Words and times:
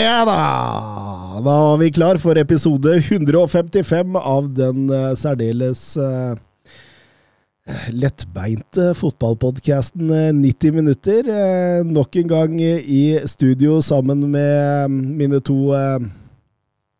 Ja 0.00 0.24
da! 0.28 0.40
Da 1.40 1.52
var 1.56 1.78
vi 1.80 1.86
klar 1.96 2.18
for 2.20 2.36
episode 2.36 2.98
155 2.98 4.16
av 4.20 4.50
den 4.52 4.90
eh, 4.92 5.14
særdeles 5.16 5.96
eh, 5.96 6.34
lettbeinte 7.96 8.90
fotballpodkasten 8.98 10.12
90 10.42 10.76
minutter. 10.76 11.24
Eh, 11.24 11.80
nok 11.88 12.20
en 12.20 12.28
gang 12.28 12.60
i 12.60 13.18
studio 13.24 13.80
sammen 13.80 14.26
med 14.34 14.90
mine 14.92 15.40
to 15.40 15.72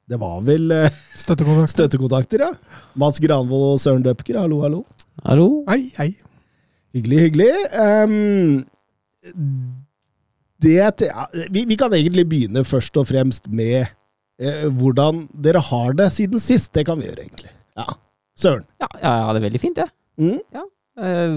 Det 0.08 0.16
var 0.16 0.40
vel 0.48 0.72
støttekontakter. 1.12 1.74
Støttekontakter, 1.76 2.38
ja. 2.48 2.52
Mats 2.96 3.20
Granvold 3.20 3.74
og 3.74 3.80
Søren 3.84 4.02
Døpker. 4.08 4.40
Hallo, 4.40 4.62
hallo. 4.64 4.84
Hallo? 5.28 5.64
Hei, 5.68 5.92
hei. 6.00 6.14
Hyggelig, 6.96 7.20
hyggelig. 7.28 7.52
Ehm, 7.76 8.64
det, 10.60 10.76
ja, 11.06 11.26
vi, 11.52 11.64
vi 11.68 11.78
kan 11.80 11.94
egentlig 11.96 12.26
begynne 12.28 12.64
først 12.68 12.96
og 13.00 13.08
fremst 13.08 13.48
med 13.48 13.82
eh, 14.40 14.66
hvordan 14.68 15.24
dere 15.44 15.62
har 15.70 15.96
det 15.98 16.10
siden 16.16 16.42
sist. 16.42 16.72
Det 16.76 16.86
kan 16.88 17.00
vi 17.00 17.08
gjøre, 17.08 17.26
egentlig. 17.26 17.52
Ja. 17.78 17.86
Søren. 18.40 18.64
Ja, 18.80 18.88
jeg 19.00 19.26
har 19.28 19.36
det 19.36 19.44
veldig 19.44 19.60
fint, 19.62 19.80
jeg. 19.80 19.92
Mm? 20.20 20.40
Eh, 21.00 21.36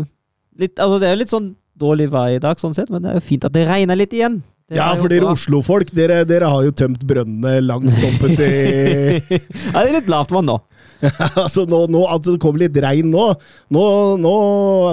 litt, 0.60 0.76
altså, 0.80 1.00
det 1.02 1.12
er 1.12 1.20
litt 1.20 1.34
sånn 1.34 1.54
dårlig 1.80 2.10
vær 2.14 2.34
i 2.36 2.42
dag, 2.42 2.60
sånn 2.62 2.76
sett, 2.76 2.92
men 2.94 3.04
det 3.04 3.14
er 3.14 3.20
jo 3.20 3.26
fint 3.26 3.48
at 3.48 3.56
det 3.56 3.66
regner 3.68 4.00
litt 4.00 4.14
igjen. 4.16 4.42
Det 4.70 4.78
Ja, 4.80 4.94
for 4.96 5.12
dere. 5.12 5.28
Oslo-folk, 5.34 5.92
dere, 5.96 6.22
dere 6.28 6.48
har 6.50 6.64
jo 6.64 6.72
tømt 6.76 7.02
brønnene 7.08 7.58
langt 7.66 7.92
oppe 8.08 8.30
til 8.32 8.54
ja, 9.74 9.82
det 9.82 9.90
er 9.90 9.96
litt 9.98 10.12
lavt 10.12 10.32
vann 10.34 10.48
nå. 10.52 10.60
Altså, 11.44 11.66
nå, 11.68 11.82
nå, 11.92 12.06
at 12.08 12.24
det 12.24 12.38
kommer 12.40 12.64
litt 12.64 12.78
regn 12.80 13.10
nå, 13.12 13.26
nå, 13.76 13.84
nå 14.24 14.36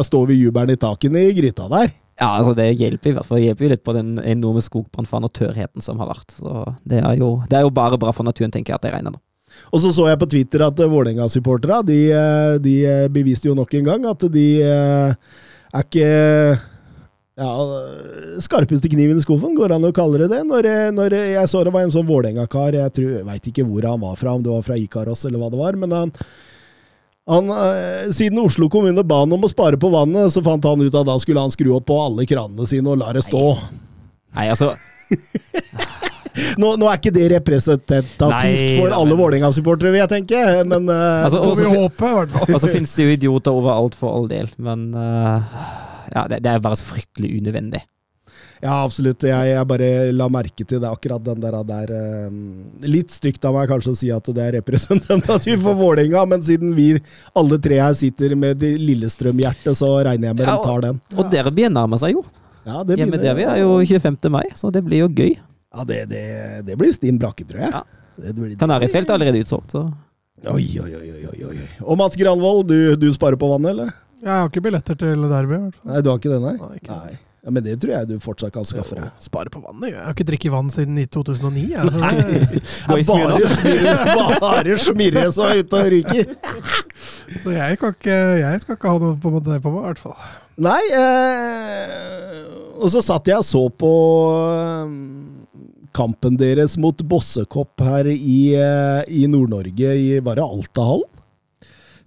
står 0.07 0.27
vi 0.33 0.41
jubelen 0.41 0.75
i 0.75 0.81
taket 0.81 1.15
i 1.15 1.29
gryta 1.37 1.69
der. 1.71 1.93
Ja, 2.21 2.35
altså 2.37 2.53
det 2.53 2.69
hjelper 2.77 3.11
i 3.11 3.17
hvert 3.17 3.29
fall. 3.29 3.41
Hjelper 3.41 3.65
jo 3.65 3.73
litt 3.73 3.85
på 3.87 3.95
den 3.97 4.13
enorme 4.21 4.61
skogbrannfaren 4.65 5.25
og 5.25 5.33
tørrheten 5.37 5.85
som 5.85 6.01
har 6.03 6.11
vært. 6.11 6.35
Så 6.37 6.65
det 6.85 7.01
er, 7.01 7.15
jo, 7.17 7.39
det 7.49 7.57
er 7.57 7.65
jo 7.65 7.73
bare 7.73 7.99
bra 8.01 8.13
for 8.13 8.29
naturen, 8.29 8.53
tenker 8.53 8.75
jeg, 8.75 8.81
at 8.81 8.85
det 8.85 8.93
regner 8.93 9.15
nå. 9.15 9.23
Og 9.73 9.81
så 9.83 9.93
så 9.95 10.05
jeg 10.11 10.21
på 10.21 10.29
Twitter 10.31 10.63
at 10.67 10.79
uh, 10.79 10.91
Vålerenga-supporterne 10.91 11.81
de, 11.89 12.01
eh, 12.15 12.59
de 12.63 12.75
eh, 12.87 13.07
beviste 13.13 13.49
jo 13.49 13.57
nok 13.59 13.73
en 13.79 13.89
gang 13.89 14.05
at 14.07 14.27
de 14.31 14.45
eh, 14.63 15.33
er 15.71 15.87
ikke 15.87 16.11
ja, 17.41 17.51
skarpeste 18.45 18.91
kniven 18.93 19.19
i 19.19 19.25
skuffen, 19.25 19.57
går 19.57 19.75
an 19.75 19.89
å 19.89 19.95
kalle 19.97 20.21
det 20.23 20.29
det. 20.35 20.43
Når, 20.47 20.69
når 20.95 21.17
jeg 21.17 21.51
så 21.51 21.65
det 21.65 21.73
var 21.75 21.87
en 21.87 21.95
sånn 21.95 22.09
Vålerenga-kar, 22.09 22.77
jeg, 22.77 22.95
jeg 23.01 23.27
veit 23.27 23.51
ikke 23.51 23.67
hvor 23.67 23.89
han 23.89 24.05
var 24.05 24.21
fra, 24.21 24.37
om 24.37 24.45
det 24.45 24.53
var 24.53 24.67
fra 24.67 24.79
Ikaros 24.79 25.25
eller 25.25 25.41
hva 25.41 25.51
det 25.51 25.63
var, 25.63 25.81
men 25.81 25.97
han, 25.97 26.15
han 27.31 27.51
eh, 27.55 28.11
Siden 28.15 28.41
Oslo 28.43 28.69
kommune 28.73 29.05
ba 29.07 29.23
han 29.23 29.33
om 29.35 29.47
å 29.47 29.51
spare 29.51 29.79
på 29.81 29.91
vannet, 29.93 30.33
så 30.35 30.43
fant 30.45 30.65
han 30.67 30.83
ut 30.83 30.95
at 30.95 31.09
da 31.09 31.17
skulle 31.23 31.43
han 31.45 31.55
skru 31.55 31.73
opp 31.77 31.87
på 31.91 31.99
alle 32.03 32.27
kranene 32.29 32.67
sine 32.71 32.91
og 32.91 33.01
la 33.03 33.13
det 33.17 33.25
stå. 33.27 33.45
Nei, 34.37 34.51
altså 34.51 34.75
Nå, 36.61 36.69
nå 36.79 36.87
er 36.87 36.99
ikke 37.01 37.11
det 37.13 37.25
representativt 37.33 38.21
Nei, 38.31 38.77
for 38.79 38.95
alle 38.95 39.17
Vålerenga-supportere, 39.19 39.91
vil 39.91 40.03
jeg 40.05 40.13
tenke, 40.13 40.43
men 40.71 40.87
uh, 40.87 41.27
Altså, 41.27 41.41
også, 41.43 41.67
vi 41.67 41.81
håpe, 41.83 42.11
i. 42.23 42.55
Og 42.55 42.61
så 42.63 42.71
finnes 42.71 42.93
det 42.95 43.07
jo 43.07 43.17
idioter 43.17 43.57
overalt 43.59 43.97
for 43.99 44.15
all 44.15 44.29
del, 44.31 44.51
men 44.63 44.93
uh, 44.95 45.59
ja, 46.15 46.29
det, 46.31 46.41
det 46.47 46.53
er 46.53 46.63
bare 46.63 46.79
så 46.79 46.87
fryktelig 46.87 47.33
unødvendig. 47.41 47.83
Ja, 48.61 48.75
absolutt. 48.85 49.25
Jeg, 49.25 49.53
jeg 49.55 49.67
bare 49.71 49.87
la 50.13 50.27
merke 50.29 50.67
til 50.69 50.83
det, 50.83 50.89
akkurat 50.91 51.23
den 51.25 51.41
der. 51.41 51.55
der 51.65 51.93
eh, 51.97 52.35
litt 52.93 53.13
stygt 53.15 53.45
av 53.49 53.55
meg 53.57 53.71
kanskje 53.71 53.95
å 53.95 53.97
si 53.97 54.11
at 54.13 54.27
det 54.37 54.43
er 54.45 54.57
representativt 54.59 55.63
for 55.67 55.79
Vålerenga, 55.79 56.27
men 56.29 56.45
siden 56.45 56.75
vi 56.77 56.91
alle 57.33 57.57
tre 57.63 57.79
her 57.81 57.97
sitter 57.97 58.35
med 58.37 58.61
Lillestrøm-hjertet, 58.61 59.73
så 59.81 59.89
regner 60.05 60.29
jeg 60.31 60.39
med 60.43 60.45
Ja, 60.51 60.59
de 60.59 60.67
tar 60.69 60.85
den. 60.85 61.01
Og 61.17 61.31
derbyet 61.33 61.73
nærmer 61.73 62.03
seg 62.03 62.19
jo. 62.19 62.25
Ja, 62.67 62.83
det, 62.85 62.99
Hjemme 63.01 63.17
begynner- 63.17 63.25
derby 63.31 63.47
er 63.49 63.63
jo 63.63 63.79
25. 63.81 64.29
mai, 64.35 64.45
så 64.61 64.69
det 64.75 64.85
blir 64.85 65.07
jo 65.07 65.09
gøy. 65.09 65.33
ja, 65.41 65.85
det, 65.89 66.03
det, 66.11 66.23
det 66.69 66.77
blir 66.77 66.93
stinn 66.93 67.17
brakke, 67.23 67.47
tror 67.49 67.65
jeg. 67.65 67.73
Ja. 67.73 67.83
Det 68.21 68.35
blir, 68.37 68.53
Kanarifelt 68.61 69.09
er 69.09 69.17
allerede 69.17 69.41
utsolgt, 69.41 69.73
så 69.73 69.87
Oi, 70.51 70.65
oi, 70.81 70.93
oi, 70.97 71.09
oi, 71.29 71.41
oi. 71.51 71.57
Og 71.85 71.99
Mats 72.01 72.17
Granvold, 72.17 72.63
du, 72.69 72.77
du 72.97 73.09
sparer 73.13 73.37
på 73.41 73.49
vannet, 73.51 73.75
eller? 73.75 73.91
Jeg 74.21 74.31
har 74.33 74.47
ikke 74.49 74.63
billetter 74.65 74.97
til 75.01 75.25
derby, 75.29 75.59
i. 75.69 75.73
Nei, 75.89 76.01
du 76.05 76.09
har 76.13 76.21
ikke 76.21 76.33
det, 76.33 76.39
nei? 76.45 76.55
Nei, 76.61 76.77
ikke 76.81 76.97
nei. 76.97 77.19
Ja, 77.41 77.49
men 77.49 77.65
det 77.65 77.79
tror 77.81 77.95
jeg 77.95 78.09
du 78.11 78.19
fortsatt 78.21 78.53
kan 78.53 78.67
skaffe 78.69 78.99
deg. 78.99 79.07
Spare 79.23 79.49
på 79.53 79.63
vannet, 79.65 79.95
jeg. 79.95 80.01
Har 80.05 80.13
ikke 80.13 80.27
drikket 80.29 80.53
vann 80.53 80.69
siden 80.73 80.99
i 81.01 81.07
2009. 81.09 81.63
Jeg, 81.73 81.93
Nei, 81.97 83.01
Bare 83.09 83.49
smirre, 83.49 84.37
bare 84.43 84.77
smirre 84.83 85.25
så 85.33 85.49
ut 85.57 85.77
og 85.79 85.89
ryker. 85.95 86.35
så 87.47 87.55
jeg, 87.57 87.79
ikke, 87.81 88.19
jeg 88.43 88.61
skal 88.67 88.77
ikke 88.77 88.93
ha 88.93 89.01
noe 89.01 89.17
på 89.23 89.33
det 89.47 89.57
på 89.65 89.73
meg, 89.73 89.81
i 89.81 89.89
hvert 89.89 90.05
fall. 90.05 90.19
Nei, 90.61 90.83
eh, 90.93 92.45
og 92.77 92.93
så 92.93 93.01
satt 93.05 93.33
jeg 93.33 93.41
og 93.41 93.49
så 93.49 93.65
på 93.73 93.93
eh, 94.53 94.95
kampen 95.97 96.37
deres 96.41 96.77
mot 96.81 97.01
Bossekopp 97.09 97.81
her 97.89 98.13
i, 98.13 98.53
eh, 98.53 99.01
i 99.09 99.25
Nord-Norge, 99.33 99.97
Var 100.29 100.43
det 100.43 100.45
Altahallen? 100.45 101.09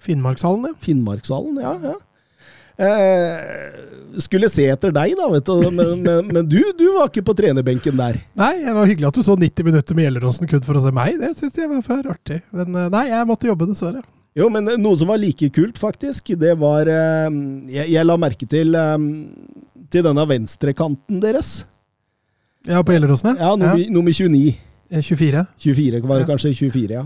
Finnmarkshallen, 0.03 0.69
ja. 0.69 0.77
Finnmarkshallen, 0.83 1.57
ja. 1.63 1.77
ja. 1.89 1.97
Eh, 2.77 4.19
skulle 4.23 4.49
se 4.51 4.65
etter 4.69 4.93
deg, 4.95 5.13
da, 5.17 5.27
vet 5.33 5.45
du. 5.45 5.69
Men, 5.73 5.91
men, 6.03 6.31
men 6.33 6.47
du, 6.49 6.59
du 6.77 6.85
var 6.97 7.09
ikke 7.11 7.23
på 7.27 7.35
trenerbenken 7.37 7.97
der. 7.97 8.19
Nei, 8.39 8.53
det 8.65 8.73
var 8.77 8.89
hyggelig 8.89 9.09
at 9.11 9.19
du 9.19 9.23
så 9.25 9.35
90 9.39 9.67
minutter 9.69 9.97
med 9.97 10.07
Gjelleråsen 10.07 10.49
kun 10.49 10.63
for 10.65 10.79
å 10.79 10.83
se 10.85 10.93
meg. 10.95 11.19
Det 11.21 11.31
syns 11.39 11.57
jeg 11.61 11.69
var 11.71 11.83
for 11.85 12.09
artig. 12.13 12.41
Men 12.53 12.73
eh, 12.77 12.89
nei, 12.93 13.05
jeg 13.11 13.29
måtte 13.29 13.49
jobbe, 13.49 13.69
dessverre. 13.71 14.03
Jo, 14.37 14.47
men 14.49 14.65
noe 14.81 14.97
som 14.97 15.11
var 15.13 15.19
like 15.21 15.45
kult, 15.53 15.77
faktisk, 15.77 16.31
det 16.41 16.55
var 16.57 16.89
eh, 16.89 17.27
jeg, 17.69 17.91
jeg 17.93 18.07
la 18.09 18.15
merke 18.17 18.47
til 18.49 18.73
eh, 18.73 18.97
til 19.93 20.01
denne 20.07 20.23
venstrekanten 20.25 21.19
deres. 21.21 21.51
Ja, 22.65 22.79
på 22.81 22.95
Gjelleråsen, 22.95 23.35
Ja, 23.37 23.51
nummer, 23.59 23.77
nummer 23.93 24.13
29. 24.15 24.55
Eh, 24.89 25.01
24. 25.05 25.43
24, 25.61 26.01
var 26.09 26.21
det 26.21 26.25
Ja. 26.25 26.29
kanskje 26.31 26.53
24, 26.57 26.95
ja. 26.97 27.03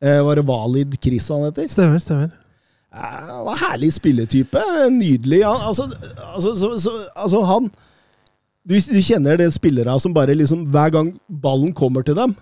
Eh, 0.00 0.20
var 0.24 0.36
det 0.40 0.44
Valid 0.48 0.96
Chris 1.00 1.28
han 1.32 1.46
heter? 1.46 1.68
Stemmer, 1.72 2.00
stemmer. 2.00 2.30
Han 2.92 3.44
var 3.46 3.60
herlig 3.60 3.92
spilletype. 3.94 4.62
Nydelig. 4.90 5.44
Han, 5.46 5.62
altså, 5.68 5.86
altså, 6.34 6.54
så, 6.58 6.72
så, 6.78 6.94
altså 7.14 7.42
han 7.46 7.70
du, 8.66 8.74
du 8.76 9.00
kjenner 9.02 9.38
det 9.40 9.48
spillere 9.54 9.94
som 10.02 10.12
bare 10.14 10.34
liksom 10.36 10.66
Hver 10.68 10.90
gang 10.92 11.14
ballen 11.42 11.72
kommer 11.72 12.04
til 12.04 12.18
dem, 12.18 12.34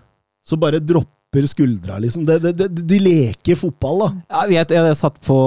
så 0.44 0.56
bare 0.56 0.80
dropper 0.82 1.17
skuldra, 1.48 1.98
liksom. 1.98 2.24
Det, 2.24 2.38
det, 2.38 2.52
det, 2.56 2.68
de 2.88 2.98
leker 2.98 3.56
fotball, 3.56 3.98
da. 4.00 4.08
Ja, 4.30 4.44
jeg, 4.48 4.70
jeg 4.72 4.96
satt, 4.96 5.20
på, 5.20 5.38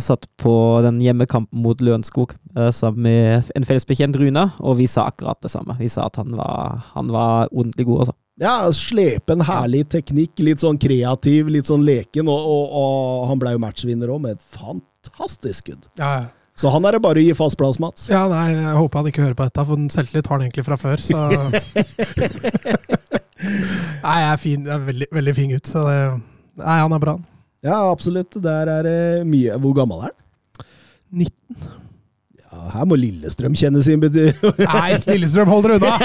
satt 0.00 0.28
på 0.36 0.54
den 0.84 1.00
hjemmekampen 1.00 1.62
mot 1.64 1.80
Lørenskog 1.80 2.34
eh, 2.56 2.70
sammen 2.70 3.02
med 3.02 3.50
en 3.56 3.64
fellesbetjent, 3.64 4.16
Rune, 4.16 4.50
og 4.60 4.78
vi 4.78 4.86
sa 4.86 5.08
akkurat 5.08 5.40
det 5.42 5.50
samme. 5.50 5.76
Vi 5.80 5.88
sa 5.88 6.06
at 6.06 6.16
han 6.20 6.36
var, 6.36 6.82
han 6.94 7.12
var 7.14 7.48
ordentlig 7.52 7.86
god, 7.88 8.00
altså. 8.06 8.16
Ja, 8.38 8.70
Slepe 8.70 9.34
en 9.34 9.42
herlig 9.42 9.88
teknikk, 9.90 10.36
litt 10.38 10.62
sånn 10.62 10.78
kreativ, 10.78 11.48
litt 11.50 11.66
sånn 11.66 11.82
leken, 11.86 12.28
og, 12.30 12.38
og, 12.38 12.74
og 12.78 13.28
han 13.32 13.40
ble 13.40 13.56
jo 13.56 13.62
matchvinner 13.64 14.12
òg, 14.12 14.20
med 14.26 14.36
et 14.36 14.50
fantastisk 14.54 15.64
skudd. 15.64 15.88
Ja, 15.98 16.18
ja. 16.20 16.26
Så 16.58 16.72
han 16.74 16.82
er 16.88 16.96
det 16.96 17.02
bare 17.04 17.20
å 17.20 17.22
gi 17.22 17.34
fast 17.38 17.54
plass, 17.54 17.76
Mats. 17.78 18.08
Ja, 18.10 18.24
nei, 18.26 18.48
jeg 18.50 18.74
håper 18.74 18.98
han 18.98 19.08
ikke 19.12 19.22
hører 19.22 19.36
på 19.38 19.46
dette, 19.46 19.64
for 19.68 19.90
selvtillit 19.94 20.26
har 20.26 20.40
han 20.40 20.46
egentlig 20.48 20.64
fra 20.66 20.78
før, 20.80 20.98
så 20.98 21.20
Nei, 23.38 24.16
jeg 24.22 24.30
er 24.32 24.36
fin. 24.42 24.64
Jeg 24.66 24.74
er 24.74 24.86
veldig, 24.88 25.06
veldig 25.14 25.34
fin 25.36 25.50
gutt, 25.54 25.66
så 25.70 25.84
det 25.88 25.98
Nei, 26.58 26.78
han 26.82 26.92
er 26.96 27.00
bra. 27.02 27.12
han. 27.18 27.26
Ja, 27.62 27.76
absolutt. 27.90 28.32
Der 28.42 28.66
er 28.70 28.82
det 28.86 29.26
mye 29.26 29.58
Hvor 29.62 29.74
gammel 29.78 29.98
er 30.06 30.10
han? 30.10 30.16
19. 31.10 31.34
Ja, 32.48 32.58
her 32.72 32.84
må 32.88 32.94
Lillestrøm 32.98 33.54
kjenne 33.58 33.82
sin 33.84 34.00
bety... 34.02 34.24
Nei, 34.64 34.90
Lillestrøm, 35.06 35.48
hold 35.52 35.64
dere 35.68 35.76
unna! 35.78 35.94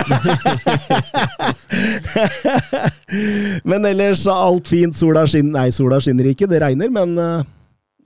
men 3.71 3.85
ellers 3.89 4.25
er 4.27 4.35
alt 4.35 4.67
fint. 4.71 4.97
Sola 4.99 5.23
skinner 5.29 5.59
Nei, 5.61 5.69
sola 5.75 5.99
skinner 6.03 6.29
ikke. 6.33 6.49
Det 6.51 6.59
regner, 6.63 6.91
men, 6.93 7.15
eh, 7.19 7.43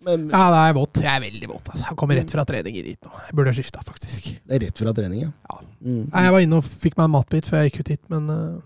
men 0.08 0.28
Ja, 0.32 0.44
det 0.54 0.62
er 0.64 0.78
vått. 0.78 1.02
Jeg 1.04 1.12
er 1.12 1.24
veldig 1.26 1.50
våt. 1.52 1.66
Altså. 1.74 1.86
Han 1.90 2.00
kommer 2.00 2.20
rett 2.22 2.32
fra 2.34 2.46
trening 2.48 2.78
dit 2.78 3.02
nå. 3.10 3.14
Jeg 3.28 3.38
burde 3.38 3.54
ha 3.54 3.58
skifta, 3.58 3.84
faktisk. 3.86 4.32
det 4.46 4.60
er 4.60 4.64
rett 4.68 4.84
fra 4.84 4.94
trening, 4.98 5.26
ja. 5.28 5.32
Ja. 5.52 5.60
Mm. 5.82 6.04
Nei, 6.14 6.24
jeg 6.28 6.36
var 6.38 6.46
inne 6.48 6.62
og 6.62 6.68
fikk 6.68 6.96
meg 6.98 7.06
en 7.10 7.16
matbit 7.18 7.50
før 7.50 7.64
jeg 7.66 7.72
gikk 7.74 7.82
ut 7.84 7.94
hit, 7.96 8.04
men 8.14 8.24
eh, 8.34 8.58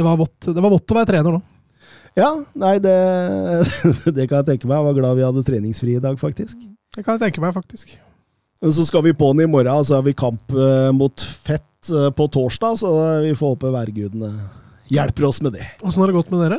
det, 0.00 0.06
var 0.06 0.20
vått. 0.20 0.38
det 0.48 0.60
var 0.64 0.72
vått 0.72 0.92
å 0.92 0.96
være 0.96 1.12
trener 1.12 1.36
nå. 1.36 1.40
Ja, 2.18 2.30
nei, 2.58 2.76
det, 2.82 2.94
det 4.16 4.26
kan 4.26 4.40
jeg 4.40 4.48
tenke 4.54 4.68
meg. 4.68 4.78
Jeg 4.78 4.86
var 4.88 4.96
glad 4.96 5.18
vi 5.18 5.26
hadde 5.28 5.44
treningsfri 5.46 5.96
i 5.98 6.02
dag, 6.02 6.16
faktisk. 6.20 6.56
Det 6.96 7.04
kan 7.04 7.18
jeg 7.18 7.28
tenke 7.28 7.42
meg, 7.44 7.52
faktisk. 7.54 7.94
Men 8.60 8.72
så 8.76 8.84
skal 8.88 9.04
vi 9.06 9.16
på'n 9.16 9.44
i 9.44 9.48
morgen, 9.48 9.72
og 9.72 9.86
så 9.88 9.98
har 9.98 10.04
vi 10.04 10.16
kamp 10.16 10.52
eh, 10.52 10.90
mot 10.92 11.22
Fett 11.44 11.92
eh, 11.92 12.10
på 12.12 12.26
torsdag, 12.32 12.80
så 12.82 12.90
vi 13.24 13.32
får 13.38 13.54
håpe 13.54 13.70
værgudene 13.72 14.32
hjelper 14.90 15.28
oss 15.28 15.40
med 15.44 15.54
det. 15.56 15.64
Åssen 15.86 16.02
har 16.02 16.10
det 16.10 16.18
gått 16.18 16.32
med 16.34 16.42
dere? 16.44 16.58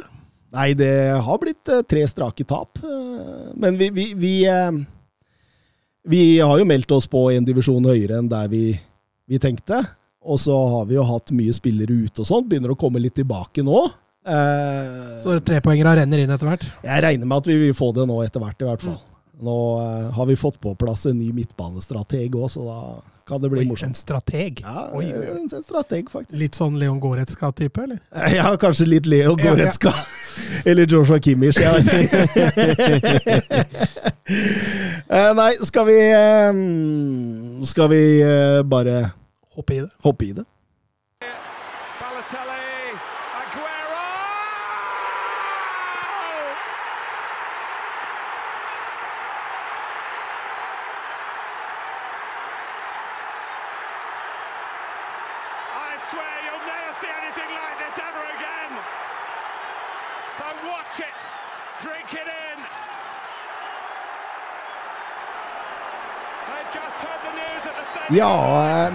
Nei, 0.55 0.71
det 0.77 0.93
har 1.23 1.41
blitt 1.41 1.69
eh, 1.71 1.83
tre 1.85 2.05
strake 2.09 2.47
tap. 2.47 2.79
men 3.55 3.77
vi 3.77 3.89
vi, 3.93 4.05
vi, 4.17 4.33
vi 6.09 6.23
har 6.39 6.57
jo 6.57 6.65
meldt 6.65 6.91
oss 6.95 7.07
på 7.11 7.27
en 7.35 7.45
divisjon 7.45 7.85
høyere 7.85 8.17
enn 8.17 8.31
der 8.31 8.47
vi, 8.49 8.79
vi 9.27 9.39
tenkte. 9.39 9.83
Og 10.21 10.37
så 10.39 10.53
har 10.53 10.85
vi 10.85 10.95
jo 10.99 11.03
hatt 11.07 11.31
mye 11.33 11.53
spillere 11.55 11.95
ute 12.05 12.21
og 12.21 12.27
sånt. 12.29 12.49
Begynner 12.49 12.73
å 12.75 12.77
komme 12.77 12.99
litt 13.01 13.15
tilbake 13.17 13.63
nå. 13.65 13.79
Eh, 14.21 15.15
Så 15.23 15.33
trepoengere 15.41 15.95
renner 16.03 16.21
inn 16.21 16.29
etter 16.29 16.45
hvert? 16.45 16.67
jeg 16.85 17.01
regner 17.03 17.25
med 17.25 17.37
at 17.41 17.47
vi 17.49 17.55
vil 17.57 17.73
få 17.73 17.87
det 17.95 18.05
nå 18.05 18.19
etter 18.21 18.39
hvert, 18.43 18.61
i 18.61 18.67
hvert 18.69 18.83
fall. 18.85 18.99
Nå 19.41 19.55
eh, 19.81 20.11
har 20.13 20.27
vi 20.29 20.35
fått 20.37 20.59
på 20.61 20.75
plass 20.77 21.07
en 21.09 21.17
ny 21.17 21.31
midtbanestrateg 21.33 22.35
òg, 22.37 22.51
så 22.53 22.61
da 22.67 22.77
kan 23.25 23.41
det 23.41 23.49
bli 23.49 23.63
Oi, 23.65 23.77
en 23.87 23.95
strateg? 23.97 24.61
Ja, 24.61 24.91
Oi, 24.93 25.07
oi, 25.09 25.25
oi. 25.31 25.39
en 25.41 25.49
strateg, 25.65 26.09
faktisk. 26.13 26.37
Litt 26.37 26.53
sånn 26.59 26.77
Leon 26.77 26.99
Goretzka-type, 27.01 27.81
eller? 27.81 27.97
Ja, 28.37 28.51
kanskje 28.61 28.85
litt 28.91 29.09
Leo 29.09 29.33
Ja, 29.39 29.41
ja. 29.41 29.55
Goretzka. 29.55 29.93
Eller 30.69 30.85
Joshua 30.85 31.17
Kimmich, 31.19 31.57
jeg 31.57 31.73
vet 31.81 31.89
ikke. 32.05 33.41
Eh, 35.11 35.31
Nei, 35.35 35.49
skal 35.65 35.85
vi 35.89 35.97
eh, 36.07 36.53
Skal 37.67 37.89
vi 37.91 38.03
eh, 38.23 38.61
bare 38.63 39.09
Hoppe 39.55 39.73
i 39.75 39.79
det. 39.79 39.89
hoppe 40.03 40.25
i 40.25 40.31
det? 40.31 40.45
Balotelli, 41.99 42.95
Aguero! 43.41 44.07
I 55.73 55.91
swear 56.09 56.33
you'll 56.45 56.67
never 56.67 56.93
see 57.01 57.11
anything 57.21 57.51
like 57.59 57.77
this 57.83 57.95
ever 58.07 58.23
again. 58.37 58.71
So 60.37 60.45
watch 60.67 60.99
it, 60.99 61.17
drink 61.83 62.07
it 62.21 62.27
in. 62.27 62.57
They've 66.47 66.71
just 66.73 66.95
heard 67.03 67.21
the 67.27 67.33
news 67.39 67.63
at 67.69 67.75
the 67.79 67.85
stadium. 67.91 68.15
Ja, 68.19 68.87
eh, 68.87 68.91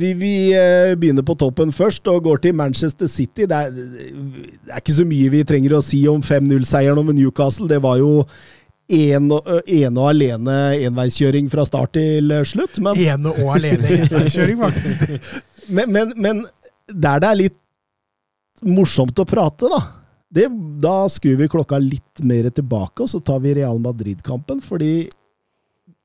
vi, 0.00 0.12
vi 0.18 0.32
eh, 0.56 0.94
begynner 0.98 1.24
på 1.26 1.36
toppen 1.38 1.70
først 1.74 2.08
og 2.10 2.22
går 2.26 2.40
til 2.46 2.56
Manchester 2.58 3.08
City. 3.10 3.46
Det 3.50 3.56
er, 3.56 3.70
det 3.74 4.72
er 4.72 4.80
ikke 4.82 4.96
så 4.96 5.06
mye 5.08 5.30
vi 5.32 5.44
trenger 5.48 5.76
å 5.78 5.82
si 5.84 6.02
om 6.10 6.22
5-0-seieren 6.24 6.98
over 7.02 7.16
Newcastle. 7.16 7.68
Det 7.70 7.78
var 7.84 8.00
jo 8.00 8.24
en, 8.90 9.30
og- 9.36 9.46
alene 10.10 10.56
enveiskjøring 10.88 11.50
fra 11.52 11.64
start 11.68 11.92
til 11.98 12.32
eh, 12.34 12.44
slutt. 12.48 12.80
Men 12.82 12.98
Ene 12.98 13.34
og 13.36 13.52
alene 13.56 13.94
enveiskjøring, 14.00 14.58
faktisk. 14.64 15.44
Men, 15.70 15.92
men, 15.94 16.08
men 16.18 16.38
der 16.90 17.20
det 17.22 17.28
er 17.28 17.36
litt 17.38 17.58
morsomt 18.66 19.20
å 19.22 19.26
prate, 19.28 19.68
da 19.70 19.78
det, 20.34 20.48
Da 20.82 20.94
skrur 21.12 21.36
vi 21.38 21.46
klokka 21.52 21.78
litt 21.78 22.22
mer 22.26 22.48
tilbake, 22.50 23.04
og 23.04 23.10
så 23.12 23.20
tar 23.22 23.38
vi 23.44 23.52
Real 23.60 23.78
Madrid-kampen, 23.82 24.58
fordi 24.64 25.04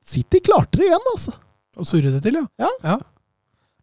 City 0.05 0.43
klarte 0.45 0.77
det 0.77 0.91
igjen, 0.91 1.07
altså. 1.15 1.33
Og 1.81 1.87
surre 1.89 2.11
det 2.13 2.21
til, 2.27 2.37
ja. 2.37 2.69
Ja. 2.85 2.99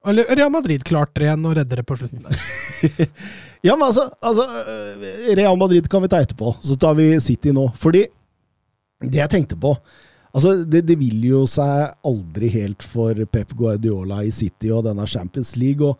Eller 0.08 0.36
Real 0.36 0.50
Madrid 0.50 0.82
klarte 0.84 1.20
det 1.20 1.28
igjen 1.28 1.46
og 1.46 1.56
redder 1.56 1.82
det 1.82 1.86
på 1.88 1.98
slutten. 2.00 2.26
Ja, 3.62 3.76
men 3.76 3.86
altså, 3.86 4.08
altså 4.18 4.42
øh, 4.42 5.36
Real 5.38 5.54
Madrid 5.54 5.86
kan 5.86 6.02
vi 6.02 6.08
ta 6.10 6.18
etterpå, 6.18 6.56
så 6.66 6.74
tar 6.74 6.96
vi 6.98 7.04
City 7.22 7.52
nå. 7.54 7.68
Fordi 7.78 8.00
det 9.02 9.20
jeg 9.20 9.30
tenkte 9.30 9.58
på 9.58 9.76
altså 10.32 10.56
det, 10.66 10.80
det 10.88 10.96
vil 10.98 11.22
jo 11.28 11.44
seg 11.46 11.92
aldri 12.08 12.50
helt 12.56 12.82
for 12.82 13.14
Pep 13.30 13.54
Guardiola 13.58 14.22
i 14.26 14.32
City 14.34 14.72
og 14.74 14.82
denne 14.88 15.06
Champions 15.06 15.54
League. 15.60 15.86
Og, 15.86 15.94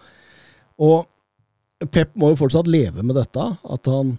og 0.83 1.87
Pep 1.93 2.11
må 2.19 2.33
jo 2.33 2.41
fortsatt 2.43 2.71
leve 2.71 3.05
med 3.07 3.15
dette, 3.19 3.47
at 3.47 3.91
han 3.91 4.17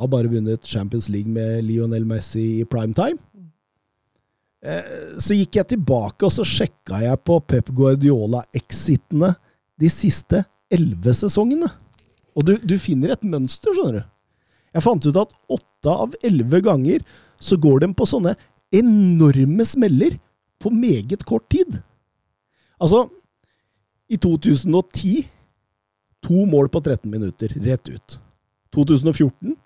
har 0.00 0.10
bare 0.12 0.30
vunnet 0.32 0.64
Champions 0.66 1.10
League 1.12 1.30
med 1.32 1.64
Lionel 1.66 2.06
Messi 2.08 2.60
i 2.60 2.68
primetime. 2.68 3.18
Så 4.60 5.36
gikk 5.38 5.56
jeg 5.56 5.70
tilbake 5.72 6.26
og 6.26 6.32
så 6.34 6.44
sjekka 6.44 7.00
jeg 7.00 7.20
på 7.24 7.38
Pep 7.48 7.70
Guardiola-exitene 7.72 9.32
de 9.80 9.88
siste 9.92 10.42
elleve 10.70 11.14
sesongene. 11.16 11.70
Og 12.36 12.44
du, 12.46 12.52
du 12.60 12.76
finner 12.80 13.14
et 13.14 13.24
mønster, 13.24 13.72
skjønner 13.72 14.02
du. 14.02 14.08
Jeg 14.76 14.84
fant 14.84 15.06
ut 15.08 15.18
at 15.18 15.32
åtte 15.50 15.94
av 16.04 16.12
elleve 16.22 16.60
ganger 16.62 17.02
så 17.40 17.56
går 17.58 17.82
de 17.82 17.90
på 17.96 18.06
sånne 18.06 18.36
enorme 18.76 19.64
smeller 19.66 20.18
på 20.60 20.70
meget 20.70 21.24
kort 21.26 21.48
tid. 21.50 21.80
Altså, 22.80 23.06
i 24.12 24.18
2010 24.20 25.24
to 26.20 26.44
mål 26.46 26.68
på 26.68 26.82
13 26.84 27.08
minutter, 27.10 27.56
rett 27.64 27.88
ut. 27.88 28.20
2014 28.76 29.56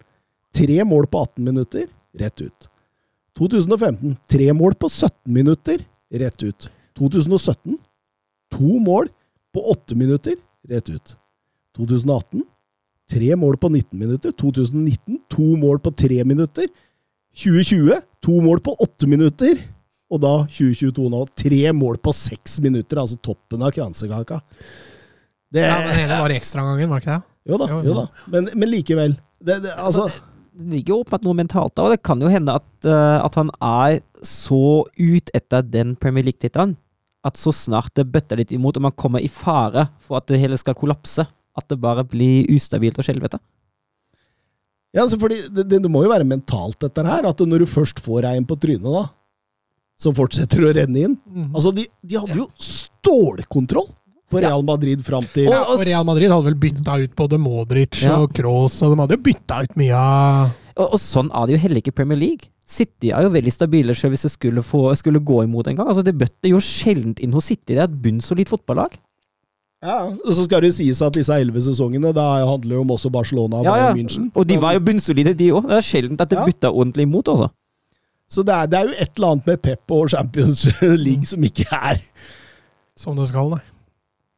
tre 0.54 0.84
mål 0.86 1.06
på 1.10 1.18
18 1.26 1.44
minutter, 1.44 1.86
rett 2.14 2.40
ut. 2.40 2.68
2015 3.38 4.16
tre 4.30 4.52
mål 4.52 4.74
på 4.78 4.88
17 4.88 5.10
minutter, 5.34 5.82
rett 6.14 6.42
ut. 6.42 6.68
2017 6.98 7.78
to 8.54 8.78
mål 8.78 9.08
på 9.54 9.62
8 9.72 9.96
minutter, 9.98 10.36
rett 10.68 10.88
ut. 10.88 11.16
2018 11.76 12.44
tre 13.10 13.36
mål 13.36 13.56
på 13.58 13.68
19 13.68 13.98
minutter. 13.98 14.32
2019 14.32 15.18
to 15.30 15.56
mål 15.60 15.80
på 15.82 15.90
3 15.90 16.24
minutter. 16.24 16.68
2020 17.34 18.00
to 18.22 18.40
mål 18.40 18.60
på 18.62 18.76
8 18.78 19.10
minutter. 19.10 19.58
Og 20.14 20.20
da 20.22 20.34
2022 20.46 21.08
nå 21.10 21.24
tre 21.34 21.72
mål 21.74 21.98
på 21.98 22.12
6 22.14 22.60
minutter, 22.62 23.00
altså 23.00 23.16
toppen 23.18 23.62
av 23.64 23.72
kransekaka. 23.74 24.40
Det, 25.54 25.64
Ja, 25.64 25.78
Den 25.88 26.04
ene 26.04 26.20
var 26.20 26.30
i 26.30 26.36
ekstragangen, 26.38 26.90
var 26.90 27.00
det 27.00 27.06
ikke 27.06 27.16
det? 27.18 27.24
jo 27.50 27.58
da, 27.58 27.66
jo, 27.70 27.80
jo 27.84 27.94
da. 27.94 28.04
Men, 28.30 28.48
men 28.54 28.70
likevel. 28.70 29.16
Det, 29.42 29.58
det, 29.64 29.74
altså, 29.76 30.06
Det 30.54 30.70
ligger 30.70 30.94
jo 30.94 31.00
åpenbart 31.02 31.24
noe 31.26 31.38
mentalt 31.38 31.74
der, 31.74 31.86
og 31.88 31.94
det 31.94 32.04
kan 32.06 32.20
jo 32.22 32.30
hende 32.30 32.54
at, 32.54 32.68
eh, 32.86 33.18
at 33.18 33.34
han 33.40 33.50
er 33.58 34.00
så 34.24 34.84
ut 34.86 35.32
etter 35.34 35.64
den 35.66 35.96
Premier 35.98 36.26
League-tittelen 36.26 36.76
at 37.24 37.40
så 37.40 37.52
snart 37.56 37.94
det 37.96 38.06
bøtter 38.12 38.38
litt 38.40 38.52
imot, 38.52 38.76
og 38.76 38.84
man 38.86 38.96
kommer 39.00 39.22
i 39.24 39.30
fare 39.32 39.88
for 40.04 40.18
at 40.20 40.28
det 40.28 40.38
hele 40.42 40.58
skal 40.60 40.76
kollapse, 40.76 41.24
at 41.24 41.68
det 41.70 41.80
bare 41.80 42.04
blir 42.06 42.50
ustabilt 42.52 42.98
og 43.00 43.06
skjelvete. 43.06 43.40
Ja, 44.94 45.02
altså 45.02 45.18
fordi 45.18 45.40
det, 45.48 45.64
det, 45.70 45.80
det 45.82 45.90
må 45.90 46.04
jo 46.04 46.12
være 46.12 46.28
mentalt, 46.28 46.78
dette 46.84 47.02
her. 47.02 47.26
At 47.26 47.40
når 47.42 47.64
du 47.64 47.70
først 47.70 47.98
får 48.04 48.26
regn 48.28 48.44
på 48.46 48.58
trynet, 48.60 48.84
da, 48.84 49.08
så 49.98 50.12
fortsetter 50.14 50.60
du 50.60 50.68
å 50.68 50.74
renne 50.76 51.06
inn. 51.08 51.16
Mhm. 51.24 51.48
Altså, 51.54 51.72
de, 51.74 51.88
de 52.04 52.20
hadde 52.20 52.38
jo 52.38 52.46
stålkontroll 52.60 53.88
på 54.34 54.42
Real 54.44 54.64
Madrid 54.66 55.04
fram 55.06 55.26
til 55.34 55.46
Ja, 55.50 55.62
og 55.70 55.80
Real 55.86 56.04
Madrid 56.08 56.32
hadde 56.34 56.48
vel 56.50 56.58
bytta 56.66 56.98
ut 57.04 57.14
både 57.16 57.38
Modric 57.40 58.02
Ja. 58.02 58.18
og 58.24 58.34
Kroos, 58.36 58.80
og 58.82 58.92
de 58.96 59.00
hadde 59.04 59.16
jo 59.18 59.22
bytta 59.30 59.62
ut 59.64 59.76
mye 59.80 59.94
av 59.94 60.50
Og, 60.76 60.88
og 60.96 61.00
sånn 61.00 61.30
er 61.30 61.46
det 61.46 61.54
jo 61.56 61.62
heller 61.68 61.78
ikke 61.82 61.92
i 61.94 61.98
Premier 62.02 62.18
League. 62.18 62.50
City 62.66 63.10
er 63.14 63.22
jo 63.22 63.30
veldig 63.30 63.52
stabile 63.52 63.94
selv 63.94 64.14
hvis 64.16 64.24
det 64.26 64.32
skulle, 64.32 64.62
få, 64.64 64.88
skulle 64.98 65.20
gå 65.22 65.42
imot 65.44 65.68
en 65.68 65.76
gang. 65.78 65.86
Altså, 65.92 66.02
det 66.02 66.16
bøtter 66.18 66.48
jo 66.50 66.58
sjeldent 66.64 67.20
inn 67.22 67.32
hos 67.36 67.44
City. 67.52 67.74
Det 67.76 67.78
er 67.78 67.84
et 67.90 67.98
bunnsolid 68.02 68.48
fotballag. 68.50 68.96
Ja, 69.84 70.06
og 70.08 70.32
Så 70.32 70.46
skal 70.46 70.62
det 70.64 70.70
jo 70.72 70.76
sies 70.78 71.02
at 71.04 71.12
disse 71.12 71.36
elleve 71.36 71.60
sesongene 71.60 72.10
da 72.16 72.24
handler 72.48 72.72
det 72.78 72.80
om 72.80 72.92
også 72.96 73.10
Barcelona 73.12 73.58
og 73.60 73.66
Ja, 73.68 73.74
ja. 73.76 73.90
München. 73.94 74.30
Og 74.34 74.46
de 74.48 74.56
var 74.56 74.72
jo 74.72 74.80
bunnsolide, 74.80 75.34
de 75.36 75.50
òg. 75.52 75.68
Det 75.68 75.76
er 75.76 75.84
sjelden 75.84 76.16
at 76.18 76.30
det 76.32 76.38
Ja. 76.40 76.46
bytta 76.48 76.70
ordentlig 76.72 77.04
imot, 77.04 77.28
altså. 77.28 77.50
Så 78.32 78.42
det 78.42 78.54
er, 78.54 78.66
det 78.66 78.78
er 78.80 78.84
jo 78.88 78.94
et 78.98 79.10
eller 79.18 79.28
annet 79.34 79.46
med 79.46 79.62
Pep 79.62 79.90
og 79.92 80.08
Champions 80.10 80.64
League 81.06 81.24
som 81.28 81.44
ikke 81.44 81.68
er 81.70 82.00
som 82.96 83.14
det 83.18 83.28
skal, 83.28 83.50
nei. 83.50 83.60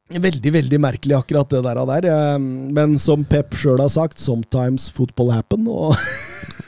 Veldig, 0.09 0.53
veldig 0.53 0.81
merkelig, 0.81 1.17
akkurat 1.19 1.51
det 1.51 1.63
der. 1.67 1.81
der. 1.87 2.05
Eh, 2.35 2.39
Men 2.39 2.99
som 2.99 3.25
Pep 3.25 3.51
sjøl 3.55 3.81
har 3.81 3.89
sagt, 3.89 4.19
'sometimes 4.19 4.91
football 4.91 5.31
happen'. 5.35 5.67
Og 5.69 5.97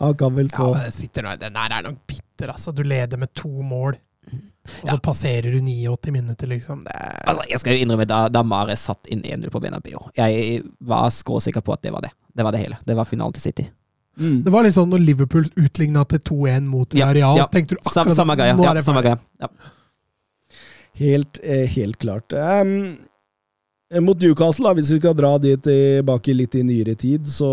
han 0.00 0.14
kan 0.14 0.34
vel 0.34 0.48
Ja, 0.52 0.56
få 0.58 0.74
det 0.74 0.92
sitter 0.94 1.22
Den 1.36 1.52
der 1.54 1.70
er 1.78 1.82
nok 1.82 1.98
bitter, 2.06 2.48
altså. 2.52 2.72
Du 2.74 2.82
leder 2.82 3.16
med 3.18 3.32
to 3.34 3.48
mål, 3.62 3.94
og 4.82 4.88
så 4.90 4.98
passerer 5.02 5.50
du 5.52 5.60
89 5.60 6.10
minutter, 6.12 6.46
liksom. 6.46 6.84
Det 6.84 6.92
er, 6.94 7.22
Altså, 7.26 7.42
jeg 7.50 7.58
skal 7.60 7.72
jo 7.76 7.84
innrømme 7.84 8.06
da, 8.06 8.28
da 8.28 8.42
Mare 8.42 8.76
satt 8.76 9.06
inn 9.10 9.22
1-0 9.22 9.50
på 9.50 9.60
Benabio, 9.60 10.10
Jeg 10.16 10.62
var 10.80 11.08
skråsikker 11.10 11.60
på 11.60 11.72
at 11.72 11.82
det 11.82 11.92
var 11.92 12.00
det. 12.02 12.10
Det 12.36 12.44
var 12.44 12.52
det 12.52 12.60
hele. 12.60 12.76
Det 12.86 12.96
var 12.96 13.04
finalen 13.04 13.32
til 13.32 13.42
City. 13.42 13.68
mm. 14.18 14.42
det 14.44 14.52
var 14.52 14.62
litt 14.62 14.74
sånn 14.74 14.90
når 14.90 14.98
Liverpool 15.04 15.44
utligna 15.56 16.04
til 16.08 16.18
2-1 16.18 16.60
mot 16.66 16.94
Ja, 16.94 17.12
Real. 17.12 17.36
ja. 17.36 17.46
Tenkte 17.46 17.74
du 17.76 17.80
akkurat 17.84 18.16
samme 18.16 18.36
greia. 18.36 18.56
Ja, 18.58 18.80
samme 18.82 19.02
greia. 19.02 19.18
Ja. 19.40 19.48
Helt, 21.00 21.40
eh, 21.42 21.64
helt 21.76 21.96
klart. 21.98 22.32
Um, 22.32 22.98
mot 24.04 24.20
Newcastle, 24.20 24.68
da, 24.68 24.74
hvis 24.76 24.90
vi 24.92 24.98
skal 25.00 25.14
dra 25.18 25.30
dit 25.40 25.62
tilbake 25.64 26.34
litt 26.36 26.52
i 26.54 26.60
nyere 26.62 26.92
tid, 26.94 27.24
så 27.26 27.48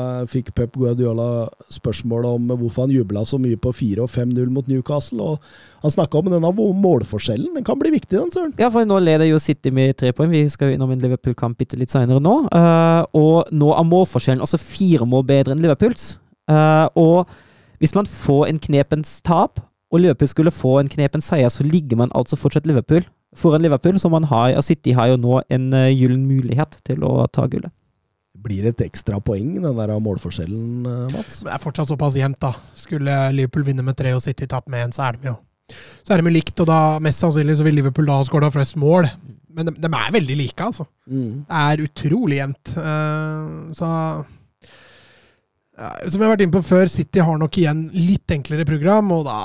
eh, 0.00 0.22
fikk 0.32 0.48
Pep 0.56 0.72
Guardiola 0.74 1.46
spørsmål 1.70 2.26
om 2.32 2.48
hvorfor 2.54 2.86
han 2.86 2.94
jubla 2.94 3.26
så 3.28 3.38
mye 3.38 3.58
på 3.60 3.70
4 3.76 4.02
og 4.02 4.10
5-0 4.10 4.48
mot 4.54 4.66
Newcastle. 4.70 5.20
og 5.22 5.84
Han 5.84 5.94
snakka 5.94 6.18
om 6.18 6.32
denne 6.32 6.52
målforskjellen. 6.56 7.52
Den 7.54 7.68
kan 7.68 7.78
bli 7.78 7.92
viktig, 7.94 8.16
den, 8.16 8.32
søren. 8.32 8.56
Ja, 8.58 8.72
for 8.72 8.88
nå 8.88 8.98
leder 9.04 9.28
jo 9.28 9.38
City 9.38 9.70
med 9.70 9.94
tre 10.00 10.14
poeng. 10.16 10.32
Vi 10.32 10.42
skal 10.50 10.72
jo 10.72 10.80
innom 10.80 10.96
en 10.96 11.04
Liverpool-kamp 11.04 11.60
litt 11.76 11.92
senere 11.92 12.18
nå. 12.24 12.36
Uh, 12.48 13.04
og 13.12 13.52
nå 13.52 13.70
er 13.76 13.90
målforskjellen 13.92 14.42
altså 14.42 14.58
fire 14.62 15.04
mål 15.04 15.28
bedre 15.28 15.52
enn 15.52 15.62
Liverpools. 15.62 16.16
Uh, 16.50 16.88
og 16.96 17.30
hvis 17.78 17.94
man 17.94 18.08
får 18.08 18.48
en 18.48 18.62
knepens 18.66 19.18
tap 19.20 19.60
og 19.92 20.02
Liverpool 20.02 20.30
skulle 20.30 20.54
få 20.54 20.78
en 20.80 20.90
knepen 20.90 21.22
seier, 21.22 21.50
så 21.52 21.66
ligger 21.66 22.00
man 22.00 22.12
altså 22.14 22.38
fortsatt 22.38 22.66
Liverpool 22.66 23.04
foran 23.36 23.62
Liverpool, 23.62 23.98
så 24.00 24.08
man 24.08 24.24
har, 24.24 24.54
og 24.56 24.64
City 24.64 24.94
har 24.96 25.10
jo 25.12 25.18
nå 25.20 25.40
en 25.52 25.72
uh, 25.74 25.88
gyllen 25.92 26.24
mulighet 26.28 26.78
til 26.86 27.04
å 27.04 27.26
ta 27.32 27.46
gullet. 27.50 27.72
Blir 28.46 28.62
det 28.62 28.76
et 28.76 28.86
ekstra 28.86 29.18
poeng, 29.24 29.56
den 29.58 29.78
der 29.80 29.92
målforskjellen, 29.98 30.86
eh, 30.86 31.06
Mats? 31.10 31.40
Det 31.42 31.50
er 31.50 31.58
fortsatt 31.62 31.90
såpass 31.90 32.14
jevnt, 32.14 32.38
da. 32.44 32.52
Skulle 32.78 33.14
Liverpool 33.34 33.64
vinne 33.66 33.82
med 33.82 33.96
tre 33.98 34.12
og 34.14 34.22
City 34.22 34.46
tape 34.46 34.70
med 34.70 34.86
én, 34.86 34.94
så 34.94 35.08
er 35.08 35.18
de 35.18 35.32
jo 35.32 35.36
så 36.06 36.14
er 36.14 36.22
de 36.22 36.30
likt, 36.30 36.54
og 36.62 36.68
da 36.68 37.00
mest 37.02 37.18
sannsynlig 37.18 37.56
så 37.58 37.64
vil 37.66 37.74
Liverpool 37.80 38.06
da 38.06 38.20
ha 38.20 38.26
skåra 38.28 38.52
flest 38.54 38.76
mål. 38.78 39.08
Men 39.56 39.66
de, 39.66 39.72
de, 39.82 39.88
er 39.88 40.12
veldig 40.14 40.36
like, 40.38 40.62
altså. 40.62 40.86
Mm. 41.10 41.42
Det 41.48 41.62
er 41.62 41.82
utrolig 41.88 42.38
jevnt. 42.38 42.74
Uh, 42.76 43.72
så 43.74 43.88
Som 45.76 46.22
jeg 46.22 46.24
har 46.24 46.32
vært 46.32 46.44
inne 46.46 46.56
på 46.56 46.64
før, 46.64 46.88
City 46.88 47.20
har 47.20 47.36
nok 47.40 47.58
igjen 47.60 47.82
litt 47.92 48.32
enklere 48.32 48.64
program, 48.68 49.10
og 49.12 49.26
da 49.28 49.40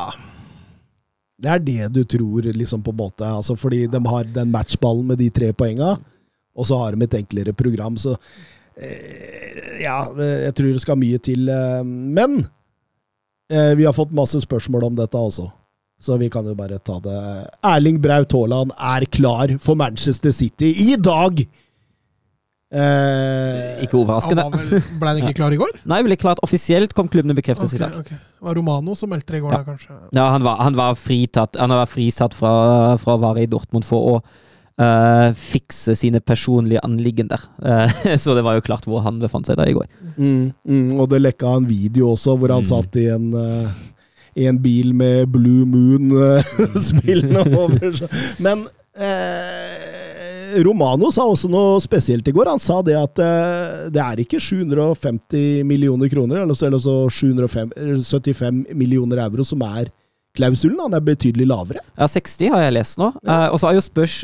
Det 1.42 1.50
er 1.50 1.60
det 1.66 1.90
du 1.98 2.04
tror, 2.06 2.46
liksom, 2.54 2.84
på 2.86 2.94
en 2.94 3.00
måte. 3.02 3.26
Altså, 3.26 3.56
fordi 3.58 3.88
de 3.90 4.00
har 4.06 4.28
den 4.30 4.52
matchballen 4.54 5.08
med 5.10 5.18
de 5.18 5.30
tre 5.34 5.52
poenga, 5.58 5.96
og 6.56 6.68
så 6.68 6.78
har 6.78 6.94
de 6.94 7.04
et 7.04 7.16
enklere 7.18 7.54
program. 7.54 7.98
Så 7.98 8.14
eh, 8.78 9.82
ja, 9.82 10.06
jeg 10.46 10.54
tror 10.56 10.72
det 10.72 10.84
skal 10.84 11.00
mye 11.02 11.18
til. 11.18 11.50
Eh, 11.50 11.82
men 11.84 12.46
eh, 13.50 13.74
vi 13.74 13.88
har 13.88 13.98
fått 13.98 14.14
masse 14.14 14.40
spørsmål 14.46 14.92
om 14.92 15.02
dette 15.02 15.18
også. 15.18 15.50
Så 16.02 16.18
vi 16.18 16.30
kan 16.34 16.46
jo 16.46 16.54
bare 16.58 16.80
ta 16.82 17.00
det. 17.02 17.18
Erling 17.66 18.00
Braut 18.02 18.32
Haaland 18.34 18.72
er 18.78 19.06
klar 19.10 19.58
for 19.62 19.78
Manchester 19.78 20.32
City 20.32 20.72
i 20.92 20.96
dag! 20.98 21.44
Eh, 22.72 23.82
Ikke 23.84 23.98
overraskende. 24.00 24.46
Han 24.48 24.54
vel, 24.56 24.84
ble 25.00 25.10
han 25.12 25.18
ikke 25.20 25.36
klar 25.42 25.52
i 25.52 25.60
går? 25.60 25.74
Nei, 25.92 25.98
ble 26.08 26.16
klart 26.20 26.40
offisielt 26.46 26.94
kom 26.96 27.10
klubben 27.12 27.34
med 27.34 27.40
bekreftelse 27.42 27.76
i 27.76 27.82
dag. 27.82 27.98
Okay. 28.00 28.16
Det 28.16 28.48
var 28.48 28.56
Romano 28.56 28.96
som 28.96 29.12
meldte 29.12 29.36
det 29.36 29.42
i 29.42 29.44
går, 29.44 29.58
da, 29.58 29.64
kanskje? 29.68 29.98
Ja, 30.16 30.30
han 30.32 30.46
var, 30.46 30.62
han 30.64 30.78
var 30.80 30.96
fritatt 31.00 31.60
Han 31.60 31.74
var 31.76 31.90
frisatt 31.92 32.34
fra, 32.38 32.96
fra 33.02 33.18
å 33.18 33.22
være 33.22 33.44
i 33.44 33.50
Dortmund 33.52 33.84
for 33.86 34.08
å 34.14 34.16
uh, 34.24 35.30
fikse 35.36 35.98
sine 36.00 36.24
personlige 36.24 36.80
anliggender. 36.88 37.44
Uh, 37.60 37.92
så 38.24 38.38
det 38.40 38.46
var 38.48 38.56
jo 38.58 38.64
klart 38.66 38.88
hvor 38.88 39.04
han 39.06 39.20
befant 39.22 39.52
seg 39.52 39.60
da 39.60 39.68
i 39.68 39.76
går. 39.76 39.92
mm, 40.16 40.44
mm, 40.64 40.90
og 40.96 41.10
det 41.12 41.20
lekka 41.26 41.58
en 41.60 41.68
video 41.70 42.14
også 42.16 42.38
hvor 42.40 42.56
han 42.56 42.64
Mm. 42.64 42.70
satt 42.72 43.02
i 43.04 43.10
en 43.12 43.32
uh 43.36 43.88
i 44.32 44.46
en 44.48 44.56
bil 44.64 44.94
med 44.96 45.28
Blue 45.28 45.66
Moon-spillene 45.68 47.42
over. 47.60 47.92
seg. 48.00 48.14
Men 48.40 48.62
eh, 48.98 50.60
Romano 50.66 51.12
sa 51.14 51.26
også 51.30 51.50
noe 51.52 51.80
spesielt 51.84 52.28
i 52.28 52.34
går. 52.36 52.50
Han 52.52 52.62
sa 52.62 52.82
det 52.86 52.98
at 53.00 53.22
eh, 53.24 53.88
det 53.94 54.04
er 54.04 54.22
ikke 54.24 54.42
750 54.42 55.64
millioner 55.68 56.12
kroner, 56.12 56.44
eller 56.44 56.58
så, 56.58 56.68
eller 56.68 56.82
så 56.84 56.98
775 57.08 58.66
millioner 58.76 59.24
euro 59.24 59.46
som 59.48 59.64
er 59.68 59.92
klausulen. 60.38 60.80
Han 60.84 60.98
er 60.98 61.08
betydelig 61.08 61.48
lavere. 61.50 61.84
Ja, 61.98 62.08
60 62.08 62.54
har 62.54 62.68
jeg 62.68 62.78
lest 62.80 63.02
nå. 63.02 63.12
Eh, 63.26 63.48
og 63.52 63.60
så 63.62 63.72
er 63.72 63.80
jo 63.80 63.88
spørs 63.88 64.22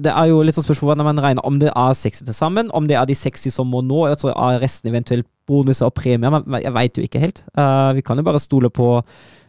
det 0.00 0.10
er 0.10 0.30
jo 0.30 0.38
litt 0.40 0.56
sånn 0.56 0.64
spørsmål 0.64 0.96
når 0.96 1.06
man 1.06 1.20
regner 1.20 1.44
om 1.46 1.58
det 1.60 1.68
er 1.68 1.96
60 1.98 2.24
til 2.24 2.34
sammen, 2.34 2.70
om 2.74 2.86
det 2.88 2.96
er 2.96 3.04
de 3.08 3.14
60 3.18 3.52
som 3.52 3.68
må 3.68 3.82
nå, 3.84 4.06
og 4.08 4.16
så 4.22 4.32
er 4.32 4.62
resten 4.62 4.88
eventuelt 4.88 5.28
bonuser 5.46 5.90
og 5.90 5.94
premier. 5.98 6.32
Men 6.32 6.56
jeg 6.62 6.72
veit 6.74 6.98
jo 6.98 7.04
ikke 7.04 7.20
helt. 7.20 7.42
Eh, 7.52 7.90
vi 7.98 8.04
kan 8.06 8.18
jo 8.18 8.24
bare 8.26 8.40
stole 8.42 8.72
på 8.72 8.88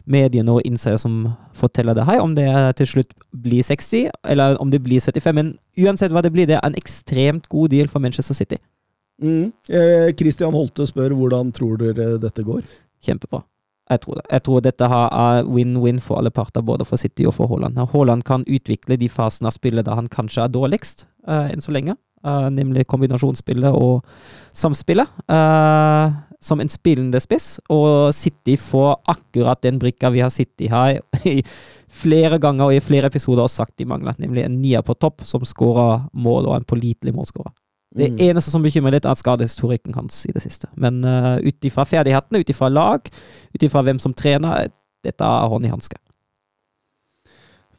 mediene 0.06 0.54
og 0.54 0.62
innsider 0.64 1.00
som 1.02 1.32
forteller 1.56 1.96
det 1.98 2.06
her, 2.06 2.20
om 2.22 2.34
det 2.36 2.46
til 2.78 2.88
slutt 2.94 3.12
blir 3.34 3.64
60, 3.66 4.10
eller 4.24 4.60
om 4.62 4.70
det 4.70 4.82
blir 4.84 5.02
75. 5.02 5.34
Men 5.34 5.52
uansett 5.82 6.14
hva 6.14 6.22
det 6.22 6.32
blir, 6.34 6.46
det 6.46 6.60
er 6.60 6.66
en 6.66 6.78
ekstremt 6.78 7.48
god 7.52 7.74
deal 7.74 7.90
for 7.90 8.02
Manchester 8.02 8.34
City. 8.38 8.60
Mm. 9.22 9.52
Eh, 9.68 10.14
Christian 10.18 10.54
Holte 10.54 10.86
spør 10.86 11.14
hvordan 11.16 11.52
tror 11.56 11.78
dere 11.80 12.16
dette 12.20 12.44
går? 12.44 12.64
Kjempebra. 13.04 13.42
Jeg 13.90 14.02
tror 14.02 14.18
det. 14.18 14.24
Jeg 14.32 14.42
tror 14.42 14.62
dette 14.64 14.86
er 14.90 15.46
win-win 15.46 16.00
for 16.02 16.18
alle 16.18 16.32
parter, 16.34 16.62
både 16.62 16.84
for 16.84 16.98
City 16.98 17.26
og 17.26 17.36
for 17.36 17.46
Haaland. 17.46 17.78
Haaland 17.92 18.24
kan 18.26 18.42
utvikle 18.50 18.98
de 18.98 19.08
fasene 19.08 19.46
av 19.46 19.54
spillet 19.54 19.86
der 19.86 19.94
han 19.94 20.10
kanskje 20.10 20.42
er 20.42 20.50
dårligst 20.50 21.06
uh, 21.28 21.46
enn 21.46 21.62
så 21.62 21.70
lenge, 21.70 21.94
uh, 22.26 22.48
nemlig 22.50 22.88
kombinasjonsspillet 22.90 23.78
og 23.78 24.02
samspillet, 24.50 25.06
uh, 25.30 26.18
som 26.42 26.60
en 26.60 26.70
spillende 26.70 27.20
spiss. 27.22 27.56
Og 27.72 28.14
City 28.14 28.56
får 28.60 28.96
akkurat 29.12 29.62
den 29.64 29.78
brikka 29.82 30.10
vi 30.14 30.22
har 30.24 30.32
sittet 30.32 30.70
her 30.72 31.00
i 31.28 31.42
flere 31.88 32.40
ganger 32.42 32.68
og 32.68 32.76
i 32.76 32.82
flere 32.84 33.10
episoder 33.10 33.46
og 33.46 33.52
sagt 33.52 33.76
de 33.78 33.88
mangler, 33.88 34.16
nemlig 34.18 34.44
en 34.44 34.58
nier 34.60 34.84
på 34.86 34.96
topp 34.98 35.24
som 35.24 35.44
skårer 35.46 36.08
mål 36.12 36.50
og 36.50 36.58
en 36.58 36.68
pålitelig 36.68 37.14
målskårer. 37.16 37.54
Det 37.96 38.10
Mm. 38.10 38.18
eneste 38.20 38.50
som 38.50 38.62
bekymrer 38.62 38.92
litt, 38.92 39.06
er 39.06 39.14
skadehistorikken 39.14 39.94
hans 39.94 40.26
i 40.26 40.32
det 40.32 40.42
siste. 40.42 40.68
Men 40.76 41.04
uh, 41.04 41.38
ut 41.40 41.64
ifra 41.64 41.84
ferdighetene, 41.84 42.40
ut 42.40 42.50
ifra 42.50 42.68
lag, 42.68 43.08
ut 43.54 43.62
ifra 43.62 43.82
hvem 43.82 43.98
som 43.98 44.12
trener, 44.12 44.68
dette 45.04 45.24
er 45.24 45.48
hånd 45.48 45.64
i 45.64 45.70
hanske. 45.72 45.96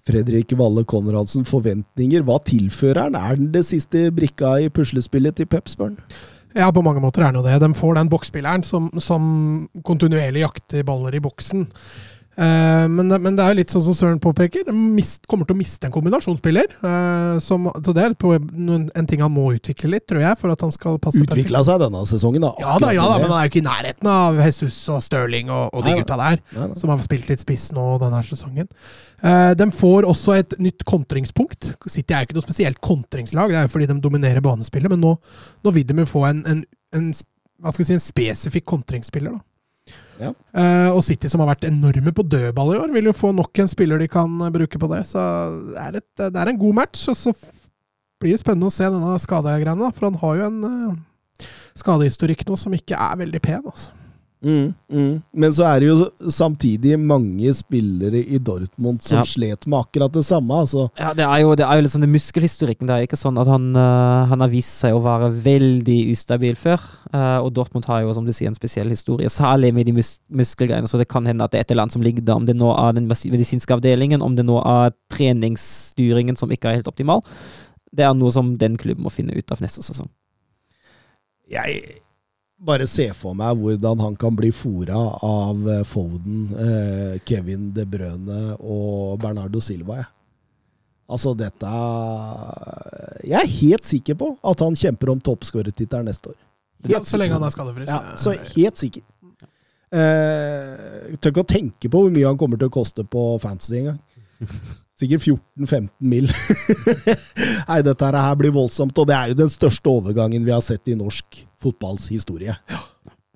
Fredrik 0.07 0.53
Valle 0.57 0.85
Konradsen, 0.87 1.43
forventninger. 1.45 2.23
Hva 2.23 2.39
tilfører 2.47 3.09
han? 3.09 3.15
Er 3.19 3.35
den 3.35 3.51
det 3.51 3.65
siste 3.67 4.07
brikka 4.15 4.55
i 4.63 4.69
puslespillet 4.69 5.35
til 5.35 5.49
Pepsburn? 5.51 5.97
Ja, 6.55 6.71
på 6.71 6.81
mange 6.85 7.01
måter 7.03 7.25
er 7.25 7.33
det 7.33 7.41
jo 7.41 7.47
det. 7.47 7.57
De 7.61 7.73
får 7.75 7.97
den 7.99 8.09
boksspilleren 8.11 8.63
som, 8.63 8.87
som 9.03 9.23
kontinuerlig 9.85 10.45
jakter 10.45 10.85
baller 10.87 11.15
i 11.17 11.23
boksen. 11.23 11.67
Eh, 12.37 12.83
men, 12.93 13.09
men 13.09 13.33
det 13.33 13.41
er 13.41 13.53
jo 13.53 13.57
litt 13.57 13.71
sånn 13.73 13.81
som 13.87 13.95
Søren 13.97 14.19
påpeker, 14.21 14.67
de 14.67 15.03
kommer 15.25 15.47
til 15.49 15.55
å 15.55 15.57
miste 15.57 15.87
en 15.89 15.93
kombinasjonsspiller. 15.95 16.67
eh, 16.85 17.39
som, 17.41 17.65
så 17.81 17.95
det 17.97 18.03
er 18.03 18.13
på, 18.19 18.35
en, 18.37 18.85
en 18.93 19.09
ting 19.09 19.23
han 19.25 19.33
må 19.33 19.47
utvikle 19.55 19.89
litt, 19.95 20.05
tror 20.09 20.21
jeg, 20.21 20.37
for 20.37 20.53
at 20.53 20.61
han 20.61 20.73
skal 20.75 20.99
passe 21.01 21.23
Utvikla 21.25 21.63
seg 21.65 21.81
denne 21.81 22.03
sesongen, 22.09 22.45
da. 22.45 22.51
Ja 22.61 22.75
da, 22.83 22.91
ja 22.93 23.07
da, 23.09 23.17
men 23.23 23.31
han 23.31 23.39
er 23.39 23.47
jo 23.47 23.53
ikke 23.55 23.63
i 23.63 23.65
nærheten 23.65 24.11
av 24.13 24.37
Jesus 24.45 24.77
og 24.93 25.01
Stirling 25.05 25.49
og, 25.49 25.73
og 25.73 25.87
de 25.87 25.95
Nei 25.95 26.03
gutta 26.03 26.19
der, 26.21 26.43
Nei 26.53 26.69
nei. 26.69 26.77
som 26.77 26.93
har 26.93 27.01
spilt 27.07 27.31
litt 27.31 27.41
spiss 27.41 27.71
nå 27.73 27.87
denne 28.05 28.21
sesongen. 28.29 28.69
Eh, 29.25 29.51
de 29.57 29.69
får 29.73 30.05
også 30.05 30.37
et 30.37 30.57
nytt 30.61 30.85
kontringspunkt. 30.85 31.73
City 31.89 32.13
er 32.13 32.21
jo 32.21 32.29
ikke 32.29 32.37
noe 32.37 32.45
spesielt 32.45 32.81
kontringslag, 32.85 33.49
det 33.49 33.63
er 33.63 33.65
jo 33.65 33.73
fordi 33.73 33.89
de 33.89 33.97
dominerer 34.03 34.45
banespillet, 34.45 34.93
men 34.93 35.01
nå, 35.01 35.17
nå 35.65 35.73
vil 35.73 35.89
de 35.89 35.97
jo 36.05 36.09
få 36.13 36.27
en, 36.29 36.45
en, 36.53 36.65
en, 36.93 37.09
si, 37.17 37.25
en 37.97 38.09
spesifikk 38.11 38.69
kontringsspiller. 38.69 39.33
da. 39.33 39.45
Ja. 40.17 40.31
Uh, 40.55 40.95
og 40.95 41.03
City, 41.05 41.29
som 41.29 41.43
har 41.43 41.51
vært 41.51 41.67
enorme 41.69 42.13
på 42.15 42.25
dødball 42.25 42.73
i 42.73 42.79
år, 42.81 42.93
vil 42.95 43.09
jo 43.09 43.15
få 43.15 43.31
nok 43.35 43.61
en 43.61 43.69
spiller 43.69 44.01
de 44.01 44.09
kan 44.11 44.31
eh, 44.41 44.53
bruke 44.53 44.81
på 44.81 44.89
det. 44.91 45.03
Så 45.09 45.21
det 45.69 45.83
er, 45.83 45.99
et, 46.01 46.09
det 46.23 46.41
er 46.41 46.51
en 46.51 46.61
god 46.61 46.79
match. 46.81 47.05
Og 47.11 47.19
så 47.19 47.33
blir 48.21 48.33
det 48.33 48.41
spennende 48.41 48.71
å 48.71 48.73
se 48.73 48.87
denne 48.89 49.13
skadegreiene, 49.21 49.91
for 49.93 50.09
han 50.09 50.19
har 50.23 50.39
jo 50.39 50.49
en 50.49 50.59
uh, 50.65 51.45
skadehistorikk 51.77 52.47
nå 52.47 52.57
som 52.57 52.73
ikke 52.77 52.97
er 52.97 53.21
veldig 53.21 53.43
pen. 53.45 53.63
altså. 53.65 53.93
Mm, 54.47 54.73
mm. 54.87 55.15
Men 55.33 55.51
så 55.51 55.65
er 55.67 55.81
det 55.81 55.87
jo 55.89 56.05
samtidig 56.31 56.95
mange 57.01 57.51
spillere 57.57 58.21
i 58.21 58.37
Dortmund 58.39 59.01
som 59.03 59.17
Ja. 59.17 59.23
slet 59.27 59.67
med 59.67 59.79
akkurat 59.79 60.13
det 60.13 60.23
samme. 60.23 60.53
Altså. 60.63 60.89
Ja, 60.95 61.11
det 61.13 61.25
er 61.25 61.41
jo, 61.41 61.55
det 61.55 61.65
er 61.65 61.81
jo 61.81 61.89
sånn 61.91 62.05
det 62.05 62.09
muskelhistorikken. 62.13 62.87
Det 62.87 62.95
er 62.95 63.07
ikke 63.07 63.19
sånn 63.19 63.37
at 63.41 63.47
han, 63.51 63.75
uh, 63.75 64.25
han 64.31 64.39
har 64.39 64.47
vist 64.47 64.79
seg 64.79 64.95
å 64.95 65.03
være 65.03 65.33
veldig 65.43 66.11
ustabil 66.13 66.55
før. 66.55 66.79
Uh, 67.13 67.43
og 67.43 67.51
Dortmund 67.53 67.85
har 67.91 68.05
jo, 68.05 68.13
som 68.13 68.25
du 68.25 68.31
sier, 68.31 68.47
en 68.47 68.55
spesiell 68.55 68.89
historie, 68.89 69.27
særlig 69.27 69.73
med 69.73 69.85
de 69.85 69.97
mus 69.99 70.19
muskelgreiene. 70.31 70.87
Så 70.87 70.97
det 70.97 71.09
kan 71.09 71.25
hende 71.25 71.43
at 71.43 71.51
det 71.51 71.59
er 71.59 71.67
et 71.67 71.71
eller 71.71 71.83
annet 71.83 71.97
som 71.99 72.01
ligger 72.01 72.23
der. 72.23 72.39
Om 72.39 72.45
det 72.47 72.55
nå 72.55 72.71
er 72.71 72.93
den 72.93 73.07
medisinske 73.07 73.73
avdelingen, 73.73 74.21
om 74.23 74.35
det 74.35 74.45
nå 74.45 74.61
er 74.63 74.95
treningsstyringen 75.11 76.37
som 76.37 76.49
ikke 76.49 76.71
er 76.71 76.79
helt 76.79 76.87
optimal. 76.87 77.21
Det 77.91 78.05
er 78.05 78.13
noe 78.13 78.31
som 78.31 78.55
den 78.57 78.77
klubben 78.77 79.03
må 79.03 79.11
finne 79.11 79.35
ut 79.35 79.51
av 79.51 79.59
neste 79.59 79.83
sesong. 79.83 80.07
Jeg 81.51 81.99
bare 82.57 82.87
se 82.89 83.05
for 83.13 83.37
meg 83.37 83.59
hvordan 83.61 83.99
han 84.01 84.15
kan 84.19 84.35
bli 84.37 84.49
fora 84.55 84.97
av 85.23 85.67
eh, 85.69 85.83
Foden, 85.85 86.47
eh, 86.57 87.17
Kevin 87.27 87.69
De 87.75 87.85
Brøne 87.85 88.55
og 88.57 89.19
Bernardo 89.21 89.61
Silva. 89.61 89.99
Jeg. 90.01 90.09
Altså, 91.07 91.31
dette 91.39 91.69
Jeg 93.23 93.37
er 93.39 93.53
helt 93.61 93.85
sikker 93.87 94.17
på 94.19 94.33
at 94.43 94.63
han 94.65 94.75
kjemper 94.75 95.13
om 95.13 95.21
toppskårertittelen 95.23 96.09
neste 96.09 96.33
år. 96.33 96.39
Ja, 96.87 96.99
så 97.03 97.17
lenge 97.17 97.37
han 97.37 97.45
er 97.45 97.53
skadefri. 97.53 97.87
Ja, 97.87 98.17
så 98.19 98.33
helt 98.55 98.81
sikker. 98.81 99.05
Eh, 99.87 101.15
tør 101.21 101.31
ikke 101.31 101.45
å 101.45 101.47
tenke 101.47 101.89
på 101.89 102.01
hvor 102.03 102.11
mye 102.11 102.27
han 102.27 102.39
kommer 102.39 102.59
til 102.59 102.67
å 102.67 102.73
koste 102.73 103.05
på 103.07 103.29
fantasy 103.43 103.83
engang. 103.83 104.01
Sikkert 104.97 105.27
14-15 105.27 105.89
mil. 106.09 106.29
Nei, 107.69 107.81
dette 107.85 108.07
her 108.15 108.39
blir 108.39 108.55
voldsomt, 108.55 108.97
og 108.97 109.05
det 109.09 109.13
er 109.17 109.33
jo 109.33 109.37
den 109.43 109.51
største 109.53 109.91
overgangen 109.91 110.45
vi 110.47 110.53
har 110.55 110.63
sett 110.65 110.89
i 110.89 110.95
norsk 110.97 111.43
fotballs 111.61 112.07
historie. 112.09 112.55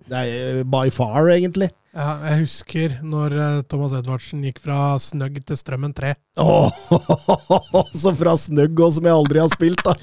Det 0.10 0.24
er 0.24 0.32
eh, 0.62 0.63
by 0.65 0.89
far, 0.94 1.30
egentlig. 1.30 1.70
Ja, 1.91 2.15
jeg 2.32 2.46
husker 2.46 2.94
når 3.03 3.34
eh, 3.36 3.62
Thomas 3.70 3.94
Edvardsen 3.98 4.41
gikk 4.48 4.62
fra 4.63 4.96
Snøgg 5.03 5.41
til 5.46 5.60
Strømmen 5.60 5.94
3. 5.94 6.15
Oh, 6.39 6.72
så 8.01 8.13
fra 8.15 8.38
snøgg 8.39 8.80
og 8.80 8.94
som 8.96 9.10
jeg 9.10 9.18
aldri 9.20 9.44
har 9.44 9.51
spilt, 9.51 9.84
da. 9.86 9.94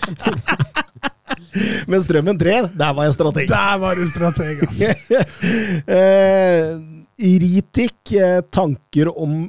Men 1.91 2.03
Strømmen 2.05 2.39
3, 2.39 2.59
der 2.77 2.95
var 2.95 3.09
jeg 3.09 3.17
strateg. 3.17 3.51
Der 3.51 3.81
var 3.83 3.99
du 3.99 4.05
strateg, 4.13 4.63
ass! 4.69 4.79
eh, 5.91 6.77
Ritik, 7.19 8.13
eh, 8.15 8.41
tanker 8.55 9.11
om 9.11 9.49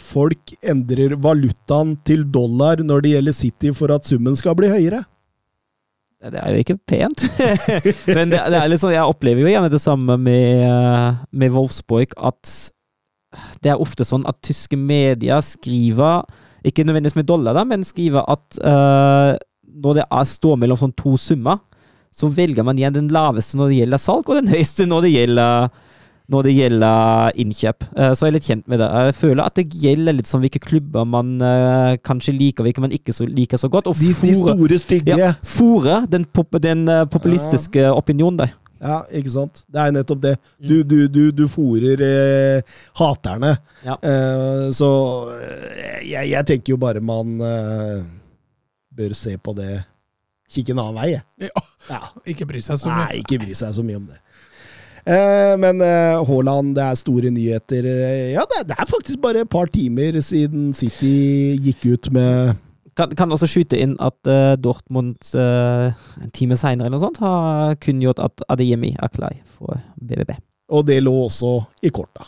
folk 0.00 0.54
endrer 0.60 1.14
valutaen 1.20 1.94
til 2.06 2.26
dollar 2.32 2.82
når 2.84 3.04
det 3.04 3.14
gjelder 3.14 3.36
City 3.36 3.72
for 3.76 3.92
at 3.94 4.08
summen 4.08 4.36
skal 4.38 4.56
bli 4.58 4.72
høyere? 4.72 5.04
Det 6.20 6.36
er 6.36 6.52
jo 6.52 6.60
ikke 6.60 6.76
pent. 6.84 7.22
Men 8.16 8.32
det, 8.32 8.42
det 8.52 8.60
liksom, 8.68 8.92
jeg 8.92 9.08
opplever 9.08 9.40
jo 9.40 9.52
gjerne 9.54 9.72
det 9.72 9.80
samme 9.80 10.18
med, 10.20 10.66
eh, 10.66 11.22
med 11.32 11.54
Wolfsburg, 11.54 12.12
at 12.20 12.52
det 13.64 13.72
er 13.72 13.80
ofte 13.80 14.04
sånn 14.04 14.26
at 14.28 14.40
tyske 14.44 14.76
medier 14.76 15.40
skriver, 15.44 16.26
ikke 16.66 16.84
nødvendigvis 16.84 17.16
med 17.16 17.28
dollar, 17.30 17.56
da, 17.56 17.62
men 17.64 17.86
skriver 17.86 18.26
at 18.28 18.58
uh, 18.58 19.38
når 19.80 20.00
det 20.00 20.06
er 20.10 20.26
står 20.26 20.58
mellom 20.60 20.80
sånn 20.80 20.96
to 20.98 21.14
summer, 21.20 21.60
så 22.10 22.28
velger 22.34 22.66
man 22.66 22.78
igjen 22.78 22.96
den 22.96 23.12
laveste 23.14 23.56
når 23.56 23.70
det 23.70 23.78
gjelder 23.78 24.02
salg, 24.02 24.26
og 24.26 24.40
den 24.40 24.50
høyeste 24.50 24.86
når 24.90 25.06
det 25.06 25.12
gjelder, 25.14 25.70
når 26.30 26.46
det 26.46 26.52
gjelder 26.54 27.32
innkjøp. 27.42 27.84
Eh, 27.96 28.12
så 28.14 28.26
jeg 28.26 28.30
er 28.30 28.36
litt 28.38 28.46
kjent 28.48 28.68
med 28.70 28.78
det. 28.82 28.88
Jeg 29.08 29.16
føler 29.18 29.42
at 29.44 29.58
det 29.58 29.66
gjelder 29.82 30.16
litt 30.16 30.30
sånn 30.30 30.42
hvilke 30.44 30.62
klubber 30.62 31.06
man 31.08 31.36
eh, 31.42 31.96
kanskje 32.06 32.36
liker, 32.36 32.66
hvilke 32.66 32.84
man 32.84 32.94
ikke 32.94 33.14
så, 33.16 33.26
liker 33.26 33.58
så 33.60 33.70
godt. 33.72 33.90
Og 33.90 33.98
De, 33.98 34.12
de 34.14 34.34
store, 34.38 34.78
stygge. 34.78 35.18
ja, 35.18 35.32
fore 35.42 36.00
den, 36.10 36.24
pop, 36.30 36.54
den 36.62 36.86
populistiske 36.86 37.10
populistiske 37.20 37.86
opinionen 37.92 38.38
der. 38.44 38.52
ikke 39.12 39.30
sant. 39.30 39.64
Det 39.68 39.80
er 39.82 39.92
nettopp 39.92 40.20
det. 40.22 40.34
Mm. 40.60 40.68
Du, 40.68 40.76
du, 40.82 40.96
du, 41.08 41.22
du 41.42 41.44
fôrer 41.50 42.00
eh, 42.06 42.62
haterne. 43.00 43.56
Ja. 43.84 43.96
Eh, 44.02 44.70
så 44.76 44.88
eh, 45.36 46.00
jeg, 46.10 46.30
jeg 46.32 46.46
tenker 46.48 46.74
jo 46.74 46.80
bare 46.80 47.02
man 47.04 47.36
eh, 47.44 48.00
bør 48.96 49.14
se 49.16 49.36
på 49.38 49.54
det 49.58 49.82
Kikke 50.50 50.72
en 50.74 50.80
annen 50.82 50.96
vei, 50.98 51.10
jeg. 51.12 51.22
Ja, 51.46 51.60
Ja. 51.92 51.98
ikke 52.26 52.42
bry 52.50 52.58
seg 52.58 52.80
så 52.80 52.88
mye. 52.90 53.04
Nei, 53.04 53.20
ikke 53.20 53.36
bry 53.38 53.54
seg 53.54 53.70
så 53.76 53.84
mye 53.86 54.00
om 54.00 54.08
det. 54.08 54.16
Eh, 55.06 55.54
men 55.60 55.80
eh, 55.80 56.18
Haaland, 56.28 56.74
det 56.76 56.82
er 56.84 56.98
store 57.00 57.30
nyheter. 57.32 57.86
Eh, 57.88 58.32
ja, 58.34 58.42
det, 58.50 58.74
er- 58.76 58.90
faktisk 58.90 59.20
bare 59.22 59.44
et 59.46 59.50
par 59.50 59.66
timer 59.72 60.18
siden 60.24 60.72
City 60.76 61.56
gikk 61.64 61.86
ut 61.94 62.10
med 62.12 62.56
Kan, 62.98 63.12
kan 63.16 63.30
også 63.32 63.46
skyte 63.48 63.78
inn 63.80 63.92
at 64.02 64.18
uh, 64.28 64.56
Dortmund 64.60 65.14
uh, 65.38 65.92
en 66.20 66.32
time 66.36 66.56
seinere 66.58 66.88
eller 66.90 66.98
noe 66.98 67.04
sånt 67.06 67.20
har 67.22 67.76
kunngjort 67.80 68.18
at 68.20 68.42
Adeyemi 68.50 68.90
er 68.98 69.08
klar 69.14 69.36
for 69.54 69.78
BBB. 69.96 70.34
Og 70.74 70.82
det 70.88 70.98
lå 71.06 71.12
også 71.28 71.52
i 71.86 71.92
korta. 71.94 72.26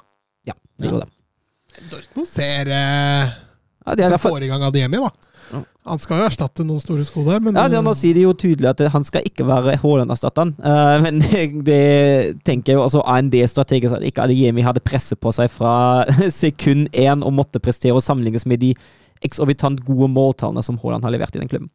Ja, 0.48 0.54
det 0.78 0.86
Ja. 0.86 0.92
gjorde 0.94 1.08
det. 1.10 1.90
Dortmund 1.90 2.28
ser 2.30 2.70
uh, 2.70 3.34
Ja, 3.82 3.96
de 3.98 4.06
er 4.06 4.14
ser 4.14 4.22
får 4.22 4.46
i 4.46 4.48
gang 4.52 4.62
Adiemi, 4.70 5.02
da. 5.02 5.10
Han 5.52 5.98
skal 5.98 6.20
jo 6.20 6.26
erstatte 6.28 6.64
noen 6.64 6.80
store 6.80 7.04
sko 7.04 7.24
der, 7.26 7.40
men 7.42 7.56
Ja, 7.58 7.64
det, 7.68 7.80
Nå 7.84 7.92
sier 7.98 8.14
de 8.14 8.22
jo 8.22 8.32
tydelig 8.38 8.68
at 8.70 8.82
han 8.94 9.04
skal 9.04 9.24
ikke 9.26 9.46
være 9.48 9.74
Haaland-erstatteren. 9.82 10.54
Uh, 10.62 10.96
men 11.02 11.18
det 11.68 12.38
tenker 12.46 12.72
jeg 12.72 12.78
jo 12.78 12.84
altså 12.86 13.02
AND-strategisk 13.02 13.96
at 13.98 14.06
ikke 14.06 14.22
Adeyemi 14.28 14.62
hadde 14.62 14.80
presset 14.84 15.18
på 15.20 15.32
seg 15.34 15.50
fra 15.50 16.04
sekund 16.42 16.88
én 16.94 17.22
og 17.26 17.34
måtte 17.34 17.60
prestere 17.62 17.96
og 17.98 18.04
sammenlignes 18.04 18.46
med 18.46 18.62
de 18.62 18.74
eksorbitant 19.22 19.82
gode 19.86 20.08
måltallene 20.10 20.62
som 20.66 20.78
Haaland 20.82 21.04
har 21.06 21.14
levert 21.14 21.34
i 21.36 21.42
den 21.42 21.50
klubben. 21.50 21.70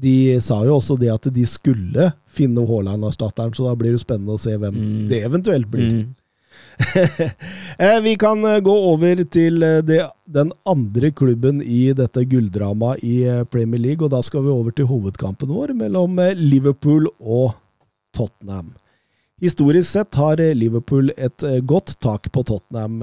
De 0.00 0.38
sa 0.40 0.60
jo 0.64 0.76
også 0.78 0.94
det 1.00 1.08
at 1.12 1.26
de 1.34 1.44
skulle 1.50 2.10
finne 2.30 2.62
Haaland-erstatteren, 2.68 3.52
så 3.56 3.66
da 3.68 3.76
blir 3.76 3.96
det 3.96 4.02
spennende 4.04 4.36
å 4.36 4.40
se 4.40 4.52
hvem 4.56 4.74
Mm. 4.76 5.08
det 5.10 5.22
eventuelt 5.26 5.66
blir. 5.72 5.88
Mm. 5.90 6.04
Eh, 7.78 8.00
Vi 8.00 8.16
kan 8.16 8.44
eh, 8.44 8.60
gå 8.60 8.72
over 8.92 9.22
til 9.32 9.62
eh, 9.62 9.78
det, 9.84 10.02
den 10.28 10.52
andre 10.68 11.10
klubben 11.10 11.62
i 11.62 11.92
dette 11.96 12.24
gulldramaet 12.28 13.04
i 13.04 13.16
Premier 13.52 13.80
League, 13.80 14.04
og 14.04 14.12
da 14.12 14.20
skal 14.24 14.44
vi 14.44 14.52
over 14.52 14.74
til 14.76 14.88
hovedkampen 14.90 15.48
vår 15.48 15.72
mellom 15.78 16.20
Liverpool 16.36 17.08
og 17.20 17.54
Tottenham. 18.16 18.74
Historisk 19.40 19.88
sett 19.88 20.18
har 20.20 20.42
Liverpool 20.52 21.08
et 21.16 21.40
godt 21.64 21.94
tak 22.04 22.28
på 22.34 22.42
Tottenham. 22.44 23.00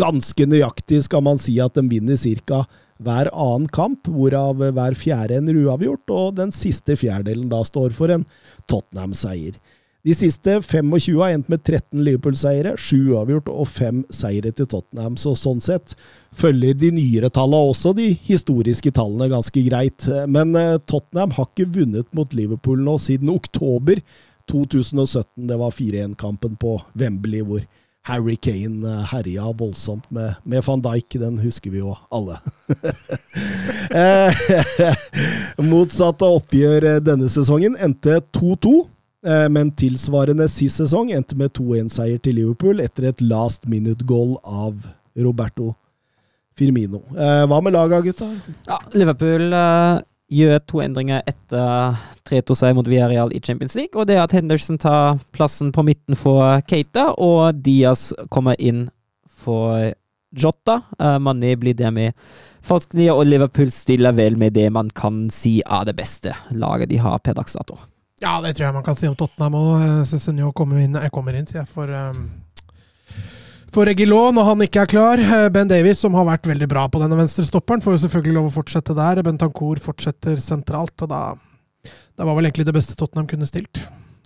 Ganske 0.00 0.46
nøyaktig 0.48 1.02
skal 1.04 1.24
man 1.26 1.40
si 1.42 1.58
at 1.60 1.76
de 1.76 1.84
vinner 1.90 2.16
ca. 2.16 2.62
hver 2.96 3.28
annen 3.28 3.68
kamp, 3.68 4.08
hvorav 4.08 4.62
hver 4.72 4.96
fjerde 4.96 5.36
en 5.36 5.52
uavgjort, 5.52 6.08
og 6.08 6.38
den 6.40 6.54
siste 6.56 6.96
fjerdedelen 6.96 7.50
da 7.52 7.60
står 7.68 7.92
for 7.92 8.14
en 8.14 8.24
Tottenham-seier. 8.64 9.60
De 10.06 10.14
siste 10.14 10.60
25 10.62 11.16
har 11.18 11.32
endt 11.34 11.48
med 11.50 11.64
13 11.64 11.98
Liverpool-seiere, 12.06 12.76
7 12.78 13.08
uavgjort 13.16 13.48
og 13.50 13.66
5 13.66 14.04
seire 14.14 14.52
til 14.54 14.68
Tottenham. 14.70 15.16
Så 15.18 15.32
sånn 15.34 15.58
sett 15.64 15.96
følger 16.36 16.76
de 16.78 16.92
nyere 16.94 17.30
tallene 17.34 17.72
også 17.72 17.90
de 17.98 18.12
historiske 18.28 18.92
tallene 18.94 19.32
ganske 19.32 19.64
greit. 19.66 20.06
Men 20.30 20.54
eh, 20.54 20.76
Tottenham 20.86 21.34
har 21.34 21.50
ikke 21.50 21.66
vunnet 21.80 22.06
mot 22.14 22.38
Liverpool 22.38 22.86
nå 22.86 23.00
siden 23.02 23.34
oktober 23.34 23.98
2017. 24.46 25.48
Det 25.50 25.58
var 25.58 25.74
4-1-kampen 25.74 26.54
på 26.62 26.78
Wembley 26.94 27.42
hvor 27.42 27.66
Harry 28.06 28.38
Kane 28.38 28.86
eh, 28.86 29.04
herja 29.10 29.50
voldsomt 29.58 30.06
med, 30.14 30.38
med 30.46 30.62
van 30.70 30.86
Dijk. 30.86 31.18
Den 31.18 31.42
husker 31.42 31.74
vi 31.74 31.82
jo 31.82 31.98
alle. 32.14 32.38
Eh, 33.96 34.34
Motsatte 35.70 36.26
oppgjør 36.26 36.98
denne 37.06 37.28
sesongen 37.30 37.76
endte 37.80 38.18
2-2. 38.34 38.72
Eh, 39.26 39.48
Men 39.50 39.72
tilsvarende 39.74 40.46
sist 40.50 40.78
sesong 40.80 41.10
endte 41.14 41.36
med 41.38 41.54
2-1-seier 41.58 42.20
til 42.22 42.38
Liverpool 42.38 42.82
etter 42.84 43.08
et 43.10 43.22
last 43.24 43.66
minute-goal 43.66 44.36
av 44.44 44.86
Roberto 45.18 45.72
Firmino. 46.56 47.02
Eh, 47.16 47.42
Hva 47.50 47.58
med 47.64 47.74
laga, 47.74 48.00
gutta? 48.04 48.28
Ja, 48.68 48.78
Liverpool 48.94 49.50
eh, 49.50 50.04
gjør 50.36 50.62
to 50.70 50.82
endringer 50.84 51.26
etter 51.26 51.98
3-2-seier 52.28 52.76
mot 52.78 52.86
Villarreal 52.88 53.34
i 53.34 53.42
Champions 53.42 53.74
League. 53.78 53.98
Og 53.98 54.06
det 54.08 54.16
er 54.16 54.24
at 54.24 54.34
Henderson 54.36 54.78
tar 54.78 55.18
plassen 55.34 55.72
på 55.74 55.84
midten 55.86 56.18
for 56.18 56.60
Keita, 56.70 57.10
og 57.18 57.62
Diaz 57.66 58.12
kommer 58.30 58.58
inn 58.58 58.86
for 59.26 59.92
Jota. 60.36 60.80
Uh, 60.98 61.16
Mané 61.22 61.54
blir 61.56 61.76
der 61.78 61.92
med 61.94 62.16
falsk 62.66 62.96
nier, 62.98 63.14
og 63.14 63.28
Liverpool 63.28 63.70
stiller 63.70 64.16
vel 64.16 64.38
med 64.38 64.56
det 64.58 64.66
man 64.74 64.90
kan 64.90 65.26
si 65.32 65.60
er 65.62 65.86
det 65.86 65.94
beste 65.98 66.34
laget 66.50 66.90
de 66.90 66.98
har 67.00 67.22
per 67.22 67.38
dags 67.38 67.54
dato. 67.54 67.78
Ja, 68.22 68.38
det 68.40 68.54
tror 68.56 68.68
jeg 68.68 68.76
man 68.78 68.84
kan 68.86 68.96
si 68.96 69.08
om 69.10 69.16
Tottenham 69.18 69.58
òg. 69.58 69.86
Cézinho 70.08 70.52
kommer 70.56 70.80
inn, 70.80 70.96
jeg 70.96 71.12
kommer 71.12 71.36
inn, 71.36 71.48
sier 71.48 71.62
jeg, 71.62 71.70
for 71.72 71.90
um, 71.92 72.26
for 73.76 73.84
Regilon 73.84 74.32
når 74.38 74.46
han 74.48 74.62
ikke 74.64 74.84
er 74.86 74.88
klar. 74.88 75.20
Eh, 75.20 75.48
Ben 75.52 75.68
Davies, 75.68 76.00
som 76.00 76.14
har 76.16 76.24
vært 76.24 76.48
veldig 76.48 76.68
bra 76.70 76.86
på 76.88 77.02
denne 77.02 77.18
venstrestopperen, 77.18 77.82
får 77.84 77.96
jo 77.96 78.02
selvfølgelig 78.06 78.36
lov 78.38 78.48
å 78.48 78.54
fortsette 78.54 78.96
der. 78.96 79.20
Bentancour 79.26 79.82
fortsetter 79.84 80.40
sentralt, 80.40 80.96
og 81.04 81.12
da 81.12 81.22
Det 82.16 82.24
var 82.24 82.32
vel 82.32 82.46
egentlig 82.48 82.64
det 82.64 82.72
beste 82.72 82.94
Tottenham 82.96 83.26
kunne 83.28 83.44
stilt. 83.44 83.82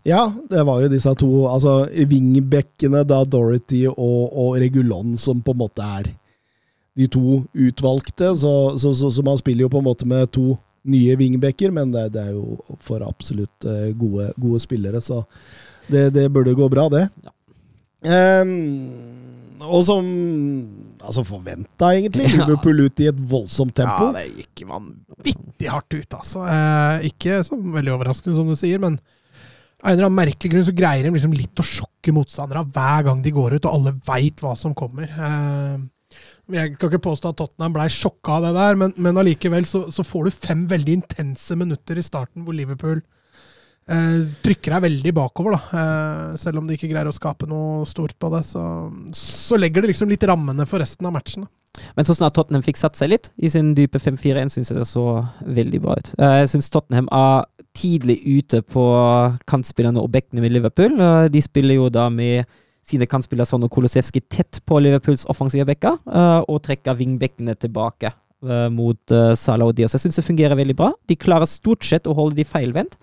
Ja, 0.07 0.31
det 0.49 0.63
var 0.65 0.79
jo 0.81 0.89
disse 0.89 1.11
to 1.19 1.49
altså 1.51 1.89
wingbackene, 1.91 3.03
da 3.03 3.25
Dorothy 3.27 3.89
og, 3.91 4.31
og 4.31 4.55
Regulon, 4.63 5.17
som 5.19 5.43
på 5.43 5.51
en 5.51 5.59
måte 5.65 5.83
er 5.99 6.13
de 6.95 7.09
to 7.11 7.43
utvalgte. 7.51 8.31
Så, 8.39 8.79
så, 8.79 8.95
så, 8.95 9.11
så 9.11 9.27
man 9.27 9.43
spiller 9.43 9.67
jo 9.67 9.73
på 9.75 9.83
en 9.83 9.89
måte 9.91 10.07
med 10.07 10.31
to 10.31 10.55
nye 10.89 11.17
wingbacker, 11.21 11.73
men 11.75 11.93
det, 11.93 12.07
det 12.15 12.23
er 12.31 12.37
jo 12.37 12.77
for 12.81 13.05
absolutt 13.05 13.67
eh, 13.69 13.91
gode, 13.99 14.31
gode 14.41 14.63
spillere, 14.63 15.03
så 15.05 15.23
det, 15.91 16.11
det 16.17 16.31
burde 16.33 16.57
gå 16.57 16.69
bra, 16.73 16.89
det. 16.93 17.09
Ja. 17.25 17.35
Um, 18.41 19.61
og 19.61 19.83
som 19.85 20.07
altså 21.05 21.25
forventa, 21.27 21.93
egentlig. 21.93 22.31
Liverpool 22.39 22.87
ut 22.87 23.03
i 23.03 23.11
et 23.11 23.23
voldsomt 23.31 23.75
tempo. 23.77 24.11
Ja, 24.11 24.21
det 24.21 24.45
gikk 24.45 24.65
vanvittig 24.71 25.71
hardt 25.71 25.97
ut, 25.97 26.17
altså. 26.17 26.45
Eh, 26.49 27.09
ikke 27.11 27.43
så 27.47 27.59
veldig 27.61 27.95
overraskende, 27.97 28.37
som 28.39 28.49
du 28.49 28.57
sier, 28.59 28.81
men 28.83 28.97
av 29.81 29.91
en 29.91 29.97
eller 29.97 30.11
annen 30.11 30.19
merkelig 30.19 30.53
grunn 30.53 30.67
så 30.69 30.77
greier 30.77 31.07
de 31.07 31.13
liksom 31.15 31.33
litt 31.33 31.61
å 31.61 31.65
sjokke 31.65 32.13
motstandere 32.13 32.67
hver 32.69 33.07
gang 33.07 33.23
de 33.25 33.33
går 33.33 33.57
ut, 33.57 33.65
og 33.65 33.73
alle 33.73 33.95
veit 34.09 34.43
hva 34.45 34.53
som 34.59 34.77
kommer. 34.77 35.09
Eh, 35.09 35.77
jeg 36.55 36.75
kan 36.79 36.91
ikke 36.91 37.03
påstå 37.11 37.31
at 37.33 37.39
Tottenham 37.41 37.75
blei 37.77 37.87
sjokka 37.93 38.37
av 38.39 38.45
det 38.49 38.53
der, 38.57 38.79
men, 38.81 38.93
men 38.97 39.21
allikevel 39.21 39.67
så, 39.69 39.87
så 39.95 40.05
får 40.07 40.29
du 40.29 40.37
fem 40.37 40.67
veldig 40.71 40.99
intense 41.01 41.57
minutter 41.59 41.99
i 42.01 42.05
starten 42.07 42.45
hvor 42.47 42.57
Liverpool 42.57 43.01
eh, 43.91 44.19
trykker 44.45 44.75
deg 44.77 44.85
veldig 44.89 45.15
bakover, 45.17 45.57
da. 45.57 45.81
Eh, 45.81 46.37
selv 46.43 46.61
om 46.63 46.69
de 46.69 46.77
ikke 46.79 46.91
greier 46.93 47.11
å 47.11 47.15
skape 47.17 47.49
noe 47.51 47.87
stort 47.91 48.17
på 48.21 48.31
det, 48.35 48.43
så, 48.49 48.65
så 49.17 49.59
legger 49.61 49.85
det 49.85 49.93
liksom 49.95 50.11
litt 50.13 50.27
rammene 50.29 50.67
for 50.69 50.83
resten 50.83 51.09
av 51.11 51.17
matchen. 51.17 51.47
Da. 51.47 51.55
Men 51.97 52.07
så 52.09 52.17
snart 52.19 52.35
Tottenham 52.35 52.65
fikk 52.67 52.81
satt 52.81 52.99
seg 52.99 53.13
litt 53.13 53.29
i 53.39 53.49
sin 53.53 53.73
dype 53.79 54.01
5-4-1, 54.03 54.51
syns 54.57 54.73
jeg 54.73 54.81
det 54.81 54.89
så 54.91 55.05
veldig 55.47 55.81
bra 55.85 55.95
ut. 56.01 56.13
Eh, 56.19 56.39
Jeg 56.43 56.51
syns 56.55 56.71
Tottenham 56.75 57.09
er 57.15 57.47
tidlig 57.79 58.19
ute 58.27 58.65
på 58.67 58.83
kantspillerne 59.49 60.03
og 60.03 60.11
bekkene 60.13 60.43
med 60.43 60.53
Liverpool. 60.57 60.99
Eh, 60.99 61.29
De 61.31 61.43
spiller 61.45 61.79
jo 61.79 61.87
da 61.95 62.09
med 62.11 62.43
sine 62.91 63.09
kantspillere 63.11 63.59
og 63.59 63.71
Kolosevskij 63.73 64.27
tett 64.29 64.61
på 64.67 64.81
Liverpools 64.83 65.27
offensive 65.31 65.67
bekker, 65.69 66.01
eh, 66.11 66.41
og 66.47 66.63
trekker 66.67 66.99
vingbekkene 66.99 67.57
tilbake 67.59 68.11
eh, 68.11 68.69
mot 68.75 69.15
eh, 69.15 69.33
Salah 69.39 69.71
og 69.71 69.79
Diaz. 69.79 69.95
Jeg 69.97 70.07
syns 70.07 70.21
det 70.21 70.27
fungerer 70.27 70.59
veldig 70.59 70.77
bra. 70.77 70.93
De 71.09 71.19
klarer 71.19 71.49
stort 71.51 71.87
sett 71.87 72.11
å 72.11 72.17
holde 72.19 72.41
de 72.41 72.49
feilvendt. 72.49 72.99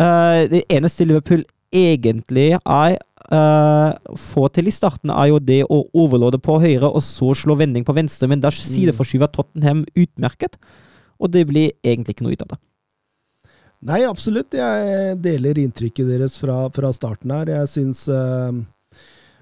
Det 0.00 0.62
eneste 0.72 1.04
Liverpool 1.04 1.42
egentlig 1.74 2.54
er 2.56 2.94
uh, 3.30 4.14
få 4.16 4.46
til 4.54 4.70
i 4.70 4.74
starten, 4.74 5.12
er 5.12 5.30
jo 5.30 5.40
det 5.42 5.60
å 5.68 5.82
overlåde 5.92 6.40
på 6.42 6.56
høyre 6.62 6.88
og 6.88 7.02
så 7.04 7.34
slå 7.36 7.58
vending 7.60 7.84
på 7.86 7.94
venstre, 7.96 8.28
men 8.30 8.42
da 8.42 8.52
sideforskyver 8.54 9.30
Tottenham 9.34 9.84
utmerket. 9.92 10.58
Og 11.20 11.32
det 11.34 11.44
blir 11.50 11.74
egentlig 11.84 12.16
ikke 12.16 12.26
noe 12.26 12.38
ut 12.38 12.44
av 12.46 12.54
det. 12.54 12.60
Nei, 13.90 14.02
absolutt. 14.04 14.56
Jeg 14.56 15.16
deler 15.24 15.60
inntrykket 15.60 16.08
deres 16.08 16.36
fra, 16.40 16.66
fra 16.72 16.92
starten 16.96 17.32
her. 17.32 17.48
Jeg 17.48 17.70
syns 17.72 18.06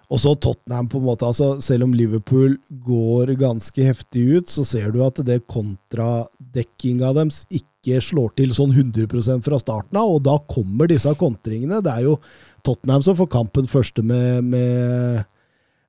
eh, 0.08 0.14
også 0.14 0.34
Tottenham, 0.40 0.88
på 0.88 0.98
en 0.98 1.04
måte 1.04 1.26
altså 1.28 1.58
Selv 1.60 1.84
om 1.84 1.94
Liverpool 1.94 2.56
går 2.84 3.34
ganske 3.40 3.84
heftig 3.84 4.24
ut, 4.38 4.48
så 4.48 4.64
ser 4.64 4.92
du 4.94 5.02
at 5.04 5.20
det 5.26 5.42
kontradekkinga 5.46 7.12
deres 7.18 7.44
ikke 7.52 8.00
slår 8.04 8.32
til 8.36 8.52
sånn 8.56 8.72
100% 8.72 9.44
fra 9.44 9.58
starten 9.60 10.00
av, 10.00 10.16
og 10.16 10.22
da 10.24 10.38
kommer 10.48 10.88
disse 10.88 11.12
kontringene. 11.20 11.82
Det 11.84 11.92
er 11.92 12.08
jo 12.08 12.16
Tottenham 12.66 13.04
som 13.04 13.16
får 13.16 13.30
kampen 13.32 13.68
første 13.70 14.02
med, 14.04 14.44
med 14.48 15.26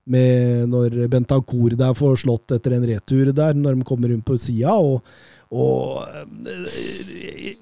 med 0.10 0.70
når 0.72 0.96
Bentancour 1.12 1.76
der 1.78 1.94
får 1.98 2.24
slått 2.24 2.56
etter 2.56 2.74
en 2.76 2.88
retur 2.90 3.30
der, 3.36 3.58
når 3.58 3.78
de 3.78 3.86
kommer 3.88 4.10
rundt 4.10 4.26
på 4.26 4.38
sida. 4.42 4.74
Og, 4.74 5.04
og 5.54 6.02
eh, 6.50 7.54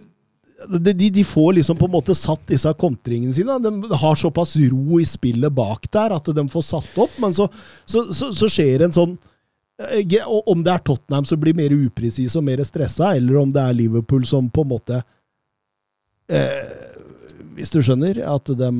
de, 0.65 1.09
de, 1.09 1.23
får 1.23 1.53
liksom 1.53 1.77
på 1.77 1.85
en 1.85 1.91
måte 1.91 2.15
satt 2.15 2.47
disse 2.49 2.71
kontringene 2.81 3.33
sine. 3.33 3.59
De 3.61 3.97
har 4.01 4.15
såpass 4.17 4.55
ro 4.71 4.99
i 4.99 5.05
spillet 5.05 5.53
bak 5.53 5.85
der 5.93 6.15
at 6.15 6.31
de 6.33 6.45
får 6.49 6.65
satt 6.65 6.97
opp, 6.97 7.13
men 7.21 7.33
så, 7.33 7.47
så, 7.85 8.07
så, 8.13 8.31
så 8.33 8.49
skjer 8.49 8.87
en 8.87 8.95
sånn 8.95 9.13
eh, 9.93 10.15
Om 10.25 10.63
det 10.65 10.73
er 10.73 10.85
Tottenham 10.85 11.27
som 11.29 11.41
blir 11.41 11.57
mer 11.57 11.75
upresis 11.75 12.35
og 12.39 12.47
mer 12.47 12.63
stressa, 12.65 13.13
eller 13.15 13.37
om 13.43 13.53
det 13.53 13.61
er 13.61 13.77
Liverpool 13.77 14.25
som 14.25 14.49
på 14.49 14.65
en 14.65 14.71
måte 14.73 15.01
eh, 16.33 16.73
Hvis 17.59 17.73
du 17.75 17.83
skjønner, 17.83 18.23
at 18.25 18.49
de 18.57 18.71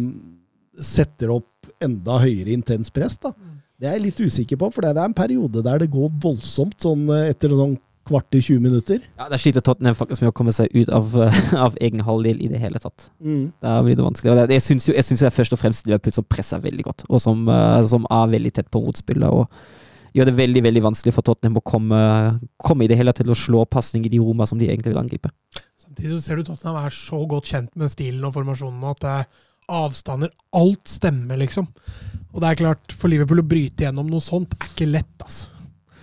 setter 0.82 1.34
opp 1.38 1.70
enda 1.84 2.18
høyere 2.24 2.54
intens 2.54 2.90
press, 2.94 3.20
da. 3.22 3.36
Det 3.78 3.86
er 3.86 4.00
jeg 4.00 4.08
litt 4.08 4.22
usikker 4.26 4.58
på, 4.58 4.72
for 4.74 4.82
det 4.82 4.96
er 4.96 5.06
en 5.06 5.13
periode 5.13 5.62
der 5.66 5.84
det 5.84 5.92
går 5.94 6.10
voldsomt, 6.24 6.80
sånn 6.82 7.06
eh, 7.13 7.30
etter 7.36 7.54
noen 7.54 7.78
kvart 8.08 8.28
til 8.34 8.43
20 8.43 8.63
minutter. 8.63 9.02
Ja, 9.20 9.28
Der 9.32 9.41
sliter 9.41 9.63
Tottenham 9.63 9.98
faktisk 9.98 10.24
med 10.24 10.32
å 10.32 10.36
komme 10.36 10.54
seg 10.56 10.72
ut 10.76 10.91
av, 10.93 11.15
av 11.65 11.78
egen 11.84 12.04
halvdel 12.08 12.39
i 12.43 12.50
det 12.52 12.62
hele 12.63 12.82
tatt. 12.84 13.10
Mm. 13.20 13.52
Der 13.63 13.82
blir 13.86 13.98
det 14.00 14.06
vanskelig. 14.06 14.34
Og 14.34 14.39
det, 14.41 14.60
jeg 14.60 14.65
syns 14.70 14.89
jo, 14.89 14.96
jeg 14.98 15.08
synes 15.08 15.22
jo 15.22 15.28
det 15.28 15.32
er 15.34 15.38
først 15.38 15.58
og 15.58 15.62
fremst 15.62 15.89
Liverpool 15.89 16.15
som 16.15 16.28
presser 16.28 16.63
veldig 16.63 16.88
godt, 16.88 17.08
og 17.10 17.24
som, 17.24 17.43
eh, 17.52 17.82
som 17.91 18.08
er 18.20 18.34
veldig 18.38 18.54
tett 18.60 18.72
på 18.74 18.84
motspillet. 18.84 19.28
og 19.28 20.15
Gjør 20.17 20.32
det 20.32 20.38
veldig 20.38 20.63
veldig 20.65 20.82
vanskelig 20.88 21.13
for 21.13 21.26
Tottenham 21.26 21.60
å 21.60 21.65
komme, 21.67 21.98
komme 22.58 22.86
i 22.86 22.89
det 22.89 22.98
hele 22.98 23.13
til 23.13 23.30
å 23.30 23.38
slå 23.38 23.65
pasning 23.70 24.08
i 24.08 24.12
de 24.13 24.22
roma 24.24 24.48
som 24.50 24.58
de 24.58 24.70
egentlig 24.70 24.96
vil 24.96 25.02
angripe. 25.04 25.30
Samtidig 25.78 26.15
så 26.15 26.22
ser 26.24 26.39
du 26.39 26.48
Tottenham 26.48 26.80
er 26.80 26.96
så 26.96 27.20
godt 27.30 27.52
kjent 27.52 27.76
med 27.78 27.91
stilen 27.93 28.26
og 28.26 28.34
formasjonen 28.34 28.88
at 28.89 29.04
det 29.04 29.12
er 29.20 29.28
avstander 29.78 30.32
Alt 30.56 30.88
stemmer, 30.89 31.38
liksom. 31.38 31.67
Og 32.34 32.41
det 32.41 32.50
er 32.50 32.60
klart, 32.63 32.96
for 32.96 33.12
Liverpool 33.12 33.43
å 33.43 33.48
bryte 33.48 33.86
gjennom 33.86 34.10
noe 34.10 34.24
sånt 34.24 34.56
er 34.56 34.72
ikke 34.72 34.89
lett, 34.89 35.13
altså. 35.22 35.52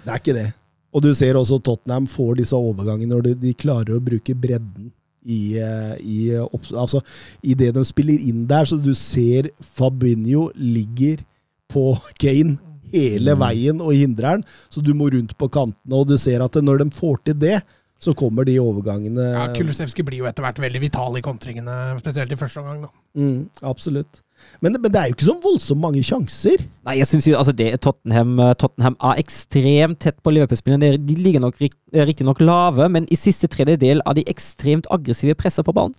Det 0.05 0.13
er 0.13 0.21
ikke 0.21 0.37
det. 0.37 0.49
Og 0.95 1.03
du 1.03 1.11
ser 1.17 1.39
også 1.39 1.59
Tottenham 1.65 2.07
får 2.11 2.39
disse 2.43 2.57
overgangene 2.57 3.11
når 3.15 3.27
de, 3.29 3.35
de 3.49 3.55
klarer 3.59 3.97
å 3.97 4.05
bruke 4.05 4.37
bredden 4.39 4.93
i, 5.25 5.57
eh, 5.59 5.95
i, 6.01 6.19
opp, 6.39 6.69
altså, 6.71 7.01
i 7.43 7.57
det 7.59 7.73
de 7.75 7.85
spiller 7.89 8.21
inn 8.29 8.45
der. 8.51 8.69
Så 8.69 8.79
du 8.81 8.93
ser 8.99 9.51
Fabinho 9.75 10.51
ligger 10.55 11.25
på 11.73 11.95
Kane 12.23 12.59
hele 12.95 13.35
veien 13.35 13.81
og 13.83 13.97
hindrer 13.97 14.39
den, 14.39 14.45
så 14.71 14.79
du 14.85 14.93
må 14.95 15.09
rundt 15.11 15.33
på 15.39 15.49
kantene. 15.51 15.97
Og 15.99 16.07
du 16.13 16.15
ser 16.21 16.45
at 16.45 16.61
når 16.63 16.85
de 16.85 16.93
får 16.95 17.25
til 17.27 17.41
det, 17.43 17.57
så 18.05 18.13
kommer 18.15 18.45
de 18.45 18.59
overgangene 18.61 19.25
Ja, 19.33 19.47
Kulusevski 19.55 20.05
blir 20.05 20.21
jo 20.21 20.29
etter 20.29 20.45
hvert 20.45 20.61
veldig 20.61 20.83
vital 20.83 21.17
i 21.19 21.25
kontringene, 21.25 21.97
spesielt 22.03 22.35
i 22.35 22.39
første 22.39 22.61
omgang. 22.61 22.85
da. 22.85 22.91
mm, 23.19 23.39
Absolutt. 23.71 24.21
Men, 24.65 24.77
men 24.81 24.93
det 24.93 25.01
er 25.01 25.11
jo 25.11 25.17
ikke 25.17 25.27
så 25.27 25.35
voldsomt 25.43 25.81
mange 25.83 26.03
sjanser. 26.07 26.63
Nei, 26.87 26.97
jeg 27.01 27.09
synes 27.11 27.27
jo 27.29 27.37
altså 27.37 27.53
det 27.57 27.69
Tottenham, 27.85 28.37
eh, 28.41 28.55
Tottenham 28.61 28.97
er 29.03 29.21
ekstremt 29.21 30.01
tett 30.05 30.21
på 30.25 30.33
Liverpool-spillerne. 30.33 30.95
De- 31.01 31.19
ligger 31.25 31.43
nok 31.45 31.61
eh, 31.61 32.05
riktignok 32.07 32.41
lave, 32.41 32.89
men 32.93 33.09
i 33.13 33.19
siste 33.19 33.51
tredjedel 33.53 34.01
er 34.05 34.17
de 34.17 34.25
ekstremt 34.31 34.89
aggressive 34.95 35.35
presser 35.41 35.67
på 35.67 35.75
ballen. 35.77 35.95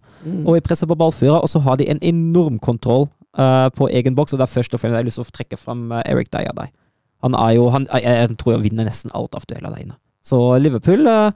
Og 0.47 0.57
i 0.57 0.63
presset 0.65 0.89
på 0.89 0.97
ballfører, 0.97 1.37
og 1.37 1.49
så 1.51 1.61
har 1.61 1.77
de 1.77 1.89
en 1.91 2.01
enorm 2.01 2.57
kontroll 2.59 3.05
uh, 3.37 3.69
på 3.69 3.89
egen 3.93 4.15
boks. 4.17 4.33
Og 4.33 4.41
det 4.41 4.47
er 4.47 4.55
først 4.55 4.73
og 4.73 4.81
fremst 4.81 4.95
jeg 4.95 5.03
har 5.03 5.05
lyst 5.05 5.19
til 5.21 5.27
å 5.27 5.35
trekke 5.37 5.59
fram 5.61 5.91
uh, 5.93 6.01
Eric 6.05 6.31
Dyer 6.33 6.55
der. 6.57 6.71
Han 7.25 7.37
er 7.37 7.51
jo 7.57 7.69
han, 7.73 7.85
jeg, 7.93 8.03
jeg 8.05 8.37
tror 8.41 8.55
jeg 8.55 8.65
vinner 8.65 8.89
nesten 8.89 9.13
alt 9.13 9.37
av 9.37 9.45
dueller 9.45 9.69
der 9.75 9.85
inne. 9.85 9.97
Så 10.25 10.39
Liverpool 10.57 11.05
uh, 11.05 11.29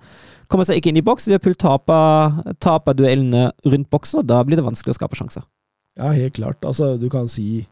kommer 0.49 0.65
seg 0.65 0.79
ikke 0.79 0.89
inn 0.89 0.97
i 0.97 1.05
boks. 1.05 1.27
Liverpool 1.29 1.53
taper, 1.61 2.39
taper 2.57 2.97
duellene 2.97 3.51
rundt 3.69 3.89
boksen, 3.93 4.23
og 4.23 4.29
da 4.31 4.41
blir 4.41 4.57
det 4.57 4.65
vanskelig 4.65 4.95
å 4.95 4.99
skape 4.99 5.19
sjanser. 5.19 5.45
Ja, 5.99 6.13
helt 6.15 6.33
klart. 6.39 6.63
Altså, 6.65 6.93
du 7.01 7.09
kan 7.11 7.27
si 7.31 7.65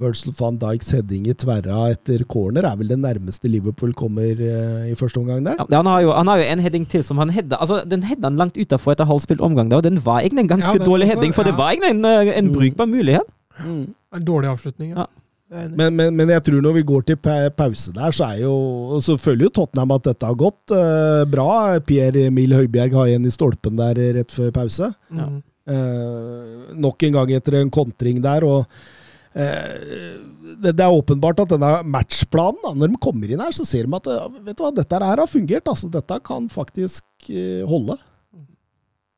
Virgil 0.00 0.32
van 0.38 0.56
Dijks 0.56 0.88
heading 0.94 1.26
i 1.28 1.34
tverra 1.36 1.90
etter 1.92 2.22
corner 2.32 2.64
er 2.64 2.78
vel 2.80 2.88
det 2.88 2.96
nærmeste 3.02 3.48
Liverpool 3.52 3.90
kommer 3.92 4.38
uh, 4.40 4.86
i 4.88 4.94
første 4.96 5.20
omgang 5.20 5.42
der. 5.44 5.58
Ja, 5.60 5.82
han, 5.82 5.88
har 5.90 6.00
jo, 6.00 6.12
han 6.16 6.30
har 6.32 6.40
jo 6.40 6.46
en 6.48 6.62
heading 6.64 6.86
til 6.88 7.04
som 7.04 7.20
han 7.20 7.28
hedda 7.34 7.58
altså, 7.60 7.82
Den 7.84 8.06
hedda 8.08 8.30
han 8.30 8.38
langt 8.40 8.56
utafor 8.56 8.94
etter 8.94 9.08
halvspilt 9.10 9.44
omgang, 9.44 9.68
da, 9.68 9.82
og 9.82 9.84
den 9.84 10.00
var 10.04 10.22
egentlig 10.22 10.46
en 10.46 10.54
ganske 10.54 10.78
Ja, 10.78 10.84
dårlig 10.86 11.10
også, 11.10 11.18
heading, 11.18 11.34
for 11.36 11.44
det 11.48 11.56
var 11.58 11.74
egentlig 11.74 11.90
en, 11.92 12.04
eh, 12.08 12.32
en 12.38 12.48
Mm. 12.48 12.54
brukbar 12.56 12.88
mulighet. 12.88 13.28
Mm. 13.60 13.84
En 14.16 14.24
dårlig 14.24 14.48
avslutning. 14.48 14.96
Ja. 14.96 15.04
Men, 15.52 15.92
men, 15.96 16.16
men 16.16 16.30
jeg 16.32 16.40
tror 16.46 16.62
når 16.64 16.72
vi 16.78 16.82
går 16.88 17.02
til 17.10 17.16
pause 17.20 17.92
der, 17.92 18.10
så 18.16 18.24
er 18.32 18.38
jo 18.40 18.98
Så 19.04 19.18
føler 19.20 19.44
jo 19.44 19.50
Tottenham 19.52 19.90
at 19.92 20.06
dette 20.08 20.24
har 20.24 20.34
gått 20.40 20.72
uh, 20.72 21.28
bra. 21.28 21.78
Pierre 21.84 22.30
Emil 22.30 22.54
Høibjerg 22.56 22.96
har 22.96 23.12
en 23.12 23.28
i 23.28 23.32
stolpen 23.34 23.76
der 23.76 24.00
rett 24.16 24.32
før 24.32 24.48
pause. 24.56 24.88
Ja. 25.12 25.26
Mm. 25.28 25.42
Eh, 25.68 26.74
nok 26.74 27.02
en 27.06 27.12
gang 27.20 27.32
etter 27.36 27.60
en 27.60 27.70
kontring 27.70 28.20
der. 28.24 28.42
og 28.44 28.64
eh, 29.34 29.74
det, 30.62 30.72
det 30.76 30.84
er 30.84 30.92
åpenbart 30.94 31.40
at 31.44 31.52
denne 31.54 31.72
matchplanen, 31.88 32.58
da, 32.64 32.72
når 32.76 32.92
de 32.94 33.02
kommer 33.02 33.30
inn 33.30 33.42
her, 33.42 33.54
så 33.54 33.66
ser 33.66 33.86
de 33.86 33.98
at 33.98 34.08
vet 34.42 34.58
du 34.58 34.64
hva, 34.64 34.72
dette 34.74 34.98
her 35.02 35.22
har 35.22 35.30
fungert. 35.30 35.68
altså 35.70 35.90
Dette 35.92 36.18
kan 36.26 36.48
faktisk 36.52 37.04
eh, 37.30 37.62
holde. 37.68 37.98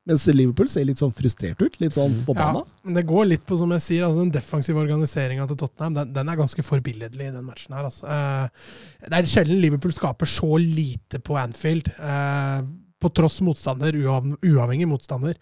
Mens 0.04 0.26
Liverpool 0.28 0.68
ser 0.68 0.85
litt 0.85 1.00
sånn 1.00 1.14
frustrert 1.16 1.62
ut. 1.64 1.78
Litt 1.80 1.96
sånn 1.96 2.12
Ja, 2.12 2.24
forbanna. 2.26 2.61
men 2.85 2.96
det 2.98 3.07
går 3.09 3.24
litt 3.30 3.44
på, 3.48 3.57
som 3.57 3.70
jeg 3.72 3.80
sier, 3.87 4.02
altså 4.04 4.20
den 4.20 4.35
defensive 4.35 4.76
organiseringa 4.83 5.46
til 5.48 5.57
Tottenham 5.62 5.94
den, 5.96 6.11
den 6.12 6.28
er 6.28 6.37
ganske 6.37 6.61
forbilledlig 6.66 7.30
i 7.30 7.33
den 7.33 7.46
matchen. 7.48 7.72
her. 7.72 7.88
Altså. 7.88 8.04
Eh, 8.04 9.07
det 9.09 9.16
er 9.22 9.30
sjelden 9.33 9.62
Liverpool 9.64 9.96
skaper 9.96 10.28
så 10.28 10.59
lite 10.61 11.22
på 11.24 11.38
Anfield, 11.40 11.88
eh, 11.96 12.59
på 13.00 13.11
tross 13.16 13.40
motstander, 13.44 13.96
uav, 14.04 14.28
uavhengig 14.44 14.90
motstander. 14.92 15.40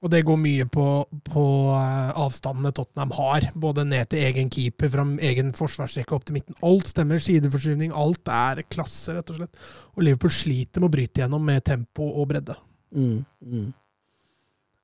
Og 0.00 0.08
det 0.08 0.22
går 0.24 0.38
mye 0.40 0.64
på, 0.72 0.84
på 1.26 1.42
eh, 1.76 2.12
avstandene 2.22 2.72
Tottenham 2.76 3.10
har, 3.18 3.50
både 3.60 3.84
ned 3.84 4.08
til 4.12 4.24
egen 4.30 4.48
keeper, 4.52 4.88
fra 4.92 5.04
egen 5.28 5.52
forsvarsrekke 5.56 6.16
opp 6.16 6.24
til 6.24 6.38
midten. 6.38 6.56
Alt 6.64 6.88
stemmer, 6.88 7.20
sideforskyvning, 7.20 7.92
alt 7.92 8.30
er 8.32 8.62
klasse, 8.72 9.12
rett 9.16 9.32
og 9.34 9.42
slett. 9.42 9.60
Og 9.98 10.06
Liverpool 10.06 10.32
sliter 10.32 10.80
med 10.80 10.88
å 10.88 10.94
bryte 10.96 11.20
gjennom 11.20 11.44
med 11.44 11.66
tempo 11.68 12.08
og 12.14 12.30
bredde. 12.32 12.56
Mm, 12.96 13.20
mm. 13.44 13.68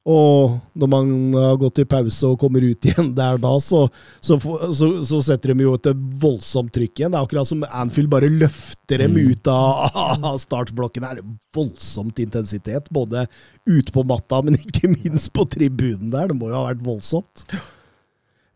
Og 0.06 0.52
når 0.78 0.88
man 0.92 1.08
har 1.34 1.56
gått 1.58 1.80
i 1.82 1.84
pause 1.90 2.28
og 2.30 2.36
kommer 2.38 2.62
ut 2.62 2.86
igjen 2.86 3.08
der 3.16 3.40
da, 3.42 3.50
så, 3.58 3.80
så, 4.22 4.36
så, 4.38 4.88
så 5.02 5.18
setter 5.26 5.50
de 5.50 5.64
jo 5.64 5.72
et 5.74 5.88
voldsomt 6.22 6.70
trykk 6.76 7.00
igjen. 7.00 7.10
Det 7.10 7.18
er 7.18 7.26
akkurat 7.26 7.48
som 7.50 7.64
Anfield 7.66 8.10
bare 8.12 8.28
løfter 8.30 9.02
dem 9.02 9.16
Mm. 9.16 9.32
ut 9.32 9.50
av, 9.50 9.96
av 10.30 10.36
startblokken. 10.38 11.02
Det 11.02 11.10
er 11.24 11.24
voldsomt 11.58 12.20
intensitet, 12.22 12.86
både 12.94 13.24
ute 13.66 13.90
på 13.96 14.04
matta, 14.06 14.38
men 14.46 14.54
ikke 14.60 14.92
minst 14.94 15.32
på 15.34 15.42
tribunen 15.50 16.12
der. 16.14 16.30
Det 16.30 16.36
må 16.38 16.52
jo 16.52 16.58
ha 16.60 16.68
vært 16.68 16.84
voldsomt. 16.86 17.42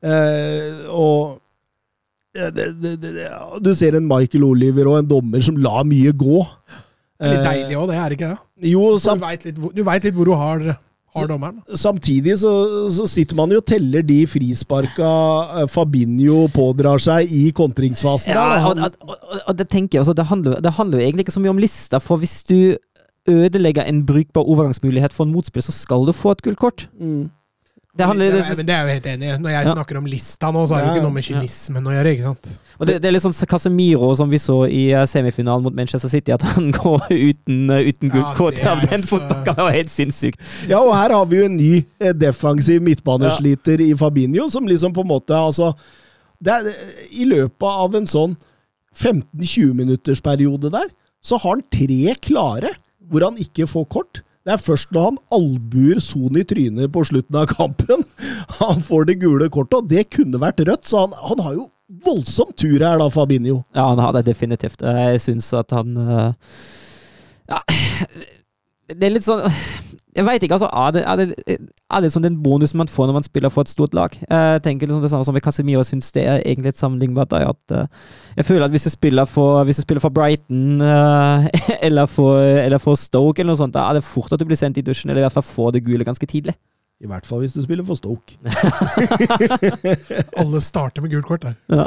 Eh, 0.01 0.87
og 0.95 1.41
eh, 2.39 2.53
det, 2.55 2.69
det, 2.81 2.93
det, 3.03 3.27
du 3.61 3.73
ser 3.77 3.99
en 3.99 4.07
Michael 4.09 4.47
Oliver 4.47 4.89
og 4.93 5.01
en 5.01 5.11
dommer 5.11 5.43
som 5.45 5.59
lar 5.61 5.83
mye 5.89 6.15
gå. 6.15 6.45
Det 7.21 7.27
er 7.27 7.35
litt 7.35 7.43
Eh, 7.43 7.49
deilig 7.51 7.77
òg, 7.77 7.91
det 7.91 7.99
er 8.01 8.15
ikke 8.17 8.29
det? 8.31 8.39
Jo, 8.71 8.85
så, 9.03 9.13
Du 9.19 9.27
veit 9.27 9.43
litt, 9.51 9.59
vet 9.91 10.07
litt 10.09 10.17
hvor 10.17 10.31
du 10.31 10.33
har. 10.41 10.63
Samtidig 11.75 12.37
så, 12.43 12.53
så 12.95 13.07
sitter 13.11 13.39
man 13.39 13.51
jo 13.51 13.59
og 13.61 13.67
teller 13.67 14.05
de 14.07 14.21
frisparka 14.31 15.09
eh, 15.61 15.67
Fabinho 15.71 16.45
pådrar 16.55 17.03
seg 17.03 17.33
i 17.35 17.49
kontringsfasen. 17.57 18.31
Ja, 18.35 18.69
og, 18.69 18.79
og, 18.79 18.95
og, 19.09 19.41
og 19.43 19.59
det 19.59 19.67
tenker 19.73 19.99
jeg 19.99 20.05
også, 20.05 20.15
det 20.17 20.29
handler, 20.31 20.61
det 20.63 20.77
handler 20.77 21.01
jo 21.01 21.09
egentlig 21.09 21.27
ikke 21.27 21.37
så 21.39 21.43
mye 21.43 21.57
om 21.57 21.63
lista, 21.63 22.01
for 22.03 22.23
hvis 22.23 22.41
du 22.47 22.77
ødelegger 23.31 23.85
en 23.85 24.05
brukbar 24.07 24.47
overgangsmulighet 24.47 25.13
for 25.13 25.27
en 25.27 25.35
motspiller, 25.35 25.67
så 25.67 25.75
skal 25.75 26.07
du 26.07 26.15
få 26.17 26.35
et 26.37 26.43
gullkort. 26.47 26.89
Mm. 27.01 27.29
Det 27.91 28.07
handler, 28.07 28.31
det, 28.31 28.41
er, 28.47 28.59
det 28.63 28.75
er 28.75 28.85
jo 28.87 28.91
helt 28.95 29.07
enig. 29.11 29.29
Når 29.43 29.51
jeg 29.51 29.67
Ja. 29.67 29.73
snakker 29.75 29.99
om 29.99 30.05
lista 30.07 30.51
nå, 30.55 30.61
så 30.69 30.77
har 30.77 30.85
det 30.85 30.91
jo 30.91 30.95
ikke 31.01 31.07
noe 31.09 31.15
med 31.17 31.25
ja. 31.27 31.81
å 31.91 31.95
gjøre. 31.97 32.13
ikke 32.15 32.23
sant? 32.23 32.51
og 32.79 32.87
det, 32.87 32.95
det 33.03 33.09
er 33.09 33.15
litt 33.17 33.25
sånn 33.25 33.35
Casemiro 33.51 34.11
som 34.15 34.31
vi 34.31 34.39
så 34.39 34.59
i 34.71 34.83
eh, 34.95 35.07
semifinalen 35.11 35.65
mot 35.65 35.75
Manchester 35.75 36.09
City, 36.13 36.31
at 36.33 36.45
han 36.53 36.71
går 36.79 37.09
uten, 37.11 37.65
eh, 37.75 37.89
uten 37.91 38.13
gullkort 38.15 38.63
Ja, 38.63 38.77
av 38.77 38.85
den 38.85 39.01
altså- 39.01 39.17
fotballen. 39.19 39.45
Det 39.49 39.57
var 39.67 39.75
helt 39.75 39.91
sinnssykt. 39.91 40.39
Ja, 40.71 40.79
og 40.79 40.95
her 40.95 41.17
har 41.17 41.27
vi 41.27 41.41
jo 41.43 41.49
en 41.51 41.57
ny 41.59 41.73
eh, 41.99 42.13
defensiv 42.15 42.79
midtbanesliter 42.87 43.83
i 43.83 43.91
Fabinho, 43.99 44.47
som 44.55 44.71
liksom 44.71 44.95
på 44.95 45.03
en 45.03 45.11
måte 45.11 45.35
altså 45.35 45.73
det 46.41 46.55
er, 46.55 46.71
I 47.13 47.27
løpet 47.29 47.67
av 47.69 47.99
en 47.99 48.07
sånn 48.09 48.39
15-20 48.97 49.75
minutters 49.77 50.23
periode 50.25 50.71
der, 50.73 50.89
så 51.23 51.37
har 51.43 51.59
han 51.59 51.67
tre 51.73 52.15
klare 52.23 52.71
hvor 53.11 53.27
han 53.27 53.37
ikke 53.43 53.67
får 53.69 53.87
kort. 53.93 54.23
Det 54.47 54.55
er 54.55 54.63
først 54.63 54.93
når 54.95 55.11
han 55.11 55.19
albuer 55.37 56.01
Son 56.01 56.39
i 56.41 56.45
trynet 56.49 56.93
på 56.95 57.03
slutten 57.05 57.37
av 57.37 57.51
kampen 57.51 58.07
han 58.61 58.81
får 58.85 59.11
det 59.11 59.19
gule 59.21 59.51
kortet, 59.53 59.83
og 59.83 59.91
det 59.91 60.07
kunne 60.15 60.41
vært 60.41 60.63
rødt. 60.65 60.89
Så 60.89 61.05
han, 61.05 61.17
han 61.29 61.43
har 61.45 61.59
jo 61.59 61.69
voldsom 62.07 62.55
tur 62.57 62.79
her, 62.79 63.01
da, 63.03 63.09
Fabinho. 63.13 63.61
Ja, 63.77 63.91
han 63.91 64.01
har 64.01 64.15
det 64.17 64.25
definitivt. 64.31 64.81
Jeg 64.87 65.21
syns 65.21 65.51
at 65.59 65.75
han 65.77 65.97
eh, 66.01 66.57
Ja, 67.51 67.61
det 68.91 69.07
er 69.07 69.13
litt 69.15 69.27
sånn 69.27 69.45
Jeg 70.17 70.27
veit 70.27 70.43
ikke, 70.43 70.57
altså. 70.57 70.69
Er 70.75 70.95
det, 70.95 71.03
er, 71.07 71.17
det, 71.21 71.59
er 71.91 72.03
det 72.03 72.11
sånn 72.11 72.25
den 72.25 72.39
bonusen 72.43 72.81
man 72.81 72.91
får 72.91 73.07
når 73.07 73.17
man 73.21 73.27
spiller 73.27 73.53
for 73.53 73.63
et 73.67 73.71
stort 73.71 73.95
lag? 73.95 74.17
Jeg 74.19 74.63
tenker 74.65 74.89
liksom 74.89 75.05
det 75.05 75.11
samme 75.13 75.27
som 75.27 75.37
med 75.37 75.45
Casemiro. 75.45 75.85
Jeg 75.85 75.93
syns 75.93 76.11
det 76.17 76.25
er 76.27 76.41
egentlig 76.41 76.73
et 76.75 76.81
sammenlignbart. 76.81 77.31
da, 77.31 77.53
At, 77.53 77.77
eh, 77.77 77.87
jeg 78.41 78.49
føler 78.49 78.67
at 78.67 78.75
hvis 78.75 78.89
du 78.89 78.91
spiller 78.91 79.29
for, 79.31 79.63
hvis 79.65 79.79
du 79.79 79.85
spiller 79.87 80.03
for 80.03 80.15
Brighton 80.15 80.83
eh, 80.83 81.47
eller, 81.87 82.11
for, 82.11 82.43
eller 82.43 82.83
for 82.83 82.99
Stoke, 82.99 83.39
eller 83.41 83.55
noe 83.55 83.63
sånt, 83.63 83.77
da 83.77 83.87
er 83.87 84.01
det 84.01 84.07
fort 84.09 84.33
at 84.35 84.43
du 84.43 84.49
blir 84.49 84.59
sendt 84.59 84.83
i 84.83 84.87
dusjen, 84.87 85.11
eller 85.11 85.23
i 85.23 85.29
hvert 85.29 85.39
fall 85.39 85.47
får 85.47 85.79
det 85.79 85.87
gule 85.87 86.07
ganske 86.09 86.27
tidlig. 86.27 86.57
I 87.01 87.09
hvert 87.09 87.25
fall 87.25 87.41
hvis 87.41 87.55
du 87.57 87.63
spiller 87.65 87.87
for 87.87 87.97
Stoke. 87.97 88.37
Alle 90.41 90.61
starter 90.61 91.01
med 91.01 91.15
gult 91.15 91.29
kort 91.31 91.47
der. 91.47 91.55
Ja. 91.73 91.87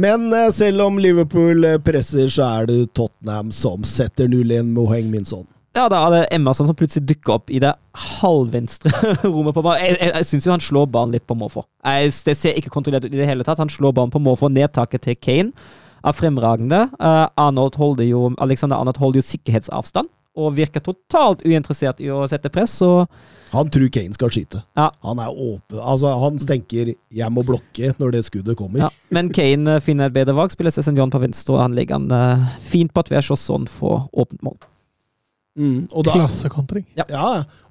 Men 0.00 0.30
eh, 0.32 0.48
selv 0.54 0.86
om 0.86 1.00
Liverpool 1.02 1.66
eh, 1.68 1.80
presser, 1.84 2.30
så 2.32 2.46
er 2.60 2.70
det 2.70 2.78
Tottenham 2.96 3.50
som 3.52 3.84
setter 3.84 4.30
0-1 4.30 4.70
med 4.70 4.86
Hoeng 4.86 5.10
Minson. 5.12 5.44
Ja, 5.76 5.84
da 5.86 6.00
er 6.02 6.14
det 6.14 6.22
Emerson 6.34 6.66
som 6.66 6.74
plutselig 6.74 7.06
dukker 7.12 7.36
opp 7.36 7.50
i 7.54 7.60
det 7.62 7.70
halvvenstre 8.20 8.90
rommet 9.28 9.54
på 9.54 9.62
banen. 9.62 9.84
Jeg, 9.84 9.98
jeg, 10.00 10.14
jeg 10.16 10.28
syns 10.32 10.48
jo 10.48 10.54
han 10.54 10.64
slår 10.64 10.88
ballen 10.90 11.14
litt 11.14 11.26
på 11.30 11.36
måfå. 11.38 11.62
Det 11.84 12.34
ser 12.36 12.58
ikke 12.58 12.72
kontrollert 12.74 13.06
ut 13.06 13.12
i 13.14 13.20
det 13.20 13.28
hele 13.28 13.46
tatt. 13.46 13.62
Han 13.62 13.70
slår 13.70 13.94
ballen 13.94 14.10
på 14.10 14.22
måfå. 14.22 14.50
Nedtaket 14.50 15.06
til 15.06 15.18
Kane 15.22 15.52
er 16.02 16.16
fremragende. 16.16 16.88
Uh, 16.98 17.28
Arnold 17.38 17.78
holder 17.78 18.08
jo, 18.08 18.30
Alexander 18.42 18.80
Arnold 18.80 18.98
holder 18.98 19.22
jo 19.22 19.28
sikkerhetsavstand 19.28 20.10
og 20.40 20.54
virker 20.56 20.82
totalt 20.82 21.42
uinteressert 21.42 22.00
i 22.02 22.08
å 22.10 22.22
sette 22.30 22.50
press. 22.50 22.78
Så 22.80 23.06
Han 23.50 23.70
tror 23.70 23.90
Kane 23.94 24.14
skal 24.14 24.30
skyte. 24.34 24.62
Ja. 24.78 24.88
Han 25.06 25.22
er 25.22 25.30
åpen. 25.30 25.78
Altså, 25.78 26.14
han 26.18 26.38
tenker 26.38 26.94
'jeg 26.94 27.30
må 27.30 27.42
blokke' 27.42 27.94
når 27.98 28.12
det 28.12 28.24
skuddet 28.24 28.56
kommer. 28.56 28.78
Ja, 28.78 28.90
men 29.10 29.32
Kane 29.32 29.80
finner 29.80 30.06
et 30.06 30.14
bedre 30.14 30.34
valg, 30.34 30.50
spiller 30.50 30.70
Cézanne 30.70 30.98
John 30.98 31.10
på 31.10 31.18
venstre, 31.22 31.54
og 31.54 31.62
han 31.62 31.74
legger 31.74 31.98
han 31.98 32.10
uh, 32.10 32.58
fint 32.60 32.94
på 32.94 33.02
tvers, 33.02 33.30
og 33.30 33.38
sånn 33.38 33.66
får 33.66 34.08
åpent 34.14 34.42
mål. 34.42 34.58
Mm, 35.60 35.80
Klassekontring. 35.92 36.86
ja, 36.96 37.26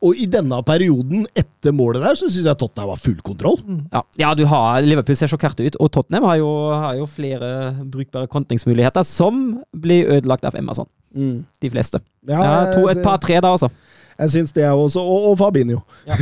og 0.05 0.19
i 0.21 0.27
denne 0.29 0.59
perioden 0.67 1.23
etter 1.37 1.73
målet 1.73 2.03
der, 2.05 2.19
så 2.19 2.27
syns 2.29 2.45
jeg 2.45 2.59
Tottenham 2.61 2.91
har 2.93 3.01
full 3.01 3.17
kontroll. 3.25 3.57
Ja, 3.91 4.03
ja 4.21 4.33
du 4.37 4.45
har, 4.49 4.83
Liverpool 4.85 5.17
ser 5.17 5.31
sjokkerte 5.31 5.65
ut, 5.65 5.79
og 5.81 5.89
Tottenham 5.95 6.27
har 6.29 6.37
jo, 6.41 6.51
har 6.69 6.99
jo 6.99 7.09
flere 7.09 7.73
brukbare 7.81 8.29
kontringsmuligheter, 8.29 9.07
som 9.07 9.59
blir 9.73 10.11
ødelagt 10.19 10.45
av 10.45 10.57
Emerson. 10.59 10.87
Mm. 11.15 11.45
De 11.61 11.71
fleste. 11.73 12.03
Ja, 12.29 12.43
Ja, 12.43 12.57
to, 12.75 12.85
et 12.91 13.01
par-tre, 13.01 13.39
da, 13.41 13.55
altså. 13.55 13.71
Jeg 14.19 14.31
syns 14.33 14.51
det, 14.55 14.63
jeg 14.65 14.75
også. 14.75 14.99
Og, 14.99 15.29
og 15.29 15.37
Fabinho. 15.39 15.79
Ja. 16.03 16.17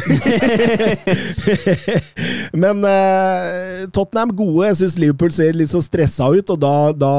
Men 2.63 2.83
eh, 2.85 3.87
Tottenham 3.93 4.35
gode. 4.37 4.67
Jeg 4.67 4.77
syns 4.81 4.97
Liverpool 5.01 5.33
ser 5.33 5.57
litt 5.57 5.71
så 5.73 5.81
stressa 5.81 6.29
ut, 6.29 6.53
og 6.53 6.59
da, 6.61 6.73
da, 6.93 7.13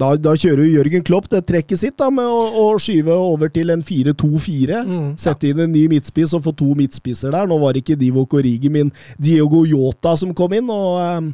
da, 0.00 0.08
da 0.18 0.34
kjører 0.34 0.64
jo 0.64 0.80
Jørgen 0.80 1.06
Klopp 1.06 1.30
det 1.30 1.44
trekket 1.46 1.84
sitt 1.84 1.96
da, 2.02 2.10
med 2.10 2.26
å, 2.26 2.40
å 2.64 2.66
skyve 2.82 3.14
over 3.14 3.52
til 3.54 3.70
en 3.74 3.84
4-2-4. 3.86 4.82
Mm. 4.88 5.06
Sette 5.22 5.52
inn 5.52 5.62
en 5.62 5.72
ny 5.72 5.86
midtspiss 5.92 6.34
og 6.38 6.48
få 6.48 6.56
to 6.58 6.72
midtspisser 6.78 7.30
der. 7.34 7.46
Nå 7.46 7.60
var 7.62 7.76
det 7.76 7.84
ikke 7.84 8.00
Divo 8.00 8.26
Korigi, 8.26 8.72
men 8.72 8.90
Diogo 9.22 9.62
Yota 9.68 10.16
som 10.18 10.34
kom 10.34 10.58
inn. 10.58 10.72
og... 10.72 10.98
eh, 11.04 11.32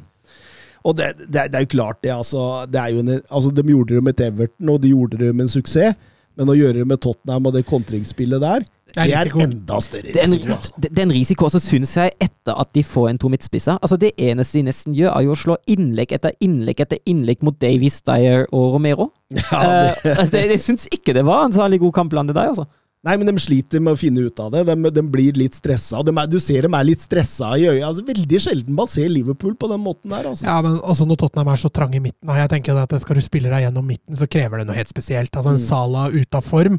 og 0.86 0.94
det, 0.96 1.08
det, 1.26 1.48
det 1.50 1.58
er 1.58 1.64
jo 1.64 1.72
klart, 1.74 1.98
det. 2.04 2.12
Altså, 2.14 2.64
det 2.70 2.78
er 2.80 2.92
jo 2.94 3.00
en, 3.02 3.10
altså, 3.28 3.50
de 3.52 3.64
gjorde 3.66 3.96
det 3.96 4.04
med 4.06 4.20
Everton, 4.24 4.70
og 4.72 4.78
de 4.80 4.92
gjorde 4.94 5.18
det 5.20 5.32
med 5.34 5.48
en 5.48 5.50
suksess. 5.52 5.98
Men 6.38 6.52
å 6.52 6.54
gjøre 6.54 6.80
det 6.80 6.86
med 6.86 7.00
Tottenham 7.02 7.48
og 7.50 7.54
det 7.56 7.64
kontringsspillet 7.66 8.42
der, 8.42 8.66
Det 8.94 9.02
er 9.04 9.08
det 9.28 9.34
er 9.34 9.42
enda 9.44 9.78
større 9.84 10.12
Den 10.14 10.32
risiko. 10.32 10.54
Altså. 10.54 10.72
Den, 10.78 10.94
det 10.94 11.02
er 11.02 11.10
risiko, 11.12 11.48
så 11.52 11.60
syns 11.60 11.96
jeg, 11.98 12.14
etter 12.24 12.54
at 12.62 12.70
de 12.72 12.82
får 12.86 13.10
en 13.10 13.18
to 13.20 13.28
midtspisser 13.28 13.76
altså 13.82 13.98
Det 14.00 14.14
eneste 14.16 14.58
de 14.58 14.62
nesten 14.70 14.94
gjør, 14.96 15.12
er 15.12 15.26
jo 15.26 15.34
å 15.34 15.38
slå 15.42 15.56
innlegg 15.68 16.14
etter 16.16 16.32
innlegg 16.40 16.80
etter 16.86 17.02
innlegg 17.10 17.42
mot 17.44 17.58
Davies, 17.60 18.00
Dyer 18.06 18.46
og 18.48 18.78
Romero. 18.78 19.10
Ja, 19.52 19.92
det, 20.00 20.14
Eh, 20.14 20.24
det, 20.32 20.44
jeg 20.54 20.60
syns 20.62 20.86
ikke 20.94 21.12
det 21.12 21.26
var 21.28 21.44
en 21.44 21.52
særlig 21.52 21.82
god 21.82 21.92
kamp 21.98 22.14
blant 22.14 22.30
de 22.30 22.36
der, 22.38 22.54
altså. 22.54 22.64
Nei, 23.06 23.14
men 23.16 23.28
de 23.28 23.34
sliter 23.40 23.80
med 23.80 23.94
å 23.94 23.98
finne 24.00 24.24
ut 24.26 24.40
av 24.42 24.50
det. 24.52 24.64
De, 24.68 24.90
de 24.90 25.02
blir 25.06 25.36
litt 25.38 25.54
stressa. 25.54 26.00
De 26.04 26.12
er, 26.12 26.26
du 26.30 26.38
ser 26.42 26.66
dem 26.66 26.74
er 26.74 26.84
litt 26.88 27.00
stressa 27.04 27.52
i 27.56 27.68
øyet. 27.70 27.84
Altså, 27.86 28.04
veldig 28.08 28.40
sjelden 28.42 28.74
man 28.76 28.90
ser 28.90 29.08
Liverpool 29.12 29.54
på 29.60 29.70
den 29.70 29.80
måten 29.84 30.10
der. 30.12 30.26
Altså. 30.32 30.44
Ja, 30.48 30.58
men 30.64 30.76
også 30.82 31.06
når 31.08 31.20
Tottenham 31.22 31.52
er 31.54 31.60
så 31.62 31.70
trang 31.72 31.94
i 31.94 32.02
midten. 32.02 32.26
da, 32.28 32.36
Jeg 32.40 32.50
tenker 32.56 32.76
at 32.82 32.96
Skal 33.00 33.16
du 33.20 33.24
spille 33.24 33.52
deg 33.52 33.66
gjennom 33.68 33.86
midten, 33.86 34.16
så 34.18 34.26
krever 34.28 34.58
det 34.62 34.68
noe 34.68 34.76
helt 34.80 34.90
spesielt. 34.92 35.30
Altså 35.34 35.54
En 35.54 35.60
Mm. 35.62 35.66
Sala 35.68 36.08
ute 36.10 36.36
av 36.40 36.44
form 36.44 36.78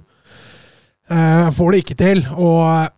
eh, 1.09 1.49
får 1.55 1.71
det 1.73 1.81
ikke 1.83 1.97
til. 1.99 2.21
Og 2.37 2.59
eh, 2.67 2.89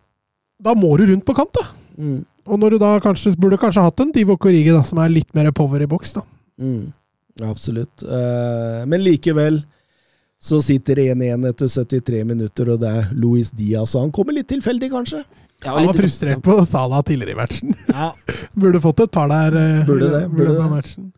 da 0.62 0.74
må 0.78 0.92
du 0.98 1.06
rundt 1.10 1.24
på 1.26 1.34
kant, 1.36 1.52
da. 1.58 1.64
Mm, 1.98 2.20
Og 2.48 2.58
når 2.58 2.74
du 2.74 2.78
da 2.82 2.96
kanskje 3.02 3.34
burde 3.38 3.58
kanskje 3.60 3.82
hatt 3.84 4.00
en 4.02 4.10
Divo 4.14 4.36
Korigi, 4.40 4.72
da, 4.74 4.82
som 4.86 4.98
er 5.02 5.12
litt 5.12 5.30
mer 5.36 5.50
power 5.54 5.82
i 5.84 5.86
boks, 5.90 6.14
da. 6.18 6.22
mm, 6.62 6.92
absolutt. 7.48 8.02
Eh, 8.02 8.82
men 8.90 9.02
likevel 9.04 9.62
så 10.42 10.58
sitter 10.64 10.98
det 10.98 11.04
1-1 11.14 11.44
etter 11.52 11.68
73 11.70 12.24
minutter, 12.26 12.72
og 12.74 12.80
det 12.82 12.90
er 12.90 13.12
Luis 13.14 13.52
Diaz. 13.54 13.92
Og 13.94 14.02
han 14.08 14.12
kommer 14.16 14.34
litt 14.34 14.48
tilfeldig, 14.50 14.88
kanskje. 14.90 15.22
Ja, 15.62 15.76
Han 15.78 15.86
var 15.86 15.94
frustrert 15.94 16.42
på 16.42 16.56
Sala 16.66 16.98
tidligere 17.06 17.36
i 17.36 17.38
matchen. 17.38 17.70
Ja, 17.86 18.08
Burde 18.58 18.80
fått 18.82 18.98
et 19.04 19.12
par 19.14 19.28
der. 19.30 19.54
eh, 19.54 19.84
Burde 19.86 20.08
det, 20.10 20.24
i 20.26 20.28
burde 20.34 20.56
det. 20.58 20.66
matchen. 20.72 21.12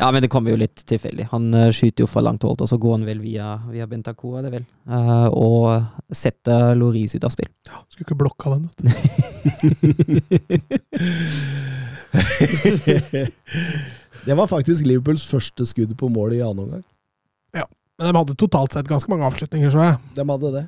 Ja, 0.00 0.08
men 0.14 0.22
det 0.24 0.30
kommer 0.32 0.50
jo 0.50 0.56
litt 0.58 0.82
tilfeldig. 0.88 1.26
Han 1.30 1.52
eh, 1.54 1.70
skyter 1.76 2.02
jo 2.02 2.08
fra 2.10 2.22
langt 2.24 2.42
hold, 2.46 2.60
og 2.64 2.68
så 2.70 2.78
går 2.80 2.92
han 2.98 3.06
vel 3.06 3.20
via, 3.22 3.52
via 3.70 3.86
Bentancur, 3.90 4.38
er 4.40 4.44
det 4.48 4.52
vel, 4.58 4.66
Eh, 4.90 5.26
og 5.30 5.82
setter 6.16 6.74
Loris 6.74 7.14
ut 7.14 7.24
av 7.28 7.32
spill. 7.34 7.50
Ja, 7.70 7.78
Skulle 7.92 8.06
ikke 8.08 8.18
blokka 8.24 8.50
den. 8.56 8.62
vet 8.66 8.78
du. 8.82 8.86
det 14.26 14.34
var 14.34 14.46
faktisk 14.50 14.86
Liverpools 14.86 15.26
første 15.30 15.66
skudd 15.68 15.94
på 16.00 16.08
mål 16.10 16.32
i 16.38 16.42
annen 16.42 16.64
omgang. 16.66 16.84
Men 18.00 18.14
de 18.14 18.16
hadde 18.16 18.36
totalt 18.40 18.72
sett 18.72 18.88
ganske 18.88 19.10
mange 19.12 19.26
avslutninger, 19.28 19.72
så 19.72 19.82
jeg. 19.84 19.96
De 20.16 20.24
hadde 20.24 20.52
det. 20.54 20.64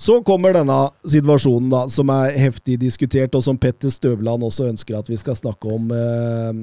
Så 0.00 0.18
kommer 0.24 0.52
denne 0.56 0.76
situasjonen, 1.08 1.70
da, 1.72 1.82
som 1.92 2.12
er 2.12 2.36
heftig 2.40 2.78
diskutert, 2.80 3.34
og 3.36 3.44
som 3.44 3.56
Petter 3.60 3.92
Støvland 3.92 4.44
også 4.44 4.68
ønsker 4.68 4.98
at 4.98 5.08
vi 5.08 5.16
skal 5.20 5.36
snakke 5.36 5.72
om. 5.72 5.90
Eh, 5.92 6.60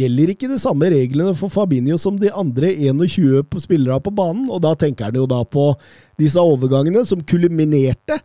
gjelder 0.00 0.32
ikke 0.32 0.50
de 0.50 0.58
samme 0.60 0.88
reglene 0.92 1.32
for 1.36 1.52
Fabinho 1.52 1.96
som 2.00 2.18
de 2.20 2.32
andre 2.32 2.72
21 2.72 3.44
på 3.48 3.62
spillere 3.64 4.00
på 4.04 4.12
banen? 4.16 4.48
Og 4.52 4.60
da 4.64 4.74
tenker 4.76 5.08
han 5.08 5.16
jo 5.16 5.28
da 5.28 5.42
på 5.44 5.70
disse 6.20 6.40
overgangene 6.40 7.04
som 7.08 7.24
kulminerte 7.24 8.20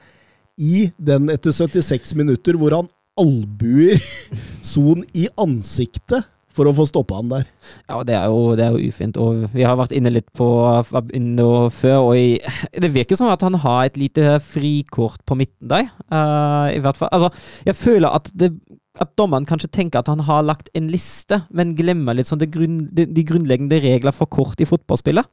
i 0.60 0.89
den 1.00 1.32
etter 1.34 1.56
76 1.56 2.16
minutter, 2.20 2.60
hvor 2.60 2.76
han 2.80 2.92
albuer 3.20 4.00
Son 4.74 5.04
i 5.16 5.28
ansiktet 5.39 6.32
for 6.54 6.70
å 6.70 6.74
få 6.78 6.86
stoppa 6.89 7.18
han 7.20 7.32
der. 7.32 7.48
Ja, 7.89 8.00
det 8.08 8.16
er, 8.18 8.28
jo, 8.32 8.54
det 8.58 8.66
er 8.66 8.76
jo 8.76 8.92
ufint. 8.92 9.18
Og 9.22 9.48
vi 9.54 9.66
har 9.66 9.78
vært 9.80 9.96
inne 9.96 10.13
litt 10.13 10.30
på 10.38 10.48
Fabinho 10.88 11.68
før, 11.74 12.10
og 12.10 12.20
i, 12.20 12.38
det 12.78 12.94
virker 12.94 13.20
som 13.20 13.32
at 13.34 13.44
han 13.46 13.58
har 13.63 13.88
et 13.88 14.00
lite 14.00 14.38
frikort 14.44 15.24
på 15.28 15.38
midten 15.39 15.72
der. 15.74 15.89
Uh, 16.13 16.70
I 16.74 16.82
hvert 16.84 17.00
fall. 17.00 17.12
Altså, 17.16 17.32
jeg 17.68 17.78
føler 17.80 18.13
at, 18.13 18.30
det, 18.38 18.54
at 19.02 19.13
dommeren 19.20 19.48
kanskje 19.50 19.72
tenker 19.74 20.04
at 20.04 20.12
han 20.12 20.24
har 20.28 20.46
lagt 20.46 20.70
en 20.78 20.92
liste, 20.94 21.44
men 21.50 21.76
glemmer 21.78 22.18
litt 22.18 22.30
sånn 22.30 22.44
grunn, 22.54 22.84
de, 22.94 23.08
de 23.10 23.26
grunnleggende 23.28 23.82
regler 23.84 24.16
for 24.16 24.30
kort 24.32 24.62
i 24.62 24.70
fotballspillet. 24.70 25.30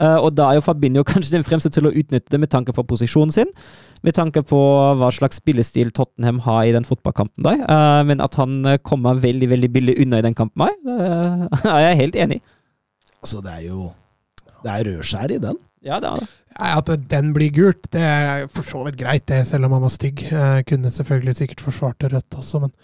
Eh, 0.00 0.18
og 0.18 0.32
da 0.36 0.48
er 0.50 0.58
jo 0.58 0.64
Fabinho 0.66 1.04
kanskje 1.12 1.36
den 1.36 1.46
fremste 1.46 1.72
til 1.72 1.88
å 1.88 1.94
utnytte 1.94 2.32
det 2.32 2.40
med 2.42 2.52
tanke 2.52 2.74
på 2.76 2.84
posisjonen 2.88 3.34
sin. 3.34 3.50
Med 4.02 4.16
tanke 4.18 4.42
på 4.46 4.60
hva 4.98 5.10
slags 5.14 5.38
spillestil 5.38 5.92
Tottenham 5.94 6.42
har 6.46 6.64
i 6.66 6.74
den 6.74 6.86
fotballkampen 6.88 7.46
der. 7.46 7.64
Eh, 7.66 8.02
men 8.08 8.24
at 8.24 8.38
han 8.40 8.62
eh, 8.66 8.80
kommer 8.82 9.20
veldig 9.22 9.50
veldig 9.52 9.72
billig 9.72 9.98
unna 10.02 10.22
i 10.22 10.28
den 10.28 10.38
kampen 10.38 10.66
her, 10.66 10.78
det 10.86 11.66
er 11.74 11.84
jeg 11.88 12.00
helt 12.04 12.22
enig 12.26 12.40
i. 12.40 12.46
Altså, 13.22 13.42
det 13.44 13.52
er 13.54 13.66
jo 13.68 13.90
Det 14.62 14.70
er 14.70 14.86
rødskjær 14.86 15.32
i 15.34 15.42
den. 15.42 15.58
Ja, 15.82 15.98
det 15.98 16.10
er 16.10 16.20
det. 16.22 16.26
Ja, 16.52 16.76
At 16.78 16.90
den 17.10 17.32
blir 17.34 17.50
gult, 17.54 17.88
det 17.94 18.02
er 18.02 18.44
for 18.52 18.66
så 18.66 18.82
vidt 18.86 18.98
greit, 19.00 19.24
det, 19.30 19.40
selv 19.48 19.66
om 19.66 19.74
han 19.74 19.82
var 19.82 19.90
stygg. 19.90 20.20
Jeg 20.28 20.66
kunne 20.68 20.90
selvfølgelig 20.92 21.34
sikkert 21.38 21.64
forsvart 21.64 21.98
det 22.04 22.12
rødt 22.12 22.36
også, 22.38 22.60
men 22.62 22.74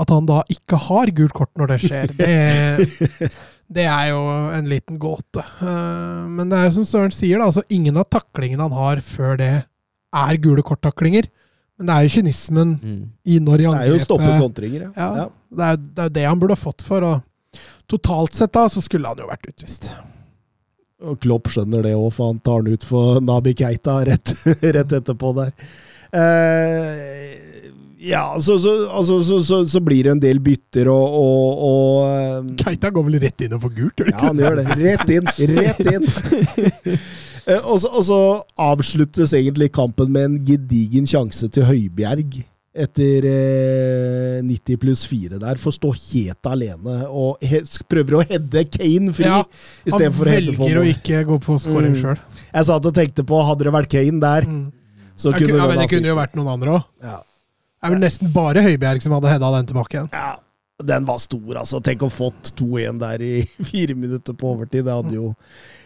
at 0.00 0.10
han 0.10 0.26
da 0.26 0.40
ikke 0.50 0.80
har 0.88 1.12
gult 1.14 1.36
kort 1.36 1.52
når 1.60 1.74
det 1.74 1.78
skjer, 1.84 2.14
det, 2.18 3.28
det 3.68 3.84
er 3.84 4.06
jo 4.12 4.20
en 4.56 4.68
liten 4.70 4.96
gåte. 5.00 5.42
Eh, 5.60 6.22
Men 6.38 6.48
det 6.48 6.58
er 6.64 6.70
som 6.72 6.86
Søren 6.88 7.12
sier, 7.12 7.38
da, 7.38 7.48
altså 7.50 7.62
ingen 7.68 7.96
av 8.00 8.06
taklingene 8.12 8.64
han 8.68 8.72
har 8.76 9.02
før 9.04 9.36
det, 9.40 9.50
er 10.16 10.38
gule 10.40 10.62
korttaklinger. 10.64 11.28
Men 11.78 11.86
det 11.90 11.94
er 11.94 12.06
jo 12.06 12.14
kynismen 12.16 12.70
Mm. 12.82 13.02
i 13.28 13.38
når 13.38 13.60
i 13.60 13.66
Det 13.68 13.80
er 13.82 13.88
jo 13.92 13.98
å 14.00 14.04
stoppe 14.06 14.30
kontringer, 14.40 14.80
ja. 14.88 14.92
ja, 14.96 15.08
ja. 15.20 15.26
det, 15.52 15.64
er, 15.68 15.76
det 15.76 15.98
er 16.02 16.08
jo 16.08 16.14
det 16.16 16.24
han 16.26 16.40
burde 16.40 16.56
ha 16.56 16.62
fått 16.62 16.82
for. 16.82 17.04
Og 17.04 17.60
totalt 17.88 18.34
sett 18.34 18.52
da, 18.56 18.64
så 18.72 18.80
skulle 18.82 19.06
han 19.12 19.20
jo 19.20 19.28
vært 19.28 19.46
utvist. 19.52 19.90
Og 21.04 21.20
Klopp 21.22 21.46
skjønner 21.52 21.84
det 21.86 21.92
òg, 21.94 22.08
for 22.16 22.32
han 22.32 22.40
tar 22.42 22.64
den 22.66 22.74
ut 22.74 22.82
for 22.88 23.20
Nabi 23.22 23.52
Keita 23.54 24.00
rett, 24.08 24.32
rett 24.78 24.96
etterpå 24.98 25.30
der. 25.36 25.52
Eh, 26.10 27.47
ja, 27.98 28.24
så, 28.40 28.58
så, 28.62 28.72
altså, 28.94 29.16
så, 29.26 29.38
så, 29.42 29.56
så 29.66 29.80
blir 29.82 30.04
det 30.06 30.12
en 30.16 30.20
del 30.22 30.38
bytter 30.44 30.86
og, 30.92 31.16
og, 31.18 31.62
og 31.68 32.02
eh, 32.08 32.50
Keita 32.62 32.90
går 32.94 33.06
vel 33.08 33.18
rett 33.24 33.42
inn 33.46 33.56
og 33.56 33.64
får 33.64 33.72
gult? 33.78 33.98
gjør 34.04 34.12
Ja, 34.12 34.18
han 34.28 34.38
gjør 34.38 34.60
det. 34.60 34.66
Rett 34.78 35.10
inn. 35.16 35.32
Rett 35.58 35.88
inn. 35.94 36.06
Eh, 37.48 37.62
Og 37.64 37.78
så, 37.80 37.88
og 37.96 38.02
så 38.04 38.16
avsluttes 38.60 39.30
egentlig 39.32 39.70
kampen 39.72 40.10
med 40.12 40.26
en 40.26 40.34
gedigen 40.44 41.06
sjanse 41.08 41.46
til 41.48 41.64
Høibjerg 41.64 42.42
etter 42.78 43.24
eh, 43.24 44.42
90 44.44 44.76
pluss 44.82 45.06
4 45.08 45.38
der. 45.40 45.56
Får 45.62 45.78
stå 45.78 45.92
helt 45.96 46.48
alene 46.50 46.98
og 47.08 47.40
he 47.40 47.62
prøver 47.88 48.18
å 48.18 48.24
heade 48.28 48.66
Kane 48.74 49.14
fri 49.16 49.24
Ja, 49.30 49.38
Han 49.88 50.12
for 50.18 50.28
å 50.28 50.34
velger 50.36 50.82
å 50.82 50.84
ikke 50.92 51.22
gå 51.30 51.38
på 51.46 51.56
scoring 51.64 51.96
Mm. 51.96 52.02
sjøl. 52.02 52.20
Jeg 52.52 52.68
satt 52.68 52.90
og 52.92 52.94
tenkte 53.00 53.24
på, 53.24 53.40
hadde 53.48 53.64
det 53.64 53.72
vært 53.78 53.90
Kane 53.96 54.20
der, 54.20 54.44
Mm. 54.44 54.60
så 55.16 55.32
kunne, 55.32 55.48
kunne 55.48 55.58
ja, 55.64 55.66
men 55.72 55.80
det 55.80 55.88
kunne 55.94 56.12
jo 56.12 56.18
vært 56.20 56.36
noen 56.36 56.52
andre 56.52 56.76
òg. 56.76 56.84
ja. 57.02 57.16
Det 57.78 57.86
er 57.86 57.94
vel 57.94 58.02
nesten 58.02 58.32
bare 58.34 58.62
Høibjerg 58.64 59.02
som 59.04 59.14
hadde 59.14 59.30
heada 59.30 59.50
den 59.54 59.68
tilbake 59.70 59.94
igjen. 59.96 60.08
ja, 60.12 60.34
den 60.84 61.06
var 61.06 61.18
stor, 61.22 61.56
altså. 61.60 61.80
Tenk 61.82 62.02
å 62.06 62.10
fått 62.10 62.52
2-1 62.58 62.98
der 63.02 63.22
i 63.22 63.32
fire 63.70 63.94
minutter 63.98 64.34
på 64.38 64.52
overtid. 64.54 64.84
Det 64.86 64.94
hadde 64.94 65.14
jo 65.14 65.32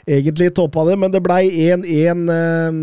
egentlig 0.09 0.51
toppa 0.57 0.85
det, 0.89 0.99
men 1.01 1.13
det 1.13 1.23
blei 1.25 1.47
1-1. 1.49 2.27
eh, 2.33 2.83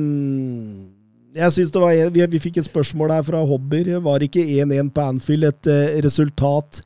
Jeg 1.42 1.54
synes 1.54 1.72
det 1.74 1.82
var 1.84 1.94
vi, 2.16 2.26
vi 2.36 2.42
fikk 2.42 2.58
et 2.62 2.70
spørsmål 2.70 3.14
her 3.18 3.26
fra 3.28 3.44
Hobber. 3.46 3.92
Var 4.06 4.26
ikke 4.26 4.46
1-1 4.62 4.90
på 4.96 5.06
Anfield 5.06 5.50
et 5.52 5.70
eh, 5.74 6.00
resultat 6.06 6.82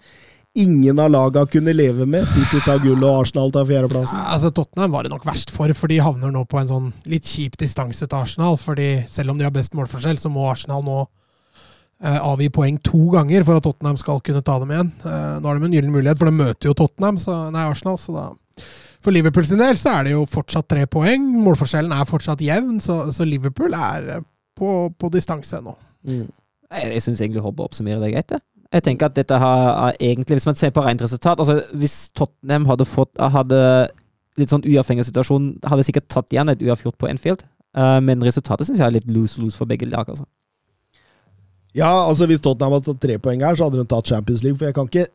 ingen 0.54 1.00
av 1.02 1.10
laga 1.10 1.46
kunne 1.50 1.74
leve 1.74 2.06
med. 2.06 2.28
City 2.30 2.60
tar 2.62 2.78
gull 2.84 3.02
og 3.02 3.24
Arsenal 3.24 3.50
tar 3.56 3.66
fjerdeplassen. 3.66 4.20
Altså, 4.30 4.52
Tottenham 4.54 4.92
var 4.94 5.04
det 5.08 5.12
nok 5.16 5.24
verst 5.26 5.50
for, 5.56 5.72
for 5.74 5.90
de 5.90 5.98
havner 6.04 6.32
nå 6.36 6.44
på 6.46 6.60
en 6.62 6.70
sånn 6.70 6.92
litt 7.10 7.26
kjip 7.26 7.56
distanse 7.58 8.06
til 8.06 8.20
Arsenal. 8.20 8.60
fordi 8.62 8.92
selv 9.10 9.34
om 9.34 9.40
de 9.40 9.48
har 9.48 9.56
best 9.56 9.74
målforskjell, 9.74 10.20
så 10.22 10.30
må 10.30 10.46
Arsenal 10.52 10.84
nå 10.86 11.00
avgi 12.04 12.50
poeng 12.52 12.78
to 12.84 13.06
ganger 13.14 13.46
for 13.48 13.60
at 13.60 13.66
Tottenham 13.66 13.98
skal 14.00 14.22
kunne 14.26 14.44
ta 14.44 14.58
dem 14.60 14.72
igjen. 14.74 14.92
Eh, 15.08 15.36
nå 15.40 15.48
har 15.48 15.60
de 15.60 15.70
en 15.70 15.76
gyllen 15.78 15.94
mulighet, 15.94 16.20
for 16.20 16.28
de 16.30 16.36
møter 16.36 16.70
jo 16.70 16.76
Tottenham, 16.78 17.20
så, 17.22 17.38
nei, 17.54 17.66
Arsenal. 17.70 18.00
så 18.02 18.16
da... 18.18 18.26
For 19.04 19.12
Liverpool 19.12 19.44
sin 19.44 19.60
del 19.60 19.76
så 19.80 19.98
er 19.98 20.08
det 20.08 20.14
jo 20.14 20.24
fortsatt 20.30 20.70
tre 20.72 20.86
poeng. 20.88 21.26
Målforskjellen 21.44 21.92
er 21.92 22.08
fortsatt 22.08 22.44
jevn, 22.44 22.78
så, 22.84 23.02
så 23.12 23.28
Liverpool 23.28 23.76
er 23.76 24.10
eh, 24.18 24.26
på, 24.60 24.70
på 25.00 25.12
distanse 25.12 25.60
nå. 25.64 25.76
Mm. 26.08 26.28
Jeg, 26.74 26.92
jeg 26.96 27.06
syns 27.06 27.24
egentlig 27.24 27.44
Hobbe 27.44 27.66
oppsummerer 27.66 28.04
det 28.04 28.14
greit. 28.14 28.36
Jeg. 28.36 28.46
jeg 28.78 28.86
tenker 28.88 29.12
at 29.12 29.18
dette 29.18 29.40
har 29.40 29.96
egentlig, 30.00 30.40
Hvis 30.40 30.48
man 30.50 30.60
ser 30.60 30.72
på 30.76 30.84
rent 30.84 31.02
resultat 31.04 31.40
altså 31.40 31.62
Hvis 31.78 32.10
Tottenham 32.18 32.66
hadde 32.68 32.88
fått 32.90 33.22
hadde 33.22 33.60
litt 34.40 34.50
sånn 34.50 34.66
uavhengig 34.66 35.06
situasjon, 35.06 35.52
hadde 35.70 35.86
sikkert 35.86 36.08
tatt 36.10 36.32
igjen 36.34 36.50
et 36.50 36.64
uavgjort 36.66 36.98
på 36.98 37.08
Enfield. 37.12 37.44
Uh, 37.78 38.00
men 38.02 38.24
resultatet 38.26 38.66
syns 38.66 38.80
jeg 38.82 38.88
er 38.88 38.96
litt 38.96 39.10
lose-lose 39.10 39.58
for 39.58 39.70
begge 39.70 39.86
lag. 39.86 40.10
altså. 40.10 40.26
Ja, 41.76 41.90
altså 42.08 42.28
hvis 42.30 42.42
Tottenham 42.46 42.74
hadde 42.78 42.86
tatt 42.92 43.02
tre 43.02 43.18
poeng 43.18 43.42
her, 43.42 43.56
så 43.58 43.66
hadde 43.70 43.82
de 43.82 43.88
tatt 43.90 44.08
Champions 44.12 44.44
League. 44.46 44.58
For 44.60 44.66
jeg 44.70 44.76
kan 44.78 44.86
ikke, 44.92 45.08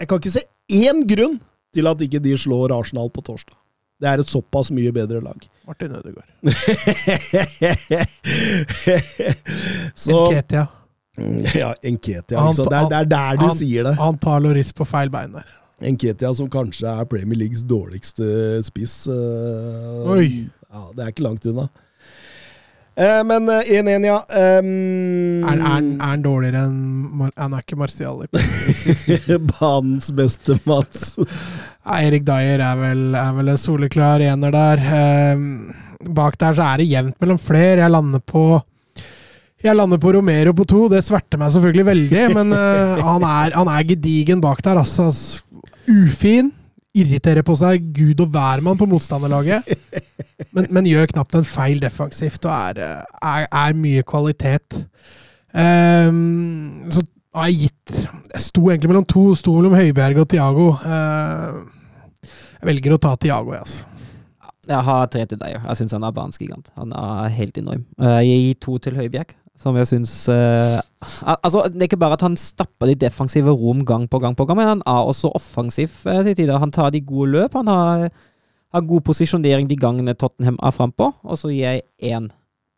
jeg 0.00 0.08
kan 0.08 0.18
ikke 0.22 0.32
se 0.38 0.42
én 0.72 1.02
grunn 1.10 1.36
til 1.74 1.86
at 1.90 2.00
ikke 2.06 2.20
de 2.24 2.32
slår 2.40 2.72
Arsenal 2.78 3.10
på 3.12 3.20
torsdag. 3.26 3.56
Det 4.02 4.08
er 4.10 4.18
et 4.24 4.26
såpass 4.32 4.70
mye 4.74 4.90
bedre 4.92 5.20
lag. 5.22 5.44
Martin 5.68 5.92
Ødegaard. 5.94 6.26
så 9.94 10.16
Enketia. 10.26 10.66
Ja, 11.54 11.74
Enketia. 11.82 12.38
Han- 12.40 12.54
Det, 12.56 12.66
er, 12.72 12.88
det 12.88 12.98
er 12.98 13.04
der 13.04 13.36
du 13.36 13.46
han- 13.46 13.56
sier 13.58 13.84
det. 13.84 13.94
Han 14.00 14.18
tar 14.18 14.40
Loris 14.40 14.72
på 14.72 14.84
feil 14.88 15.10
bein 15.10 15.32
der. 15.36 15.44
Enketia 15.82 16.32
som 16.34 16.48
kanskje 16.50 16.86
er 16.88 17.04
Premier 17.10 17.38
Leagues 17.38 17.62
dårligste 17.62 18.62
spiss. 18.64 19.06
eh, 19.08 20.10
Oi. 20.10 20.48
Ja, 20.72 20.82
Det 20.96 21.04
er 21.04 21.08
ikke 21.12 21.22
langt 21.26 21.46
unna. 21.46 21.68
Eh, 22.96 23.22
men 23.24 23.48
eh, 23.48 23.70
1-1, 23.80 24.04
ja. 24.06 24.18
Um, 24.60 25.44
Er, 25.48 25.60
han- 25.64 25.92
er 25.96 26.10
han 26.10 26.22
dårligere 26.24 26.66
enn 26.66 27.30
Han 27.40 27.54
er 27.56 27.62
ikke 27.64 27.78
Martial. 27.80 28.20
Banens 29.54 30.10
beste, 30.12 30.58
Mats. 30.68 31.14
Eirik 31.82 32.22
Erik 32.22 32.26
Dyer 32.28 32.60
er 32.62 32.76
vel, 32.78 33.06
er 33.16 33.32
vel 33.38 33.48
en 33.54 33.58
soleklar 33.60 34.20
ener 34.20 34.52
der. 34.52 34.84
Um, 35.32 35.72
bak 36.14 36.36
der 36.38 36.52
så 36.58 36.66
er 36.68 36.82
det 36.82 36.90
jevnt 36.90 37.16
mellom 37.22 37.40
flere. 37.40 37.80
Jeg 37.80 37.90
lander 37.94 38.20
på 38.20 38.44
jeg 39.62 39.76
lander 39.78 40.00
på 40.02 40.10
Romero 40.16 40.50
på 40.58 40.64
to. 40.66 40.88
Det 40.90 41.04
sverter 41.06 41.38
meg 41.38 41.52
selvfølgelig 41.54 41.84
veldig, 41.86 42.22
men 42.34 42.50
uh, 42.50 42.98
han, 42.98 43.22
er, 43.22 43.54
han 43.54 43.68
er 43.70 43.84
gedigen 43.86 44.42
bak 44.42 44.58
der. 44.66 44.80
Altså, 44.82 45.06
ufin. 45.86 46.50
Irriterer 46.98 47.44
på 47.46 47.54
seg 47.56 47.86
gud 47.96 48.20
og 48.20 48.32
hvermann 48.34 48.78
på 48.80 48.88
motstanderlaget. 48.90 49.68
Men, 50.52 50.66
men 50.74 50.84
gjør 50.84 51.06
knapt 51.08 51.36
en 51.38 51.46
feil 51.48 51.78
defensivt 51.80 52.44
og 52.44 52.50
er, 52.52 52.80
er, 53.24 53.44
er 53.46 53.76
mye 53.78 54.02
kvalitet. 54.04 54.82
Um, 55.54 56.90
så 56.92 57.00
har 57.36 57.48
jeg 57.48 57.70
gitt 57.70 57.94
Jeg 58.34 58.42
sto 58.42 58.66
egentlig 58.66 58.90
mellom 58.90 59.06
to. 59.08 59.22
Sto 59.38 59.54
mellom 59.56 59.76
Høibjerg 59.78 60.20
og 60.20 60.28
Tiago. 60.28 60.66
Uh, 60.82 61.62
jeg 62.58 62.68
velger 62.68 62.96
å 62.98 63.00
ta 63.00 63.14
Tiago, 63.16 63.54
jeg, 63.56 63.64
altså. 63.64 63.88
Jeg 64.68 64.86
har 64.86 65.08
tre 65.10 65.24
til 65.30 65.40
deg. 65.40 65.56
Jeg 65.56 65.78
syns 65.80 65.96
han 65.96 66.04
er 66.06 66.12
banens 66.14 66.38
gigant. 66.38 66.68
Han 66.78 66.92
er 66.94 67.32
helt 67.34 67.56
enorm. 67.58 67.86
Eh, 67.98 68.18
Jeg 68.28 68.42
gir 68.44 68.60
to 68.62 68.76
til 68.84 68.94
Høibjerg, 69.00 69.32
som 69.62 69.76
jeg 69.78 69.88
syns 69.88 70.12
Altså, 70.28 71.64
det 71.70 71.80
er 71.80 71.88
ikke 71.88 72.00
bare 72.02 72.18
at 72.18 72.24
han 72.26 72.36
stapper 72.38 72.90
de 72.90 72.98
defensive 73.06 73.54
rom 73.54 73.84
gang 73.86 74.08
på 74.10 74.20
gang 74.22 74.36
på 74.38 74.46
gang, 74.48 74.58
men 74.58 74.70
han 74.70 74.84
er 74.86 75.08
også 75.08 75.32
offensiv 75.38 75.90
eh, 76.06 76.22
til 76.26 76.36
tider. 76.42 76.60
Han 76.62 76.74
tar 76.74 76.90
de 76.94 77.00
gode 77.02 77.30
løp. 77.36 77.56
Han 77.58 77.70
har, 77.70 78.06
har 78.74 78.86
god 78.86 79.02
posisjonering 79.06 79.70
de 79.70 79.78
gangene 79.78 80.14
Tottenham 80.18 80.58
er 80.62 80.74
frampå, 80.74 81.12
og 81.22 81.38
så 81.38 81.50
gir 81.50 81.66
jeg 81.66 81.82
én 82.12 82.30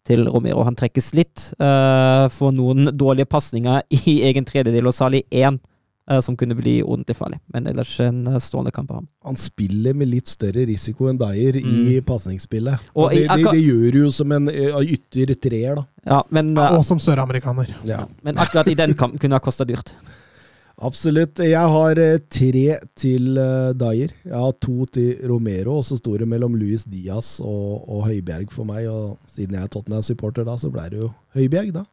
til 0.08 0.28
Romero. 0.28 0.64
Han 0.66 0.76
trekkes 0.76 1.12
litt 1.16 1.46
uh, 1.58 2.26
for 2.32 2.54
noen 2.54 2.92
dårlige 2.92 3.28
pasninger 3.30 3.84
i 4.04 4.20
egen 4.28 4.44
tredjedel, 4.48 4.88
og 4.88 4.96
særlig 4.96 5.24
én 5.32 5.58
eh, 5.58 5.73
som 6.20 6.36
kunne 6.36 6.56
bli 6.58 6.82
ordentlig 6.82 7.16
farlig. 7.16 7.38
Men 7.52 7.66
ellers 7.70 7.94
en 8.04 8.26
eh, 8.28 8.40
strålende 8.42 8.74
kamp 8.76 8.90
av 8.90 8.96
ham. 9.00 9.06
Han 9.24 9.38
spiller 9.40 9.96
med 9.96 10.10
litt 10.12 10.28
større 10.28 10.66
risiko 10.68 11.08
enn 11.08 11.20
Dyer 11.20 11.56
i 11.60 12.00
pasningsspillet. 12.04 12.82
Mm. 12.82 12.90
Og 12.94 13.04
Og 13.04 13.14
det, 13.14 13.28
det, 13.28 13.54
det 13.56 13.62
gjør 13.62 14.00
jo 14.02 14.10
som 14.12 14.34
en 14.36 14.50
eh, 14.52 14.76
ytter 14.96 15.34
treer, 15.34 15.80
da. 15.80 15.86
Ja, 16.04 16.20
men, 16.28 16.52
ja, 16.56 16.74
Og 16.76 16.84
som 16.84 17.00
søramerikaner. 17.00 17.72
Ja. 17.88 18.04
men 18.22 18.36
akkurat 18.36 18.68
i 18.68 18.76
den 18.76 18.92
kampen 18.94 19.18
kunne 19.18 19.38
ha 19.38 19.40
kosta 19.40 19.64
dyrt. 19.64 19.94
Absolutt. 20.84 21.38
Jeg 21.38 21.72
har 21.76 21.98
eh, 22.02 22.18
tre 22.28 22.78
til 22.98 23.38
Dyer. 23.80 24.12
Jeg 24.26 24.36
har 24.36 24.56
to 24.60 24.84
til 24.92 25.24
Romero, 25.30 25.78
og 25.78 25.88
så 25.88 25.96
sto 25.96 26.18
det 26.18 26.28
mellom 26.28 26.58
Luis 26.58 26.84
Diaz 26.84 27.38
og, 27.40 27.88
og 27.88 28.04
Høibjerg 28.10 28.52
for 28.52 28.68
meg. 28.68 28.90
Og 28.90 29.16
siden 29.30 29.56
jeg 29.56 29.64
er 29.64 29.72
Tottenham-supporter, 29.72 30.44
da, 30.44 30.58
så 30.60 30.68
ble 30.74 30.90
det 30.92 31.00
jo 31.00 31.14
Høibjerg, 31.38 31.72
da. 31.78 31.86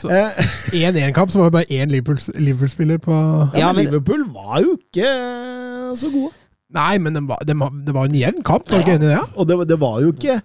Så- 0.00 0.10
Eh, 0.10 0.30
1-1-kamp, 0.90 1.30
så 1.30 1.38
var 1.38 1.50
det 1.50 1.52
bare 1.58 1.70
én 1.80 1.90
Liverpool- 1.90 2.34
Liverpool-spiller 2.40 2.98
på 2.98 3.14
ja, 3.56 3.72
men 3.72 3.84
Liverpool 3.86 4.24
var 4.34 4.60
jo 4.64 4.76
ikke 4.78 5.06
eh, 5.06 5.94
så 5.96 6.10
gode. 6.12 6.32
Nei, 6.74 6.98
men 6.98 7.14
det 7.14 7.22
var, 7.28 7.38
det 7.46 7.54
var, 7.60 7.70
det 7.86 7.94
var 7.94 8.04
en 8.10 8.14
jevn 8.18 8.42
kamp, 8.42 8.68
var 8.70 8.78
du 8.80 8.84
ikke 8.84 8.96
enig 8.98 9.10
i 9.10 9.14
det? 9.14 9.20
Og 9.36 9.46
det, 9.48 9.58
det 9.68 9.80
var 9.80 10.00
jo 10.02 10.12
ikke 10.12 10.40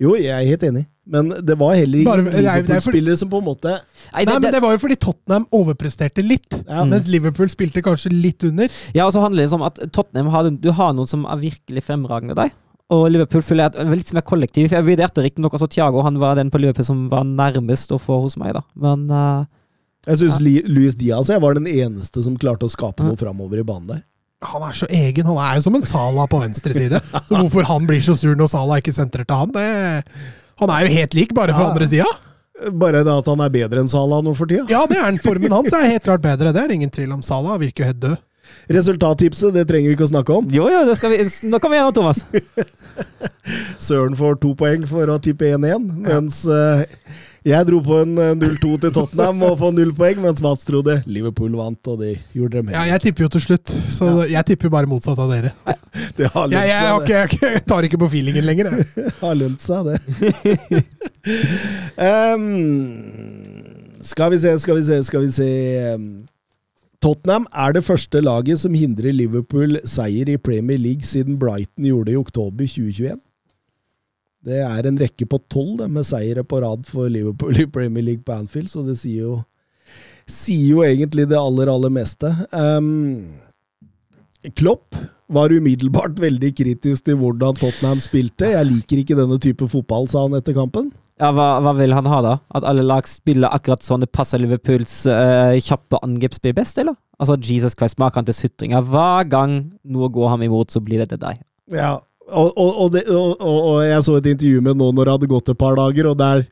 Jo, 0.00 0.14
jeg 0.16 0.32
er 0.32 0.46
helt 0.48 0.62
enig, 0.64 0.86
men 1.12 1.28
det 1.44 1.58
var 1.60 1.74
heller 1.76 1.98
ikke 2.00 2.12
det 2.16 2.24
er- 2.24 2.30
det 2.32 2.44
er 2.46 2.56
Liverpool-spillere 2.62 3.16
som 3.20 3.28
på 3.32 3.38
en 3.40 3.44
måte 3.44 3.72
Nei, 4.12 4.24
Nei, 4.24 4.32
men 4.34 4.42
det, 4.42 4.52
Det 4.54 4.62
var 4.62 4.72
jo 4.72 4.78
fordi 4.78 4.96
Tottenham 4.96 5.46
overpresterte 5.52 6.22
litt, 6.26 6.56
Ja. 6.68 6.84
mens 6.84 7.06
Liverpool 7.08 7.48
spilte 7.52 7.82
kanskje 7.84 8.12
litt 8.12 8.44
under. 8.44 8.68
ja, 8.94 9.04
og 9.06 9.12
så 9.12 9.20
handler 9.20 9.44
det 9.44 9.52
om 9.52 9.62
at 9.62 9.78
Tottenham 9.92 10.28
har, 10.32 10.50
du 10.50 10.70
har 10.72 10.92
noen 10.92 11.06
som 11.08 11.24
er 11.24 11.36
virkelig 11.36 11.82
fremragende 11.84 12.34
der. 12.36 12.50
Og 12.90 13.04
Liverpool 13.12 13.42
føler 13.46 13.68
jeg 13.68 13.84
er 13.84 13.94
litt 13.94 14.08
som 14.10 14.18
er 14.18 14.26
kollektiv. 14.26 14.72
Jeg 14.74 14.86
vurderte 14.86 15.22
riktignok 15.22 15.54
også 15.54 15.68
Thiago, 15.70 16.02
han 16.02 16.18
var 16.18 16.34
den 16.40 16.50
på 16.50 16.58
Liverpool 16.58 16.86
som 16.88 17.04
var 17.12 17.22
nærmest 17.28 17.92
å 17.94 18.00
få 18.02 18.18
hos 18.24 18.34
meg, 18.40 18.56
da. 18.56 18.64
Men 18.82 19.04
uh, 19.14 19.44
Jeg 20.08 20.18
syns 20.24 20.40
Luis 20.66 20.96
Diaz 20.98 21.30
jeg 21.30 21.42
var 21.44 21.54
den 21.54 21.68
eneste 21.70 22.24
som 22.26 22.38
klarte 22.40 22.66
å 22.66 22.72
skape 22.72 23.06
noe 23.06 23.18
framover 23.20 23.62
i 23.62 23.66
banen 23.66 23.92
der. 23.92 24.00
Han 24.50 24.64
er 24.64 24.72
så 24.72 24.88
egen. 24.88 25.28
Han 25.28 25.36
er 25.36 25.58
jo 25.58 25.66
som 25.66 25.74
en 25.76 25.84
Sala 25.84 26.24
på 26.30 26.38
venstre 26.40 26.72
side. 26.72 26.98
Så 27.12 27.28
hvorfor 27.36 27.66
han 27.68 27.86
blir 27.86 28.00
så 28.02 28.14
sur 28.16 28.32
når 28.40 28.48
Sala 28.48 28.78
ikke 28.80 28.94
sentrer 28.96 29.26
til 29.28 29.36
han, 29.36 29.52
det 29.52 30.04
Han 30.62 30.72
er 30.72 30.86
jo 30.86 30.94
helt 30.96 31.14
lik, 31.16 31.34
bare 31.36 31.52
på 31.54 31.60
Ja. 31.60 31.70
andre 31.70 31.86
sida. 31.88 32.08
Bare 32.76 33.04
det 33.04 33.12
at 33.12 33.28
han 33.28 33.40
er 33.40 33.52
bedre 33.52 33.80
enn 33.80 33.88
Sala 33.88 34.18
nå 34.24 34.34
for 34.36 34.48
tida. 34.48 34.66
Ja, 34.72 34.82
det 34.88 34.96
er 34.98 35.06
han. 35.06 35.20
Formen 35.20 35.52
hans 35.52 35.70
er 35.72 35.86
helt 35.94 36.04
klart 36.04 36.24
bedre. 36.24 36.52
Det 36.52 36.60
er 36.64 36.68
det 36.72 36.76
ingen 36.80 36.90
tvil 36.92 37.12
om. 37.14 37.22
Sala 37.24 37.54
virker 37.60 37.88
helt 37.92 38.00
død. 38.02 38.18
Resultattipset 38.70 39.54
det 39.56 39.64
trenger 39.68 39.90
vi 39.90 39.96
ikke 39.98 40.06
å 40.06 40.12
snakke 40.12 40.36
om. 40.40 40.46
jo, 40.54 40.68
jo, 40.70 40.84
det 40.86 40.96
skal 41.00 41.10
vi, 41.14 41.24
nå 41.50 41.58
kan 41.62 41.72
vi 41.72 41.80
gjennom, 41.80 41.96
Thomas. 41.96 42.22
Søren 43.88 44.14
får 44.18 44.38
to 44.42 44.52
poeng 44.58 44.84
for 44.86 45.10
å 45.10 45.18
tippe 45.22 45.48
1-1, 45.56 45.88
mens 46.04 46.44
eh, 46.46 46.84
jeg 47.48 47.64
dro 47.66 47.78
på 47.82 47.96
en 48.02 48.12
eh, 48.20 48.34
0-2 48.36 48.74
til 48.84 48.92
Tottenham 48.94 49.40
og 49.48 49.56
får 49.62 49.72
null 49.74 49.92
poeng, 49.96 50.20
mens 50.22 50.42
Mats 50.44 50.66
trodde 50.68 50.98
Liverpool 51.10 51.54
vant, 51.58 51.80
og 51.90 52.02
de 52.04 52.12
gjorde 52.36 52.58
det 52.60 52.64
mer. 52.68 52.76
Ja, 52.76 52.84
jeg 52.92 53.00
tipper 53.08 53.26
jo 53.26 53.30
til 53.34 53.44
slutt, 53.48 53.72
så 53.96 54.10
jeg 54.30 54.44
tipper 54.52 54.68
jo 54.68 54.74
bare 54.76 54.90
motsatt 54.90 55.18
av 55.24 55.32
dere. 55.32 55.54
Det 56.16 56.28
har 56.30 56.46
lønt 56.46 56.54
Jeg, 56.54 56.68
jeg, 56.70 56.78
seg, 56.78 57.02
ikke, 57.02 57.14
jeg, 57.16 57.26
ikke- 57.32 57.52
jeg 57.56 57.62
tar 57.72 57.86
ikke 57.88 57.98
på 57.98 58.08
feelingen 58.12 58.44
lenger. 58.46 58.68
Jeg. 58.70 58.84
det. 58.94 59.12
Har 59.18 59.34
lønt 59.40 59.64
seg, 59.64 59.88
det. 59.88 59.98
um, 61.98 62.44
skal 64.04 64.30
vi 64.32 64.38
se, 64.44 64.52
skal 64.62 64.78
vi 64.78 64.84
se, 64.86 65.00
skal 65.08 65.24
vi 65.26 65.32
se 65.34 65.48
Tottenham 67.00 67.46
er 67.56 67.72
det 67.72 67.84
første 67.86 68.20
laget 68.20 68.60
som 68.60 68.74
hindrer 68.76 69.14
Liverpool 69.16 69.78
seier 69.88 70.28
i 70.28 70.36
Premier 70.36 70.80
League 70.80 71.06
siden 71.08 71.38
Brighton 71.40 71.86
gjorde 71.88 72.10
det 72.10 72.16
i 72.16 72.20
oktober 72.20 72.66
2021. 72.68 73.20
Det 74.44 74.58
er 74.64 74.88
en 74.88 74.98
rekke 75.00 75.26
på 75.28 75.40
tolv 75.52 75.84
med 75.88 76.04
seire 76.08 76.44
på 76.44 76.60
rad 76.60 76.84
for 76.88 77.08
Liverpool 77.12 77.56
i 77.60 77.68
Premier 77.68 78.04
League 78.04 78.24
på 78.24 78.36
Anfield, 78.36 78.68
så 78.72 78.84
det 78.84 78.98
sier 79.00 79.24
jo, 79.24 79.38
sier 80.28 80.66
jo 80.74 80.84
egentlig 80.84 81.26
det 81.28 81.40
aller, 81.40 81.72
aller 81.72 81.92
meste. 81.92 82.32
Um, 82.52 83.32
Klopp 84.56 84.96
var 85.30 85.52
umiddelbart 85.52 86.20
veldig 86.20 86.52
kritisk 86.56 87.04
til 87.06 87.20
hvordan 87.20 87.56
Tottenham 87.60 88.00
spilte. 88.00 88.52
Jeg 88.52 88.68
liker 88.68 89.00
ikke 89.00 89.16
denne 89.16 89.40
type 89.40 89.68
fotball, 89.72 90.08
sa 90.08 90.24
han 90.26 90.36
etter 90.36 90.56
kampen. 90.56 90.92
Ja, 91.20 91.28
hva, 91.36 91.48
hva 91.60 91.74
vil 91.76 91.92
han 91.92 92.08
ha, 92.08 92.18
da? 92.24 92.34
At 92.56 92.64
alle 92.64 92.84
lag 92.86 93.04
spiller 93.08 93.52
akkurat 93.52 93.84
sånn 93.84 94.00
det 94.00 94.08
passer 94.16 94.40
Liverpools 94.40 95.02
uh, 95.10 95.52
kjappe 95.60 96.00
angrepsspill 96.00 96.54
best, 96.56 96.80
eller? 96.80 96.96
Altså, 97.20 97.36
Jesus 97.44 97.76
Christ, 97.76 97.98
maken 98.00 98.24
til 98.24 98.36
sutringer. 98.36 98.84
Hver 98.88 99.28
gang 99.28 99.58
noe 99.84 100.08
går 100.12 100.32
ham 100.32 100.46
imot, 100.46 100.72
så 100.72 100.80
blir 100.80 101.02
det 101.02 101.10
til 101.12 101.20
deg. 101.20 101.42
Ja, 101.76 101.98
og, 102.30 102.54
og, 102.54 102.70
og, 102.70 102.88
det, 102.94 103.04
og, 103.10 103.82
jeg 103.84 104.06
så 104.06 104.16
et 104.16 104.30
intervju 104.32 104.62
med 104.64 104.80
nå 104.80 104.88
når 104.94 105.06
det 105.06 105.14
hadde 105.18 105.30
gått 105.34 105.52
et 105.52 105.60
par 105.60 105.76
dager, 105.76 106.08
og 106.08 106.16
der 106.20 106.46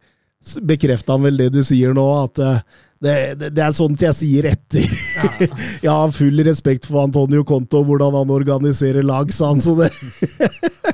bekrefta 0.69 1.17
han 1.17 1.25
vel 1.25 1.41
det 1.41 1.49
du 1.57 1.63
sier 1.67 1.97
nå, 1.97 2.05
at 2.27 2.43
eh, 2.43 2.61
det, 3.05 3.15
det, 3.39 3.51
det 3.55 3.63
er 3.63 3.75
sånt 3.77 4.03
jeg 4.03 4.17
sier 4.19 4.49
etter. 4.51 4.89
jeg 5.85 5.91
har 5.91 6.15
full 6.15 6.43
respekt 6.47 6.89
for 6.89 7.05
Antonio 7.07 7.45
Conto 7.47 7.83
og 7.83 7.93
hvordan 7.93 8.17
han 8.21 8.35
organiserer 8.35 9.07
lag, 9.07 9.31
sa 9.35 9.53
han. 9.53 9.63
Så 9.63 9.77
det 9.79 9.91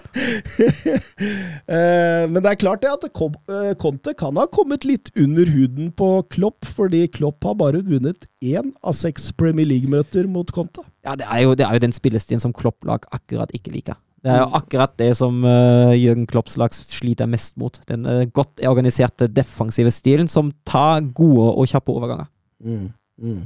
Eh, 1.65 2.25
Men 2.31 2.39
det 2.43 2.51
er 2.51 2.59
klart 2.61 2.83
det 2.85 2.91
at 2.93 3.05
eh, 3.09 3.73
Conte 3.81 4.15
kan 4.19 4.37
ha 4.39 4.47
kommet 4.53 4.85
litt 4.87 5.11
under 5.19 5.49
huden 5.51 5.91
på 5.97 6.09
Klopp, 6.33 6.67
fordi 6.77 7.05
Klopp 7.13 7.45
har 7.47 7.57
bare 7.59 7.83
vunnet 7.85 8.27
én 8.45 8.73
av 8.85 8.97
seks 8.97 9.31
Premier 9.39 9.67
League-møter 9.69 10.29
mot 10.31 10.51
Conte. 10.55 10.85
Ja, 11.07 11.17
det 11.19 11.27
er 11.29 11.45
jo, 11.45 11.55
det 11.59 11.67
er 11.67 11.77
jo 11.77 11.85
den 11.87 11.97
spillestilen 11.97 12.43
som 12.43 12.55
Klopp-lag 12.57 13.09
akkurat 13.15 13.53
ikke 13.57 13.75
liker. 13.75 13.99
Det 14.25 14.33
er 14.33 14.41
jo 14.41 14.57
akkurat 14.57 14.93
det 14.97 15.11
som 15.19 15.43
uh, 15.45 15.93
Jørgen 15.93 16.25
Klopps 16.29 16.55
lag 16.57 16.73
sliter 16.73 17.29
mest 17.29 17.59
mot. 17.61 17.77
Den 17.91 18.07
uh, 18.09 18.23
godt 18.33 18.63
organiserte 18.65 19.29
defensive 19.29 19.93
stilen 19.93 20.31
som 20.33 20.49
tar 20.65 21.05
gode 21.17 21.51
og 21.53 21.69
kjappe 21.69 21.93
overganger. 21.93 22.31
Mm. 22.65 22.87
Mm. 23.21 23.43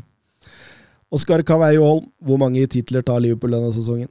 Oskar 1.19 1.43
Caverjo-Holm, 1.43 2.07
hvor 2.23 2.39
mange 2.39 2.63
titler 2.71 3.03
tar 3.03 3.19
Liverpool 3.25 3.57
denne 3.57 3.73
sesongen? 3.75 4.11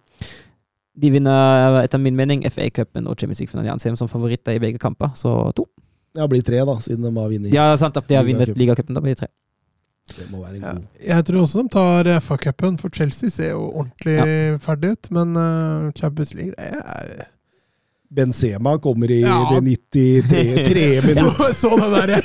De 0.98 1.12
vinner 1.14 1.80
etter 1.84 2.02
min 2.02 2.18
mening 2.18 2.44
FA-cupen 2.50 3.08
og 3.08 3.16
Champions 3.16 3.40
League-finalen. 3.40 3.70
Jeg 3.70 3.78
anser 3.78 3.98
som 4.00 4.12
favoritter 4.12 4.58
i 4.58 4.62
begge 4.62 4.82
kamper, 4.82 5.14
så 5.16 5.54
to. 5.56 5.68
Ja, 6.18 6.26
blir 6.28 6.42
tre, 6.42 6.64
da, 6.66 6.80
siden 6.82 7.06
de 7.06 7.14
har 7.14 7.30
vunnet. 7.30 7.54
Ja, 7.54 7.68
sant 7.78 7.96
de 7.96 8.18
har 8.18 8.26
vunnet 8.26 8.58
ligacupen. 8.58 8.98
Da 8.98 9.04
blir 9.06 9.14
det 9.14 9.22
tre. 9.24 9.32
Det 10.16 10.28
må 10.32 10.42
være 10.44 10.56
en 10.56 10.62
Ja. 10.62 10.72
god. 10.74 10.84
Jeg 11.08 11.26
tror 11.26 11.42
også 11.42 11.64
de 11.64 11.70
tar 11.70 12.20
FA-cupen, 12.20 12.78
for 12.80 12.90
Chelsea 12.96 13.30
ser 13.30 13.50
jo 13.52 13.66
ordentlig 13.70 14.62
ferdig 14.62 14.92
ut. 14.92 15.12
Men 15.12 15.36
eh, 15.36 15.92
Champions 15.98 16.34
League 16.34 16.54
det 16.58 16.82
er 16.86 17.26
Benzema 18.14 18.78
kommer 18.80 19.12
i 19.12 19.22
Ja. 19.22 19.40
det 19.52 19.62
93 19.92 21.02
minutt. 21.06 21.36
Så, 21.38 21.54
så 21.54 21.78
det 21.78 21.90
der 22.08 22.22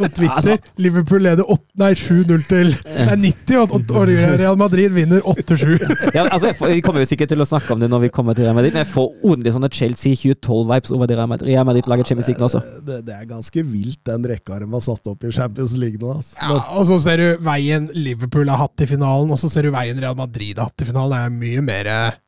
på 0.00 0.08
Twitter. 0.16 0.58
Liverpool 0.80 1.22
leder 1.22 1.44
7-0 1.44 2.42
til 2.48 2.72
Det 2.72 3.04
er 3.04 3.16
90, 3.16 3.56
og, 3.60 3.74
og, 3.90 4.08
Real 4.40 4.56
Madrid 4.58 4.92
vinner 4.96 5.20
8-7. 5.20 5.76
Ja, 6.16 6.26
altså, 6.32 6.52
vi 6.66 6.80
kommer 6.84 7.04
jo 7.04 7.08
sikkert 7.10 7.30
til 7.32 7.40
å 7.42 7.46
snakke 7.48 7.74
om 7.74 7.80
det 7.82 7.90
når 7.92 8.06
vi 8.06 8.10
kommer 8.14 8.34
til 8.36 8.46
Real 8.48 8.56
Madrid, 8.56 8.74
men 8.74 8.84
jeg 8.84 8.92
får 8.94 9.10
ordentlig 9.20 9.52
sånne 9.56 9.70
Chelsea 9.72 10.16
2012-vibes 10.20 10.94
over 10.96 11.10
det 11.10 11.18
Real 11.20 11.30
Madrid- 11.30 11.50
Real 11.52 11.68
Madrid 11.68 11.88
lager 11.90 12.08
Champions 12.08 12.30
League 12.30 12.40
nå 12.42 12.48
også. 12.50 12.62
Det, 12.86 13.00
det 13.06 13.16
er 13.16 13.28
ganske 13.30 13.64
vilt, 13.66 14.00
den 14.08 14.26
rekka 14.32 14.58
de 14.62 14.70
har 14.72 14.84
satt 14.84 15.12
opp 15.12 15.24
i 15.28 15.32
Champions 15.34 15.76
League 15.80 16.00
nå. 16.00 16.16
Altså. 16.16 16.36
Ja, 16.40 16.58
og 16.80 16.88
så 16.88 16.98
ser 17.04 17.22
du 17.22 17.44
veien 17.46 17.88
Liverpool 17.96 18.50
har 18.50 18.64
hatt 18.64 18.84
i 18.84 18.88
finalen, 18.90 19.30
og 19.34 19.40
så 19.40 19.50
ser 19.52 19.68
du 19.68 19.74
veien 19.74 20.00
Real 20.00 20.18
Madrid 20.18 20.58
har 20.58 20.70
hatt 20.72 20.84
i 20.84 20.88
finalen. 20.90 21.10
Det 21.14 21.22
er 21.26 21.38
mye 21.44 21.64
mer 21.66 21.90
eh, 21.94 22.18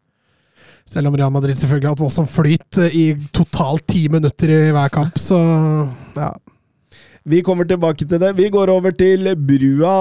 Selv 0.93 1.09
om 1.09 1.17
Real 1.17 1.33
Madrid 1.33 1.57
selvfølgelig 1.57 1.89
har 1.89 1.95
hatt 1.97 2.03
voldsom 2.05 2.27
flyt 2.29 2.79
eh, 2.85 2.97
i 2.99 3.05
totalt 3.33 3.87
ti 3.89 4.05
minutter 4.13 4.51
i 4.53 4.59
hver 4.77 4.91
kamp, 4.93 5.17
så 5.21 5.39
ja. 6.19 6.33
Vi 7.25 7.39
kommer 7.47 7.63
tilbake 7.71 8.03
til 8.03 8.19
det. 8.19 8.33
Vi 8.35 8.49
går 8.51 8.69
over 8.73 8.91
til 8.99 9.29
brua 9.39 9.93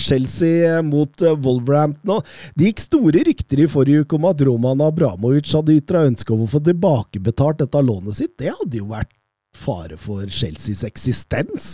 Chelsea 0.00 0.78
mot 0.82 1.20
Wolverhampton. 1.44 2.00
nå. 2.08 2.16
Det 2.56 2.70
gikk 2.70 2.80
store 2.86 3.22
rykter 3.28 3.60
i 3.60 3.68
forrige 3.68 4.06
uke 4.06 4.16
om 4.16 4.24
at 4.30 4.40
Roman 4.48 4.80
Abramovic 4.86 5.52
hadde 5.52 5.76
ytra 5.76 6.06
ønske 6.08 6.32
om 6.32 6.46
å 6.46 6.48
få 6.48 6.62
tilbakebetalt 6.64 7.60
dette 7.60 7.82
lånet 7.84 8.16
sitt. 8.22 8.32
Det 8.40 8.54
hadde 8.56 8.80
jo 8.80 8.88
vært 8.88 9.12
fare 9.52 9.98
for 10.00 10.24
Chelseas 10.32 10.80
eksistens. 10.88 11.68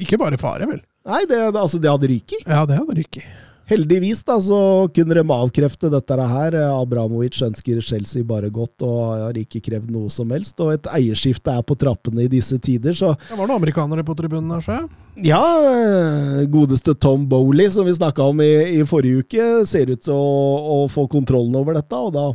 Ikke 0.00 0.16
bare 0.16 0.40
fare, 0.40 0.64
vel. 0.72 0.80
Nei, 1.04 1.24
det, 1.28 1.36
det- 1.52 1.60
altså, 1.60 1.76
det 1.82 1.92
hadde 1.92 2.08
ryket. 2.14 2.46
Ja, 2.48 2.64
det 2.64 2.80
hadde 2.80 2.96
ryket. 2.96 3.28
Heldigvis 3.72 4.20
da, 4.28 4.36
så 4.42 4.58
kunne 4.92 5.16
de 5.16 5.22
avkrefte 5.36 5.88
dette 5.92 6.26
her. 6.32 6.56
Abramovic 6.68 7.38
ønsker 7.46 7.80
Chelsea 7.84 8.26
bare 8.26 8.50
godt 8.52 8.84
og 8.84 8.98
har 9.24 9.38
ikke 9.40 9.62
krevd 9.64 9.88
noe 9.94 10.12
som 10.12 10.32
helst. 10.34 10.58
Og 10.60 10.74
et 10.74 10.90
eierskifte 10.92 11.54
er 11.54 11.64
på 11.64 11.76
trappene 11.80 12.26
i 12.26 12.30
disse 12.32 12.58
tider, 12.60 12.92
så 12.96 13.14
Det 13.16 13.38
var 13.38 13.46
noen 13.46 13.56
amerikanere 13.62 14.04
på 14.04 14.16
tribunen 14.18 14.52
her, 14.52 14.68
jeg. 14.68 14.90
Ja, 15.28 15.40
eh, 15.72 16.44
godeste 16.52 16.94
Tom 16.94 17.26
Bowley, 17.28 17.70
som 17.70 17.88
vi 17.88 17.96
snakka 17.96 18.28
om 18.28 18.40
i, 18.44 18.52
i 18.78 18.84
forrige 18.88 19.24
uke, 19.24 19.48
ser 19.68 19.92
ut 19.92 20.00
til 20.04 20.14
å, 20.16 20.28
å 20.76 20.88
få 20.92 21.06
kontrollen 21.12 21.56
over 21.56 21.76
dette, 21.76 21.96
og 21.96 22.14
da, 22.16 22.28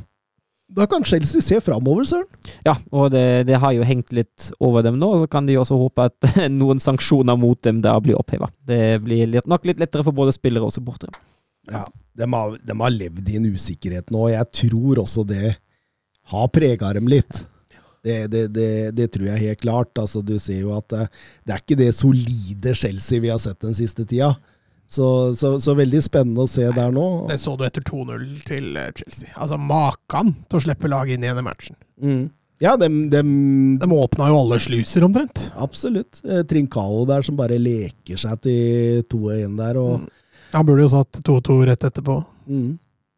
da 0.68 0.88
kan 0.88 1.04
Chelsea 1.04 1.42
se 1.42 1.60
framover, 1.64 2.04
søren. 2.04 2.28
Ja, 2.66 2.76
og 2.92 3.12
det, 3.14 3.48
det 3.48 3.60
har 3.62 3.72
jo 3.76 3.86
hengt 3.88 4.12
litt 4.16 4.50
over 4.60 4.84
dem 4.84 4.98
nå, 5.00 5.14
så 5.22 5.30
kan 5.32 5.48
de 5.48 5.56
også 5.60 5.78
håpe 5.80 6.10
at 6.10 6.32
noen 6.52 6.82
sanksjoner 6.84 7.40
mot 7.40 7.60
dem 7.64 7.80
da 7.86 7.96
blir 8.04 8.20
oppheva. 8.20 8.50
Det 8.68 9.00
blir 9.06 9.30
litt, 9.32 9.48
nok 9.48 9.68
litt 9.70 9.80
lettere 9.80 10.04
for 10.08 10.16
både 10.16 10.36
spillere 10.36 10.68
og 10.68 10.76
supportere. 10.76 11.16
Ja, 11.72 11.86
de 12.18 12.28
har, 12.34 12.58
de 12.64 12.76
har 12.80 12.96
levd 12.96 13.32
i 13.32 13.38
en 13.40 13.48
usikkerhet 13.54 14.12
nå, 14.12 14.28
og 14.28 14.34
jeg 14.34 14.52
tror 14.62 15.04
også 15.04 15.24
det 15.28 15.56
har 16.32 16.52
prega 16.52 16.92
dem 16.98 17.08
litt. 17.12 17.46
Det, 18.04 18.28
det, 18.32 18.44
det, 18.56 18.70
det 18.96 19.08
tror 19.12 19.32
jeg 19.32 19.44
helt 19.44 19.64
klart. 19.64 19.92
Altså, 20.00 20.22
du 20.24 20.38
ser 20.40 20.62
jo 20.62 20.76
at 20.76 20.88
det, 20.92 21.08
det 21.48 21.56
er 21.56 21.64
ikke 21.64 21.80
det 21.80 21.90
solide 21.96 22.76
Chelsea 22.76 23.24
vi 23.24 23.32
har 23.32 23.40
sett 23.44 23.60
den 23.64 23.76
siste 23.76 24.06
tida. 24.08 24.34
Så, 24.88 25.36
så, 25.36 25.58
så 25.60 25.74
veldig 25.76 26.00
spennende 26.04 26.46
å 26.46 26.48
se 26.50 26.64
der 26.72 26.94
nå. 26.96 27.06
Det 27.28 27.36
så 27.42 27.58
du 27.60 27.66
etter 27.68 27.84
2-0 27.84 28.22
til 28.48 28.78
eh, 28.80 28.92
Chelsea. 28.96 29.34
Altså, 29.36 29.58
Makan 29.60 30.32
til 30.48 30.60
å 30.60 30.64
slippe 30.64 30.88
laget 30.92 31.18
inn 31.18 31.26
i 31.26 31.32
denne 31.32 31.44
matchen. 31.44 31.76
Mm. 32.00 32.30
Ja, 32.64 32.74
dem, 32.80 33.10
dem, 33.12 33.28
De 33.78 33.90
åpna 33.94 34.32
jo 34.32 34.40
alle 34.40 34.58
sluser, 34.64 35.04
omtrent. 35.06 35.52
Absolutt. 35.60 36.22
Eh, 36.26 36.42
Trincao 36.48 37.04
der 37.10 37.26
som 37.28 37.38
bare 37.38 37.60
leker 37.62 38.18
seg 38.18 38.40
til 38.48 39.04
2-1 39.12 39.60
der. 39.60 39.78
Og, 39.82 40.08
Han 40.56 40.66
burde 40.66 40.88
jo 40.88 40.94
satt 40.96 41.20
2-2 41.28 41.60
rett 41.70 41.88
etterpå. 41.92 42.22
mm. 42.48 42.70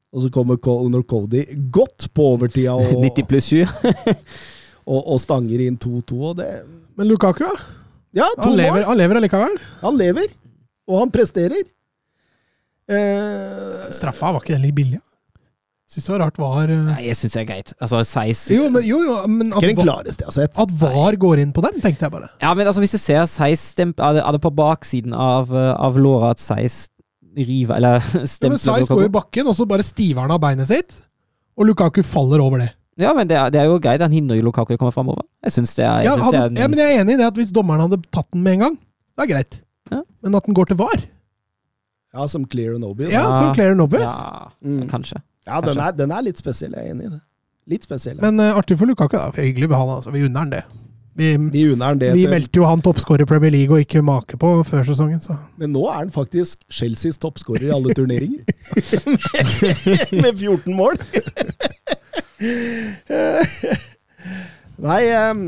og 0.10 0.24
så 0.24 0.30
kommer 0.34 0.58
Conor 0.58 1.04
Cody 1.06 1.46
godt 1.70 2.10
på 2.18 2.32
overtida 2.34 2.74
og, 2.74 2.98
90 3.06 3.30
pluss 3.30 3.52
7. 3.54 3.62
og, 4.90 5.00
og 5.06 5.20
stanger 5.22 5.68
inn 5.70 5.78
2-2. 5.78 6.34
Men 6.98 7.08
Lukaku, 7.08 7.46
ja. 7.46 7.54
Ja, 8.18 8.26
to 8.42 8.50
Han 8.50 8.58
lever, 8.58 8.84
han 8.90 8.98
lever 8.98 9.20
allikevel. 9.20 9.58
Han 9.84 9.98
lever, 10.02 10.32
og 10.90 11.04
han 11.04 11.12
presterer. 11.14 11.62
Eh, 12.90 13.92
Straffa 13.94 14.32
var 14.34 14.42
ikke 14.42 14.56
den 14.58 14.66
litt 14.66 14.76
billig? 14.78 15.00
Syns 15.90 16.06
det 16.06 16.12
var 16.14 16.20
rart 16.22 16.38
var 16.42 16.70
eh, 16.70 16.82
Nei, 16.86 17.00
jeg 17.08 17.18
syns 17.18 17.34
det 17.36 17.42
er 17.42 17.48
greit. 17.50 17.72
Altså, 17.82 18.00
Seis 18.06 18.44
Jo, 18.54 18.68
men, 18.70 18.84
jo, 18.86 19.00
jo, 19.08 19.16
men 19.30 19.48
ikke 19.50 19.58
at, 19.62 19.68
den 19.72 19.80
klareste 19.80 20.22
jeg 20.26 20.30
har 20.30 20.36
sett. 20.38 20.60
at 20.62 20.74
VAR 20.82 21.18
går 21.22 21.42
inn 21.42 21.54
på 21.56 21.64
den, 21.66 21.80
tenkte 21.82 22.06
jeg 22.08 22.14
bare. 22.14 22.30
Ja, 22.44 22.52
men 22.58 22.70
altså, 22.70 22.82
hvis 22.84 22.94
du 22.94 23.00
ser 23.02 23.26
Seis 23.30 23.64
stemp, 23.74 24.02
er, 24.02 24.20
det, 24.20 24.24
er 24.26 24.38
det 24.38 24.42
på 24.44 24.52
baksiden 24.58 25.14
av, 25.18 25.54
eh, 25.54 25.72
av 25.78 25.98
låra 26.02 26.34
at 26.36 26.42
Seis 26.44 26.88
river 27.38 27.78
Eller 27.78 28.02
Ja, 28.18 28.50
men 28.50 28.58
Seis 28.62 28.90
går 28.90 29.06
i 29.08 29.14
bakken, 29.14 29.50
og 29.50 29.58
så 29.58 29.66
bare 29.70 29.86
stiver 29.86 30.26
han 30.26 30.34
av 30.34 30.42
beinet 30.44 30.70
sitt. 30.70 30.98
Og 31.58 31.70
Lukaku 31.70 32.02
faller 32.06 32.42
over 32.42 32.62
det. 32.66 32.70
Ja, 33.00 33.14
men 33.16 33.30
det 33.30 33.38
er, 33.40 33.50
det 33.54 33.62
er 33.62 33.70
jo 33.70 33.78
greit. 33.82 34.02
Han 34.04 34.14
hindrer 34.14 34.38
jo 34.40 34.46
Lukaku 34.50 34.74
i 34.74 34.78
å 34.78 34.82
komme 34.82 34.94
framover. 34.94 35.24
Jeg 35.46 35.56
syns 35.56 35.74
det 35.78 35.86
er, 35.88 36.04
jeg 36.04 36.10
Ja, 36.10 36.14
synes 36.18 36.26
hadde, 36.26 36.38
det 36.38 36.44
er 36.44 36.50
en- 36.54 36.62
ja, 36.62 36.68
men 36.74 36.82
jeg 36.82 36.94
er 36.98 37.02
enig 37.04 37.14
i 37.16 37.20
det 37.22 37.28
at 37.32 37.38
hvis 37.40 37.54
dommeren 37.56 37.86
hadde 37.86 38.02
tatt 38.14 38.28
den 38.34 38.44
med 38.46 38.58
en 38.58 38.64
gang, 38.66 38.78
det 39.18 39.26
er 39.26 39.30
greit. 39.34 39.60
Ja. 40.20 40.28
Men 40.28 40.36
at 40.36 40.46
den 40.50 40.54
går 40.58 40.66
til 40.74 40.78
VAR, 40.78 41.06
Ja, 42.14 42.26
som 42.28 42.46
clear 42.50 42.74
and 42.76 42.84
obvious. 42.84 43.14
ja, 43.14 43.22
som 43.38 43.54
som 43.56 43.72
and 43.72 43.82
obvious. 43.82 44.04
Ja, 44.12 44.50
Mm. 44.66 44.88
kanskje. 44.90 45.22
den, 45.62 45.78
er, 45.80 45.92
den 45.92 46.12
er 46.12 46.22
litt 46.22 46.38
spesiell, 46.42 46.74
jeg 46.76 46.88
er 46.88 46.92
enig 46.94 47.06
i 47.06 47.10
det. 47.16 47.22
Litt 47.70 47.84
spesiell. 47.86 48.18
ja. 48.18 48.30
Men 48.32 48.40
uh, 48.40 48.58
artig 48.58 48.78
for 48.78 48.86
Lukaku, 48.90 49.16
da. 49.18 49.30
For 49.32 49.42
hyggelig 49.42 49.70
med 49.70 49.78
han, 49.78 49.90
altså. 49.96 50.12
Vi 50.12 50.24
unner 50.26 50.40
han 50.40 50.50
det. 50.50 50.64
Vi, 51.20 51.36
Vi 51.52 51.64
det. 52.00 52.14
vi 52.16 52.26
meldte 52.32 52.56
jo 52.62 52.66
han 52.66 52.82
toppskårer 52.82 53.22
i 53.22 53.26
Premier 53.26 53.52
League 53.52 53.76
og 53.76 53.80
ikke 53.84 54.02
make 54.02 54.38
på 54.40 54.64
før 54.66 54.84
sesongen, 54.88 55.20
så 55.22 55.36
Men 55.58 55.74
nå 55.74 55.86
er 55.90 55.98
han 56.00 56.10
faktisk 56.12 56.60
Chelseas 56.72 57.18
toppskårer 57.18 57.68
i 57.68 57.74
alle 57.76 57.94
turneringer. 57.94 58.44
Med 60.24 60.34
14 60.38 60.76
mål! 60.76 60.96
Nei, 64.80 65.02
ehm, 65.12 65.44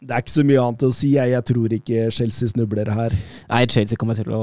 det 0.00 0.14
er 0.14 0.22
ikke 0.24 0.34
så 0.36 0.44
mye 0.48 0.62
annet 0.62 0.82
å 0.88 0.92
si. 0.94 1.10
Jeg, 1.16 1.30
jeg 1.34 1.44
tror 1.50 1.74
ikke 1.78 2.06
Chelsea 2.14 2.48
snubler 2.52 2.90
her. 2.94 3.14
Nei, 3.50 3.62
Chelsea 3.70 3.96
kommer 4.00 4.18
til 4.18 4.32
å 4.34 4.42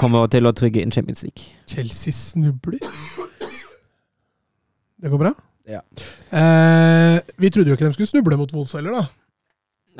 Kommer 0.00 0.24
til 0.32 0.46
å 0.48 0.52
trygge 0.56 0.80
inn 0.80 0.92
Champions 0.94 1.20
League. 1.26 1.44
Chelsea 1.68 2.12
snubler. 2.16 2.80
Det 5.02 5.10
går 5.12 5.18
bra? 5.20 5.32
Ja. 5.68 5.80
Eh, 6.32 7.18
vi 7.40 7.50
trodde 7.52 7.68
jo 7.72 7.76
ikke 7.76 7.88
de 7.90 7.92
skulle 7.96 8.08
snuble 8.08 8.38
mot 8.40 8.52
Wolfs 8.56 8.72
heller, 8.78 8.96
da. 9.02 9.04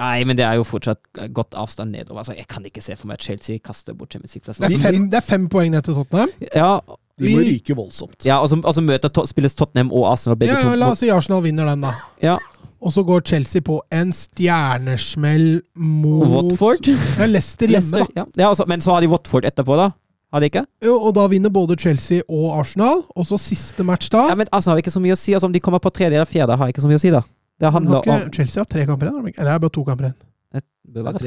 Nei, 0.00 0.24
men 0.26 0.34
det 0.38 0.42
er 0.46 0.56
jo 0.58 0.64
fortsatt 0.66 1.20
godt 1.36 1.54
avstand 1.60 1.92
nedover. 1.94 2.22
Altså, 2.24 2.34
jeg 2.34 2.48
kan 2.50 2.64
ikke 2.66 2.82
se 2.82 2.96
for 2.98 3.06
meg 3.10 3.20
at 3.20 3.26
Chelsea 3.28 3.60
kaster 3.62 3.94
bort 3.94 4.10
Champions 4.16 4.34
League-plassen. 4.34 4.64
Det, 4.72 5.10
det 5.12 5.20
er 5.20 5.26
fem 5.26 5.44
poeng 5.52 5.70
ned 5.70 5.84
til 5.86 5.94
Tottenham. 6.00 6.32
Ja, 6.48 6.72
De 7.20 7.30
må 7.30 7.44
ryke 7.46 7.76
voldsomt. 7.78 8.16
ja 8.26 8.40
og 8.42 8.48
så 8.50 8.56
og 8.58 8.72
så 8.74 8.82
møter 8.82 9.12
to 9.14 9.22
spilles 9.30 9.54
Tottenham 9.54 9.92
og 9.94 10.08
Arsenal 10.10 10.34
begge 10.40 10.56
Ja, 10.56 10.64
to. 10.64 10.72
la 10.80 10.88
oss 10.96 11.04
si 11.04 11.12
Arsenal 11.14 11.44
vinner 11.44 11.68
den, 11.70 11.84
da. 11.86 11.92
Ja, 12.24 12.38
Og 12.84 12.92
så 12.92 13.02
går 13.06 13.22
Chelsea 13.24 13.64
på 13.64 13.78
en 13.94 14.10
stjernesmell 14.12 15.62
mot 15.74 16.28
Watford. 16.28 16.88
Ja, 17.18 17.28
Leicester 17.30 17.70
hjemme, 17.70 17.80
Leicester, 17.80 18.10
da. 18.12 18.24
ja. 18.24 18.42
ja 18.44 18.50
også, 18.52 18.66
men 18.68 18.84
så 18.84 18.92
har 18.92 19.04
de 19.04 19.08
Watford 19.08 19.48
etterpå, 19.48 19.78
da. 19.80 19.88
Har 20.34 20.42
de 20.42 20.50
ikke? 20.50 20.64
Jo, 20.84 20.96
og 20.98 21.14
da 21.16 21.24
vinner 21.30 21.52
både 21.54 21.78
Chelsea 21.80 22.24
og 22.28 22.58
Arsenal. 22.58 23.04
Og 23.14 23.26
så 23.28 23.38
siste 23.40 23.86
match 23.86 24.10
da. 24.12 24.26
Ja, 24.32 24.36
men 24.36 24.50
Arsenal 24.50 24.74
har 24.74 24.82
ikke 24.82 24.92
så 24.92 25.00
mye 25.00 25.16
å 25.16 25.20
si. 25.20 25.32
Altså, 25.32 25.48
om 25.48 25.54
de 25.54 25.62
kommer 25.62 25.80
på 25.80 25.92
tredje 25.94 26.18
eller 26.18 26.28
fjerde, 26.28 26.58
har 26.60 26.72
ikke 26.72 26.84
så 26.84 26.90
mye 26.90 26.98
å 26.98 27.02
si, 27.04 27.12
da. 27.14 27.22
Det 27.62 27.70
har 27.70 27.84
ikke 27.86 28.14
om 28.18 28.30
Chelsea 28.34 28.60
har 28.60 28.68
tre 28.68 28.84
kamper 28.88 29.08
igjen? 29.12 29.32
Eller 29.38 29.52
er 29.54 29.58
det 29.60 29.64
bare 29.64 29.76
to 29.78 29.84
kamper 29.86 30.10
igjen? 30.10 30.20
Det 30.54 30.62
Det 31.06 31.12
er 31.14 31.18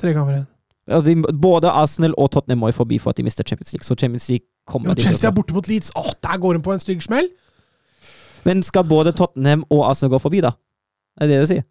tre 0.00 0.14
kamper 0.16 0.34
igjen. 0.34 0.46
Altså, 0.86 1.06
de, 1.06 1.38
både 1.42 1.70
Arsenal 1.70 2.14
og 2.16 2.30
Tottenham 2.32 2.64
må 2.64 2.70
jo 2.72 2.78
forbi 2.80 2.98
for 3.02 3.12
at 3.12 3.18
de 3.20 3.26
mister 3.26 3.44
Champions 3.46 3.74
League. 3.74 3.86
Så 3.86 3.94
Champions 3.94 4.28
League 4.32 4.46
kommer 4.66 4.90
Jo, 4.90 4.94
de 4.94 5.02
Chelsea 5.02 5.28
er 5.28 5.34
borte 5.34 5.54
mot 5.54 5.68
Leeds. 5.68 5.92
Åh, 5.98 6.12
der 6.22 6.38
går 6.38 6.58
hun 6.58 6.62
på 6.62 6.72
en 6.72 6.82
stygg 6.82 7.02
smell! 7.02 7.28
Men 8.46 8.62
skal 8.62 8.86
både 8.86 9.12
Tottenham 9.12 9.64
og 9.68 9.90
Arsenal 9.90 10.14
gå 10.14 10.22
forbi, 10.22 10.40
da? 10.40 10.54
Er 11.16 11.28
det 11.28 11.36
det 11.36 11.44
du 11.44 11.48
sier? 11.48 11.64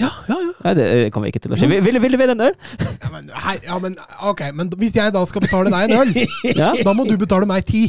Ja, 0.00 0.08
ja, 0.28 0.36
ja. 0.36 0.50
Nei, 0.64 0.72
det 0.76 0.84
kommer 1.12 1.28
ikke 1.28 1.40
til 1.44 1.52
å 1.52 1.56
skje. 1.56 1.68
Vil, 1.68 1.80
vil, 1.84 1.98
vil 2.02 2.14
du 2.14 2.18
vinne 2.20 2.34
en 2.36 2.42
øl? 2.50 2.54
Ja, 2.80 3.08
men, 3.12 3.30
hei, 3.46 3.54
ja, 3.64 3.78
men 3.80 3.96
ok, 4.28 4.42
men 4.56 4.68
hvis 4.80 4.96
jeg 4.96 5.12
da 5.14 5.22
skal 5.28 5.44
betale 5.44 5.72
deg 5.72 5.88
en 5.88 6.02
øl, 6.02 6.12
Ja? 6.60 6.70
da 6.84 6.94
må 6.96 7.04
du 7.08 7.16
betale 7.20 7.48
meg 7.48 7.64
ti. 7.68 7.86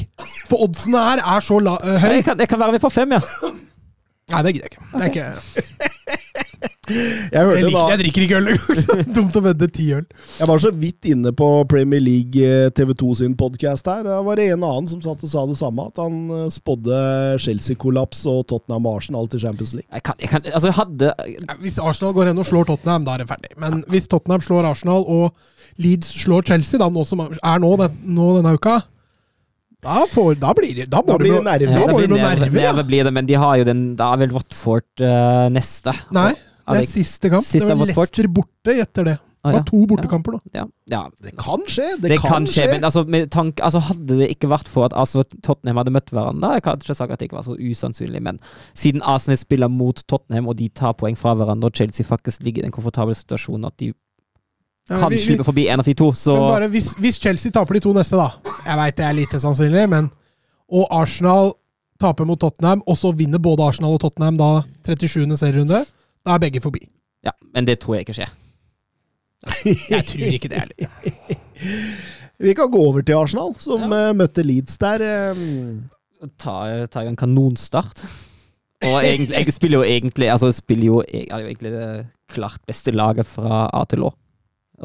For 0.50 0.64
oddsene 0.68 1.04
her 1.04 1.24
er 1.36 1.44
så 1.44 1.60
la, 1.64 1.78
uh, 1.84 1.98
høy. 2.04 2.18
Jeg 2.20 2.28
kan, 2.28 2.40
jeg 2.40 2.52
kan 2.52 2.64
være 2.64 2.78
med 2.78 2.84
på 2.84 2.92
fem, 2.92 3.16
ja. 3.18 3.22
Nei, 4.32 4.44
det 4.48 4.56
gidder 4.56 4.68
jeg 4.68 4.76
ikke. 4.76 4.90
Det 4.96 5.04
er 5.04 5.12
ikke 5.12 6.20
Jeg, 6.92 7.32
jeg, 7.32 7.64
liker, 7.64 7.76
da, 7.76 7.84
jeg 7.94 8.00
drikker 8.02 8.26
ikke 8.26 8.40
øl 8.42 9.12
dumt 9.16 9.38
å 9.40 9.44
vente 9.46 9.68
ti 9.72 9.86
øl. 9.96 10.04
jeg 10.40 10.50
var 10.50 10.62
så 10.64 10.72
vidt 10.76 11.08
inne 11.12 11.32
på 11.38 11.48
Premier 11.72 12.04
League 12.04 12.42
eh, 12.44 12.68
TV2 12.78 13.14
sin 13.22 13.36
podkast 13.40 13.88
her. 13.92 14.04
Da 14.08 14.20
var 14.26 14.40
det 14.42 14.50
en 14.56 14.66
annen 14.68 14.90
som 14.92 15.02
satt 15.04 15.24
og 15.24 15.32
sa 15.32 15.46
det 15.50 15.58
samme, 15.60 15.88
at 15.92 16.02
han 16.02 16.20
eh, 16.42 16.46
spådde 16.52 17.02
Chelsea-kollaps 17.46 18.26
og 18.32 18.44
Tottenham 18.52 18.88
og 18.90 19.00
Arsenal 19.02 19.30
til 19.32 19.44
Champions 19.46 19.74
League. 19.78 19.88
Jeg 19.92 20.06
kan, 20.10 20.20
jeg 20.22 20.34
kan, 20.34 20.46
altså, 20.52 20.68
jeg 20.72 20.80
hadde 20.82 21.14
Hvis 21.64 21.80
Arsenal 21.82 22.16
går 22.18 22.32
hen 22.34 22.44
og 22.44 22.50
slår 22.50 22.70
Tottenham, 22.74 23.08
da 23.08 23.16
er 23.18 23.24
det 23.26 23.30
ferdig. 23.32 23.54
Men 23.62 23.84
hvis 23.92 24.10
Tottenham 24.12 24.44
slår 24.44 24.68
Arsenal 24.74 25.06
og 25.08 25.32
Leeds 25.82 26.10
slår 26.26 26.44
Chelsea, 26.52 26.80
da, 26.82 26.90
nå 26.92 27.06
som 27.08 27.22
er 27.28 27.62
nå, 27.64 27.76
den, 27.80 28.02
nå 28.18 28.34
denne 28.40 28.58
uka, 28.60 28.82
da, 29.82 30.04
får, 30.06 30.36
da 30.38 30.52
blir 30.54 30.76
det 30.78 30.84
Da, 30.94 31.00
må 31.02 31.16
Da 31.16 31.18
blir 31.18 31.32
det 31.34 31.40
noe- 31.40 31.48
nerver. 31.48 31.72
Da 31.74 31.80
Ja, 31.82 31.88
det 31.90 31.96
blir 31.98 32.10
noe 32.12 32.20
nerver, 32.22 32.44
nerver, 32.46 32.62
nerver 32.68 32.86
blir 32.86 33.08
det, 33.08 33.14
men 33.18 33.26
de 33.26 33.38
har 33.42 33.56
jo 33.58 33.64
den 33.66 33.80
Da 33.98 34.12
er 34.14 34.20
vel 34.22 34.36
Watford 34.36 34.86
uh, 35.02 35.48
neste. 35.50 35.94
Nei, 36.14 36.28
Og- 36.36 36.48
det 36.68 36.82
er 36.84 36.88
siste 36.90 37.30
kamp. 37.34 37.44
Siste 37.46 37.68
det 37.68 37.78
var. 37.78 37.86
Leicester 37.90 38.28
borte 38.28 38.78
etter 38.86 39.04
det. 39.06 39.20
Det 39.42 39.54
var 39.56 39.64
to 39.66 39.80
bortekamper 39.90 40.36
da. 40.36 40.40
Ja, 40.54 40.64
ja. 40.92 41.00
Det 41.18 41.32
kan 41.36 41.64
skje! 41.66 41.88
Det, 41.98 42.12
Det, 42.12 42.18
kan 42.22 42.46
skje, 42.46 42.68
men 42.70 42.84
altså, 42.86 43.02
med 43.10 43.32
tank, 43.34 43.58
altså, 43.66 43.80
hadde 43.88 44.20
det 44.20 44.28
ikke 44.36 44.50
vært 44.52 44.68
for 44.70 44.86
at 44.86 44.94
altså, 44.94 45.24
Tottenham 45.42 45.80
hadde 45.82 45.94
møtt 45.96 46.12
hverandre 46.14 46.52
Jeg 46.60 46.62
kan 46.68 46.78
ikke 46.78 46.94
sagt 46.94 47.10
at 47.16 47.18
det 47.18 47.26
ikke 47.26 47.40
var 47.40 47.48
så 47.48 47.56
usannsynlig, 47.58 48.22
men 48.22 48.38
siden 48.78 49.02
Arsenal 49.02 49.40
spiller 49.42 49.68
mot 49.68 49.98
Tottenham, 50.06 50.46
og 50.48 50.60
de 50.60 50.68
tar 50.70 50.94
poeng 50.94 51.18
fra 51.18 51.34
hverandre, 51.34 51.72
og 51.72 51.74
Chelsea 51.76 52.06
faktisk 52.06 52.44
ligger 52.46 52.62
i 52.62 52.68
den 52.68 52.76
komfortable 52.76 53.16
situasjonen 53.18 53.66
at 53.66 53.78
de 53.82 53.90
Ja, 54.90 55.00
kan 55.00 55.10
vi- 55.10 55.16
vi- 55.16 55.24
slippe 55.24 55.44
forbi 55.46 55.68
en 55.70 55.80
av 55.80 55.86
de 55.86 55.94
to, 55.94 56.12
så 56.12 56.34
Men 56.38 56.48
bare 56.52 56.68
hvis, 56.70 56.94
hvis 57.02 57.18
Chelsea 57.20 57.52
taper 57.52 57.74
de 57.74 57.80
to 57.80 57.94
neste, 57.94 58.14
da 58.18 58.30
Jeg 58.66 58.78
veit 58.78 58.96
det 58.96 59.06
er 59.06 59.14
lite 59.14 59.40
sannsynlig, 59.42 59.90
men 59.90 60.12
Og 60.72 60.86
Arsenal 60.92 61.54
taper 62.00 62.26
mot 62.26 62.40
Tottenham, 62.40 62.82
og 62.88 62.96
så 62.96 63.12
vinner 63.16 63.40
både 63.40 63.66
Arsenal 63.68 63.94
og 63.94 64.00
Tottenham 64.02 64.38
da 64.38 64.64
37. 64.86 65.36
serierunde, 65.38 65.86
da 66.26 66.36
er 66.36 66.44
begge 66.44 66.62
forbi. 66.64 66.86
Ja, 67.26 67.34
men 67.54 67.68
det 67.68 67.80
tror 67.82 67.98
jeg 67.98 68.08
ikke 68.08 68.18
skjer. 68.22 68.34
Jeg 69.66 70.06
tror 70.06 70.34
ikke 70.36 70.50
det 70.52 70.64
heller. 70.64 70.90
Vi 72.46 72.54
kan 72.58 72.72
gå 72.74 72.80
over 72.82 73.02
til 73.06 73.18
Arsenal, 73.18 73.54
som 73.62 73.86
ja. 73.86 74.12
møtte 74.18 74.44
Leeds 74.46 74.78
der. 74.82 75.04
Ta, 76.22 76.30
tar, 76.42 76.86
tar 76.94 77.06
jo 77.06 77.14
en 77.14 77.20
kanonstart. 77.20 78.02
Og 78.82 78.98
egentlig, 79.06 79.36
jeg 79.38 79.54
spiller 79.54 79.78
jo 79.78 79.84
egentlig 79.86 80.30
Altså 80.34 80.50
spiller 80.52 80.86
jo, 80.86 81.04
jeg 81.06 81.28
er 81.30 81.44
jo 81.44 81.50
egentlig 81.52 81.72
det 81.72 81.90
klart 82.34 82.62
beste 82.66 82.92
laget 82.92 83.28
fra 83.30 83.68
A 83.78 83.84
til 83.86 84.08
Å. 84.08 84.10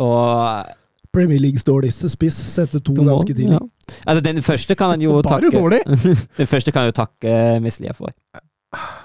Og 0.05 0.74
Premier 1.16 1.41
Leagues 1.41 1.64
dårligste 1.64 2.11
spiss 2.12 2.37
setter 2.53 2.82
to, 2.82 2.93
to 2.93 3.07
ganske 3.07 3.32
tidlig. 3.32 3.57
ja. 3.57 3.62
Altså, 4.05 4.20
den 4.20 4.43
første 4.43 4.74
kan 4.76 4.93
han 4.93 5.01
jo 5.01 5.14
Bare 5.22 5.39
takke 5.41 5.53
dårlig! 5.55 5.80
Den 6.41 6.51
første 6.51 6.72
kan 6.72 6.84
han 6.84 6.91
jo 6.91 6.97
takke 6.99 7.32
Mislia 7.64 7.95
for. 7.97 8.12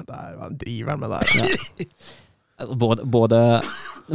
Der 0.09 0.33
hva 0.35 0.49
driver 0.49 0.91
han 0.91 0.99
med 0.99 1.13
der. 1.13 1.21
Altså, 1.21 1.85
Både, 2.79 3.05
både, 3.05 3.61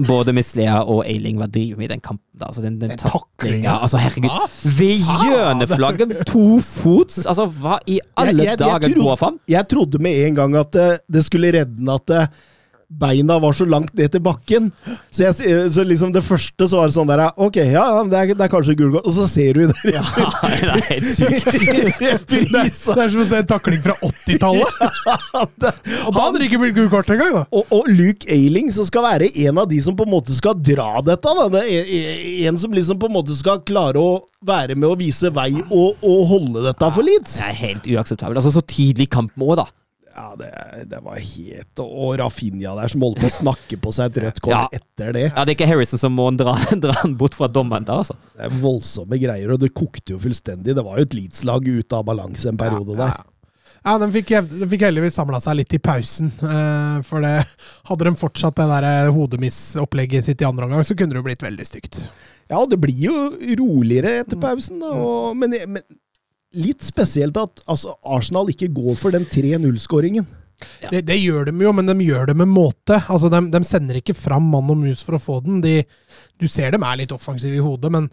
både 0.09 0.32
Mislia 0.36 0.80
og 0.82 1.05
Eiling 1.07 1.38
var 1.40 1.47
driver 1.53 1.76
med 1.80 1.84
i 1.88 1.92
den 1.94 2.01
kampen. 2.01 2.24
Altså, 2.42 2.62
den, 2.62 2.80
den 2.80 2.90
Den 2.90 2.99
taklinga. 2.99 3.78
Altså, 3.82 3.97
herregud. 4.03 4.49
Ved 4.64 4.99
hjørneflagget, 5.24 6.16
to 6.26 6.59
fots! 6.61 7.24
Altså, 7.26 7.47
hva 7.47 7.78
i 7.86 8.01
alle 8.16 8.42
Jeg- 8.42 8.59
jeg- 8.59 8.61
jeg 8.61 8.82
dager 8.82 9.01
går 9.03 9.16
fram? 9.16 9.38
Jeg 9.49 9.68
trodde 9.68 9.99
med 10.03 10.26
en 10.26 10.34
gang 10.34 10.57
at 10.57 10.76
eh, 10.76 10.97
det 11.12 11.24
skulle 11.24 11.53
redde 11.53 11.76
den 11.76 11.88
at 11.88 12.11
eh, 12.11 12.26
beina 12.89 13.39
var 13.43 13.53
så 13.59 13.64
langt 13.66 13.93
ned 13.99 14.12
til 14.14 14.22
bakken. 14.22 14.68
Så, 15.11 15.24
jeg, 15.26 15.70
så 15.74 15.82
liksom 15.87 16.12
det 16.14 16.22
første 16.26 16.68
så 16.70 16.78
var 16.80 16.91
det 16.91 16.95
sånn 16.97 17.09
der 17.11 17.22
Ok, 17.43 17.57
ja, 17.59 17.82
det 18.07 18.18
er, 18.20 18.30
det 18.39 18.45
er 18.47 18.53
kanskje 18.53 18.76
gul 18.78 18.93
kort. 18.95 19.09
Og 19.11 19.16
så 19.16 19.26
ser 19.30 19.59
du 19.59 19.66
der 19.66 19.97
Ja, 19.97 20.05
det 20.07 20.70
er 20.70 20.87
helt 20.91 21.11
sykt. 21.11 21.47
Det 21.97 22.11
er, 22.12 22.68
det 22.70 23.03
er 23.03 23.11
som 23.12 23.20
å 23.22 23.26
se 23.26 23.39
en 23.41 23.49
takling 23.49 23.80
fra 23.82 23.95
80-tallet! 24.07 24.80
Og 26.07 26.12
da 26.14 26.22
hadde 26.22 26.41
det 26.41 26.47
ikke 26.49 26.61
blitt 26.62 26.76
gul 26.76 26.89
kort 26.93 27.11
engang, 27.12 27.32
da! 27.37 27.43
og, 27.55 27.68
og 27.74 27.89
Luke 27.91 28.26
Ailing, 28.32 28.68
som 28.74 28.87
skal 28.89 29.05
være 29.07 29.28
en 29.47 29.59
av 29.62 29.68
de 29.70 29.78
som 29.84 29.97
på 29.99 30.07
en 30.07 30.12
måte 30.12 30.34
skal 30.37 30.57
dra 30.59 31.01
dette. 31.05 31.32
Da. 31.41 31.47
Det 31.57 31.62
er 31.64 31.91
en- 31.99 32.53
en 32.53 32.59
som 32.61 32.74
liksom 32.74 32.99
på 33.03 33.09
en 33.11 33.16
måte 33.16 33.34
skal 33.39 33.61
klare 33.66 34.01
å 34.01 34.20
være 34.47 34.76
med 34.78 34.89
å 34.89 34.97
vise 34.99 35.30
vei 35.34 35.51
og, 35.66 35.97
og 36.07 36.20
holde 36.30 36.62
dette 36.68 36.91
for 36.95 37.07
Leeds. 37.07 37.39
Det 37.41 37.49
er 37.51 37.59
helt 37.64 37.89
uakseptabelt. 37.97 38.39
Altså, 38.41 38.55
så 38.57 38.62
tidlig 38.66 39.09
kamp 39.12 39.32
må, 39.41 39.55
da. 39.59 39.66
Ja, 40.16 40.30
det, 40.40 40.48
det 40.88 40.98
var 41.04 41.18
helt 41.20 41.80
Og 41.84 42.14
Rafinha 42.16 42.72
der 42.78 42.88
som 42.88 43.02
holdt 43.04 43.18
på 43.20 43.28
å 43.28 43.34
snakke 43.34 43.76
på 43.84 43.92
seg 43.92 44.08
et 44.14 44.20
rødt 44.24 44.38
kort 44.46 44.54
Ja. 44.54 44.80
etter 44.80 45.12
det. 45.12 45.24
Ja, 45.28 45.44
Det 45.44 45.52
er 45.52 45.58
ikke 45.58 45.68
Harrison 45.68 46.00
som 46.00 46.14
må 46.16 46.30
dra, 46.40 46.54
dra 46.86 46.94
han 47.02 47.16
bort 47.20 47.36
fra 47.36 47.50
dommeren 47.52 47.84
der, 47.84 48.00
altså. 48.00 48.16
Det 48.32 48.46
er 48.48 48.58
voldsomme 48.62 49.18
greier, 49.20 49.52
og 49.52 49.60
det 49.60 49.74
kokte 49.76 50.14
jo 50.16 50.20
fullstendig. 50.22 50.72
Det 50.78 50.84
var 50.86 50.96
jo 51.02 51.04
et 51.10 51.16
Leeds-lag 51.18 51.68
ute 51.68 51.98
av 52.00 52.06
balanse 52.08 52.48
en 52.48 52.56
periode 52.60 52.96
der. 52.96 53.12
Ja, 53.86 53.92
den 54.02 54.10
fikk, 54.10 54.32
de 54.50 54.66
fikk 54.72 54.82
heldigvis 54.88 55.14
samla 55.14 55.38
seg 55.44 55.60
litt 55.60 55.74
i 55.76 55.78
pausen. 55.78 56.32
eh, 56.42 56.96
For 57.06 57.22
det, 57.22 57.34
hadde 57.86 58.08
de 58.08 58.14
fortsatt 58.18 58.56
det 58.58 58.66
der 58.72 58.86
eh, 58.88 59.10
hodemissopplegget 59.14 60.26
sitt 60.26 60.42
i 60.42 60.48
andre 60.48 60.66
omgang, 60.66 60.82
så 60.88 60.96
kunne 60.98 61.12
det 61.14 61.20
jo 61.20 61.26
blitt 61.28 61.44
veldig 61.44 61.66
stygt. 61.68 62.00
Ja, 62.50 62.64
det 62.66 62.80
blir 62.82 62.98
jo 63.04 63.14
roligere 63.60 64.16
etter 64.24 64.40
pausen, 64.42 64.80
da. 64.82 64.90
Og, 64.96 65.36
men, 65.38 65.54
men 65.68 65.84
litt 66.57 66.84
spesielt 66.84 67.36
at 67.40 67.62
altså, 67.68 67.94
Arsenal 68.16 68.50
ikke 68.52 68.70
går 68.74 68.96
for 68.98 69.14
den 69.14 69.26
3-0-skåringen. 69.28 70.26
Ja. 70.80 70.88
Det, 70.90 71.02
det 71.09 71.18
gjør 71.20 71.50
de 71.50 71.54
jo, 71.66 71.72
men 71.76 71.88
de 71.88 71.96
gjør 72.07 72.30
det 72.30 72.36
med 72.40 72.48
måte. 72.48 72.98
Altså, 73.12 73.28
de, 73.32 73.42
de 73.52 73.61
sender 73.68 74.00
ikke 74.00 74.16
fram 74.16 74.46
mann 74.52 74.72
og 74.72 74.80
mus 74.80 75.04
for 75.04 75.18
å 75.18 75.22
få 75.22 75.40
den. 75.44 75.61
De, 75.64 75.82
du 76.40 76.48
ser 76.48 76.72
dem 76.72 76.86
er 76.86 77.02
litt 77.02 77.12
offensive 77.14 77.59
i 77.59 77.64
hodet, 77.64 77.92
men 77.92 78.09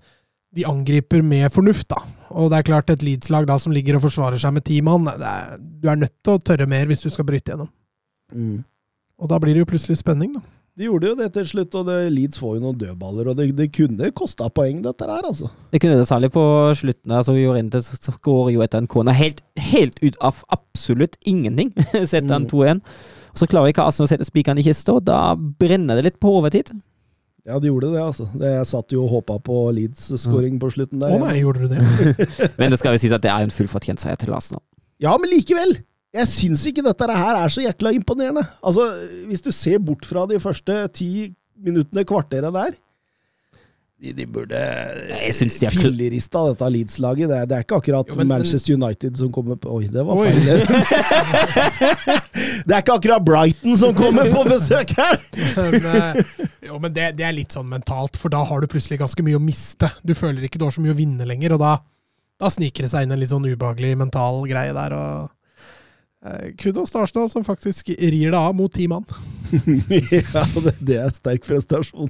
de 0.54 0.66
angriper 0.70 1.24
med 1.26 1.48
fornuft, 1.54 1.88
da. 1.96 2.04
Og 2.38 2.52
det 2.52 2.60
er 2.60 2.68
klart, 2.68 2.92
et 2.94 3.06
Leeds-lag 3.06 3.50
som 3.62 3.74
ligger 3.74 3.98
og 3.98 4.04
forsvarer 4.06 4.42
seg 4.42 4.54
med 4.54 4.66
ti 4.68 4.82
mann, 4.86 5.08
du 5.08 5.90
er 5.90 5.98
nødt 5.98 6.14
til 6.22 6.36
å 6.36 6.44
tørre 6.44 6.68
mer 6.70 6.86
hvis 6.90 7.02
du 7.06 7.10
skal 7.14 7.26
bryte 7.26 7.54
gjennom. 7.54 7.72
Og 9.24 9.30
da 9.32 9.40
blir 9.42 9.56
det 9.56 9.64
jo 9.64 9.70
plutselig 9.70 9.98
spenning, 10.02 10.36
da. 10.36 10.44
De 10.74 10.88
gjorde 10.88 11.12
jo 11.12 11.16
det 11.20 11.28
til 11.36 11.46
slutt, 11.46 11.76
og 11.78 11.86
det, 11.86 11.96
Leeds 12.10 12.40
får 12.42 12.56
jo 12.58 12.62
noen 12.64 12.78
dødballer, 12.82 13.28
og 13.30 13.36
det, 13.38 13.52
det 13.54 13.68
kunne 13.76 14.08
kosta 14.18 14.48
poeng, 14.50 14.80
dette 14.82 15.06
her, 15.06 15.22
altså. 15.30 15.52
Det 15.70 15.82
kunne 15.84 16.00
det 16.00 16.08
særlig 16.10 16.32
på 16.34 16.42
slutten. 16.80 17.14
Altså, 17.14 17.36
vi 17.36 17.44
gjorde 17.44 17.62
inn 17.62 17.70
så 17.78 18.14
går 18.26 18.50
jo 18.56 18.64
etter 18.66 18.82
en 18.82 18.90
kone 18.90 19.14
helt, 19.14 19.44
helt 19.70 20.00
ut 20.02 20.18
av 20.26 20.40
absolutt 20.56 21.20
ingenting. 21.30 21.70
Setter 22.10 22.32
han 22.34 22.48
Mm. 22.48 22.50
2-1. 22.50 22.82
Og 23.34 23.38
så 23.44 23.50
klarer 23.50 23.70
ikke 23.70 23.86
Arsenal 23.86 24.10
å 24.10 24.14
sette 24.16 24.26
spikeren 24.26 24.58
i 24.62 24.66
kista, 24.66 24.98
og 24.98 25.06
da 25.06 25.36
brenner 25.38 25.98
det 26.02 26.08
litt 26.10 26.20
på 26.22 26.34
overtid. 26.42 26.74
Ja, 27.46 27.60
de 27.60 27.70
gjorde 27.70 27.94
det, 27.94 28.02
altså. 28.02 28.26
Det, 28.34 28.50
jeg 28.58 28.68
satt 28.74 28.94
jo 28.96 29.06
og 29.06 29.14
håpa 29.20 29.38
på 29.46 29.62
Leeds-skåring 29.78 30.58
på 30.62 30.74
slutten 30.74 31.02
der. 31.04 31.14
Å 31.14 31.22
nei, 31.22 31.38
gjorde 31.44 31.68
du 31.68 31.74
det? 31.76 31.86
Men 32.62 32.74
det 32.74 32.82
skal 32.82 32.96
jo 32.98 33.02
sies 33.04 33.14
at 33.14 33.22
det 33.26 33.30
er 33.34 33.46
en 33.46 33.54
fullfortjent 33.54 34.02
seier 34.02 34.18
til 34.22 34.34
Arsenal. 34.34 34.64
Ja, 35.04 35.14
men 35.20 35.30
likevel! 35.34 35.74
Jeg 36.14 36.28
syns 36.30 36.64
ikke 36.70 36.84
dette 36.86 37.08
her 37.18 37.40
er 37.42 37.50
så 37.50 37.64
jækla 37.66 37.92
imponerende. 37.98 38.44
Altså, 38.62 38.84
Hvis 39.30 39.42
du 39.42 39.52
ser 39.52 39.80
bort 39.82 40.06
fra 40.06 40.28
de 40.30 40.40
første 40.40 40.88
ti 40.94 41.34
minuttene, 41.64 42.04
kvarteret 42.06 42.54
der 42.54 42.76
De, 44.04 44.12
de 44.14 44.26
burde 44.28 44.60
Jeg 45.24 45.34
synes 45.34 45.58
de 45.62 45.66
er 45.66 45.72
fillerista 45.74 46.42
dette 46.52 46.68
Leeds-laget. 46.76 47.30
Det, 47.32 47.38
det 47.50 47.56
er 47.58 47.64
ikke 47.66 47.78
akkurat 47.80 48.10
Jo, 48.12 48.16
men- 48.20 48.28
Manchester 48.28 48.76
United 48.76 49.18
som 49.18 49.32
kommer 49.32 49.56
på 49.56 49.72
Oi, 49.78 49.88
det 49.88 50.04
var 50.06 50.20
Oi. 50.20 50.30
feil. 50.30 50.66
det 52.68 52.76
er 52.76 52.82
ikke 52.84 52.98
akkurat 53.00 53.24
Brighton 53.26 53.78
som 53.80 53.96
kommer 53.98 54.30
på 54.34 54.44
besøk 54.50 54.94
her! 54.98 55.18
Men, 55.56 55.88
eh, 55.96 56.36
jo, 56.68 56.78
men 56.84 56.94
det, 56.94 57.10
det 57.18 57.26
er 57.30 57.36
litt 57.38 57.56
sånn 57.56 57.70
mentalt, 57.72 58.18
for 58.20 58.34
da 58.34 58.44
har 58.50 58.62
du 58.62 58.68
plutselig 58.72 59.00
ganske 59.02 59.24
mye 59.26 59.40
å 59.40 59.44
miste. 59.44 59.90
Du 60.06 60.14
føler 60.18 60.46
ikke 60.46 60.60
du 60.62 60.66
har 60.68 60.76
så 60.76 60.84
mye 60.84 60.94
å 60.94 61.00
vinne 61.00 61.26
lenger, 61.30 61.56
og 61.58 61.64
da, 61.64 61.74
da 62.44 62.52
sniker 62.54 62.86
det 62.86 62.92
seg 62.94 63.08
inn 63.08 63.16
en 63.16 63.22
litt 63.24 63.32
sånn 63.34 63.48
ubehagelig 63.50 63.96
mental 64.04 64.44
greie 64.52 64.76
der. 64.76 64.94
og 65.00 65.32
Kudos 66.60 66.94
til 66.94 67.04
Arsenal, 67.04 67.30
som 67.32 67.44
faktisk 67.44 67.90
rir 68.00 68.32
det 68.32 68.40
av 68.40 68.54
mot 68.56 68.72
ti 68.74 68.86
mann. 68.88 69.04
ja, 69.54 70.44
det, 70.64 70.74
det 70.82 70.96
er 70.98 71.12
sterk 71.14 71.44
prestasjon. 71.46 72.10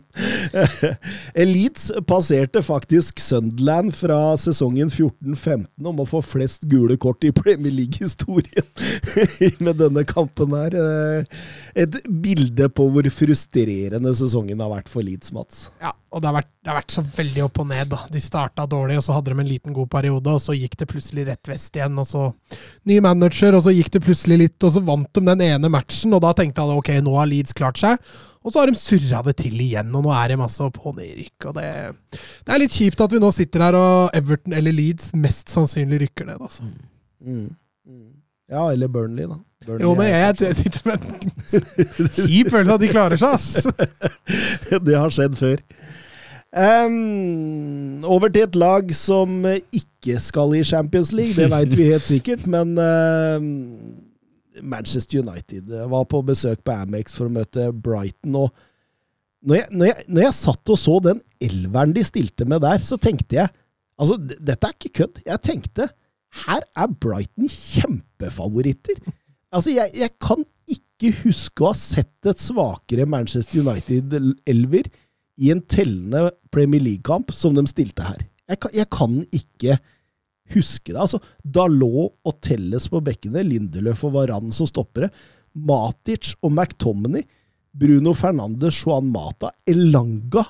Leeds 1.53 1.89
passerte 2.07 2.61
faktisk 2.64 3.20
Sunderland 3.20 3.91
fra 3.97 4.20
sesongen 4.39 4.91
14-15 4.93 5.89
om 5.89 5.99
å 6.03 6.07
få 6.07 6.22
flest 6.24 6.68
gule 6.72 6.95
kort 7.01 7.26
i 7.28 7.34
Premier 7.36 7.74
League-historien 7.74 8.70
med 9.66 9.82
denne 9.82 10.05
kampen 10.07 10.55
her. 10.55 10.78
Eh, 10.78 11.43
Et 11.84 11.99
bilde 12.05 12.70
på 12.70 12.86
hvor 12.93 13.09
frustrerende 13.11 14.14
sesongen 14.16 14.61
har 14.61 14.72
vært 14.76 14.91
for 14.91 15.03
Leeds, 15.05 15.34
Mats. 15.36 15.68
Ja, 15.82 15.91
og 16.14 16.22
det 16.22 16.30
har, 16.30 16.36
vært, 16.36 16.49
det 16.61 16.70
har 16.70 16.78
vært 16.78 16.93
så 16.93 17.01
veldig 17.18 17.41
opp 17.47 17.55
og 17.64 17.68
ned. 17.72 17.88
da. 17.89 17.99
De 18.14 18.20
starta 18.22 18.68
dårlig, 18.70 18.99
og 18.99 19.05
så 19.05 19.16
hadde 19.16 19.34
de 19.34 19.41
en 19.41 19.49
liten 19.49 19.74
god 19.74 19.89
periode, 19.89 20.36
og 20.36 20.43
så 20.43 20.53
gikk 20.53 20.76
det 20.78 20.88
plutselig 20.91 21.26
rett 21.26 21.49
vest 21.49 21.80
igjen. 21.80 21.97
og 21.97 22.05
så 22.05 22.28
Ny 22.89 22.99
manager, 23.01 23.57
og 23.57 23.64
så 23.66 23.74
gikk 23.74 23.89
det 23.95 24.03
plutselig 24.05 24.38
litt, 24.43 24.57
og 24.61 24.76
så 24.76 24.84
vant 24.86 25.09
de 25.09 25.24
den 25.26 25.41
ene 25.47 25.72
matchen, 25.74 26.14
og 26.14 26.22
da 26.22 26.36
tenkte 26.38 26.61
alle 26.61 26.78
ok, 26.78 26.91
nå 27.01 27.16
har 27.18 27.32
Leeds 27.32 27.57
klart 27.57 27.82
seg. 27.82 27.97
Og 28.43 28.53
så 28.53 28.61
har 28.61 28.70
de 28.70 28.78
surra 28.78 29.24
det 29.26 29.38
til 29.41 29.57
igjen, 29.66 29.89
og 29.95 30.05
nå 30.05 30.14
er 30.14 30.36
de 30.36 30.38
altså 30.45 30.70
på 30.76 30.93
nedrykk. 30.93 31.49
og 31.49 31.57
det, 31.57 31.68
det 32.45 32.53
er 32.53 32.61
litt 32.61 32.78
kjipt 32.78 33.01
at 33.01 33.16
vi 33.16 33.22
nå 33.24 33.34
sitter 33.34 33.66
her 33.66 33.80
og 33.80 34.14
Everton 34.14 34.53
eller 34.53 34.76
Leeds 34.76 35.16
mest 35.18 35.49
sannsynlig 35.49 36.03
rykker 36.05 36.30
ned. 36.30 36.43
altså. 36.45 36.70
Ja, 38.53 38.68
eller 38.70 38.88
Burnley, 38.91 39.26
da. 39.26 39.39
Burnley 39.66 39.86
Jo, 39.88 39.95
men 39.97 40.11
jeg, 40.11 40.36
jeg 40.43 40.55
sitter 40.59 40.91
med 40.91 41.05
en 41.07 42.09
kjip 42.20 42.51
følelse 42.53 42.76
at 42.76 42.84
de 42.84 42.91
klarer 42.91 43.22
seg, 43.22 43.34
ass! 43.34 44.78
det 44.89 44.97
har 44.99 45.14
skjedd 45.16 45.39
før. 45.39 45.64
Ehm, 46.54 48.04
over 48.06 48.30
til 48.30 48.45
et 48.45 48.56
lag 48.56 48.91
som 48.93 49.45
ikke 49.74 50.20
skal 50.22 50.54
i 50.60 50.64
Champions 50.68 51.10
League, 51.16 51.34
det 51.34 51.49
veit 51.49 51.74
vi 51.78 51.89
helt 51.89 52.06
sikkert, 52.06 52.45
men 52.56 52.76
uh, 52.78 53.41
Manchester 54.62 55.24
United 55.24 55.74
var 55.89 56.06
på 56.10 56.22
besøk 56.26 56.62
på 56.62 56.76
Amex 56.76 57.18
for 57.18 57.30
å 57.30 57.34
møte 57.39 57.72
Brighton. 57.74 58.38
og 58.45 58.54
når 59.43 59.60
jeg, 59.60 59.68
når, 59.72 59.86
jeg, 59.89 60.06
når 60.08 60.24
jeg 60.24 60.36
satt 60.38 60.72
og 60.72 60.80
så 60.80 60.99
den 61.04 61.20
elveren 61.43 61.95
de 61.95 62.04
stilte 62.08 62.45
med 62.47 62.64
der, 62.64 62.80
så 62.86 62.97
tenkte 63.01 63.41
jeg 63.41 63.54
Altså, 64.01 64.16
dette 64.18 64.66
er 64.66 64.74
ikke 64.74 64.89
kødd. 64.97 65.20
Jeg 65.22 65.41
tenkte 65.45 65.86
her 66.43 66.64
er 66.66 66.93
Brighton 66.97 67.45
kjempefavoritter. 67.45 68.97
Altså, 69.54 69.70
jeg, 69.70 69.91
jeg 69.93 70.10
kan 70.18 70.41
ikke 70.66 71.12
huske 71.22 71.62
å 71.62 71.70
ha 71.70 71.78
sett 71.78 72.30
et 72.32 72.41
svakere 72.41 73.06
Manchester 73.06 73.62
United-elver 73.62 74.89
i 75.41 75.49
en 75.53 75.61
tellende 75.61 76.29
Premier 76.53 76.81
League-kamp 76.84 77.34
som 77.34 77.55
de 77.57 77.65
stilte 77.69 78.05
her. 78.05 78.21
Jeg 78.49 78.59
kan, 78.61 78.73
jeg 78.75 78.89
kan 78.93 79.19
ikke 79.34 79.77
huske 80.53 80.91
det. 80.91 80.99
Altså, 80.99 81.19
Dalot 81.43 82.17
og 82.27 82.36
Telles 82.43 82.89
på 82.91 83.01
bekkene, 83.03 83.45
Lindeløf 83.47 84.03
og 84.07 84.17
Varan 84.17 84.53
som 84.53 84.69
stoppere, 84.69 85.09
Matic 85.53 86.34
og 86.41 86.51
McTominay, 86.53 87.23
Bruno 87.73 88.13
Fernandes, 88.17 88.77
Juan 88.84 89.09
Mata, 89.09 89.49
Elanga 89.69 90.43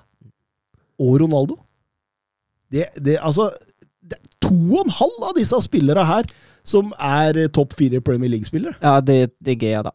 og 1.00 1.20
Ronaldo. 1.22 1.58
Det, 2.74 2.90
det, 3.00 3.20
altså, 3.22 3.50
det 4.04 4.18
er 4.18 4.32
to 4.44 4.56
og 4.56 4.84
en 4.84 4.96
halv 4.98 5.28
av 5.30 5.36
disse 5.38 5.60
spillere 5.64 6.04
her 6.08 6.28
som 6.68 6.92
er 6.98 7.38
eh, 7.38 7.52
topp 7.54 7.76
fire 7.78 8.02
Premier 8.04 8.32
League-spillere. 8.34 8.76
Ja, 8.82 9.00
det 9.00 9.36
det 9.40 9.56
er 9.56 9.62
Gea, 9.62 9.84
da. 9.86 9.94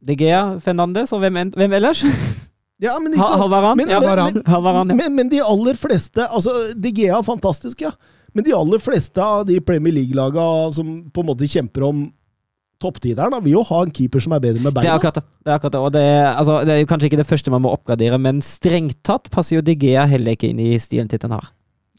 De 0.00 0.16
Gea, 0.16 0.58
Fernandes, 0.64 1.12
og 1.12 1.20
hvem, 1.24 1.42
hvem 1.56 1.76
ellers? 1.76 2.04
Ja, 2.80 2.94
men, 3.02 3.12
ikke 3.12 3.20
Ha- 3.26 3.36
sant? 3.36 3.76
Men- 3.76 3.88
Ja, 3.90 4.00
men- 4.00 4.08
Varan. 4.08 4.86
men- 4.86 4.98
ja. 4.98 5.04
Men, 5.04 5.14
men 5.16 5.28
de 5.28 5.40
aller 5.44 5.74
fleste 5.76 6.26
altså 6.30 6.72
De 6.74 6.92
Gea 6.92 7.18
er 7.18 7.22
fantastisk, 7.22 7.80
ja. 7.80 7.90
Men 8.34 8.44
de 8.44 8.52
aller 8.54 8.78
fleste 8.78 9.18
av 9.20 9.44
de 9.46 9.58
Premier 9.60 9.92
League-laga 9.92 10.72
som 10.74 11.10
på 11.12 11.20
en 11.20 11.26
måte 11.26 11.48
kjemper 11.50 11.82
om 11.88 12.12
topptideren, 12.80 13.34
vil 13.44 13.52
jo 13.58 13.62
ha 13.68 13.82
en 13.84 13.90
keeper 13.92 14.22
som 14.24 14.32
er 14.32 14.40
bedre 14.40 14.62
med 14.64 14.72
Det 14.74 14.86
er 14.86 14.94
akkurat 14.96 15.14
det. 15.18 15.24
det, 15.44 15.50
er 15.52 15.58
akkurat 15.58 15.72
det. 15.74 15.80
Og 15.80 15.92
det, 15.92 16.00
er, 16.00 16.30
altså, 16.32 16.64
det 16.64 16.72
er 16.78 16.86
kanskje 16.88 17.10
ikke 17.10 17.18
det 17.20 17.26
første 17.28 17.50
man 17.52 17.60
må 17.66 17.72
oppgradere, 17.76 18.18
men 18.18 18.40
strengt 18.40 19.02
tatt 19.04 19.28
passer 19.30 19.56
jo 19.58 19.60
De 19.66 19.74
Gea 19.76 20.06
heller 20.08 20.32
ikke 20.32 20.48
inn 20.48 20.60
i 20.64 20.78
stilen 20.80 21.10
til 21.10 21.18
den 21.20 21.34
har. 21.36 21.50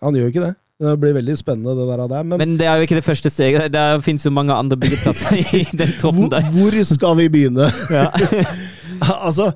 Han 0.02 0.16
gjør 0.18 0.26
jo 0.26 0.32
ikke 0.34 0.46
det. 0.48 0.56
Det 0.82 0.96
blir 0.98 1.14
veldig 1.14 1.36
spennende, 1.38 1.76
det 1.78 1.86
der. 1.92 2.08
der. 2.10 2.24
Men, 2.24 2.38
Men 2.42 2.56
det 2.58 2.66
er 2.66 2.78
jo 2.80 2.88
ikke 2.88 2.96
det 2.98 3.06
første 3.06 3.30
steget. 3.30 3.68
Det 3.72 3.84
finnes 4.02 4.24
jo 4.26 4.32
mange 4.34 4.56
andre 4.58 4.76
byggeplasser 4.82 5.38
i 5.60 5.68
den 5.78 5.92
troppen 6.02 6.26
hvor, 6.26 6.34
der. 6.40 6.50
hvor 6.56 6.84
skal 6.90 7.16
vi 7.20 7.28
begynne? 7.30 7.68
Ja. 7.94 8.08
altså, 9.28 9.52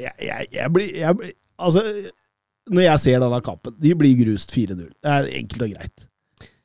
jeg, 0.00 0.14
jeg, 0.26 0.50
jeg 0.56 0.72
blir 0.74 0.94
jeg, 1.02 1.34
Altså, 1.60 1.82
når 2.72 2.86
jeg 2.86 3.00
ser 3.02 3.18
denne 3.20 3.40
kampen 3.44 3.74
De 3.82 3.90
blir 3.98 4.14
grust 4.22 4.54
4-0. 4.54 4.86
Det 4.88 5.10
er 5.12 5.28
enkelt 5.42 5.66
og 5.66 5.74
greit. 5.74 6.06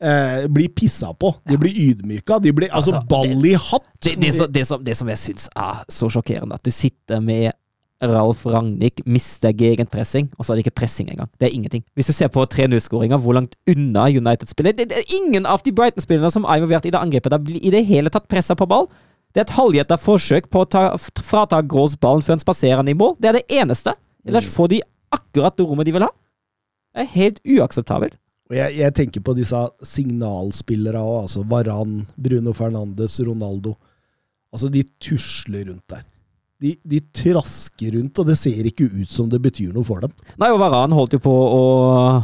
Eh, 0.05 0.45
blir 0.51 0.71
pissa 0.75 1.11
på. 1.13 1.33
De 1.49 1.57
blir 1.59 1.75
ydmyka. 1.89 2.39
De 2.43 2.53
blir 2.55 2.71
altså, 2.71 2.95
Altså, 2.95 3.07
ball 3.09 3.45
i 3.47 3.55
hatt. 3.59 3.91
Det, 4.03 4.15
det, 4.21 4.33
som, 4.36 4.51
det, 4.51 4.65
som, 4.67 4.83
det 4.83 4.95
som 4.99 5.11
jeg 5.11 5.21
syns 5.21 5.47
er 5.51 5.86
så 5.91 6.09
sjokkerende, 6.11 6.55
at 6.55 6.65
du 6.65 6.71
sitter 6.71 7.23
med 7.23 7.51
Ralf 8.03 8.43
Ragnhild, 8.45 9.01
mister 9.07 9.53
gegenpressing, 9.55 10.27
og 10.38 10.45
så 10.45 10.51
er 10.51 10.59
det 10.59 10.65
ikke 10.65 10.81
pressing 10.81 11.09
engang. 11.09 11.29
Det 11.39 11.47
er 11.47 11.55
ingenting. 11.55 11.83
Hvis 11.95 12.11
du 12.11 12.13
ser 12.13 12.27
på 12.27 12.43
3-0-skåringa, 12.43 13.17
hvor 13.23 13.38
langt 13.38 13.55
unna 13.71 14.09
United 14.11 14.51
spiller 14.51 14.75
det, 14.75 14.89
det 14.91 14.99
er 14.99 15.15
ingen 15.15 15.47
av 15.47 15.63
de 15.65 15.73
Brighton-spillerne 15.73 16.31
som 16.33 16.43
er 16.43 16.59
involvert 16.59 16.86
i 16.86 16.91
det 16.93 16.99
angrepet, 16.99 17.31
der 17.31 17.41
blir 17.41 17.63
i 17.63 17.71
det 17.73 17.86
hele 17.88 18.11
tatt 18.13 18.27
pressa 18.31 18.57
på 18.59 18.67
ball. 18.69 18.89
Det 19.36 19.41
er 19.41 19.49
et 19.49 19.57
halvhjerta 19.57 19.97
forsøk 19.99 20.45
på 20.47 20.61
å 20.63 20.67
ta, 20.71 20.81
frata 21.19 21.57
Grås 21.59 21.97
ballen 21.99 22.23
før 22.23 22.38
han 22.38 22.43
spaserer 22.43 22.79
den 22.79 22.93
i 22.93 22.95
mål. 22.95 23.17
Det 23.19 23.27
er 23.27 23.41
det 23.41 23.57
eneste. 23.59 23.91
Ellers 24.23 24.47
får 24.53 24.69
de 24.71 24.77
akkurat 25.11 25.57
det 25.59 25.65
rommet 25.67 25.89
de 25.89 25.93
vil 25.97 26.05
ha. 26.07 26.11
Det 26.95 27.03
er 27.03 27.11
helt 27.17 27.41
uakseptabelt. 27.43 28.15
Jeg, 28.53 28.77
jeg 28.77 28.93
tenker 28.95 29.23
på 29.25 29.33
disse 29.36 29.59
signalspillere 29.83 31.01
òg, 31.01 31.25
altså 31.25 31.43
Varan, 31.49 32.03
Bruno 32.15 32.53
Fernandes, 32.55 33.17
Ronaldo. 33.27 33.73
Altså, 34.55 34.69
de 34.71 34.86
tusler 35.03 35.67
rundt 35.67 35.83
der. 35.91 36.05
De, 36.63 36.71
de 36.88 37.01
trasker 37.19 37.97
rundt, 37.97 38.21
og 38.21 38.29
det 38.29 38.38
ser 38.39 38.69
ikke 38.69 38.88
ut 38.88 39.11
som 39.11 39.27
det 39.27 39.41
betyr 39.43 39.73
noe 39.75 39.83
for 39.83 40.05
dem. 40.05 40.13
Nei, 40.39 40.53
og 40.55 40.61
Varan 40.63 40.95
holdt 40.95 41.17
jo 41.17 41.25
på 41.25 41.33
å, 41.33 41.63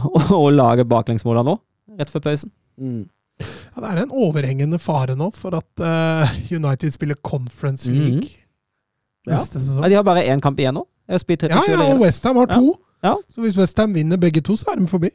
å, 0.07 0.22
å 0.38 0.45
lage 0.53 0.88
baklengsmåla 0.88 1.43
nå, 1.43 1.57
rett 1.99 2.14
før 2.14 2.30
pausen. 2.30 2.53
Mm. 2.80 3.03
Ja, 3.42 3.82
det 3.84 3.89
er 3.92 4.04
en 4.04 4.14
overhengende 4.24 4.80
fare 4.82 5.16
nå 5.20 5.32
for 5.36 5.56
at 5.58 5.84
uh, 5.84 6.38
United 6.52 6.94
spiller 6.94 7.20
Conference 7.24 7.89
League 7.92 8.08
League 8.08 8.30
-hmm. 8.30 9.34
neste 9.34 9.58
ja. 9.58 9.66
sesong. 9.66 9.89
de 9.89 9.96
har 9.96 10.04
bare 10.04 10.24
én 10.24 10.42
kamp 10.42 10.60
igjen 10.60 10.74
nå. 10.74 10.86
Jeg 11.08 11.14
har 11.14 11.20
spilt 11.20 11.42
37 11.42 11.72
Ja, 11.72 11.84
ja, 11.84 11.94
og. 11.94 12.02
Westham 12.02 12.36
har 12.38 12.48
to. 12.48 12.76
Ja. 13.04 13.18
Så 13.34 13.42
hvis 13.42 13.58
Westham 13.58 13.94
vinner 13.94 14.18
begge 14.18 14.42
to, 14.42 14.56
så 14.58 14.72
er 14.72 14.80
de 14.80 14.88
forbi. 14.88 15.10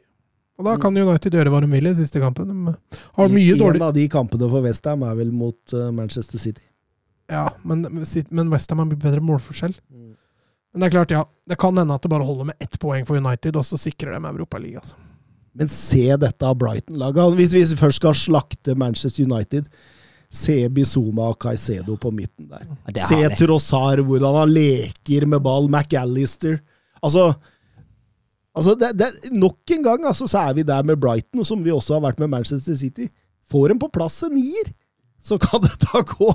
Og 0.57 0.65
da 0.65 0.75
kan 0.81 0.97
United 0.97 1.33
gjøre 1.33 1.49
hva 1.53 1.61
de 1.61 1.69
vil 1.71 1.87
i 1.87 1.95
siste 1.95 2.19
kampen. 2.19 2.49
De 2.49 2.73
har 3.13 3.27
mye 3.29 3.53
en 3.53 3.59
dårlig 3.61 3.81
av 3.81 3.93
de 3.93 4.07
kampene 4.09 4.49
for 4.49 4.65
Westham 4.65 5.03
er 5.05 5.15
vel 5.15 5.31
mot 5.31 5.73
eh, 5.73 5.91
Manchester 5.93 6.41
City. 6.41 6.63
Ja, 7.29 7.49
men, 7.63 7.85
men 8.29 8.49
Westham 8.49 8.79
har 8.79 8.89
blitt 8.89 9.03
bedre 9.03 9.21
målforskjell. 9.21 9.75
Men 10.73 10.81
det 10.81 10.87
er 10.87 10.95
klart, 10.95 11.11
ja. 11.13 11.25
Det 11.47 11.59
kan 11.61 11.77
hende 11.77 11.93
at 11.93 12.01
det 12.01 12.09
bare 12.09 12.25
holder 12.25 12.49
med 12.49 12.63
ett 12.63 12.79
poeng 12.81 13.05
for 13.05 13.19
United, 13.19 13.55
og 13.55 13.65
så 13.65 13.77
sikrer 13.81 14.15
de 14.15 14.29
Europaligaen. 14.29 14.81
Altså. 14.81 15.06
Men 15.57 15.69
se 15.73 16.05
dette 16.21 16.45
av 16.45 16.57
Brighton-laget. 16.61 17.37
Hvis 17.39 17.55
vi 17.55 17.63
først 17.79 18.01
skal 18.01 18.17
slakte 18.17 18.75
Manchester 18.77 19.25
United, 19.25 19.69
se 20.29 20.57
Bizuma 20.69 21.31
og 21.31 21.39
Caicedo 21.41 21.95
på 21.99 22.11
midten 22.13 22.49
der. 22.51 22.65
Se 23.07 23.19
Trossar, 23.39 24.03
hvordan 24.05 24.41
han 24.41 24.53
leker 24.53 25.25
med 25.29 25.41
ball. 25.45 25.69
McAllister. 25.71 26.59
Altså, 27.01 27.31
altså 28.57 28.75
det, 28.79 28.91
det, 28.99 29.11
Nok 29.33 29.75
en 29.77 29.85
gang 29.85 30.05
altså, 30.05 30.27
så 30.27 30.49
er 30.49 30.57
vi 30.59 30.67
der 30.67 30.83
med 30.83 30.99
Brighton, 31.01 31.45
som 31.45 31.63
vi 31.63 31.73
også 31.73 31.97
har 31.97 32.05
vært 32.09 32.21
med 32.21 32.33
Manchester 32.35 32.75
City. 32.77 33.09
Får 33.47 33.71
en 33.71 33.81
på 33.81 33.89
plass 33.93 34.19
en 34.27 34.35
nier, 34.35 34.73
så 35.23 35.39
kan 35.41 35.63
dette 35.65 36.05
gå. 36.13 36.31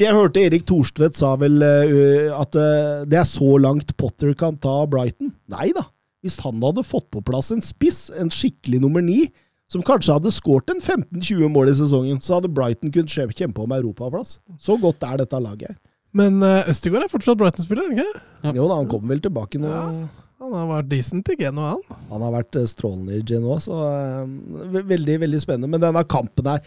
Jeg 0.00 0.16
hørte 0.16 0.42
Erik 0.42 0.66
Thorstvedt 0.66 1.20
sa 1.20 1.34
vel 1.40 1.60
uh, 1.62 2.34
at 2.40 2.56
uh, 2.58 3.04
det 3.06 3.20
er 3.20 3.28
så 3.28 3.56
langt 3.60 3.94
Potter 4.00 4.34
kan 4.38 4.58
ta 4.58 4.80
Brighton. 4.90 5.34
Nei 5.52 5.70
da. 5.76 5.86
Hvis 6.24 6.38
han 6.40 6.62
hadde 6.64 6.82
fått 6.88 7.10
på 7.12 7.20
plass 7.28 7.50
en 7.52 7.60
spiss, 7.64 8.06
en 8.16 8.30
skikkelig 8.32 8.80
nummer 8.80 9.04
ni, 9.04 9.26
som 9.68 9.82
kanskje 9.84 10.16
hadde 10.16 10.32
skåret 10.32 10.70
en 10.72 10.80
15-20 10.80 11.50
mål 11.52 11.70
i 11.70 11.76
sesongen, 11.76 12.18
så 12.24 12.38
hadde 12.38 12.50
Brighton 12.52 12.92
kunnet 12.94 13.12
kjempe- 13.36 13.60
om 13.64 13.72
europaplass. 13.76 14.38
Så 14.60 14.76
godt 14.80 15.04
er 15.04 15.20
dette 15.22 15.40
laget. 15.40 15.76
Men 16.14 16.36
uh, 16.44 16.62
Østigård 16.70 17.02
er 17.04 17.10
fortsatt 17.10 17.36
Brighton-spiller, 17.40 17.88
ikke 17.92 18.06
Ja. 18.44 18.52
Jo 18.54 18.68
da, 18.70 18.76
han 18.80 18.88
kommer 18.88 19.14
vel 19.14 19.22
tilbake 19.24 19.58
nå. 19.60 19.68
Ja. 19.72 19.88
Han 20.44 20.52
har 20.52 20.66
vært 20.68 20.90
decent 20.92 21.28
i 21.32 21.36
Genoa, 21.40 21.72
han. 21.78 21.98
Han 22.10 22.22
har 22.26 22.32
vært 22.34 22.56
eh, 22.60 22.66
strålende 22.68 23.16
i 23.16 23.24
Genoa, 23.26 23.56
så 23.64 23.78
eh, 23.88 24.24
ve- 24.74 24.84
veldig, 24.90 25.16
veldig 25.24 25.40
spennende. 25.40 25.70
Men 25.72 25.80
denne 25.86 26.02
kampen 26.10 26.50
her 26.50 26.60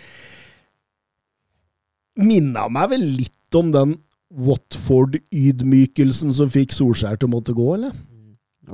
minna 2.17 2.65
meg 2.73 2.89
vel 2.95 3.03
litt 3.21 3.57
om 3.59 3.69
den 3.75 3.93
Watford-ydmykelsen 4.47 6.33
som 6.35 6.49
fikk 6.51 6.73
Solskjær 6.75 7.19
til 7.21 7.29
å 7.29 7.35
måtte 7.37 7.53
gå, 7.55 7.67
eller? 7.77 7.93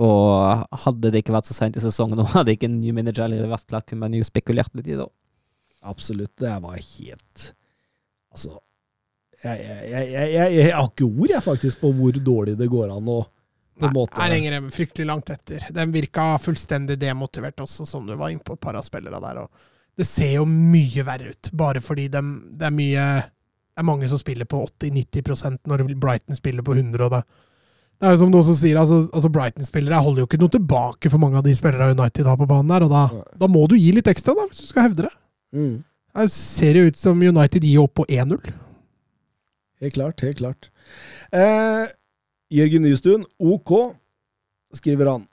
Og 0.02 0.80
hadde 0.86 1.12
det 1.14 1.22
ikke 1.22 1.36
vært 1.36 1.50
så 1.50 1.56
seint 1.58 1.78
i 1.78 1.84
sesongen, 1.84 2.20
og 2.24 2.32
hadde 2.34 2.56
ikke 2.56 2.70
en 2.70 2.80
ny 2.82 2.94
manager 2.96 3.28
allerede 3.28 3.52
vært 3.52 3.70
klar, 3.70 3.86
kunne 3.86 4.06
man 4.06 4.18
jo 4.18 4.26
spekulert 4.28 4.74
litt 4.78 4.89
i 4.89 4.98
det. 5.00 5.10
Absolutt. 5.84 6.32
Det 6.39 6.54
var 6.64 6.80
helt 6.80 7.50
Altså 8.34 8.54
jeg, 9.44 9.60
jeg, 9.60 9.80
jeg, 9.91 10.04
jeg, 10.14 10.30
jeg, 10.32 10.54
jeg 10.56 10.72
har 10.72 10.86
ikke 10.88 11.06
ord, 11.10 11.30
jeg, 11.30 11.44
faktisk, 11.44 11.82
på 11.82 11.91
hvor 11.98 12.20
dårlig 12.32 12.54
det 12.58 12.70
går 12.72 12.94
an 12.96 13.10
å 13.12 13.24
Nei, 13.82 13.89
Her 13.89 14.30
henger 14.36 14.54
de 14.54 14.70
fryktelig 14.70 15.08
langt 15.10 15.32
etter. 15.34 15.64
De 15.74 15.84
virka 15.89 16.36
fullstendig 16.38 16.94
demotivert 17.02 17.64
også, 17.64 17.88
som 17.89 18.06
du 18.06 18.14
var 18.20 18.30
inne 18.30 18.44
på, 18.46 18.54
et 18.54 18.62
par 18.62 18.78
av 18.78 18.86
spillerne 18.86 19.18
der. 19.24 19.39
Og 19.41 19.98
det 19.98 20.06
ser 20.06 20.36
jo 20.36 20.44
mye 20.46 21.06
verre 21.08 21.34
ut, 21.34 21.50
bare 21.58 21.82
fordi 21.82 22.06
de, 22.14 22.22
det 22.54 22.68
er 22.70 22.76
mye 22.76 23.08
Det 23.74 23.82
er 23.82 23.88
mange 23.89 24.06
som 24.06 24.22
spiller 24.22 24.46
på 24.46 24.60
80-90% 24.62 25.66
når 25.66 25.88
Brighton 25.98 26.38
spiller 26.38 26.62
på 26.62 26.76
100 26.78 27.02
og 27.08 27.16
det. 27.16 27.24
Det 28.02 28.10
er 28.10 28.16
jo 28.16 28.20
som 28.24 28.32
du 28.34 28.38
også 28.39 28.56
sier, 28.60 28.78
altså, 28.82 28.98
altså 29.16 29.30
Brighton-spillere 29.32 30.02
holder 30.04 30.24
jo 30.24 30.28
ikke 30.28 30.39
noe 30.41 30.52
tilbake 30.52 31.12
for 31.12 31.22
mange 31.24 31.39
av 31.39 31.46
de 31.46 31.54
spillere 31.56 31.94
United 31.94 32.28
har 32.28 32.39
på 32.39 32.48
banen 32.50 32.72
der, 32.74 32.84
og 32.88 32.91
da, 32.91 33.04
da 33.39 33.48
må 33.52 33.64
du 33.72 33.78
gi 33.80 33.94
litt 33.96 34.10
ekstra, 34.12 34.36
da, 34.36 34.48
hvis 34.50 34.64
du 34.64 34.68
skal 34.68 34.89
hevde 34.89 35.06
det. 35.08 35.14
mm, 35.56 35.76
Det 36.20 36.26
ser 36.34 36.80
jo 36.80 36.89
ut 36.89 37.00
som 37.00 37.22
United 37.24 37.64
gir 37.64 37.84
opp 37.86 37.94
på 38.02 38.06
1-0. 38.12 38.39
Helt 39.84 39.96
klart, 39.96 40.24
helt 40.24 40.39
klart. 40.39 40.70
Eh, 41.36 41.86
Jørgen 42.54 42.84
Nystuen, 42.86 43.24
OK, 43.39 43.72
skriver 44.76 45.10
han. 45.14 45.26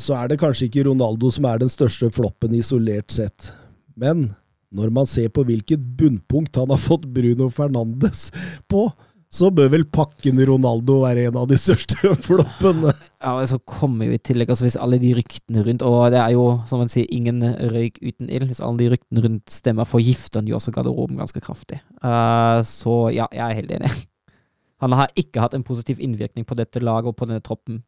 Så 0.00 0.14
er 0.16 0.30
det 0.30 0.38
kanskje 0.40 0.68
ikke 0.68 0.86
Ronaldo 0.86 1.28
som 1.34 1.48
er 1.50 1.60
den 1.60 1.72
største 1.72 2.08
floppen 2.14 2.54
isolert 2.56 3.12
sett. 3.12 3.50
Men 3.98 4.30
når 4.72 4.92
man 4.94 5.08
ser 5.10 5.28
på 5.34 5.42
hvilket 5.44 5.82
bunnpunkt 5.98 6.56
han 6.60 6.70
har 6.70 6.80
fått 6.80 7.08
Bruno 7.10 7.48
Fernandes 7.52 8.28
på, 8.70 8.86
så 9.30 9.46
bør 9.54 9.68
vel 9.70 9.84
pakken 9.94 10.40
Ronaldo 10.48 10.96
være 11.04 11.28
en 11.28 11.36
av 11.38 11.46
de 11.50 11.58
største 11.60 12.16
floppene. 12.26 12.94
Ja, 13.20 13.34
og 13.36 13.44
så 13.50 13.58
kommer 13.68 14.08
jo 14.08 14.14
i 14.16 14.22
tillegg, 14.24 14.48
altså 14.48 14.64
hvis 14.64 14.78
alle 14.80 14.96
de 14.96 15.10
ryktene 15.12 15.60
rundt 15.66 15.82
Og 15.84 16.06
det 16.14 16.16
er 16.22 16.30
jo, 16.32 16.44
som 16.64 16.80
man 16.80 16.88
sier, 16.88 17.04
ingen 17.12 17.42
røyk 17.44 17.98
uten 18.00 18.30
ild. 18.32 18.46
Hvis 18.48 18.62
alle 18.64 18.80
de 18.80 18.86
ryktene 18.94 19.24
rundt 19.26 19.52
stemmer, 19.52 19.84
forgifter 19.84 20.40
han 20.40 20.48
jo 20.48 20.56
også 20.56 20.72
garderoben 20.72 21.20
ganske 21.20 21.42
kraftig. 21.44 21.82
Uh, 22.00 22.64
så 22.64 22.94
ja, 23.12 23.26
jeg 23.36 23.44
er 23.44 23.58
helt 23.58 23.74
enig. 23.76 23.92
Han 24.80 24.96
har 24.96 25.12
ikke 25.20 25.44
hatt 25.44 25.52
en 25.52 25.66
positiv 25.68 26.00
innvirkning 26.00 26.46
på 26.48 26.56
dette 26.56 26.80
laget 26.80 27.12
og 27.12 27.18
på 27.18 27.28
denne 27.28 27.44
troppen. 27.44 27.82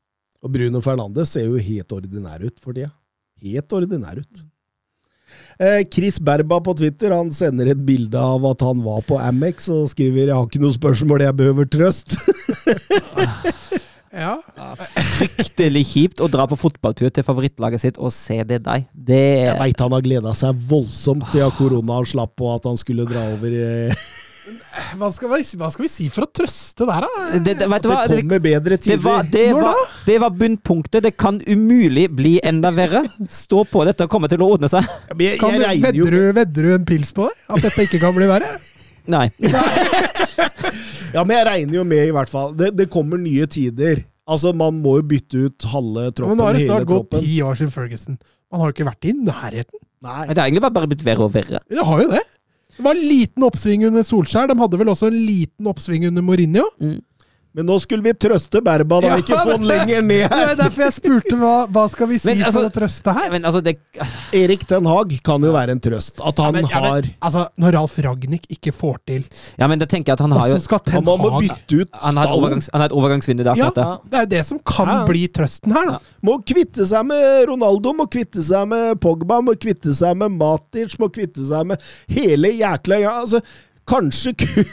Og 0.44 0.52
Bruno 0.52 0.82
Fernandes 0.84 1.32
ser 1.32 1.48
jo 1.48 1.56
helt 1.56 1.96
ordinær 1.96 2.44
ut 2.44 2.60
for 2.60 2.76
tida. 2.76 2.92
Helt 3.40 3.72
ordinær 3.72 4.20
ut. 4.20 4.42
Eh, 5.62 5.84
Chris 5.92 6.18
Berba 6.18 6.58
på 6.64 6.74
Twitter 6.78 7.14
han 7.14 7.30
sender 7.34 7.70
et 7.72 7.82
bilde 7.86 8.18
av 8.18 8.44
at 8.50 8.64
han 8.66 8.82
var 8.82 9.04
på 9.06 9.18
Amex 9.20 9.68
og 9.70 9.90
skriver 9.92 10.26
'Jeg 10.26 10.34
har 10.34 10.46
ikke 10.48 10.62
noe 10.62 10.74
spørsmål, 10.74 11.22
jeg 11.22 11.36
behøver 11.36 11.64
trøst'. 11.70 12.16
Ja. 14.12 14.36
Fryktelig 14.76 15.86
kjipt 15.88 16.20
å 16.20 16.28
dra 16.28 16.44
på 16.44 16.58
fotballtur 16.60 17.08
til 17.08 17.24
favorittlaget 17.24 17.80
sitt 17.80 17.96
og 17.98 18.12
se 18.12 18.42
det 18.44 18.60
deg. 18.66 18.84
Det 18.92 19.20
Jeg 19.48 19.56
veit 19.56 19.80
han 19.80 19.94
har 19.96 20.04
gleda 20.04 20.34
seg 20.36 20.58
voldsomt 20.68 21.24
til 21.32 21.46
at 21.46 21.56
koronaen 21.56 22.04
slapp 22.04 22.36
og 22.44 22.58
at 22.58 22.68
han 22.68 22.76
skulle 22.76 23.08
dra 23.08 23.24
over. 23.32 23.56
Hva, 24.98 25.08
skal 25.14 25.30
vi, 25.30 25.44
hva 25.60 25.68
skal 25.70 25.84
vi 25.84 25.88
si 25.92 26.08
for 26.10 26.26
å 26.26 26.30
trøste 26.34 26.86
der, 26.88 27.04
da? 27.06 27.26
det, 27.38 27.54
det, 27.60 27.68
At? 27.68 27.84
Det 28.10 28.18
kommer 28.24 28.40
bedre 28.42 28.74
det, 28.74 28.96
var, 28.98 29.22
tider. 29.22 29.36
det, 29.36 29.44
Når 29.54 29.66
var, 29.68 29.92
det 30.08 30.16
var 30.24 30.34
bunnpunktet. 30.40 31.04
Det 31.06 31.12
kan 31.14 31.38
umulig 31.46 32.08
bli 32.10 32.34
enda 32.42 32.72
verre. 32.74 33.04
Stå 33.30 33.62
på, 33.70 33.84
dette 33.86 34.08
kommer 34.10 34.32
til 34.32 34.42
å 34.42 34.50
ordne 34.56 34.70
seg. 34.72 34.88
Men 35.14 35.24
Jeg, 35.28 35.38
Kan 35.42 35.54
jeg 35.54 35.62
du, 35.62 35.86
vedre 35.86 35.98
jo 36.00 36.08
vedder, 36.08 36.18
du, 36.18 36.36
vedder 36.40 36.68
du 36.68 36.74
en 36.74 36.88
pils 36.88 37.14
på 37.14 37.28
det? 37.30 37.38
At 37.54 37.68
dette 37.68 37.86
ikke 37.86 38.02
kan 38.02 38.16
bli 38.18 38.30
verre? 38.30 38.50
Nei. 39.14 39.28
Ja, 41.12 41.22
men 41.26 41.36
jeg 41.36 41.46
regner 41.48 41.78
jo 41.80 41.86
med, 41.86 42.06
i 42.08 42.12
hvert 42.14 42.30
fall. 42.32 42.54
Det, 42.58 42.72
det 42.78 42.88
kommer 42.92 43.20
nye 43.20 43.46
tider. 43.50 44.02
Altså, 44.26 44.52
Man 44.56 44.78
må 44.82 44.98
jo 45.00 45.06
bytte 45.14 45.46
ut 45.46 45.70
halve 45.72 46.08
Men 46.08 46.14
troppen, 46.18 46.38
nå 46.38 46.46
har 46.46 46.58
det 46.58 46.66
snart 46.68 46.88
gått 46.88 47.18
ti 47.20 47.40
år 47.44 47.58
siden 47.58 47.72
Ferguson. 47.74 48.20
Man 48.52 48.62
har 48.62 48.70
jo 48.70 48.76
ikke 48.76 48.90
vært 48.90 49.08
i 49.08 49.16
nærheten. 49.16 49.82
Nei. 50.02 50.22
Men 50.26 50.34
det 50.34 50.40
har 50.42 50.48
egentlig 50.50 50.64
bare 50.66 50.88
blitt 50.90 51.04
verre 51.06 51.26
og 51.26 51.34
verre. 51.34 51.60
Det 51.70 51.84
har 51.88 52.02
jo 52.02 52.08
det. 52.10 52.22
Det 52.76 52.84
var 52.86 52.96
en 52.96 53.04
liten 53.08 53.44
oppsving 53.44 53.84
under 53.86 54.02
Solskjær. 54.06 54.48
De 54.48 54.56
hadde 54.58 54.78
vel 54.80 54.88
også 54.88 55.10
en 55.12 55.18
liten 55.26 55.66
oppsving 55.68 56.06
under 56.08 56.22
Mourinho. 56.24 56.64
Men 57.52 57.66
nå 57.68 57.76
skulle 57.82 58.04
vi 58.06 58.12
trøste 58.16 58.62
Berba, 58.64 59.00
da. 59.04 59.10
Ja, 59.12 59.16
ikke 59.20 59.36
få 59.36 59.56
den 59.58 59.66
lenger 59.68 60.00
ned 60.04 60.22
her! 60.24 60.30
Det 60.42 60.54
er 60.54 60.60
derfor 60.62 60.84
jeg 60.86 60.94
spurte 60.96 61.36
hva, 61.36 61.52
hva 61.72 61.84
skal 61.92 62.08
vi 62.08 62.18
si 62.20 62.28
Men, 62.30 62.44
altså- 62.46 62.60
for 62.62 62.68
å 62.68 62.72
trøste 62.78 63.14
her. 63.18 63.26
Men 63.34 63.48
altså, 63.48 63.60
det 63.64 63.74
Erik 64.36 64.64
Den 64.70 64.88
Haag 64.88 65.12
kan 65.24 65.44
jo 65.44 65.52
være 65.52 65.74
en 65.76 65.82
trøst. 65.84 66.22
At 66.24 66.40
han 66.40 66.54
Ja, 66.56 66.62
men- 66.62 66.70
ja, 66.70 66.80
men, 66.80 66.92
har 66.92 67.08
altså, 67.28 67.44
når 67.60 67.76
Ralf 67.76 67.96
Ragnhild 68.06 68.46
ikke 68.48 68.72
får 68.72 68.96
til 69.06 69.26
Ja, 69.58 69.68
men 69.68 69.82
da 69.82 69.86
tenker 69.86 70.12
jeg 70.12 70.20
at 70.20 70.24
han 70.24 70.36
har 70.36 70.48
jo 70.48 70.60
skal 70.64 70.80
Ten 70.86 70.94
Han 71.00 71.04
må 71.04 71.16
Hag 71.22 71.42
bytte 71.44 71.80
ut 71.82 71.98
Han 72.02 72.20
har 72.20 72.32
overgangs, 72.32 72.70
han 72.72 72.80
har 72.80 72.88
et 72.88 72.96
overgangsvindu 72.96 73.44
der. 73.44 73.60
Ja, 73.60 73.70
det. 73.76 73.86
er 74.16 74.24
jo 74.24 74.30
det 74.32 74.44
som 74.48 74.58
kan 74.58 74.92
bli 75.08 75.26
trøsten 75.28 75.72
her, 75.76 75.90
da. 75.92 75.98
Må 76.24 76.38
kvitte 76.46 76.86
seg 76.88 77.04
med 77.06 77.48
Ronaldo, 77.50 77.92
må 77.92 78.08
kvitte 78.10 78.42
seg 78.42 78.68
med 78.70 79.00
Pogba, 79.02 79.42
må 79.44 79.54
kvitte 79.60 79.92
seg 79.96 80.16
med 80.16 80.32
Matic, 80.38 80.96
må 81.02 81.10
kvitte 81.12 81.44
seg 81.48 81.68
med 81.68 81.82
hele 82.08 82.54
jækla 82.56 83.00
ja, 83.02 83.18
altså, 83.22 83.42
Kanskje 83.88 84.34
ku... 84.38 84.46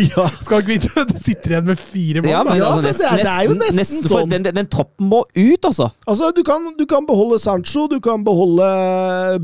Ja. 0.00 0.24
Skal 0.40 0.62
ikke 0.62 0.70
vite 0.78 1.02
Det 1.10 1.18
sitter 1.20 1.50
igjen 1.52 1.66
med 1.68 1.76
fire 1.76 2.22
mål. 2.24 2.30
Ja, 2.30 2.38
men 2.46 2.56
Ja, 2.56 2.68
altså, 2.72 2.80
men 2.80 2.86
det 2.88 3.04
er- 3.04 3.18
det 3.20 3.32
er 3.32 3.42
jo 3.44 3.54
nesten, 3.58 3.76
nesten 3.76 3.98
nesten 3.98 4.06
for 4.08 4.22
sånn. 4.22 4.30
den, 4.32 4.42
den, 4.46 4.54
den 4.56 4.68
troppen 4.72 5.10
må 5.12 5.18
ut, 5.36 5.66
altså. 5.68 5.90
Altså, 6.08 6.30
du 6.32 6.40
kan, 6.46 6.70
du 6.78 6.86
kan 6.88 7.04
beholde 7.04 7.36
Sancho, 7.42 7.84
du 7.92 7.98
kan 8.00 8.24
beholde 8.24 8.68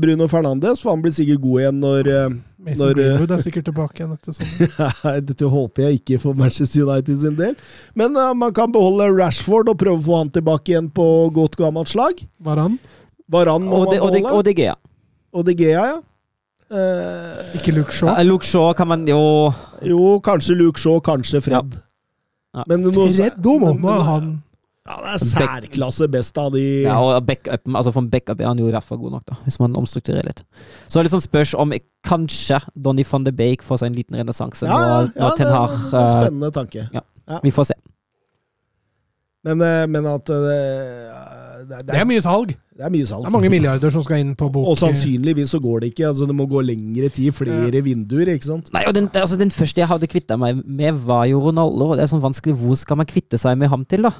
Bruno 0.01 0.25
Fernandes, 0.31 0.81
for 0.81 0.95
han 0.95 1.03
blir 1.05 1.13
sikkert 1.13 1.43
god 1.43 1.61
igjen 1.61 1.77
når 1.83 2.09
eh, 2.09 2.33
Mason 2.65 2.81
når, 2.87 2.89
eh, 2.89 2.95
Greenwood 3.11 3.35
er 3.37 3.43
sikkert 3.45 3.67
tilbake 3.69 4.01
igjen 4.01 4.15
etter 4.17 4.33
sommeren. 4.39 5.21
Dette 5.29 5.51
håper 5.53 5.85
jeg 5.85 5.99
ikke 6.01 6.19
for 6.25 6.33
Manchester 6.41 6.87
United 6.89 7.21
sin 7.21 7.37
del. 7.37 7.53
Men 7.93 8.17
uh, 8.17 8.31
man 8.33 8.55
kan 8.57 8.73
beholde 8.73 9.11
Rashford 9.13 9.69
og 9.69 9.77
prøve 9.85 10.01
å 10.01 10.05
få 10.09 10.17
han 10.23 10.33
tilbake 10.33 10.73
igjen 10.73 10.89
på 10.89 11.05
godt 11.37 11.53
gammelt 11.61 11.93
slag. 11.93 12.25
Varan. 12.41 12.79
Varan 13.29 13.61
må 13.69 13.83
Og, 13.85 13.91
de, 13.93 14.01
man 14.01 14.09
og, 14.09 14.13
de, 14.17 14.25
beholde. 14.25 14.41
og 14.41 14.49
De 14.49 14.57
Gea. 14.57 14.75
Og 15.37 15.45
De 15.45 15.57
Gea, 15.61 15.85
ja. 15.93 16.01
Eh, 16.71 17.57
Ikke 17.59 17.73
Luke 17.75 17.93
Shaw. 17.93 18.09
Ja, 18.09 18.23
Luke 18.25 18.45
Shaw 18.45 18.73
kan 18.73 18.87
man 18.89 19.05
jo 19.07 19.19
jo, 19.85 20.17
kanskje 20.25 20.55
Luke 20.57 20.81
Shaw, 20.81 20.97
kanskje 21.03 21.41
Fred. 21.45 21.77
Ja. 22.55 22.63
Men 22.67 22.87
må, 22.87 23.05
Fred 23.11 23.37
nå 23.43 23.91
er 23.91 24.03
han 24.07 24.27
Ja, 24.85 24.95
det 25.01 25.13
er 25.15 25.23
særklasse 25.25 26.07
best 26.13 26.37
av 26.37 26.51
de 26.53 26.61
ja, 26.85 26.95
og 27.01 27.25
backup, 27.25 27.63
altså 27.73 27.91
For 27.91 28.03
en 28.05 28.09
backup 28.13 28.39
er 28.39 28.47
han 28.51 28.59
jo 28.61 28.67
i 28.69 28.73
hvert 28.73 28.85
fall 28.85 28.99
god 29.01 29.15
nok, 29.17 29.23
da 29.27 29.37
hvis 29.43 29.57
man 29.59 29.75
omstrukturerer 29.77 30.29
litt. 30.29 30.43
Så 30.87 30.97
det 30.97 31.01
er 31.01 31.07
litt 31.07 31.15
sånn 31.15 31.25
spørs 31.25 31.55
om 31.57 31.73
kanskje 32.05 32.61
Donny 32.77 33.05
van 33.09 33.25
de 33.25 33.33
Beek 33.35 33.65
får 33.65 33.81
seg 33.81 33.91
en 33.91 33.97
liten 33.97 34.19
renessanse 34.21 34.69
Ja, 34.69 34.77
når, 34.77 35.09
ja, 35.09 35.25
ja, 35.25 35.29
det 35.29 35.41
Ten 35.41 35.49
er 35.49 35.57
Hag 35.57 35.75
en 35.75 35.99
eh, 36.01 36.13
spennende 36.13 36.51
tanke. 36.55 36.87
Vi 37.43 37.53
får 37.53 37.71
se. 37.71 37.77
Men, 39.45 39.61
eh, 39.61 39.85
men 39.93 40.07
at 40.09 40.25
det, 40.25 40.59
det, 41.69 41.81
Det 41.87 41.97
er 42.01 42.07
mye 42.09 42.21
salg. 42.23 42.53
det 42.77 42.85
er 42.87 42.91
mye 42.93 43.05
salg. 43.07 43.23
Det 43.25 43.29
er 43.29 43.35
mange 43.37 43.51
milliarder 43.53 43.93
som 43.93 44.03
skal 44.05 44.21
inn 44.23 44.33
på 44.37 44.49
bok. 44.53 44.67
Og 44.71 44.77
sannsynligvis 44.81 45.53
så 45.53 45.59
går 45.61 45.83
det 45.85 45.91
ikke. 45.93 46.07
altså 46.09 46.27
Det 46.29 46.35
må 46.37 46.47
gå 46.49 46.61
lengre 46.65 47.09
tid, 47.13 47.31
flere 47.37 47.81
vinduer, 47.85 48.33
ikke 48.35 48.49
sant. 48.49 48.71
Nei, 48.73 48.83
og 48.89 48.95
den, 48.97 49.09
altså, 49.13 49.37
den 49.39 49.53
første 49.53 49.81
jeg 49.83 49.89
hadde 49.91 50.09
kvitta 50.11 50.37
meg 50.41 50.63
med, 50.65 50.97
var 51.05 51.25
jo 51.29 51.43
Ronaldo. 51.45 51.93
Det 51.95 52.05
er 52.05 52.11
sånn 52.11 52.23
vanskelig. 52.25 52.57
Hvor 52.59 52.75
skal 52.81 52.97
man 53.01 53.09
kvitte 53.09 53.37
seg 53.41 53.57
med 53.61 53.69
ham 53.73 53.85
til, 53.85 54.09
da? 54.09 54.13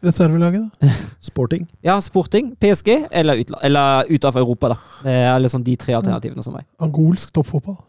Reservelaget, 0.00 0.70
da. 0.80 0.92
Sporting. 1.20 1.66
Ja, 1.84 1.98
Sporting, 2.00 2.54
PSG 2.56 2.88
eller, 3.10 3.36
utla, 3.42 3.58
eller 3.62 4.08
ut 4.08 4.24
av 4.24 4.36
Europa, 4.40 4.68
da. 4.72 4.76
Det 5.04 5.12
er 5.28 5.38
liksom 5.44 5.64
de 5.66 5.74
tre 5.76 5.92
alternativene 5.98 6.44
som 6.44 6.56
er. 6.56 6.64
Angolsk 6.80 7.32
toppfotball. 7.36 7.78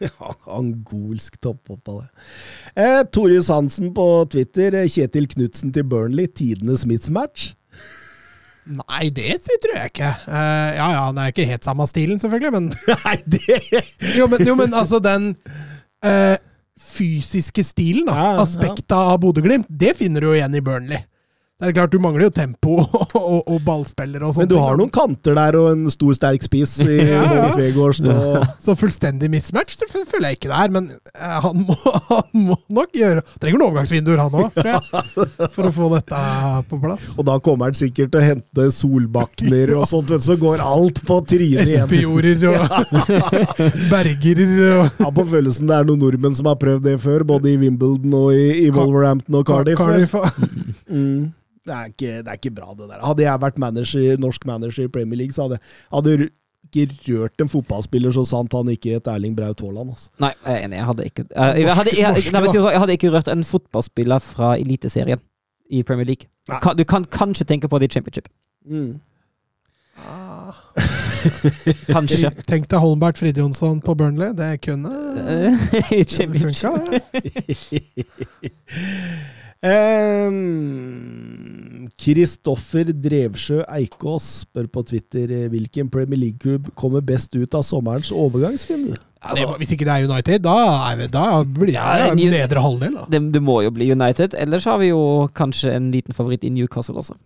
Ja, 0.00 0.30
angolsk 0.56 1.34
toppfotball. 1.44 1.98
det. 2.00 2.82
Eh, 2.82 3.02
Torjus 3.12 3.50
Hansen 3.52 3.90
på 3.94 4.06
Twitter. 4.32 4.72
eh, 4.80 4.88
Kjetil 4.88 5.28
Knutsen 5.28 5.74
til 5.76 5.84
Burnley. 5.84 6.26
Tidenes 6.32 6.86
mismatch. 6.88 7.50
Nei, 8.70 9.10
det 9.12 9.36
tror 9.44 9.76
jeg 9.76 9.90
ikke. 9.92 10.12
Uh, 10.28 10.70
ja 10.76 10.88
ja, 10.94 11.04
det 11.12 11.22
er 11.26 11.32
ikke 11.34 11.48
helt 11.50 11.66
samme 11.66 11.86
stilen, 11.90 12.20
selvfølgelig, 12.22 12.52
men 12.54 12.68
Nei, 13.04 13.16
det 13.26 13.60
Jo, 14.16 14.28
men, 14.30 14.46
jo, 14.46 14.54
men 14.56 14.76
altså, 14.76 15.00
den 15.02 15.32
uh, 16.06 16.36
fysiske 16.80 17.64
stilen, 17.66 18.06
da, 18.08 18.16
Ja, 18.16 18.44
ja. 18.44 18.74
av 19.00 19.18
Bodø-Glimt, 19.20 19.68
det 19.68 19.96
finner 19.98 20.22
du 20.24 20.30
jo 20.30 20.36
igjen 20.38 20.56
i 20.56 20.62
Burnley. 20.64 21.02
Det 21.60 21.68
er 21.68 21.74
klart, 21.76 21.92
Du 21.92 22.00
mangler 22.00 22.28
jo 22.28 22.32
tempo 22.32 22.78
og, 22.80 23.14
og, 23.18 23.40
og 23.44 23.58
ballspillere 23.66 24.24
og 24.24 24.32
sånt. 24.34 24.46
Men 24.46 24.50
du 24.52 24.56
har 24.62 24.78
noen 24.80 24.92
kanter 24.92 25.36
der 25.36 25.58
og 25.60 25.68
en 25.74 25.90
stor, 25.92 26.14
sterk 26.16 26.44
spiss 26.46 26.78
i 26.84 26.96
Ja, 27.10 27.24
ja. 27.60 28.44
Så 28.62 28.74
fullstendig 28.78 29.28
mismatch 29.32 29.76
det 29.80 29.88
føler 29.92 30.30
jeg 30.30 30.38
ikke 30.38 30.50
det 30.50 30.56
er, 30.56 30.72
men 30.72 30.88
eh, 31.12 31.36
han 31.44 31.64
må, 31.68 31.76
han 32.08 32.46
må 32.48 32.56
nok 32.72 32.94
gjøre 32.96 33.24
Trenger 33.40 33.60
noen 33.60 33.66
overgangsvinduer, 33.68 34.20
han 34.20 34.36
òg, 34.40 34.56
for 35.52 35.68
å 35.68 35.72
få 35.74 35.88
dette 35.94 36.20
på 36.70 36.78
plass. 36.82 37.10
Og 37.20 37.26
da 37.28 37.36
kommer 37.44 37.70
han 37.70 37.78
sikkert 37.78 38.12
til 38.14 38.20
å 38.20 38.24
hente 38.24 38.66
solbakner 38.74 39.74
og 39.76 39.84
sånt, 39.90 40.12
vet 40.12 40.24
så 40.24 40.36
går 40.40 40.62
alt 40.64 41.02
på 41.06 41.18
trynet 41.28 41.68
igjen. 41.68 41.84
Espejorder 41.84 42.46
og 42.50 42.56
bergerer 43.90 44.54
og 44.70 45.00
Ja, 45.00 45.10
på 45.16 45.26
følelsen 45.32 45.70
det 45.70 45.76
er 45.76 45.88
noen 45.88 46.02
nordmenn 46.02 46.36
som 46.36 46.48
har 46.50 46.58
prøvd 46.60 46.86
det 46.88 46.96
før, 47.02 47.26
både 47.34 47.52
i 47.52 47.58
Wimbledon 47.60 48.16
og 48.16 48.32
i, 48.36 48.48
i 48.66 48.70
Wolverhampton 48.74 49.40
og 49.40 49.46
Cardiff. 49.48 49.80
Cardiff. 49.80 50.16
Mm. 50.90 51.30
Det, 51.70 51.78
er 51.78 51.94
ikke, 51.94 52.12
det 52.26 52.32
er 52.34 52.38
ikke 52.40 52.54
bra, 52.56 52.74
det 52.74 52.90
der. 52.90 53.00
Hadde 53.06 53.24
jeg 53.26 53.42
vært 53.46 53.58
manager, 53.62 54.20
norsk 54.26 54.46
manager 54.48 54.86
i 54.88 54.92
Premier 54.92 55.22
League, 55.22 55.36
så 55.36 55.46
hadde 55.46 56.14
jeg 56.16 56.30
ikke 56.70 57.18
rørt 57.18 57.42
en 57.42 57.50
fotballspiller 57.50 58.14
så 58.14 58.24
sant 58.28 58.52
han 58.54 58.70
ikke 58.72 58.96
het 58.98 59.08
Erling 59.10 59.36
Braut 59.38 59.62
Haaland. 59.62 59.94
Altså. 59.94 60.10
Nei, 60.22 60.32
jeg 60.44 60.52
er 60.54 60.64
enig. 60.66 60.76
Jeg 60.80 60.86
hadde 60.90 61.06
ikke 61.08 61.24
jeg, 61.30 61.76
hadde, 61.78 61.94
jeg, 61.98 62.24
sånn, 62.26 62.72
jeg 62.72 62.82
hadde 62.84 62.96
ikke 62.98 63.12
rørt 63.14 63.30
en 63.32 63.44
fotballspiller 63.46 64.24
fra 64.24 64.54
Eliteserien 64.58 65.22
i 65.70 65.84
Premier 65.86 66.06
League. 66.10 66.30
Nei. 66.50 66.58
Kan, 66.62 66.76
du 66.78 66.84
kan 66.84 67.06
kanskje 67.06 67.46
tenke 67.46 67.70
på 67.70 67.78
det 67.78 67.90
i 67.90 67.94
Championship. 67.94 68.28
Mm. 68.66 68.98
Kanskje. 71.90 72.30
Tenk 72.48 72.68
deg 72.70 72.80
Holmbert 72.80 73.18
Fridjonsson 73.20 73.80
på 73.84 73.94
Burnley. 73.98 74.32
Det 74.36 74.60
kunne 74.64 74.92
I 75.98 76.04
Championship. 76.04 76.70
funka. 76.70 76.90
det. 76.90 77.02
Kristoffer 82.00 82.88
Drevsjø 82.96 83.60
Eikås 83.76 84.28
spør 84.46 84.70
på 84.72 84.82
Twitter 84.88 85.30
eh, 85.36 85.46
hvilken 85.52 85.90
Premier 85.92 86.20
League-klubb 86.22 86.70
kommer 86.78 87.04
best 87.04 87.34
ut 87.36 87.54
av 87.56 87.64
sommerens 87.66 88.12
overgangsvindu. 88.14 88.96
Det, 89.36 89.44
hvis 89.60 89.74
ikke 89.74 89.84
det 89.84 89.92
er 89.92 90.06
United, 90.08 90.38
da, 90.46 90.54
er 90.88 90.96
vi, 90.96 91.08
da 91.12 91.24
blir 91.44 91.74
det 91.74 91.74
Ja, 91.76 92.08
en 92.08 92.22
nedre 92.32 92.62
halvdel. 92.64 92.94
Da. 92.96 93.04
Det, 93.12 93.20
det 93.34 93.42
må 93.44 93.58
jo 93.66 93.72
bli 93.76 93.90
United. 93.92 94.32
Ellers 94.40 94.64
har 94.64 94.80
vi 94.80 94.88
jo 94.88 95.02
kanskje 95.36 95.74
en 95.76 95.90
liten 95.92 96.16
favoritt 96.16 96.46
i 96.48 96.52
Newcastle 96.54 96.96
også. 97.02 97.18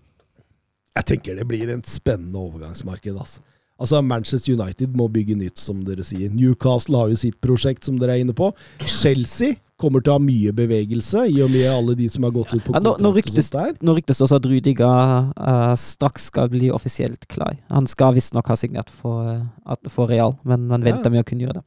Jeg 0.95 1.07
tenker 1.11 1.39
det 1.39 1.47
blir 1.47 1.71
et 1.71 1.91
spennende 1.91 2.39
overgangsmarked. 2.43 3.15
Altså. 3.15 3.45
altså 3.79 4.03
Manchester 4.03 4.59
United 4.59 4.99
må 4.99 5.07
bygge 5.07 5.39
nytt, 5.39 5.63
som 5.63 5.85
dere 5.87 6.07
sier. 6.07 6.35
Newcastle 6.35 6.99
har 6.99 7.15
jo 7.15 7.21
sitt 7.23 7.39
prosjekt, 7.43 7.87
som 7.87 8.01
dere 8.03 8.19
er 8.19 8.27
inne 8.27 8.35
på. 8.35 8.51
Chelsea 8.83 9.55
kommer 9.81 10.03
til 10.05 10.13
å 10.15 10.19
ha 10.19 10.23
mye 10.23 10.53
bevegelse, 10.55 11.25
i 11.35 11.41
og 11.43 11.51
med 11.51 11.67
alle 11.67 11.97
de 11.99 12.07
som 12.13 12.27
har 12.27 12.35
gått 12.35 12.55
ut 12.55 12.63
på 12.65 12.75
Ja, 12.77 12.83
nå, 12.85 12.95
nå, 13.03 13.11
ryktes, 13.17 13.51
nå 13.83 13.97
ryktes 13.97 14.21
det 14.21 14.27
også 14.29 14.39
at 14.39 14.49
Rudiger 14.51 15.31
uh, 15.35 15.75
straks 15.81 16.31
skal 16.31 16.51
bli 16.53 16.71
offisielt 16.75 17.27
klar. 17.31 17.57
Han 17.75 17.89
skal 17.91 18.15
visstnok 18.15 18.49
ha 18.53 18.57
signert 18.59 18.93
for, 18.93 19.27
eh, 19.67 19.77
for 19.91 20.11
Real, 20.11 20.39
men 20.45 20.69
man 20.71 20.83
Ja. 20.85 20.93
venter 20.93 21.11
med 21.11 21.25
å 21.25 21.29
kunne 21.29 21.47
gjøre 21.49 21.61
det. 21.61 21.65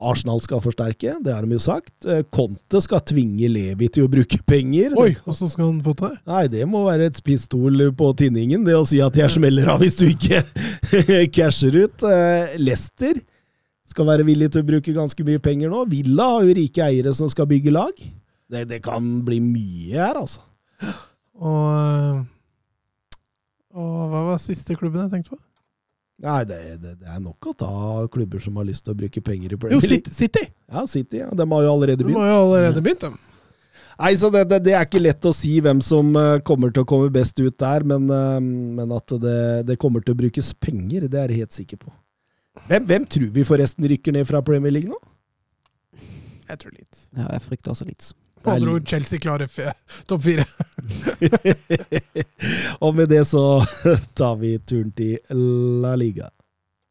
Arsenal 0.00 0.38
skal 0.40 0.60
forsterke, 0.62 1.16
det 1.24 1.32
har 1.34 1.42
de 1.42 1.56
jo 1.56 1.58
sagt. 1.58 2.06
Eh, 2.06 2.22
Conte 2.30 2.80
skal 2.82 3.00
tvinge 3.00 3.48
Levi 3.50 3.88
til 3.90 4.06
å 4.06 4.10
bruke 4.10 4.38
penger. 4.46 4.94
Oi, 4.96 5.16
åssen 5.26 5.50
skal 5.50 5.72
han 5.72 5.80
få 5.82 5.96
til 5.98 6.12
det? 6.12 6.18
Nei, 6.30 6.44
det 6.52 6.68
må 6.70 6.84
være 6.86 7.06
et 7.10 7.18
pistol 7.26 7.90
på 7.98 8.12
tinningen, 8.16 8.64
det 8.66 8.76
å 8.78 8.86
si 8.86 9.00
at 9.02 9.14
jeg 9.18 9.30
smeller 9.34 9.72
av 9.74 9.82
hvis 9.82 9.98
du 9.98 10.06
ikke 10.06 10.42
casher 11.34 11.74
ut. 11.84 12.02
Eh, 12.06 12.54
Leicester 12.62 13.18
skal 13.88 14.08
være 14.08 14.26
villig 14.28 14.50
til 14.52 14.62
å 14.62 14.68
bruke 14.68 14.94
ganske 14.96 15.26
mye 15.26 15.40
penger 15.42 15.72
nå. 15.72 15.84
Villa 15.90 16.28
har 16.34 16.46
jo 16.46 16.56
rike 16.58 16.84
eiere 16.84 17.14
som 17.16 17.30
skal 17.32 17.48
bygge 17.50 17.74
lag. 17.74 17.94
Det, 18.48 18.64
det 18.68 18.80
kan 18.84 19.04
bli 19.26 19.40
mye 19.44 19.96
her, 19.98 20.20
altså. 20.20 20.44
Og, 21.38 21.66
øh, 21.74 23.18
og 23.78 24.00
hva 24.12 24.24
var 24.32 24.40
siste 24.42 24.76
klubben 24.78 25.04
jeg 25.04 25.12
tenkte 25.16 25.36
på? 25.36 25.42
Nei, 26.18 26.40
det, 26.48 26.58
det, 26.82 26.96
det 26.98 27.06
er 27.06 27.20
nok 27.22 27.46
å 27.46 27.54
ta 27.54 27.72
klubber 28.10 28.42
som 28.42 28.56
har 28.58 28.66
lyst 28.66 28.82
til 28.86 28.96
å 28.96 28.98
bruke 28.98 29.22
penger 29.22 29.52
i 29.52 29.54
Jo, 29.54 29.60
Premier 29.62 29.84
League. 29.84 30.10
City. 30.10 30.16
City. 30.18 30.44
Ja, 30.66 30.82
City, 30.90 31.20
ja. 31.20 31.28
De 31.30 31.46
har 31.46 31.62
jo 31.62 31.74
allerede 31.76 32.02
begynt. 32.02 32.18
De 32.18 32.24
har 32.24 32.32
jo 32.32 32.40
allerede 32.48 32.82
begynt, 32.82 33.04
dem. 33.06 33.18
Nei, 33.98 34.12
så 34.18 34.30
det, 34.30 34.44
det, 34.50 34.58
det 34.66 34.74
er 34.78 34.86
ikke 34.86 35.02
lett 35.02 35.26
å 35.26 35.34
si 35.34 35.56
hvem 35.62 35.80
som 35.82 36.10
eh, 36.18 36.40
kommer 36.46 36.74
til 36.74 36.84
å 36.84 36.88
komme 36.90 37.10
best 37.14 37.38
ut 37.38 37.54
der, 37.58 37.86
men, 37.86 38.06
eh, 38.14 38.36
men 38.78 38.92
at 38.94 39.14
det, 39.22 39.38
det 39.70 39.78
kommer 39.78 40.02
til 40.02 40.14
å 40.14 40.20
brukes 40.20 40.52
penger, 40.58 41.06
det 41.10 41.18
er 41.18 41.34
jeg 41.34 41.44
helt 41.44 41.56
sikker 41.56 41.80
på. 41.82 41.90
Hvem, 42.66 42.86
hvem 42.88 43.06
tror 43.06 43.30
vi 43.34 43.44
forresten 43.46 43.86
rykker 43.88 44.14
ned 44.16 44.26
fra 44.28 44.42
Premier 44.44 44.74
League 44.74 44.90
nå? 44.90 44.98
Jeg 46.48 46.62
tror 46.62 46.72
litt. 46.72 47.04
Ja, 47.16 47.28
jeg 47.34 47.44
frykter 47.44 47.74
også 47.74 47.86
litt. 47.88 48.10
Med 48.44 48.54
andre 48.54 48.74
ord, 48.78 48.86
Chelsea 48.88 49.20
klarer 49.20 49.50
topp 50.08 50.22
fire. 50.24 50.44
Og 52.84 52.94
med 52.96 53.10
det 53.10 53.24
så 53.28 53.44
tar 54.18 54.38
vi 54.40 54.54
turen 54.62 54.92
til 54.96 55.18
La 55.82 55.94
Liga. 55.98 56.30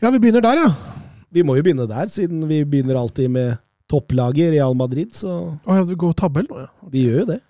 Ja, 0.00 0.08
vi 0.08 0.18
begynner 0.18 0.40
der, 0.44 0.62
ja. 0.64 0.70
Vi 1.30 1.44
må 1.44 1.58
jo 1.58 1.64
begynne 1.64 1.84
der, 1.88 2.08
siden 2.08 2.40
vi 2.48 2.62
begynner 2.64 2.96
alltid 3.02 3.28
med 3.30 3.58
topplaget 3.90 4.54
Real 4.54 4.74
Madrid, 4.78 5.12
så 5.12 5.58
Å 5.60 5.76
ja, 5.76 5.84
du 5.84 5.92
går 5.98 6.14
tabell 6.16 6.46
nå, 6.48 6.62
ja. 6.62 6.70
vi 6.92 7.04
gjør 7.04 7.22
jo 7.22 7.28
det. 7.34 7.40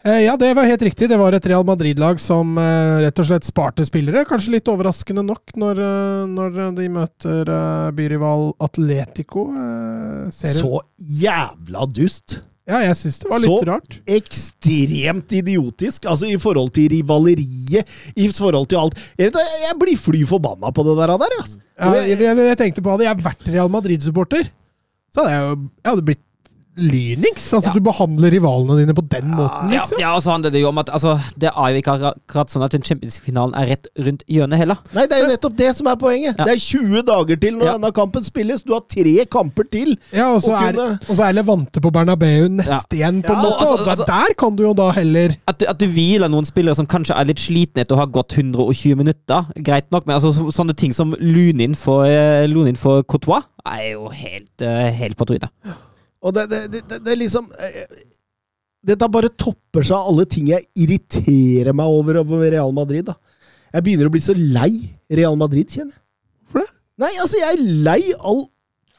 Eh, 0.00 0.22
ja, 0.24 0.34
det 0.40 0.54
var 0.56 0.64
helt 0.64 0.82
riktig. 0.82 1.10
Det 1.12 1.18
var 1.20 1.36
et 1.36 1.46
Real 1.46 1.64
Madrid-lag 1.68 2.20
som 2.22 2.56
eh, 2.58 3.02
rett 3.04 3.20
og 3.20 3.26
slett 3.28 3.44
sparte 3.44 3.84
spillere. 3.84 4.24
Kanskje 4.28 4.54
litt 4.56 4.70
overraskende 4.72 5.22
nok 5.28 5.52
når, 5.60 5.82
eh, 5.84 6.22
når 6.32 6.60
de 6.78 6.86
møter 6.94 7.52
eh, 7.52 7.90
byrival 7.98 8.48
Atletico. 8.64 9.50
Eh. 9.52 10.30
Så 10.32 10.80
jævla 10.96 11.84
dust! 11.92 12.40
Ja, 12.70 12.80
jeg 12.86 12.96
syns 13.00 13.18
det 13.22 13.30
var 13.32 13.42
litt 13.42 13.50
Så 13.50 13.66
rart. 13.66 13.96
ekstremt 14.18 15.34
idiotisk. 15.40 16.06
Altså 16.06 16.28
i 16.30 16.38
forhold 16.40 16.70
til 16.76 16.88
rivaleriet, 16.92 17.90
i 18.14 18.28
forhold 18.30 18.68
til 18.70 18.78
alt. 18.80 18.98
Jeg, 19.18 19.34
jeg 19.34 19.76
blir 19.80 19.98
fly 19.98 20.22
forbanna 20.28 20.70
på 20.74 20.86
det 20.86 20.96
der. 21.00 21.14
der 21.18 21.36
altså. 21.40 21.58
Ja, 21.80 21.92
jeg, 22.06 22.18
jeg, 22.20 22.40
jeg 22.52 22.58
tenkte 22.60 22.82
på 22.84 22.92
Hadde 22.94 23.06
jeg 23.08 23.24
vært 23.24 23.46
Real 23.48 23.70
Madrid-supporter, 23.72 24.50
så 25.10 25.24
hadde 25.24 25.32
jeg 25.34 25.46
jo 25.46 25.54
jeg 25.66 25.90
hadde 25.90 26.04
blitt 26.10 26.24
lynings. 26.80 27.44
Altså, 27.52 27.70
Ja. 27.70 27.72
du 27.74 27.80
behandler 27.80 28.30
rivalene 28.34 28.76
dine 28.80 28.94
på 28.94 29.04
den 29.08 29.30
måten, 29.36 29.70
liksom. 29.70 29.98
ja, 30.00 30.14
og 30.14 30.22
så 30.22 30.30
handler 30.32 30.50
det 30.50 30.60
jo 30.62 30.68
om 30.68 30.78
at 30.78 30.88
altså, 30.90 31.18
det 31.38 31.50
er 31.52 31.68
jo 31.74 31.80
ikke 31.82 31.94
akkurat 32.10 32.50
sånn 32.50 32.64
at 32.64 32.70
den 32.72 32.82
Champions 32.82 33.18
League-finalen 33.20 33.54
er 33.54 33.66
rett 33.74 33.86
rundt 33.98 34.24
hjørnet 34.28 34.58
heller. 34.58 34.78
Nei, 34.94 35.06
det 35.06 35.12
er 35.18 35.22
jo 35.24 35.30
nettopp 35.30 35.56
det 35.56 35.70
som 35.76 35.86
er 35.86 35.96
poenget. 35.96 36.34
Ja. 36.38 36.44
Det 36.44 36.54
er 36.56 36.62
20 36.64 37.02
dager 37.06 37.36
til 37.40 37.54
når 37.58 37.64
Ja. 37.66 37.72
denne 37.78 37.92
kampen 37.92 38.24
spilles. 38.24 38.62
Du 38.64 38.72
har 38.72 38.80
tre 38.88 39.24
kamper 39.26 39.64
til. 39.70 39.96
Ja, 40.12 40.32
og 40.34 40.42
så 40.42 40.52
Og 40.52 40.62
er, 40.62 40.72
kunne- 40.72 40.98
og 41.08 41.16
så 41.16 41.22
er 41.28 41.32
Levante 41.32 41.80
på 41.80 41.90
Bernabeu 41.92 42.48
neste 42.48 42.96
igjen, 42.96 43.22
på 43.22 43.32
en 43.32 43.42
måte. 43.44 43.60
altså, 43.60 43.76
altså- 43.90 44.06
der 44.06 44.34
kan 44.38 44.56
du 44.56 44.62
jo 44.64 44.74
da 44.74 44.90
heller 44.92 45.36
At 45.46 45.58
du, 45.58 45.66
at 45.68 45.78
du 45.78 45.86
hviler 45.86 46.28
noen 46.28 46.44
spillere 46.44 46.74
som 46.76 46.86
kanskje 46.86 47.14
er 47.18 47.24
litt 47.24 47.38
slitne 47.38 47.80
etter 47.84 47.94
å 47.96 47.98
ha 47.98 48.06
gått 48.06 48.32
120 48.34 48.94
minutter, 48.96 49.46
greit 49.62 49.90
nok, 49.90 50.06
men 50.06 50.16
altså, 50.16 50.32
så, 50.32 50.50
sånne 50.52 50.74
ting 50.76 50.92
som 50.92 51.14
Lunin 51.20 51.74
for, 51.76 52.04
eh, 52.04 52.46
Lunin 52.46 52.76
for 52.76 53.02
Courtois 53.02 53.42
er 53.66 53.92
jo 53.92 54.08
helt, 54.08 54.62
eh, 54.62 54.90
helt 54.92 55.16
på 55.16 55.26
trynet. 55.26 55.50
Og 56.20 56.36
det, 56.36 56.46
det, 56.50 56.62
det, 56.74 57.00
det, 57.00 57.16
liksom 57.16 57.48
eh, 57.56 57.84
Dette 58.84 59.08
bare 59.12 59.32
topper 59.32 59.84
seg 59.86 59.96
av 59.96 60.10
alle 60.12 60.26
ting 60.28 60.50
jeg 60.52 60.68
irriterer 60.76 61.72
meg 61.76 61.88
over 61.88 62.20
over 62.22 62.44
Real 62.44 62.72
Madrid. 62.76 63.08
da. 63.08 63.16
Jeg 63.74 63.86
begynner 63.86 64.08
å 64.10 64.14
bli 64.14 64.22
så 64.24 64.36
lei 64.36 64.72
Real 65.10 65.36
Madrid, 65.40 65.68
kjenner 65.68 65.94
jeg. 65.94 66.02
Hvorfor 66.44 66.64
det? 66.64 66.72
Nei, 67.00 67.12
altså, 67.22 67.40
jeg 67.40 67.56
er 67.56 67.68
lei 67.86 68.00
all 68.18 68.44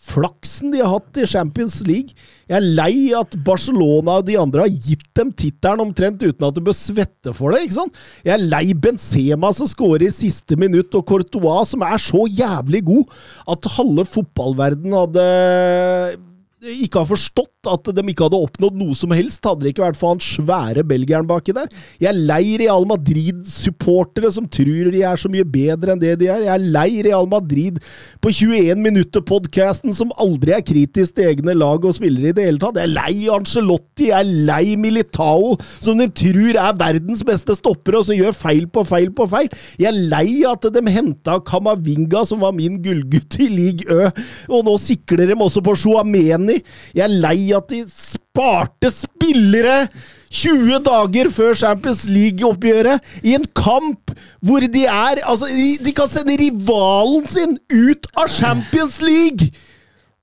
flaksen 0.01 0.71
de 0.73 0.79
har 0.81 0.89
hatt 0.95 1.19
i 1.21 1.27
Champions 1.29 1.77
League. 1.85 2.15
Jeg 2.49 2.57
er 2.57 2.65
lei 2.65 3.11
at 3.17 3.35
Barcelona 3.45 4.17
og 4.19 4.25
de 4.25 4.37
andre 4.39 4.65
har 4.65 4.71
gitt 4.87 5.05
dem 5.17 5.29
tittelen 5.37 5.83
omtrent 5.83 6.23
uten 6.23 6.47
at 6.47 6.57
du 6.57 6.63
bør 6.65 6.75
svette 6.77 7.33
for 7.37 7.53
det. 7.53 7.67
ikke 7.67 7.77
sant? 7.77 8.01
Jeg 8.25 8.33
er 8.33 8.47
lei 8.47 8.73
Benzema 8.73 9.51
som 9.53 9.69
scorer 9.69 10.07
i 10.07 10.13
siste 10.13 10.57
minutt, 10.59 10.89
og 10.97 11.05
Courtois 11.07 11.75
som 11.75 11.85
er 11.85 12.01
så 12.01 12.25
jævlig 12.25 12.83
god 12.89 13.15
at 13.53 13.71
halve 13.77 14.07
fotballverden 14.09 14.97
hadde 14.97 15.27
ikke 16.61 17.01
har 17.01 17.09
forstått 17.09 17.69
at 17.69 17.89
de 17.93 18.03
ikke 18.09 18.25
hadde 18.27 18.37
oppnådd 18.37 18.75
noe 18.77 18.95
som 18.97 19.13
helst, 19.13 19.41
hadde 19.45 19.65
det 19.65 19.71
ikke 19.73 19.83
vært 19.83 19.97
for 19.97 20.13
han 20.13 20.21
svære 20.21 20.83
belgieren 20.85 21.27
baki 21.29 21.53
der. 21.57 21.69
Jeg 22.01 22.09
er 22.11 22.17
lei 22.17 22.57
Real 22.61 22.85
Madrid-supportere 22.89 24.29
som 24.33 24.45
tror 24.49 24.91
de 24.93 25.01
er 25.05 25.17
så 25.17 25.29
mye 25.31 25.45
bedre 25.45 25.93
enn 25.93 26.01
det 26.01 26.15
de 26.21 26.29
er. 26.29 26.45
Jeg 26.45 26.53
er 26.53 26.67
lei 26.75 27.01
Real 27.07 27.29
Madrid 27.29 27.79
på 28.21 28.33
21 28.33 28.81
minutter-podkasten 28.81 29.93
som 29.97 30.13
aldri 30.21 30.53
er 30.53 30.65
kritisk 30.65 31.17
til 31.17 31.31
egne 31.31 31.55
lag 31.57 31.85
og 31.85 31.95
spillere 31.97 32.29
i 32.29 32.37
det 32.37 32.45
hele 32.45 32.61
tatt. 32.61 32.77
Jeg 32.77 32.89
er 32.89 32.93
lei 32.93 33.29
Angelotti, 33.33 34.09
jeg 34.11 34.17
er 34.19 34.33
lei 34.51 34.77
Militao, 34.81 35.55
som 35.81 36.01
de 36.01 36.09
tror 36.21 36.61
er 36.61 36.77
verdens 36.81 37.25
beste 37.25 37.57
stoppere, 37.57 38.01
og 38.01 38.09
som 38.09 38.17
gjør 38.17 38.37
feil 38.37 38.69
på 38.69 38.85
feil 38.89 39.09
på 39.17 39.27
feil. 39.33 39.49
Jeg 39.81 39.89
er 39.89 40.01
lei 40.13 40.41
at 40.49 40.69
de 40.73 40.85
henta 40.93 41.39
Kamavinga, 41.45 42.25
som 42.29 42.41
var 42.45 42.53
min 42.57 42.77
gullgutt 42.85 43.39
i 43.41 43.49
league 43.49 43.89
Ø, 43.91 44.09
og 44.53 44.65
nå 44.67 44.75
sikler 44.81 45.25
de 45.29 45.35
også 45.41 45.63
på 45.65 45.73
Chouameni. 46.51 46.63
Jeg 46.95 47.03
er 47.03 47.13
lei 47.21 47.51
at 47.55 47.69
de 47.69 47.83
sparte 47.89 48.91
spillere 48.91 49.87
20 50.31 50.79
dager 50.85 51.29
før 51.29 51.53
Champions 51.53 52.05
League-oppgjøret, 52.07 53.01
i 53.23 53.33
en 53.35 53.45
kamp 53.55 54.13
hvor 54.41 54.59
de 54.59 54.85
er 54.85 55.19
Altså, 55.27 55.45
de, 55.85 55.91
kan 55.91 56.07
sende 56.07 56.37
rivalen 56.39 57.27
sin 57.27 57.57
ut 57.71 58.07
av 58.15 58.29
Champions 58.29 59.01
League! 59.01 59.51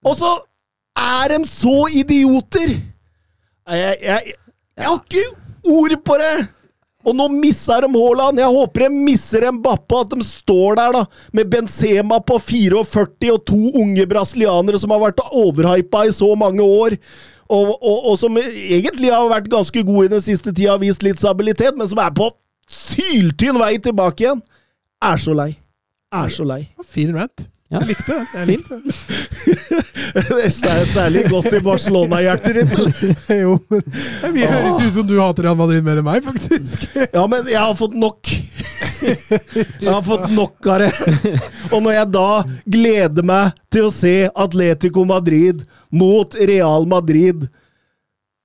Og 0.05 0.17
så 0.17 0.33
er 0.97 1.37
de 1.37 1.45
så 1.47 1.89
idioter! 1.93 2.79
Jeg, 3.69 3.97
jeg, 4.03 4.33
jeg 4.77 4.87
har 4.87 5.03
ikke 5.05 5.27
ord 5.69 5.97
på 6.05 6.17
det! 6.23 6.49
Og 7.09 7.17
nå 7.17 7.29
misser 7.33 7.85
de 7.85 7.89
Haaland. 7.95 8.41
Jeg 8.43 8.53
håper 8.53 8.85
de 8.85 9.03
misser 9.09 9.47
Mbappe, 9.55 10.03
at 10.03 10.13
de 10.13 10.27
står 10.27 10.79
der 10.79 10.99
da, 10.99 11.03
med 11.33 11.49
Benzema 11.53 12.21
på 12.21 12.37
44 12.43 13.33
og 13.33 13.45
to 13.49 13.61
unge 13.81 14.05
brasilianere 14.11 14.81
som 14.81 14.93
har 14.93 15.07
vært 15.07 15.25
overhypa 15.29 16.05
i 16.09 16.15
så 16.15 16.35
mange 16.39 16.65
år. 16.65 16.99
Og, 17.49 17.71
og, 17.81 17.99
og 18.13 18.19
som 18.21 18.37
egentlig 18.37 19.13
har 19.15 19.31
vært 19.31 19.49
ganske 19.49 19.83
gode 19.89 20.11
i 20.11 20.15
den 20.19 20.25
siste 20.25 20.53
tida, 20.53 20.75
har 20.75 20.83
vist 20.83 21.05
litt 21.07 21.21
stabilitet, 21.21 21.79
men 21.79 21.89
som 21.89 22.01
er 22.03 22.13
på 22.17 22.29
syltynn 22.69 23.57
vei 23.61 23.79
tilbake 23.81 24.27
igjen. 24.27 24.43
Er 25.01 25.23
så 25.23 25.33
lei. 25.37 25.55
Er 26.13 26.29
så 26.33 26.45
lei. 26.45 26.67
Fin 26.85 27.15
rant. 27.17 27.49
Ja. 27.69 27.83
Jeg 27.83 27.89
likte 27.91 28.15
det. 28.15 28.27
Jeg 28.33 28.47
likte 28.49 28.77
det. 28.81 28.95
Det 30.29 30.69
er 30.73 30.85
særlig 30.89 31.25
godt 31.29 31.53
i 31.53 31.61
Barcelona-hjertet 31.61 32.57
ditt. 32.63 33.03
jo, 33.43 33.59
men 33.69 34.33
Vi 34.33 34.47
høres 34.49 34.81
ut 34.81 34.95
som 34.97 35.07
du 35.09 35.19
hater 35.21 35.45
Real 35.45 35.59
Madrid 35.59 35.85
mer 35.85 36.01
enn 36.01 36.07
meg, 36.07 36.25
faktisk. 36.25 36.87
Ja, 37.17 37.27
men 37.29 37.45
jeg 37.49 37.61
har 37.61 37.77
fått 37.77 37.97
nok. 37.99 38.31
Jeg 39.05 39.91
har 39.91 40.01
fått 40.07 40.31
nok 40.33 40.71
av 40.73 40.81
det. 40.87 41.37
Og 41.69 41.85
når 41.85 41.99
jeg 41.99 42.11
da 42.17 42.27
gleder 42.65 43.29
meg 43.29 43.61
til 43.73 43.89
å 43.91 43.93
se 43.95 44.15
Atletico 44.33 45.05
Madrid 45.09 45.67
mot 45.93 46.35
Real 46.41 46.89
Madrid, 46.89 47.47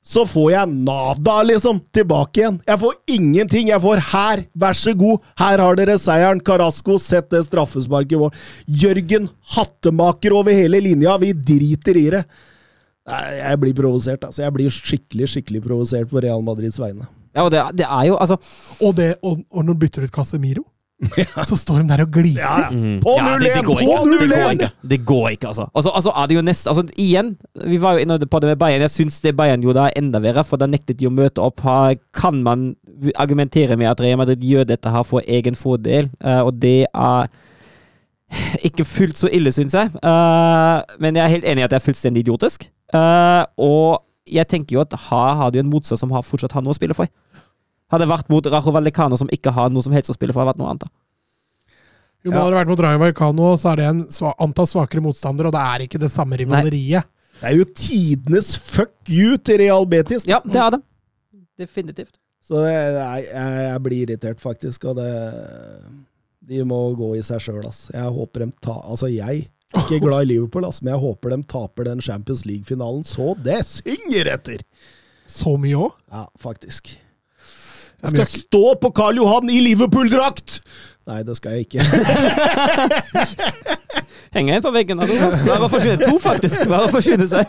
så 0.04 0.26
får 0.28 0.50
jeg 0.52 0.72
nada, 0.84 1.36
liksom, 1.48 1.80
tilbake 1.96 2.42
igjen. 2.42 2.58
Jeg 2.68 2.80
får 2.82 2.96
ingenting. 3.16 3.70
Jeg 3.72 3.80
får 3.86 4.02
her, 4.12 4.42
vær 4.60 4.76
så 4.76 4.92
god, 5.00 5.22
her 5.40 5.64
har 5.64 5.78
dere 5.80 5.96
seieren. 6.02 6.42
Carasco, 6.44 6.98
sett 7.00 7.30
det 7.32 7.46
straffesparket 7.48 8.20
vårt. 8.20 8.36
Jørgen 8.68 9.30
Hattemaker 9.56 10.36
over 10.36 10.52
hele 10.52 10.82
linja, 10.84 11.16
vi 11.24 11.32
driter 11.32 12.00
i 12.02 12.10
det. 12.18 12.26
Nei, 13.08 13.24
Jeg 13.40 13.60
blir 13.64 13.76
provosert, 13.80 14.28
altså. 14.28 14.44
Jeg 14.44 14.56
blir 14.58 14.76
skikkelig, 14.76 15.30
skikkelig 15.32 15.64
provosert 15.64 16.12
på 16.12 16.24
Real 16.24 16.44
Madrids 16.44 16.80
vegne. 16.80 17.08
Ja, 17.34 17.48
og 17.48 17.52
det, 17.56 17.64
det 17.80 17.88
er 17.88 18.04
jo 18.12 18.18
altså 18.22 18.36
Og, 18.84 18.92
det, 18.96 19.16
og, 19.26 19.40
og 19.50 19.66
når 19.66 19.80
du 19.80 19.88
ut 19.88 20.12
Casemiro, 20.14 20.68
så 21.50 21.58
står 21.60 21.82
de 21.82 21.90
der 21.90 22.04
og 22.06 22.12
gliser. 22.14 22.42
Ja, 22.42 22.54
ja. 22.66 22.70
Mm. 22.72 23.00
På 23.04 23.16
0-1! 23.18 23.40
det, 23.44 23.52
det 23.56 23.66
går 23.66 23.74
På 23.74 23.80
ikke. 23.80 23.98
Det 24.12 24.30
går 24.30 24.38
0-1! 24.38 24.54
ikke. 24.54 24.70
Det 24.94 25.00
går 25.06 25.28
ikke, 25.30 25.48
altså. 25.48 25.68
Altså, 25.76 25.94
altså 26.00 26.14
er 26.22 26.30
det 26.30 26.38
jo 26.38 26.46
nest, 26.50 26.68
altså. 26.72 26.86
Igjen, 26.98 27.34
vi 27.66 27.82
var 27.82 27.98
jo 27.98 28.06
inne 28.06 28.20
på 28.26 28.42
det 28.44 28.52
med 28.54 28.62
Bayern. 28.62 28.86
Jeg 28.86 28.96
syns 28.96 29.22
det 29.22 29.36
Bayern 29.38 29.64
gjorde 29.66 29.88
er 29.88 29.98
enda 30.00 30.22
verre, 30.24 30.44
for 30.48 30.62
da 30.62 30.70
nektet 30.70 31.00
de 31.00 31.10
å 31.10 31.14
møte 31.14 31.44
opp. 31.44 31.64
Her 31.66 31.98
kan 32.16 32.44
man 32.46 32.74
argumentere 33.20 33.78
med 33.80 33.92
at 33.92 34.04
Real 34.04 34.22
Madrid 34.22 34.44
gjør 34.44 34.68
dette 34.70 34.92
her 34.94 35.08
for 35.08 35.26
egen 35.28 35.58
fordel, 35.60 36.12
eh, 36.24 36.42
og 36.42 36.56
det 36.62 36.86
er 36.94 37.32
ikke 38.66 38.86
fullt 38.88 39.20
så 39.20 39.30
ille, 39.34 39.52
syns 39.54 39.76
jeg. 39.78 39.92
Eh, 39.94 40.96
men 41.04 41.20
jeg 41.20 41.24
er 41.26 41.36
helt 41.36 41.46
enig 41.50 41.64
i 41.64 41.68
at 41.68 41.74
det 41.74 41.80
er 41.82 41.86
fullstendig 41.88 42.26
idiotisk. 42.26 42.68
Eh, 42.94 43.44
og 43.62 44.04
jeg 44.30 44.48
tenker 44.48 44.78
jo 44.78 44.84
at 44.84 44.94
her 45.10 45.36
har 45.40 45.52
du 45.52 45.60
en 45.60 45.70
motstander 45.70 46.00
som 46.00 46.14
har 46.16 46.26
fortsatt 46.26 46.56
har 46.56 46.64
noe 46.64 46.74
å 46.74 46.78
spille 46.78 46.96
for. 46.98 47.10
Hadde 47.94 48.10
vært 48.10 48.30
mot 48.34 48.48
Rajo 48.50 48.74
Vallecano, 48.74 49.18
som 49.20 49.30
ikke 49.34 49.54
har 49.54 49.70
noe 49.74 49.86
som 49.86 49.94
helst 49.94 50.10
å 50.10 50.18
spille 50.18 50.34
for, 50.34 50.42
hadde 50.44 50.56
vært 50.56 50.62
noe 50.64 50.72
annet. 50.74 50.86
da. 50.88 50.94
Jo, 52.24 52.32
men 52.32 52.38
Ja. 52.38 52.44
Hadde 52.44 52.54
det 52.56 52.60
vært 52.62 52.72
mot 52.74 52.84
Rajo 52.88 53.02
Vallecano, 53.04 53.50
så 53.60 53.72
er 53.74 53.76
det 53.82 53.86
en 53.92 54.02
sva, 54.16 54.32
antall 54.42 54.70
svakere 54.72 55.04
motstander, 55.04 55.50
og 55.50 55.54
det 55.54 55.62
er 55.62 55.86
ikke 55.86 56.00
det 56.02 56.10
samme 56.12 56.40
rivaleriet. 56.40 57.06
Det 57.42 57.50
er 57.50 57.56
jo 57.58 57.66
tidenes 57.76 58.56
fuck 58.56 58.94
you 59.12 59.38
til 59.38 59.58
Real 59.60 59.86
Betis. 59.86 60.26
Ja, 60.30 60.40
det 60.46 60.56
er 60.62 60.70
det. 60.78 60.82
Definitivt. 61.60 62.16
Så 62.44 62.60
jeg, 62.66 62.94
jeg, 62.96 63.28
jeg 63.68 63.82
blir 63.84 64.02
irritert, 64.08 64.40
faktisk. 64.44 64.86
Og 64.92 64.98
det 64.98 65.12
De 66.44 66.64
må 66.68 66.80
gå 67.00 67.14
i 67.16 67.22
seg 67.24 67.40
sjøl, 67.40 67.62
ass. 67.68 67.86
Jeg 67.94 68.04
håper 68.18 68.44
de 68.44 68.52
tar 68.64 68.82
Altså, 68.84 69.08
jeg 69.12 69.46
ikke 69.74 70.00
glad 70.06 70.26
i 70.26 70.32
Liverpool, 70.34 70.66
ass, 70.68 70.82
men 70.84 70.94
jeg 70.94 71.02
håper 71.04 71.36
de 71.36 71.44
taper 71.44 71.88
den 71.88 72.02
Champions 72.04 72.44
League-finalen 72.46 73.04
så 73.08 73.32
det 73.40 73.62
synger 73.66 74.28
etter! 74.36 74.60
Så 75.28 75.56
mye 75.58 75.78
òg. 75.88 75.96
Ja, 76.12 76.26
faktisk. 76.38 76.98
Jeg 78.04 78.12
skal 78.12 78.28
stå 78.44 78.64
på 78.82 78.90
Karl 78.96 79.18
Johan 79.22 79.50
i 79.50 79.62
Liverpool-drakt! 79.64 80.60
Nei, 81.08 81.20
det 81.28 81.36
skal 81.36 81.58
jeg 81.58 81.66
ikke. 81.68 81.84
Henger 84.34 84.56
en 84.56 84.64
på 84.66 84.72
veggen. 84.74 84.98
Bare 85.46 85.68
forsyne 85.70 85.98
to, 86.02 86.16
faktisk. 86.24 86.64
Bare 86.72 86.88
forsyne 86.90 87.28
seg. 87.30 87.44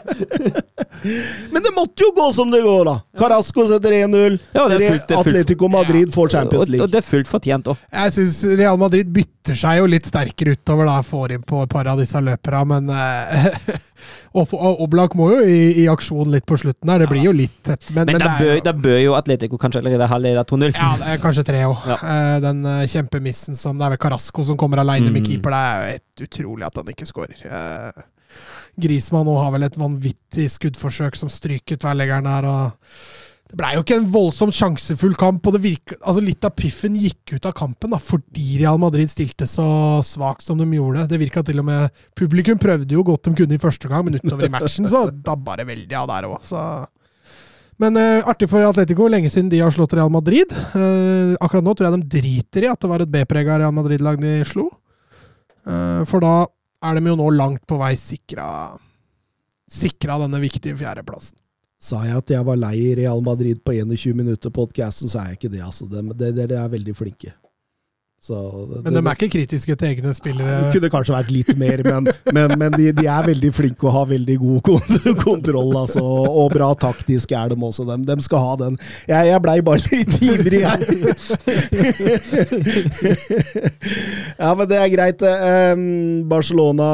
Men 1.55 1.63
det 1.65 1.73
måtte 1.77 2.05
jo 2.05 2.11
gå 2.17 2.27
som 2.37 2.51
det 2.53 2.61
går, 2.65 2.83
da! 2.91 2.97
Carasco 3.19 3.65
setter 3.71 3.95
1-0. 4.03 4.37
Ja, 4.53 4.67
det 4.69 4.81
fullt- 4.83 5.07
det 5.09 5.17
fullt- 5.17 5.21
Atletico 5.23 5.69
Madrid 5.73 6.13
får 6.15 6.29
Champions 6.37 6.69
League. 6.69 6.85
og 6.85 6.91
det 6.93 7.01
er 7.01 7.07
fullt 7.09 7.31
fortjent 7.31 7.71
òg. 7.73 7.77
Jeg 7.95 8.13
syns 8.19 8.43
Real 8.61 8.77
Madrid 8.81 9.07
bytter 9.17 9.34
seg 9.53 9.77
jo 9.83 9.89
litt 9.93 10.07
sterkere 10.09 10.55
utover, 10.57 10.87
da, 10.89 11.03
får 11.05 11.35
inn 11.37 11.43
på 11.45 11.59
et 11.61 11.69
par 11.69 11.85
av 11.93 11.99
disse 12.01 12.17
løperne, 12.25 12.65
men 12.71 12.89
eh, 12.97 13.49
og, 14.41 14.55
Oblak 14.87 15.13
må 15.21 15.27
jo 15.35 15.43
i, 15.45 15.83
i 15.83 15.85
aksjon 15.93 16.31
litt 16.33 16.47
på 16.49 16.57
slutten 16.57 16.89
der. 16.89 17.05
Det 17.05 17.11
blir 17.13 17.27
jo 17.27 17.35
litt 17.37 17.59
tett, 17.67 17.85
men, 17.93 18.09
Men 18.09 18.17
men 18.17 18.25
da 18.25 18.33
bør, 18.41 18.55
da 18.65 18.73
bør 18.87 18.97
jo 19.03 19.13
Atletico 19.19 19.61
kanskje 19.61 19.83
allerede 19.85 20.09
ha 20.09 20.21
ledet 20.25 20.49
2-0. 20.49 20.73
ja, 20.73 20.89
det 21.03 21.13
er 21.13 21.21
kanskje 21.27 21.45
tre 21.51 21.61
òg. 21.69 21.85
Ja. 21.93 21.99
Den 22.47 22.65
eh, 22.65 22.87
kjempemissen 22.89 23.61
som 23.61 23.77
Det 23.77 23.85
er 23.85 23.95
vel 23.99 24.03
Carasco 24.07 24.47
som 24.49 24.57
kommer 24.57 24.81
aleine 24.81 25.13
med 25.13 25.25
Mm. 25.25 25.29
keeper. 25.29 25.51
Det 25.53 25.61
er 25.61 25.77
jo 25.77 25.93
helt 25.93 26.25
utrolig 26.31 26.67
at 26.71 26.81
han 26.81 26.95
ikke 26.97 27.07
skårer. 27.13 28.03
Grismann 28.81 29.29
nå 29.29 29.37
har 29.39 29.53
vel 29.55 29.69
et 29.69 29.77
vanvittig 29.79 30.49
skuddforsøk 30.51 31.15
som 31.21 31.29
stryker 31.31 31.77
tverrleggeren 31.79 32.27
her. 32.27 32.49
og 32.49 32.73
Det 33.55 33.61
blei 33.61 33.77
jo 33.77 33.85
ikke 33.85 33.97
en 34.01 34.07
voldsomt 34.11 34.57
sjansefull 34.57 35.13
kamp. 35.15 35.45
og 35.47 35.55
det 35.55 35.61
virker, 35.63 35.95
altså 36.03 36.23
Litt 36.27 36.43
av 36.43 36.57
piffen 36.59 36.97
gikk 36.99 37.37
ut 37.37 37.45
av 37.47 37.53
kampen 37.55 37.93
da, 37.95 38.01
fordi 38.03 38.57
Real 38.59 38.81
Madrid 38.83 39.07
stilte 39.13 39.47
så 39.47 40.03
svakt 40.03 40.43
som 40.43 40.59
de 40.59 40.67
gjorde. 40.75 41.05
Det 41.07 41.21
virka 41.23 41.45
til 41.47 41.63
og 41.63 41.69
med 41.69 42.03
Publikum 42.19 42.59
prøvde 42.59 42.91
jo 42.91 43.05
godt 43.07 43.29
de 43.29 43.35
kunne 43.39 43.55
i 43.55 43.63
første 43.63 43.87
gang, 43.87 44.09
men 44.09 44.19
utover 44.19 44.49
i 44.49 44.51
matchen 44.51 44.91
så 44.91 45.05
dabba 45.07 45.55
det 45.61 45.69
veldig 45.69 45.99
av 46.01 46.11
der 46.11 46.27
òg. 46.33 46.51
Men 47.79 48.01
uh, 48.01 48.27
artig 48.27 48.51
for 48.51 48.67
Atletico, 48.67 49.07
lenge 49.07 49.31
siden 49.31 49.53
de 49.55 49.63
har 49.63 49.71
slått 49.75 49.95
Real 49.95 50.11
Madrid. 50.11 50.51
Uh, 50.75 51.39
akkurat 51.39 51.63
nå 51.63 51.77
tror 51.79 51.93
jeg 51.93 52.01
de 52.01 52.19
driter 52.19 52.67
i 52.67 52.73
at 52.73 52.83
det 52.83 52.91
var 52.91 53.07
et 53.07 53.15
B-prega 53.15 53.61
Real 53.63 53.79
Madrid-lag 53.79 54.19
de 54.19 54.35
slo. 54.51 54.67
Uh, 55.63 56.03
for 56.11 56.27
da 56.27 56.41
er 56.91 56.99
de 56.99 57.15
jo 57.15 57.17
nå 57.23 57.31
langt 57.39 57.63
på 57.71 57.79
vei 57.79 57.95
sikra 57.95 58.49
Sikra 59.75 60.19
denne 60.21 60.43
viktige 60.43 60.77
fjerdeplassen. 60.77 61.39
Sa 61.85 62.01
jeg 62.07 62.17
at 62.17 62.31
jeg 62.33 62.47
var 62.49 62.57
lei 62.57 62.95
Real 62.97 63.21
Madrid 63.25 63.61
på 63.65 63.75
21 63.77 64.17
minutter 64.17 64.49
på 64.49 64.63
podcasten, 64.65 65.11
så 65.13 65.21
er 65.21 65.33
jeg 65.33 65.43
ikke 65.43 65.53
det. 65.53 65.65
altså. 65.67 65.85
De, 65.91 66.01
de, 66.15 66.31
de, 66.33 66.47
de 66.49 66.57
er 66.57 66.71
veldig 66.73 66.95
flinke. 66.97 67.35
Så, 68.25 68.37
Men 68.81 68.95
de 68.95 69.01
er 69.03 69.19
ikke 69.19 69.35
kritiske 69.35 69.75
til 69.77 69.89
egne 69.91 70.09
Det 70.09 70.17
spillere. 70.17 70.71
kunne 70.73 70.89
kanskje 70.89 71.13
vært 71.13 71.29
litt 71.29 71.51
mer, 71.61 71.83
men, 71.85 72.07
men, 72.33 72.55
men 72.57 72.73
de, 72.73 72.87
de 72.97 73.05
er 73.05 73.27
veldig 73.27 73.51
flinke 73.53 73.85
og 73.85 73.93
har 73.99 74.07
veldig 74.15 74.37
god 74.41 74.61
kontroll. 75.27 75.77
Altså, 75.77 76.01
og 76.01 76.49
bra 76.55 76.71
taktisk 76.73 77.35
er 77.37 77.53
de 77.53 77.59
også. 77.69 77.85
De, 77.85 77.99
de 78.09 78.25
skal 78.25 78.41
ha 78.47 78.55
den. 78.63 78.79
Jeg, 79.11 79.29
jeg 79.29 79.43
blei 79.45 79.59
bare 79.67 79.85
litt 79.93 80.17
ivrig 80.25 80.63
her. 80.65 80.81
ja, 84.41 84.55
men 84.57 84.73
det 84.73 84.81
er 84.81 84.89
greit. 84.97 85.21
Um, 85.77 85.85
Barcelona 86.33 86.89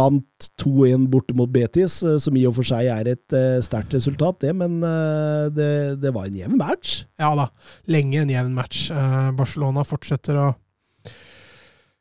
vant 0.00 0.24
2-1 0.60 1.06
borte 1.12 1.36
mot 1.36 1.50
Betis, 1.50 2.00
eh, 2.02 2.18
som 2.22 2.36
i 2.36 2.44
og 2.48 2.56
for 2.58 2.68
seg 2.68 2.90
er 2.92 3.12
et 3.14 3.36
uh, 3.36 3.62
sterkt 3.64 3.94
resultat, 3.96 4.40
det. 4.44 4.52
Men 4.56 4.80
eh, 4.84 5.46
det, 5.54 5.70
det 6.02 6.12
var 6.14 6.28
en 6.28 6.40
jevn 6.42 6.58
match. 6.60 7.04
Ja 7.20 7.32
da, 7.38 7.48
lenge 7.90 8.22
en 8.22 8.32
jevn 8.32 8.54
match. 8.56 8.88
Eh, 8.92 9.30
Barcelona 9.38 9.84
fortsetter 9.86 10.40
å 10.40 10.48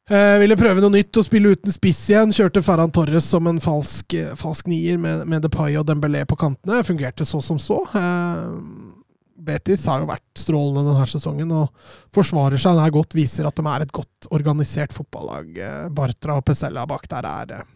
eh, 0.09 0.39
Ville 0.41 0.57
prøve 0.59 0.83
noe 0.83 0.93
nytt 0.93 1.19
og 1.19 1.27
spille 1.27 1.53
uten 1.55 1.73
spiss 1.75 2.01
igjen. 2.11 2.33
Kjørte 2.35 2.63
Ferran 2.65 2.93
Torres 2.93 3.27
som 3.29 3.47
en 3.49 3.61
falsk, 3.63 4.17
eh, 4.19 4.33
falsk 4.39 4.71
nier 4.71 4.99
med, 5.01 5.25
med 5.29 5.45
Depay 5.45 5.77
og 5.79 5.87
Dembélé 5.89 6.25
på 6.29 6.39
kantene. 6.39 6.83
Fungerte 6.87 7.27
så 7.27 7.41
som 7.43 7.61
så. 7.61 7.79
Eh, 7.99 8.99
Betis 9.43 9.85
har 9.89 10.01
jo 10.01 10.09
vært 10.09 10.39
strålende 10.39 10.85
denne 10.87 11.05
sesongen 11.09 11.51
og 11.55 11.85
forsvarer 12.15 12.61
seg 12.61 12.77
nær 12.77 12.93
godt. 12.95 13.15
Viser 13.17 13.47
at 13.49 13.59
de 13.59 13.65
er 13.69 13.85
et 13.85 13.95
godt 13.95 14.29
organisert 14.33 14.95
fotballag. 14.95 15.55
Eh, 15.57 15.87
Bartra 15.95 16.39
og 16.39 16.45
Pesella 16.47 16.85
bak 16.89 17.09
der 17.11 17.27
er 17.29 17.55
eh, 17.59 17.71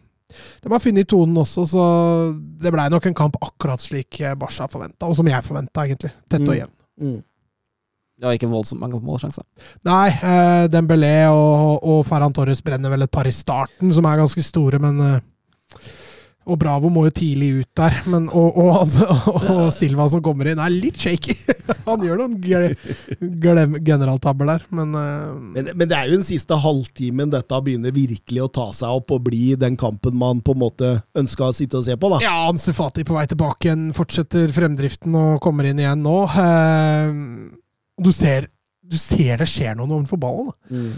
De 0.62 0.72
har 0.72 0.82
funnet 0.82 1.08
tonen 1.08 1.40
også, 1.40 1.64
så 1.70 1.84
det 2.60 2.72
blei 2.74 2.88
nok 2.92 3.06
en 3.08 3.16
kamp 3.16 3.38
akkurat 3.40 3.80
slik 3.80 4.18
Basha 4.18 4.36
Barca 4.36 4.68
forventa, 4.74 5.08
og 5.08 5.16
som 5.16 5.30
jeg 5.30 5.46
forventa, 5.46 5.86
egentlig. 5.86 6.12
Tett 6.28 6.44
og 6.48 6.54
Mm. 6.98 7.14
Mm. 7.14 7.18
Det 8.18 8.26
var 8.26 8.34
ikke 8.34 8.48
voldsomt 8.50 8.80
mange 8.82 8.98
målsjanser. 8.98 9.44
Nei, 9.86 10.08
eh, 10.10 10.64
Dembélé 10.66 11.28
og, 11.30 11.84
og 11.86 12.00
Ferran 12.08 12.34
Torres 12.34 12.60
brenner 12.66 12.90
vel 12.90 13.06
et 13.06 13.12
par 13.14 13.28
i 13.30 13.34
starten, 13.34 13.92
som 13.94 14.08
er 14.10 14.18
ganske 14.18 14.42
store, 14.42 14.80
men 14.82 14.98
eh, 15.04 15.20
Og 16.48 16.56
Bravo 16.56 16.88
må 16.92 17.04
jo 17.08 17.12
tidlig 17.12 17.48
ut 17.60 17.68
der. 17.76 17.96
Men, 18.08 18.28
og, 18.32 18.56
og, 18.56 18.94
og, 19.04 19.48
og, 19.52 19.66
Silva 19.74 20.06
som 20.08 20.22
kommer 20.24 20.48
inn, 20.48 20.60
er 20.62 20.72
litt 20.72 20.96
shaky. 21.00 21.34
Han 21.88 22.04
gjør 22.04 22.22
noen 22.22 23.76
generaltabber 23.84 24.48
der, 24.48 24.64
men, 24.72 24.94
eh, 24.96 25.34
Men, 25.58 25.70
men 25.74 25.90
det 25.90 25.98
er 25.98 26.08
jo 26.08 26.18
den 26.18 26.26
siste 26.26 26.56
halvtimen 26.62 27.32
dette 27.32 27.60
begynner 27.64 27.92
virkelig 27.94 28.46
å 28.46 28.50
ta 28.60 28.66
seg 28.76 29.00
opp 29.00 29.12
og 29.16 29.26
bli 29.28 29.52
den 29.60 29.76
kampen 29.80 30.16
man 30.18 30.40
på 30.44 30.56
en 30.56 30.62
måte 30.62 30.90
ønska 31.18 31.50
å 31.50 31.56
sitte 31.56 31.80
og 31.80 31.86
se 31.86 31.98
på, 32.00 32.12
da. 32.14 32.22
Ja, 32.24 32.34
Ansu 32.48 32.72
Fati 32.76 33.04
på 33.08 33.16
vei 33.16 33.26
tilbake 33.28 33.68
igjen, 33.68 33.88
fortsetter 33.96 34.48
fremdriften 34.54 35.16
og 35.18 35.38
kommer 35.44 35.68
inn 35.68 35.80
igjen 35.82 36.04
nå. 36.04 36.16
Eh, 36.32 37.14
du, 38.00 38.12
ser, 38.14 38.48
du 38.80 38.96
ser 39.00 39.44
det 39.44 39.52
skjer 39.52 39.76
noe 39.76 39.90
overfor 40.00 40.20
ballen. 40.24 40.52
Mm. 40.72 40.92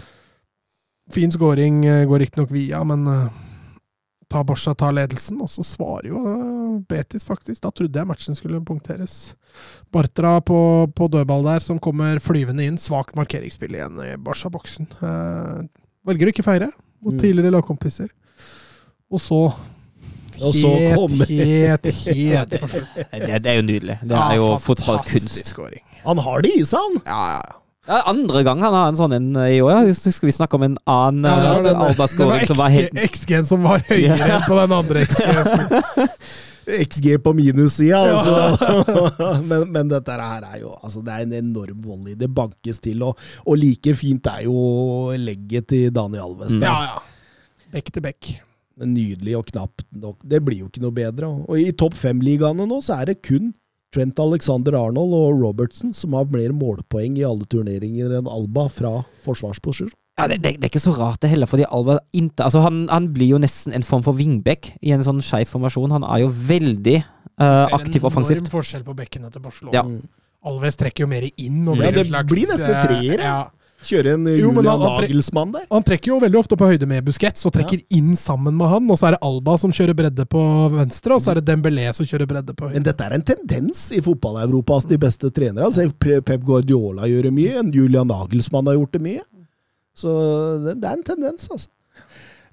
Fin 1.11 1.31
scoring 1.33 1.83
eh, 1.83 2.05
går 2.07 2.23
riktignok 2.23 2.53
via, 2.55 2.85
men 2.87 3.07
tar 4.31 4.45
Borsa 4.47 4.73
tar 4.79 4.93
ledelsen, 4.95 5.41
og 5.43 5.49
så 5.51 5.63
svarer 5.67 6.07
jo 6.13 6.21
eh, 6.23 6.77
Betis, 6.89 7.25
faktisk. 7.27 7.61
Da 7.65 7.71
trodde 7.75 7.99
jeg 7.99 8.07
matchen 8.09 8.37
skulle 8.39 8.61
punkteres. 8.65 9.33
Bartra 9.91 10.37
på, 10.47 10.57
på 10.95 11.09
dødball 11.11 11.43
der, 11.49 11.59
som 11.63 11.79
kommer 11.83 12.19
flyvende 12.23 12.63
inn. 12.69 12.79
Svakt 12.79 13.15
markeringsspill 13.19 13.75
igjen 13.75 13.99
i 14.05 14.13
Barca-boksen. 14.23 14.87
Eh, 15.03 15.61
velger 16.07 16.31
å 16.31 16.33
ikke 16.35 16.47
feire 16.47 16.71
mot 17.01 17.13
Mm. 17.15 17.19
tidligere 17.21 17.51
lagkompiser. 17.57 18.09
Og 19.11 19.19
så 19.19 19.39
Og 20.41 20.53
så 20.55 20.69
kommer- 20.95 21.27
Helt, 21.27 21.85
helt 21.85 22.53
helt. 22.53 22.53
Det, 23.11 23.39
det 23.43 23.49
er 23.51 23.57
jo 23.59 23.65
nydelig. 23.67 23.97
Det 24.01 24.15
Ja, 24.15 24.29
er 24.31 24.37
jo 24.39 24.47
fantastisk 24.57 25.27
fotballkunst. 25.27 25.45
scoring. 25.51 25.83
Han 26.05 26.17
har 26.17 26.41
det 26.41 26.53
i 26.57 26.63
seg, 26.65 26.79
han! 26.79 27.01
Ja, 27.05 27.21
ja, 27.35 27.41
ja. 27.45 27.57
Det 27.81 27.95
er 27.97 28.05
andre 28.11 28.43
gang 28.45 28.59
han 28.61 28.75
har 28.77 28.91
en 28.91 28.97
sånn 28.99 29.15
en 29.15 29.29
i 29.41 29.57
år. 29.63 29.71
Jeg 29.87 29.95
Husker 30.05 30.29
vi 30.29 30.35
snakke 30.35 30.57
om 30.59 30.67
en 30.67 30.77
annen 30.85 31.25
Ja, 31.25 31.39
det 31.41 31.49
var 31.49 31.57
uh, 31.57 31.65
det 31.65 31.87
Alba-scoring 31.87 32.45
som 32.45 32.59
var 32.59 32.69
helt 32.75 32.93
var 32.93 33.07
XG-en 33.09 33.47
som 33.49 33.65
var 33.65 33.81
høyere 33.87 34.19
Ja. 34.19 34.37
enn 34.37 34.45
på 34.45 34.57
den 34.59 34.75
andre 34.77 35.05
XG-en. 35.07 36.11
XG 36.85 37.07
på 37.25 37.33
minussida, 37.33 38.03
altså. 38.05 39.41
men, 39.49 39.65
men 39.73 39.89
dette 39.89 40.13
her 40.13 40.45
er 40.45 40.59
jo 40.61 40.75
altså, 40.77 41.01
Det 41.01 41.15
er 41.15 41.25
en 41.25 41.33
enorm 41.39 41.79
volley. 41.81 42.13
Det 42.15 42.29
bankes 42.29 42.77
til, 42.85 43.01
og, 43.07 43.17
og 43.41 43.57
like 43.57 43.95
fint 43.97 44.29
er 44.29 44.45
jo 44.45 44.55
legget 45.17 45.71
til 45.73 45.89
Daniel 45.95 46.29
Alves. 46.29 46.59
Mm. 46.59 46.67
Ja, 46.67 46.75
ja. 46.91 47.65
Bekk 47.73 47.89
til 47.95 48.05
bekk. 48.05 48.29
Nydelig 48.81 49.33
og 49.39 49.49
knapt 49.49 49.87
nok. 49.89 50.21
Det 50.21 50.39
blir 50.45 50.61
jo 50.61 50.69
ikke 50.69 50.85
noe 50.85 50.95
bedre. 50.95 51.33
Og 51.49 51.57
i 51.59 51.73
topp 51.77 51.97
fem-ligaene 51.97 52.69
nå 52.69 52.77
så 52.85 53.01
er 53.01 53.11
det 53.11 53.23
kun 53.25 53.49
Trent 53.91 54.19
Alexander 54.23 54.77
Arnold 54.79 55.15
og 55.17 55.41
Robertson 55.41 55.91
som 55.95 56.13
har 56.15 56.29
mer 56.31 56.53
målpoeng 56.55 57.17
i 57.19 57.25
alle 57.27 57.47
turneringer 57.51 58.13
enn 58.19 58.29
Alba 58.31 58.67
fra 58.71 58.93
forsvarsposisjon. 59.25 59.91
ja, 60.19 60.27
det, 60.31 60.37
det, 60.43 60.53
det 60.61 60.67
er 60.67 60.71
ikke 60.71 60.83
så 60.83 60.93
rart 60.95 61.21
det 61.23 61.31
heller, 61.33 61.49
fordi 61.49 61.65
Alba 61.67 61.97
inte, 62.13 62.43
altså 62.45 62.63
han, 62.63 62.85
han 62.91 63.09
blir 63.15 63.33
jo 63.33 63.41
nesten 63.41 63.75
en 63.75 63.83
form 63.83 64.03
for 64.05 64.15
wingback 64.15 64.73
i 64.81 64.93
en 64.95 65.03
sånn 65.03 65.21
skeiv 65.25 65.49
formasjon. 65.51 65.91
Han 65.97 66.07
er 66.07 66.23
jo 66.23 66.31
veldig 66.31 66.97
uh, 67.01 67.67
aktiv 67.75 68.05
offensivt. 68.07 68.45
Enorm 68.45 68.55
forskjell 68.59 68.85
på 68.87 68.95
bekkene 69.01 69.31
til 69.33 69.43
Barcelona. 69.43 69.81
Ja. 69.81 69.85
Alves 70.51 70.79
trekker 70.79 71.05
jo 71.05 71.09
mer 71.11 71.27
inn. 71.29 71.61
Og 71.67 71.77
blir 71.77 71.91
ja, 71.91 71.93
en 72.01 72.07
slags, 72.13 72.29
Det 72.29 72.35
blir 72.35 72.53
nesten 72.53 72.77
treer, 72.87 73.25
Ja. 73.27 73.39
Kjøre 73.81 74.13
en 74.13 74.25
Jo, 74.29 74.51
Julian 74.51 74.65
han- 74.77 75.01
Nagelsmann 75.01 75.51
der. 75.55 75.63
Han 75.71 75.83
trekker 75.83 76.11
jo 76.11 76.19
veldig 76.21 76.37
ofte 76.39 76.55
på 76.57 76.67
høyde 76.69 76.85
med 76.87 77.03
Busquets 77.05 77.45
og 77.49 77.53
trekker 77.55 77.81
inn 77.89 78.11
sammen 78.15 78.53
med 78.55 78.69
han. 78.69 78.89
Og 78.91 78.97
så 78.99 79.07
er 79.07 79.11
det 79.15 79.21
Alba 79.25 79.57
som 79.57 79.71
kjører 79.71 79.95
bredde 79.97 80.25
på 80.29 80.43
venstre, 80.75 81.15
og 81.15 81.21
så 81.21 81.31
er 81.31 81.41
det 81.41 81.45
Dembélé 81.49 81.87
som 81.97 82.05
kjører 82.05 82.27
bredde 82.29 82.53
på 82.53 82.69
Men 82.71 82.83
dette 82.83 83.01
er 83.01 83.13
en 83.17 83.21
tendens 83.25 83.91
i 83.91 83.99
fotball-Europa. 84.01 84.73
Altså, 84.77 84.89
de 84.93 84.97
beste 85.01 85.31
trenere. 85.33 85.65
Altså, 85.65 85.87
Pep 85.99 86.43
Guardiola 86.45 87.09
gjør 87.09 87.23
det 87.23 87.33
mye. 87.33 87.63
Julian 87.73 88.07
Nagelsmann 88.07 88.67
har 88.67 88.75
gjort 88.77 88.91
det 88.93 89.01
mye. 89.01 89.21
Så 89.97 90.07
det, 90.63 90.77
det 90.81 90.87
er 90.89 90.93
en 90.99 91.03
tendens, 91.03 91.47
altså. 91.51 91.67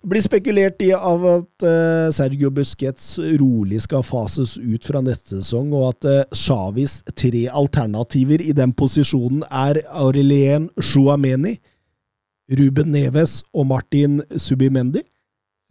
Blir 0.06 0.22
spekulert 0.22 0.78
i 0.86 0.92
av 0.94 1.24
at 1.26 1.64
eh, 1.66 2.08
Sergio 2.14 2.52
Busquets 2.54 3.16
rolig 3.40 3.80
skal 3.82 4.04
fases 4.06 4.54
ut 4.54 4.86
fra 4.86 5.02
neste 5.02 5.40
sesong, 5.40 5.72
og 5.74 5.88
at 5.88 6.06
uh, 6.06 6.36
Xavis 6.38 7.00
tre 7.18 7.48
alternativer 7.50 8.44
i 8.44 8.54
den 8.54 8.72
posisjonen 8.78 9.42
er 9.50 9.82
Aurelien 9.90 10.68
Chouameni, 10.78 11.56
Ruben 12.60 12.94
Neves 12.94 13.40
og 13.50 13.66
Martin 13.72 14.22
Subimendi. 14.38 15.02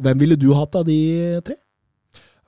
Hvem 0.03 0.19
ville 0.19 0.37
du 0.37 0.51
hatt 0.53 0.75
av 0.75 0.85
de 0.85 0.99
tre? 1.47 1.55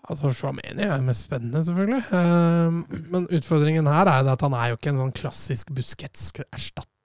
Altså, 0.09 0.33
Chouameni 0.33 0.83
er 0.83 1.01
mest 1.05 1.29
spennende, 1.29 1.63
selvfølgelig. 1.63 2.03
Eh, 2.19 3.01
men 3.13 3.27
utfordringen 3.39 3.87
her 3.87 4.09
er 4.09 4.29
at 4.33 4.45
han 4.45 4.55
er 4.57 4.71
jo 4.71 4.79
ikke 4.79 4.91
en 4.91 5.03
sånn 5.05 5.15
klassisk 5.15 5.71
Busquets-erstatter. 5.79 6.83
da. 6.83 6.98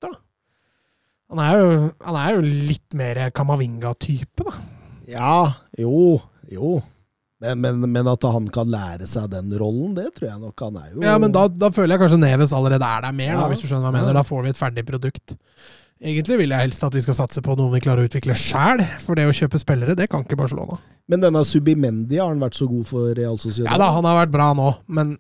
Han 1.33 1.41
er, 1.41 1.59
jo, 1.59 1.69
han 2.05 2.17
er 2.21 2.35
jo 2.37 2.43
litt 2.45 2.97
mer 2.99 3.21
Kamavinga-type, 3.35 4.45
da. 4.45 4.53
Ja, 5.09 5.37
jo, 5.81 6.19
jo. 6.53 6.75
Men, 7.45 7.61
men, 7.61 7.81
men 7.93 8.09
at 8.09 8.25
han 8.25 8.47
kan 8.53 8.71
lære 8.73 9.09
seg 9.09 9.27
den 9.33 9.53
rollen, 9.61 9.93
det 9.97 10.11
tror 10.17 10.31
jeg 10.31 10.41
nok 10.41 10.63
han 10.65 10.77
er 10.81 10.93
jo. 10.93 11.01
Ja, 11.05 11.17
men 11.21 11.33
da, 11.35 11.47
da 11.49 11.69
føler 11.75 11.97
jeg 11.97 12.05
kanskje 12.05 12.21
Neves 12.23 12.55
allerede 12.57 12.87
er 12.89 13.05
der 13.05 13.17
mer, 13.17 13.35
da, 13.37 13.49
hvis 13.51 13.65
du 13.65 13.67
skjønner 13.69 13.89
hva 13.89 13.91
jeg 13.93 13.99
mener. 14.01 14.17
Da 14.21 14.25
får 14.25 14.45
vi 14.47 14.53
et 14.55 14.61
ferdig 14.61 14.85
produkt. 14.89 15.35
Egentlig 16.05 16.39
vil 16.41 16.53
jeg 16.53 16.67
helst 16.67 16.85
at 16.85 16.97
vi 16.97 17.03
skal 17.05 17.17
satse 17.17 17.43
på 17.45 17.55
noe 17.59 17.73
vi 17.73 17.81
klarer 17.85 18.05
å 18.05 18.09
utvikle 18.09 18.37
sjæl, 18.37 18.83
for 19.01 19.17
det 19.19 19.27
å 19.29 19.35
kjøpe 19.37 19.61
spillere, 19.61 19.97
det 19.99 20.09
kan 20.13 20.25
ikke 20.25 20.39
Barcelona. 20.41 20.79
Men 21.11 21.23
denne 21.23 21.45
Subimendi, 21.47 22.19
har 22.21 22.33
han 22.33 22.43
vært 22.43 22.59
så 22.59 22.69
god 22.71 22.89
for 22.89 23.13
Real 23.17 23.39
Sociedad? 23.41 23.71
Ja 23.73 23.81
da, 23.81 23.91
han 23.97 24.09
har 24.09 24.23
vært 24.23 24.35
bra 24.35 24.51
nå, 24.57 24.71
men 24.93 25.15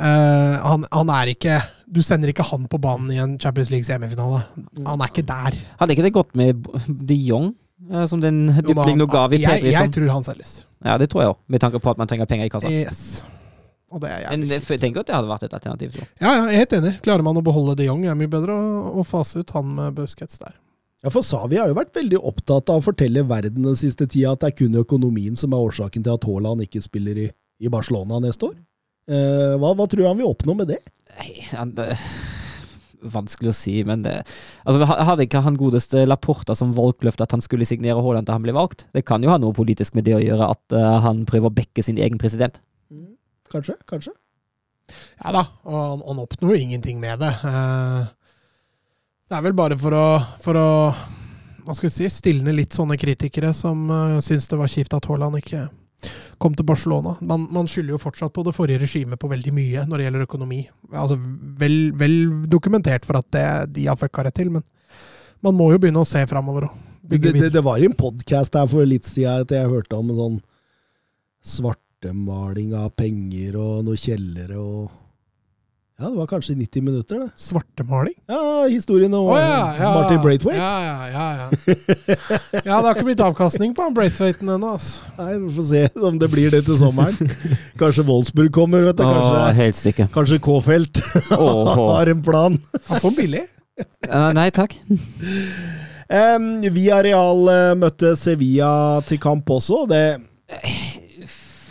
han, 0.00 0.84
han 0.92 1.10
er 1.12 1.30
ikke 1.34 1.56
Du 1.90 2.00
sender 2.06 2.30
ikke 2.32 2.44
han 2.46 2.66
på 2.70 2.78
banen 2.80 3.10
i 3.12 3.18
en 3.20 3.34
Champions 3.42 3.70
League-semifinale. 3.72 4.42
Han 4.86 5.00
er 5.02 5.10
ikke 5.10 5.24
der. 5.26 5.56
Hadde 5.80 5.96
ikke 5.96 6.04
det 6.06 6.12
gått 6.14 6.36
med 6.38 6.62
de 6.86 7.16
Jong 7.26 7.48
eh, 7.90 8.06
som 8.06 8.20
den 8.22 8.44
Jo, 8.46 8.52
men 8.54 8.64
dypling 8.70 8.94
han- 8.94 9.02
nå 9.02 9.08
ga 9.10 9.24
vi 9.32 9.40
jeg, 9.42 9.64
jeg 9.72 9.90
tror 9.96 10.08
han 10.14 10.24
selges. 10.24 10.64
Ja, 10.84 10.94
det 10.96 11.10
tror 11.10 11.22
jeg 11.24 11.32
òg, 11.34 11.38
med 11.50 11.60
tanke 11.60 11.80
på 11.82 11.90
at 11.90 11.98
man 11.98 12.06
trenger 12.08 12.26
penger 12.30 12.46
i 12.46 12.52
kassa. 12.54 12.70
Yes. 12.70 13.24
Og 13.90 14.00
det 14.00 14.08
er 14.14 14.30
Men 14.30 14.46
det- 14.46 14.62
jeg 14.62 14.78
tenker 14.80 15.00
at 15.02 15.06
det 15.10 15.14
hadde 15.16 15.28
vært 15.28 15.42
et 15.48 15.52
alternativ. 15.58 15.90
Så. 15.98 16.06
Ja, 16.20 16.30
ja, 16.36 16.44
jeg 16.46 16.54
er 16.54 16.58
helt 16.62 16.72
enig. 16.78 16.92
Klarer 17.02 17.22
man 17.26 17.36
å 17.36 17.42
beholde 17.42 17.74
de 17.76 17.84
Jong, 17.90 18.04
er 18.06 18.14
det 18.14 18.18
mye 18.22 18.30
bedre 18.30 18.54
å, 18.54 18.94
å 19.02 19.04
fase 19.04 19.40
ut 19.42 19.50
han 19.50 19.74
med 19.74 19.94
Busquets 19.98 20.38
der. 20.38 20.54
Ja, 21.02 21.10
for 21.10 21.22
Savi 21.26 21.56
har 21.58 21.66
jo 21.68 21.74
vært 21.74 21.92
veldig 21.96 22.18
opptatt 22.22 22.70
av 22.70 22.78
å 22.78 22.84
fortelle 22.84 23.24
verden 23.26 23.62
den 23.64 23.74
siste 23.76 24.06
tida 24.06 24.32
at 24.36 24.40
det 24.44 24.52
er 24.52 24.56
kun 24.62 24.74
økonomien 24.78 25.34
som 25.36 25.52
er 25.52 25.58
årsaken 25.64 26.04
til 26.04 26.12
at 26.14 26.24
Haaland 26.28 26.60
ikke 26.62 26.82
spiller 26.84 27.16
i, 27.18 27.30
i 27.58 27.68
Barcelona 27.72 28.20
neste 28.20 28.46
år. 28.52 28.54
Eh, 29.08 29.54
hva, 29.60 29.72
hva 29.72 29.86
tror 29.88 30.02
du 30.02 30.08
han 30.08 30.20
vil 30.20 30.28
oppnå 30.28 30.56
med 30.58 30.70
det? 30.72 30.80
Nei, 31.16 31.32
han, 31.54 31.72
det, 31.76 31.94
vanskelig 33.00 33.50
å 33.50 33.56
si, 33.56 33.74
men 33.86 34.04
det 34.04 34.18
altså, 34.20 34.84
Hadde 34.84 35.24
ikke 35.26 35.42
han 35.44 35.58
godeste 35.58 36.04
Laporta 36.08 36.56
som 36.58 36.74
valgløfte 36.76 37.24
at 37.26 37.34
han 37.34 37.44
skulle 37.44 37.68
signere 37.68 38.00
Haaland 38.00 38.28
til 38.28 38.36
han 38.36 38.44
ble 38.44 38.54
valgt? 38.56 38.86
Det 38.94 39.04
kan 39.08 39.24
jo 39.24 39.32
ha 39.32 39.38
noe 39.40 39.56
politisk 39.56 39.96
med 39.98 40.06
det 40.08 40.16
å 40.18 40.22
gjøre 40.22 40.50
at 40.54 40.76
uh, 40.76 40.98
han 41.04 41.24
prøver 41.28 41.50
å 41.50 41.54
backe 41.54 41.84
sin 41.84 42.00
egen 42.00 42.20
president. 42.20 42.60
Kanskje? 43.50 43.76
Kanskje? 43.88 44.14
Ja 45.22 45.32
da, 45.34 45.44
og 45.66 45.78
han, 45.78 46.04
han 46.06 46.22
oppnår 46.22 46.54
jo 46.54 46.60
ingenting 46.66 47.00
med 47.02 47.22
det. 47.22 47.32
Uh, 47.42 48.04
det 49.30 49.38
er 49.38 49.46
vel 49.46 49.56
bare 49.58 49.78
for 49.78 49.96
å, 49.96 50.06
for 50.42 50.58
å 50.58 50.68
hva 51.64 51.76
skal 51.76 51.90
vi 51.90 51.94
si, 51.94 52.08
stilne 52.10 52.54
litt 52.56 52.74
sånne 52.74 52.96
kritikere 52.98 53.52
som 53.56 53.84
uh, 53.90 54.18
syns 54.24 54.48
det 54.50 54.58
var 54.58 54.70
kjipt 54.70 54.96
at 54.96 55.06
Haaland 55.10 55.38
ikke 55.40 55.68
kom 56.40 56.54
til 56.56 56.66
Barcelona. 56.66 57.16
Man, 57.20 57.46
man 57.52 57.68
skylder 57.70 57.94
jo 57.94 58.02
fortsatt 58.02 58.32
på 58.34 58.44
det 58.46 58.54
forrige 58.56 58.82
regimet 58.82 59.20
på 59.20 59.30
veldig 59.30 59.52
mye 59.56 59.86
når 59.88 60.00
det 60.00 60.06
gjelder 60.06 60.26
økonomi. 60.26 60.60
Altså, 60.90 61.18
vel, 61.60 61.78
vel 61.98 62.16
dokumentert 62.50 63.08
for 63.08 63.20
at 63.20 63.28
det, 63.34 63.48
de 63.76 63.88
har 63.90 63.98
fucka 64.00 64.24
rett 64.26 64.38
til, 64.40 64.52
men 64.54 64.64
man 65.44 65.56
må 65.56 65.70
jo 65.72 65.80
begynne 65.80 66.02
å 66.02 66.08
se 66.08 66.22
framover 66.28 66.68
Det, 67.00 67.18
det, 67.18 67.50
det 67.52 67.64
var 67.64 67.80
i 67.80 67.88
en 67.88 67.96
podkast 67.96 68.56
her 68.58 68.68
for 68.70 68.86
litt 68.86 69.08
siden 69.08 69.44
at 69.44 69.52
jeg 69.54 69.70
hørte 69.70 69.96
om 69.96 70.12
en 70.12 70.20
sånn 70.20 70.40
svartemaling 71.56 72.74
av 72.76 72.92
penger 72.98 73.56
og 73.58 73.86
noen 73.86 74.00
kjellere 74.00 74.58
og 74.60 74.90
Ja, 76.00 76.08
det 76.08 76.16
var 76.16 76.26
kanskje 76.26 76.54
90 76.54 76.82
minutter, 76.82 77.18
det. 77.20 77.28
Svartemaling? 77.36 78.14
Ja, 78.26 78.66
historien 78.70 79.14
om 79.14 79.26
oh, 79.26 79.36
ja, 79.36 79.74
ja. 79.78 79.90
Martin 79.94 80.22
Braithwaite. 80.22 80.60
Ja, 80.60 80.84
ja, 80.84 81.08
ja, 81.08 81.34
ja. 81.36 81.48
ja, 82.52 82.62
det 82.62 82.86
har 82.86 82.94
ikke 82.94 83.04
blitt 83.04 83.20
avkastning 83.20 83.74
på 83.76 83.84
han 83.84 83.92
Braithwaiten 83.98 84.48
ennå, 84.48 84.70
altså. 84.78 85.10
Nei, 85.18 85.34
Vi 85.42 85.50
får 85.58 85.66
se 85.68 85.82
om 86.08 86.16
det 86.22 86.30
blir 86.32 86.54
det 86.56 86.62
til 86.64 86.78
sommeren. 86.80 87.34
Kanskje 87.82 88.06
Wolfsburg 88.08 88.48
kommer, 88.56 88.86
vet 88.88 88.96
du. 88.96 89.04
Kanskje, 89.04 89.44
helt 89.60 89.76
sikker. 89.76 90.08
kanskje 90.14 90.40
K-felt 90.40 91.02
oh, 91.36 91.68
har 91.92 92.14
en 92.14 92.24
plan. 92.24 92.56
Han 92.88 93.04
får 93.04 93.14
billig. 93.20 93.44
Uh, 94.08 94.30
nei 94.40 94.48
takk. 94.56 94.78
Um, 96.08 96.48
Villarreal 96.64 97.44
uh, 97.44 97.76
møtte 97.76 98.16
Sevilla 98.16 98.72
til 99.04 99.20
kamp 99.20 99.52
også. 99.52 99.84
Det, 99.92 100.04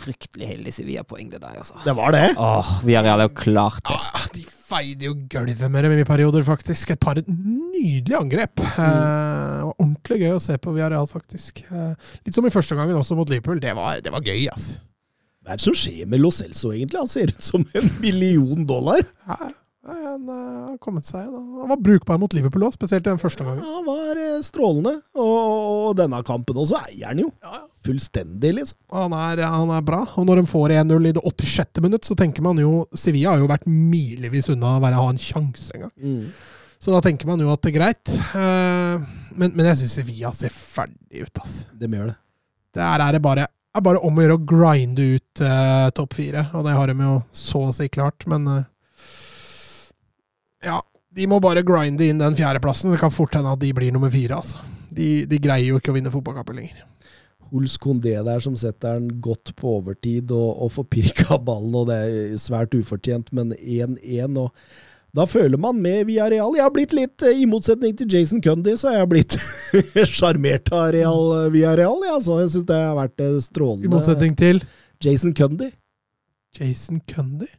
Fryktelig 0.00 0.48
heldig 0.54 0.72
Sevilla-poeng, 0.74 1.28
det 1.32 1.42
der, 1.42 1.58
altså. 1.60 1.76
det 1.84 1.94
var 1.98 2.14
det. 2.16 2.24
Åh, 2.40 2.72
Villarreal 2.86 3.24
er 3.24 3.28
jo 3.28 3.36
klart 3.42 3.84
best. 3.88 4.16
Ah, 4.16 4.26
de 4.36 4.46
feide 4.70 5.08
jo 5.08 5.16
gulvet 5.30 5.72
med 5.72 5.86
dem 5.86 5.96
i 5.98 6.06
perioder, 6.08 6.44
faktisk. 6.46 6.92
Et 6.94 7.00
par 7.00 7.20
nydelige 7.26 8.18
angrep. 8.18 8.62
Eh, 8.64 8.76
det 8.76 9.66
var 9.66 9.74
ordentlig 9.76 10.20
gøy 10.22 10.36
å 10.36 10.42
se 10.42 10.56
på 10.62 10.74
Villarreal, 10.76 11.08
faktisk. 11.10 11.64
Eh, 11.68 12.12
litt 12.24 12.36
som 12.36 12.46
i 12.48 12.54
første 12.54 12.78
gangen 12.78 12.98
også 12.98 13.18
mot 13.18 13.32
Liverpool. 13.32 13.60
Det 13.62 13.74
var, 13.76 14.00
det 14.04 14.14
var 14.14 14.24
gøy, 14.24 14.46
altså. 14.52 14.78
Hva 15.40 15.54
er 15.54 15.60
det 15.60 15.64
som 15.64 15.76
skjer 15.76 16.08
med 16.08 16.20
Lo 16.20 16.28
Celso, 16.36 16.68
egentlig? 16.74 17.00
Han 17.00 17.08
ser 17.10 17.32
ut 17.32 17.42
som 17.42 17.64
en 17.74 17.88
million 18.02 18.66
dollar. 18.68 19.00
Ja, 19.26 19.38
ja, 19.48 19.52
han 20.12 20.28
eh, 20.28 20.56
har 20.68 20.76
kommet 20.84 21.08
seg 21.08 21.24
igjen. 21.24 21.46
Han 21.62 21.70
var 21.72 21.80
brukbar 21.80 22.20
mot 22.20 22.34
Liverpool 22.36 22.66
òg, 22.68 22.76
spesielt 22.76 23.06
i 23.06 23.10
den 23.10 23.22
første 23.22 23.46
gangen. 23.46 23.64
Han 23.64 23.86
var 23.88 24.20
eh, 24.20 24.29
strålende. 24.46 24.96
Og, 25.16 25.34
og 25.88 25.96
denne 25.98 26.20
kampen 26.26 26.58
også 26.62 26.78
eier 26.86 27.10
han 27.12 27.22
jo. 27.24 27.30
Ja, 27.44 27.58
ja. 27.60 27.66
Fullstendig, 27.86 28.50
liksom. 28.58 28.76
Han 28.92 29.14
er, 29.16 29.40
han 29.48 29.70
er 29.72 29.84
bra. 29.86 30.02
Og 30.20 30.26
når 30.28 30.42
de 30.42 30.50
får 30.50 30.74
1-0 30.82 31.06
i 31.08 31.12
det 31.16 31.22
86. 31.24 31.80
minutt, 31.84 32.04
så 32.04 32.16
tenker 32.18 32.44
man 32.44 32.58
jo 32.60 32.82
Sevilla 32.92 33.32
har 33.32 33.40
jo 33.40 33.48
vært 33.48 33.64
milevis 33.70 34.50
unna 34.52 34.74
å 34.76 34.82
ha 34.84 35.06
en 35.08 35.20
sjanse 35.20 35.72
engang. 35.78 35.92
Så 36.80 36.92
da 36.92 37.00
tenker 37.04 37.28
man 37.28 37.40
jo 37.40 37.48
at 37.52 37.60
det 37.64 37.72
er 37.72 37.78
greit. 37.78 38.12
Eh, 38.36 39.08
Men, 39.36 39.52
men 39.54 39.66
jeg 39.70 39.78
syns 39.80 39.94
Sevilla 40.00 40.30
ser 40.36 40.52
ferdig 40.52 41.24
ut, 41.24 41.40
ass. 41.40 41.54
De 41.78 41.88
gjør 41.88 42.10
det. 42.10 42.16
Der 42.76 43.02
er 43.06 43.16
det 43.16 43.22
bare, 43.24 43.44
er 43.48 43.84
bare 43.86 44.00
om 44.04 44.16
å 44.18 44.22
gjøre 44.26 44.36
å 44.38 44.44
grinde 44.52 45.06
ut 45.16 45.42
eh, 45.46 45.88
topp 45.96 46.16
fire, 46.18 46.44
og 46.58 46.66
det 46.66 46.74
har 46.76 46.90
de 46.92 46.96
jo 47.06 47.16
så 47.32 47.64
å 47.68 47.72
si 47.76 47.88
klart, 47.92 48.26
men 48.30 48.44
eh, 48.58 48.64
Ja, 50.68 50.80
de 51.20 51.26
må 51.28 51.40
bare 51.42 51.64
grinde 51.66 52.06
inn 52.08 52.20
den 52.20 52.36
fjerdeplassen. 52.38 52.94
Det 52.94 53.00
kan 53.02 53.12
fort 53.12 53.36
hende 53.36 53.52
at 53.52 53.60
de 53.60 53.72
blir 53.76 53.92
nummer 53.92 54.12
fire, 54.12 54.40
altså. 54.40 54.60
De, 54.90 55.26
de 55.28 55.38
greier 55.42 55.70
jo 55.70 55.80
ikke 55.80 55.92
å 55.92 55.96
vinne 55.98 56.12
fotballkamper 56.12 56.56
lenger. 56.56 56.86
Huls 57.50 57.76
Kondé 57.82 58.14
der 58.24 58.42
som 58.42 58.54
setter 58.58 58.98
den 58.98 59.18
godt 59.22 59.52
på 59.58 59.74
overtid 59.80 60.30
og, 60.34 60.62
og 60.64 60.70
får 60.76 60.86
pirka 60.94 61.38
ballen, 61.46 61.74
og 61.76 61.90
det 61.90 61.98
er 61.98 62.38
svært 62.40 62.76
ufortjent, 62.78 63.32
men 63.36 63.52
1-1. 63.58 64.38
og 64.38 64.54
Da 65.16 65.26
føler 65.28 65.60
man 65.60 65.80
med 65.82 66.06
via 66.08 66.28
Real. 66.30 66.54
Jeg 66.56 66.64
har 66.64 66.74
blitt 66.74 66.94
litt, 66.96 67.16
eh, 67.26 67.42
i 67.42 67.48
motsetning 67.50 67.96
til 67.98 68.10
Jason 68.14 68.42
Cundy, 68.44 68.76
så 68.80 68.92
har 68.92 69.02
jeg 69.02 69.12
blitt 69.12 69.38
sjarmert 70.14 70.70
av 70.72 70.92
Real 70.96 71.50
via 71.52 71.74
Real. 71.78 71.98
Ja, 72.06 72.16
så 72.22 72.40
jeg 72.44 72.54
syns 72.54 72.68
det 72.70 72.80
har 72.80 72.96
vært 72.98 73.26
eh, 73.26 73.36
strålende. 73.44 73.90
I 73.90 73.92
motsetning 73.92 74.38
til 74.38 74.62
Jason 75.02 75.34
Cundy. 75.36 75.72
Jason 76.56 77.02
Cundy. 77.10 77.50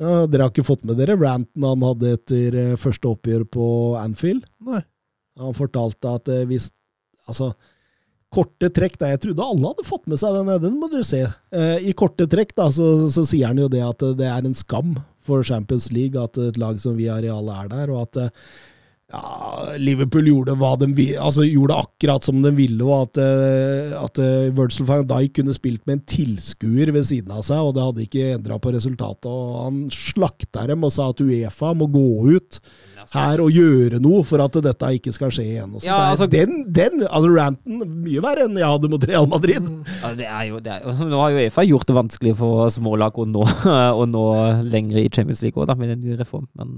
Ja, 0.00 0.24
dere 0.26 0.46
har 0.46 0.52
ikke 0.54 0.64
fått 0.64 0.86
med 0.88 0.96
dere 0.96 1.18
ranten 1.20 1.66
han 1.66 1.84
hadde 1.84 2.14
etter 2.16 2.56
eh, 2.56 2.76
første 2.80 3.10
oppgjør 3.10 3.44
på 3.52 3.66
Anfield? 4.00 4.46
Nei. 4.64 4.80
Han 5.40 5.56
fortalte 5.56 6.16
at 6.18 6.30
eh, 6.32 6.46
hvis 6.48 6.70
Altså, 7.28 7.52
korte 8.32 8.70
trekk 8.74 8.96
da, 8.98 9.10
Jeg 9.12 9.20
trodde 9.22 9.44
alle 9.44 9.70
hadde 9.70 9.86
fått 9.86 10.08
med 10.10 10.18
seg 10.18 10.34
den, 10.34 10.48
den 10.64 10.78
må 10.80 10.88
dere 10.90 11.06
se. 11.06 11.20
Eh, 11.54 11.86
I 11.90 11.94
korte 11.94 12.26
trekk 12.30 12.56
da, 12.58 12.70
så, 12.74 13.08
så 13.12 13.22
sier 13.28 13.50
han 13.52 13.60
jo 13.60 13.68
det 13.70 13.82
at 13.86 14.02
eh, 14.06 14.16
det 14.18 14.26
er 14.26 14.46
en 14.46 14.56
skam 14.56 14.96
for 15.26 15.44
Champions 15.46 15.90
League 15.94 16.18
at 16.18 16.38
et 16.40 16.58
lag 16.58 16.80
som 16.82 16.96
Villarreal 16.98 17.52
er 17.52 17.70
der, 17.70 17.92
og 17.92 18.08
at 18.08 18.20
eh, 18.24 18.48
ja, 19.10 19.74
Liverpool 19.80 20.28
gjorde, 20.30 20.54
de, 20.94 21.06
altså, 21.18 21.42
gjorde 21.46 21.78
akkurat 21.82 22.24
som 22.26 22.42
de 22.44 22.52
ville, 22.54 22.84
og 22.86 23.08
at, 23.08 23.18
eh, 23.22 23.94
at 23.98 24.20
eh, 24.22 24.50
Virgil 24.54 24.86
van 24.86 25.06
Dijk 25.10 25.34
kunne 25.40 25.54
spilt 25.56 25.82
med 25.88 25.98
en 25.98 26.04
tilskuer 26.12 26.92
ved 26.94 27.08
siden 27.08 27.32
av 27.34 27.42
seg, 27.46 27.58
og 27.58 27.74
det 27.74 27.86
hadde 27.88 28.04
ikke 28.06 28.28
endra 28.36 28.60
på 28.62 28.72
resultatet. 28.76 29.26
og 29.26 29.64
Han 29.64 29.80
slakta 29.94 30.68
dem 30.70 30.86
og 30.86 30.94
sa 30.94 31.08
at 31.10 31.22
Uefa 31.24 31.72
må 31.74 31.90
gå 31.90 32.06
ut 32.36 32.60
her 33.10 33.40
og 33.42 33.50
gjøre 33.50 33.98
noe 34.02 34.22
for 34.28 34.42
at 34.44 34.58
dette 34.62 34.92
ikke 35.00 35.12
skal 35.16 35.32
skje 35.34 35.46
igjen. 35.56 35.74
Ja, 35.82 35.98
altså- 36.12 36.30
den, 36.30 36.64
den, 36.70 37.02
altså 37.08 37.34
ranten, 37.34 37.82
mye 38.04 38.22
verre 38.22 38.46
enn 38.46 38.58
jeg 38.60 38.68
hadde 38.70 38.92
mot 38.92 39.08
Real 39.10 39.26
Madrid. 39.26 39.66
Ja, 40.04 40.14
det 40.14 40.28
er 40.30 40.48
jo, 40.52 40.62
det 40.62 40.76
er, 40.76 40.86
jo- 40.86 41.10
nå 41.12 41.22
har 41.24 41.34
Uefa 41.40 41.66
gjort 41.66 41.90
det 41.90 41.98
vanskelig 41.98 42.36
for 42.38 42.70
smålag 42.70 43.18
å 43.18 43.26
nå, 43.26 43.42
å 44.00 44.06
nå 44.06 44.24
lenger 44.70 45.02
i 45.02 45.08
Champions 45.10 45.42
League 45.42 45.58
òg, 45.58 45.74
med 45.80 45.96
den 45.96 46.04
nye 46.06 46.20
reform, 46.20 46.46
men 46.54 46.76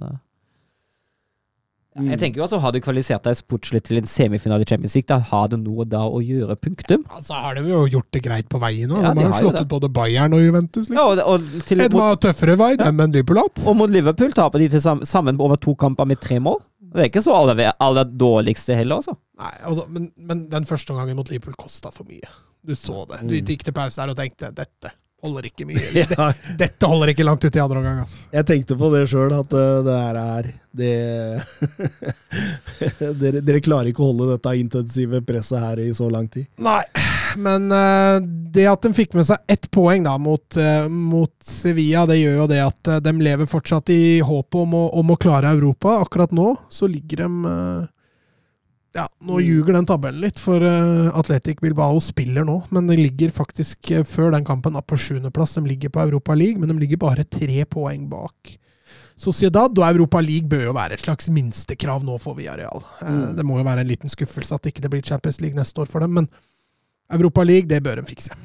ja, 1.93 2.05
Jeg 2.13 2.21
tenker 2.23 2.41
jo 2.41 2.45
altså, 2.47 2.59
Har 2.63 2.73
du 2.73 2.79
kvalifisert 2.81 3.27
deg 3.27 3.37
sportslig 3.37 3.83
til 3.85 3.99
en 4.01 4.09
semifinale 4.09 4.65
i 4.65 4.69
Champions 4.69 4.95
League, 4.97 5.09
da 5.11 5.19
har 5.29 5.51
du 5.53 5.59
noe 5.61 5.85
da 5.89 6.03
å 6.09 6.23
gjøre, 6.25 6.57
punktum. 6.57 7.05
Altså 7.13 7.37
har 7.45 7.59
de 7.59 7.67
jo 7.69 7.83
gjort 7.93 8.09
det 8.17 8.23
greit 8.25 8.49
på 8.53 8.61
veien 8.63 8.89
nå. 8.93 9.01
Ja, 9.03 9.13
de 9.13 9.21
de 9.21 9.29
har 9.29 9.43
jo 9.43 9.51
slått 9.51 9.67
ut 9.67 9.73
både 9.75 9.91
Bayern 9.93 10.37
og 10.37 10.45
Juventus. 10.45 10.89
Ja, 10.89 11.05
Liksom. 11.13 11.29
og, 11.29 11.43
og, 11.43 11.67
til, 11.69 11.85
en 11.85 11.97
mot, 11.97 12.21
tøffere 12.23 12.57
vei, 12.61 12.75
dem 12.81 13.03
enn 13.05 13.13
Liverpool 13.13 13.43
hatt. 13.43 13.65
og 13.67 13.77
mot 13.77 13.93
Liverpool 13.93 14.33
taper 14.37 14.65
de 14.65 14.71
til 14.73 14.85
sammen, 14.85 15.09
sammen 15.09 15.41
over 15.43 15.61
to 15.61 15.75
kamper 15.79 16.09
med 16.09 16.21
tre 16.23 16.41
mål. 16.41 16.61
Det 16.93 17.07
er 17.07 17.09
ikke 17.09 17.25
så 17.25 17.37
aller, 17.37 17.61
aller 17.81 18.09
dårligste 18.21 18.77
heller, 18.77 19.01
altså. 19.01 19.17
Nei, 19.41 19.53
altså, 19.69 19.87
men, 19.93 20.11
men 20.29 20.47
den 20.53 20.69
første 20.69 20.97
gangen 20.97 21.17
mot 21.17 21.31
Liverpool 21.33 21.57
kosta 21.61 21.93
for 21.93 22.09
mye. 22.09 22.29
Du 22.63 22.75
så 22.79 23.05
det. 23.11 23.23
Du 23.27 23.35
gikk 23.37 23.65
til 23.67 23.75
pause 23.77 24.01
der 24.01 24.13
og 24.13 24.19
tenkte 24.19 24.53
dette 24.55 24.93
holder 25.23 25.49
ikke 25.49 25.67
mye. 25.69 25.83
Ja, 26.03 26.33
Dette 26.59 26.89
holder 26.91 27.13
ikke 27.13 27.27
langt 27.27 27.45
ut 27.45 27.57
i 27.57 27.63
andre 27.63 27.81
omgang. 27.81 28.03
Altså. 28.05 28.27
jeg 28.33 28.49
tenkte 28.49 28.79
på 28.79 28.91
det 28.95 29.05
sjøl, 29.11 29.35
at 29.37 29.55
eh, 29.57 29.79
det 29.87 29.99
her 29.99 30.21
er 30.23 30.51
det 30.73 30.93
dere, 33.21 33.43
dere 33.45 33.61
klarer 33.61 33.91
ikke 33.91 34.03
å 34.03 34.09
holde 34.09 34.31
dette 34.33 34.55
intensive 34.57 35.21
presset 35.27 35.61
her 35.61 35.83
i 35.85 35.91
så 35.97 36.09
lang 36.13 36.29
tid. 36.33 36.49
Nei, 36.65 36.81
men 37.41 37.69
eh, 37.77 38.19
det 38.57 38.67
at 38.71 38.85
de 38.87 38.93
fikk 38.97 39.17
med 39.19 39.29
seg 39.29 39.53
ett 39.53 39.69
poeng 39.75 40.07
da 40.07 40.17
mot, 40.21 40.47
eh, 40.57 40.89
mot 40.89 41.33
Sevilla, 41.45 42.07
det 42.09 42.19
gjør 42.23 42.43
jo 42.43 42.51
det 42.51 42.63
at 42.65 42.95
de 43.05 43.17
lever 43.21 43.51
fortsatt 43.51 43.93
i 43.95 44.21
håpet 44.25 44.61
om, 44.65 44.79
om 45.03 45.13
å 45.15 45.21
klare 45.21 45.53
Europa. 45.55 46.01
Akkurat 46.03 46.33
nå 46.35 46.55
så 46.73 46.89
ligger 46.91 47.27
de 47.27 47.53
Ja, 48.93 49.07
nå 49.25 49.39
ljuger 49.41 49.73
den 49.73 49.87
tabellen 49.89 50.21
litt, 50.21 50.41
for 50.43 50.61
uh, 50.61 51.09
Atletic 51.17 51.63
Bilbao 51.65 51.97
spiller 52.05 52.45
nå, 52.45 52.59
men 52.77 52.91
de 52.91 52.99
ligger 52.99 53.31
faktisk 53.33 53.89
eh, 53.97 54.03
før 54.05 54.35
den 54.35 54.45
kampen 54.45 54.77
på 54.77 54.99
sjuendeplass. 55.01 55.55
De 55.57 55.63
ligger 55.65 55.89
på 55.95 56.03
Europa 56.05 56.37
League, 56.37 56.61
men 56.61 56.69
de 56.69 56.77
ligger 56.83 57.01
bare 57.01 57.25
tre 57.25 57.65
poeng 57.65 58.05
bak. 58.11 58.53
Sociedad 59.17 59.73
og 59.79 59.87
Europa 59.87 60.21
League 60.25 60.49
bør 60.51 60.67
jo 60.67 60.75
være 60.77 60.99
et 60.99 61.05
slags 61.05 61.31
minstekrav 61.33 62.05
nå 62.05 62.19
for 62.21 62.37
Villarreal. 62.37 62.85
Eh, 63.01 63.09
Mm. 63.13 63.37
Det 63.39 63.47
må 63.49 63.57
jo 63.61 63.65
være 63.65 63.81
en 63.81 63.89
liten 63.89 64.13
skuffelse 64.13 64.55
at 64.55 64.63
det 64.65 64.75
ikke 64.75 64.91
blir 64.93 65.03
Champions 65.09 65.41
League 65.41 65.57
neste 65.57 65.81
år 65.81 65.89
for 65.89 66.01
dem, 66.05 66.13
men 66.21 66.29
Europa 67.13 67.43
League, 67.49 67.69
det 67.69 67.83
bør 67.85 67.97
de 68.01 68.07
fikse. 68.09 68.37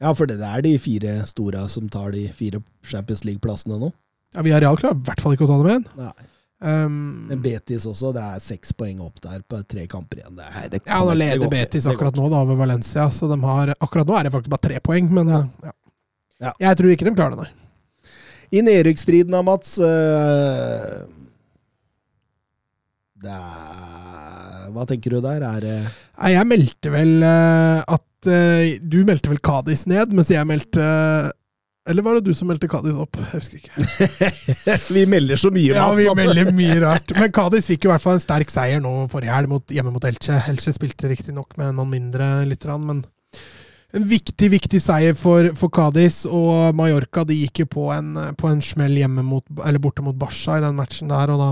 Ja, 0.00 0.10
for 0.16 0.26
det 0.26 0.40
er 0.40 0.62
de 0.64 0.74
fire 0.80 1.20
store 1.28 1.68
som 1.68 1.88
tar 1.92 2.10
de 2.16 2.26
fire 2.32 2.62
Champions 2.82 3.22
League-plassene 3.24 3.78
nå. 3.78 3.92
Ja, 4.34 4.42
Villarreal 4.42 4.78
klarer 4.80 4.96
i 4.96 5.06
hvert 5.06 5.20
fall 5.20 5.34
ikke 5.36 5.46
å 5.46 5.50
ta 5.50 5.58
dem 5.60 5.70
igjen. 5.70 5.88
Nei. 5.98 6.28
Um, 6.60 7.26
Men 7.30 7.40
Betis 7.40 7.86
også, 7.88 8.10
det 8.12 8.20
er 8.20 8.42
seks 8.44 8.74
poeng 8.76 8.98
opp 9.00 9.22
der 9.24 9.40
på 9.48 9.62
tre 9.64 9.86
kamper 9.88 10.20
igjen. 10.20 10.34
Det 10.36 10.74
det 10.74 10.82
ja, 10.84 10.98
nå 11.00 11.14
leder. 11.16 11.48
Betis 11.52 11.88
akkurat 11.88 12.18
nå 12.18 12.28
da 12.32 12.42
ved 12.48 12.60
Valencia, 12.60 13.06
så 13.10 13.30
de 13.30 13.38
har, 13.40 13.72
akkurat 13.78 14.08
nå 14.08 14.18
er 14.18 14.28
det 14.28 14.34
faktisk 14.34 14.52
bare 14.52 14.66
tre 14.68 14.82
poeng, 14.84 15.08
men 15.20 15.32
uh, 15.32 15.46
ja. 15.64 15.72
Ja. 16.40 16.52
Jeg 16.66 16.76
tror 16.80 16.92
ikke 16.92 17.08
de 17.08 17.14
klarer 17.16 17.36
det, 17.36 17.48
nei. 17.48 17.56
I 18.50 18.62
nedrykksstriden 18.66 19.32
da, 19.32 19.40
Mats 19.46 19.76
uh, 19.78 21.06
det 23.20 23.30
er, 23.30 24.70
Hva 24.74 24.86
tenker 24.88 25.14
du 25.14 25.20
der? 25.22 25.44
Er 25.44 25.64
det 25.64 25.76
Nei, 25.84 26.32
Jeg 26.34 26.48
meldte 26.48 26.92
vel 26.92 27.12
uh, 27.22 27.82
at 27.84 28.30
eh, 28.30 28.78
Du 28.80 29.02
meldte 29.08 29.30
vel 29.32 29.42
Kadis 29.44 29.84
ned, 29.90 30.14
mens 30.16 30.32
jeg 30.32 30.48
meldte 30.48 30.86
Eller 31.90 32.04
var 32.06 32.16
det 32.16 32.30
du 32.30 32.34
som 32.36 32.48
meldte 32.50 32.68
Kadis 32.70 32.98
opp? 33.00 33.18
Jeg 33.18 33.30
husker 33.34 33.58
ikke. 33.58 34.26
Vi 34.96 35.04
melder 35.10 35.40
så 35.40 35.50
mye, 35.54 35.74
Ja, 35.74 35.88
vi 35.96 36.06
melder 36.14 36.52
mye 36.54 36.76
rart. 36.86 37.14
Men 37.18 37.32
Kadis 37.34 37.66
fikk 37.70 37.86
i 37.86 37.90
hvert 37.90 38.04
fall 38.04 38.18
en 38.18 38.22
sterk 38.22 38.52
seier 38.52 38.82
nå 38.82 38.92
forrige 39.10 39.34
helg 39.34 39.50
mot, 39.50 39.64
hjemme 39.74 39.92
mot 39.94 40.06
Elche. 40.06 40.38
Elche 40.50 40.74
spilte 40.76 41.10
riktignok 41.10 41.56
med 41.58 41.74
noen 41.74 41.90
mindre, 41.90 42.30
litt, 42.46 42.68
men 42.78 43.02
en 43.90 44.06
viktig, 44.06 44.52
viktig 44.52 44.78
seier 44.82 45.16
for, 45.18 45.50
for 45.58 45.72
Kadis. 45.74 46.22
Og 46.30 46.76
Mallorca 46.78 47.26
de 47.26 47.40
gikk 47.42 47.64
jo 47.64 47.72
på 47.74 47.88
en, 47.96 48.14
på 48.38 48.52
en 48.52 48.62
smell 48.62 48.94
hjemme 49.00 49.26
mot, 49.26 49.44
eller 49.58 49.82
borte 49.82 50.06
mot 50.06 50.16
Barca 50.18 50.60
i 50.60 50.64
den 50.64 50.78
matchen 50.78 51.10
der, 51.10 51.34
og 51.34 51.42
da 51.42 51.50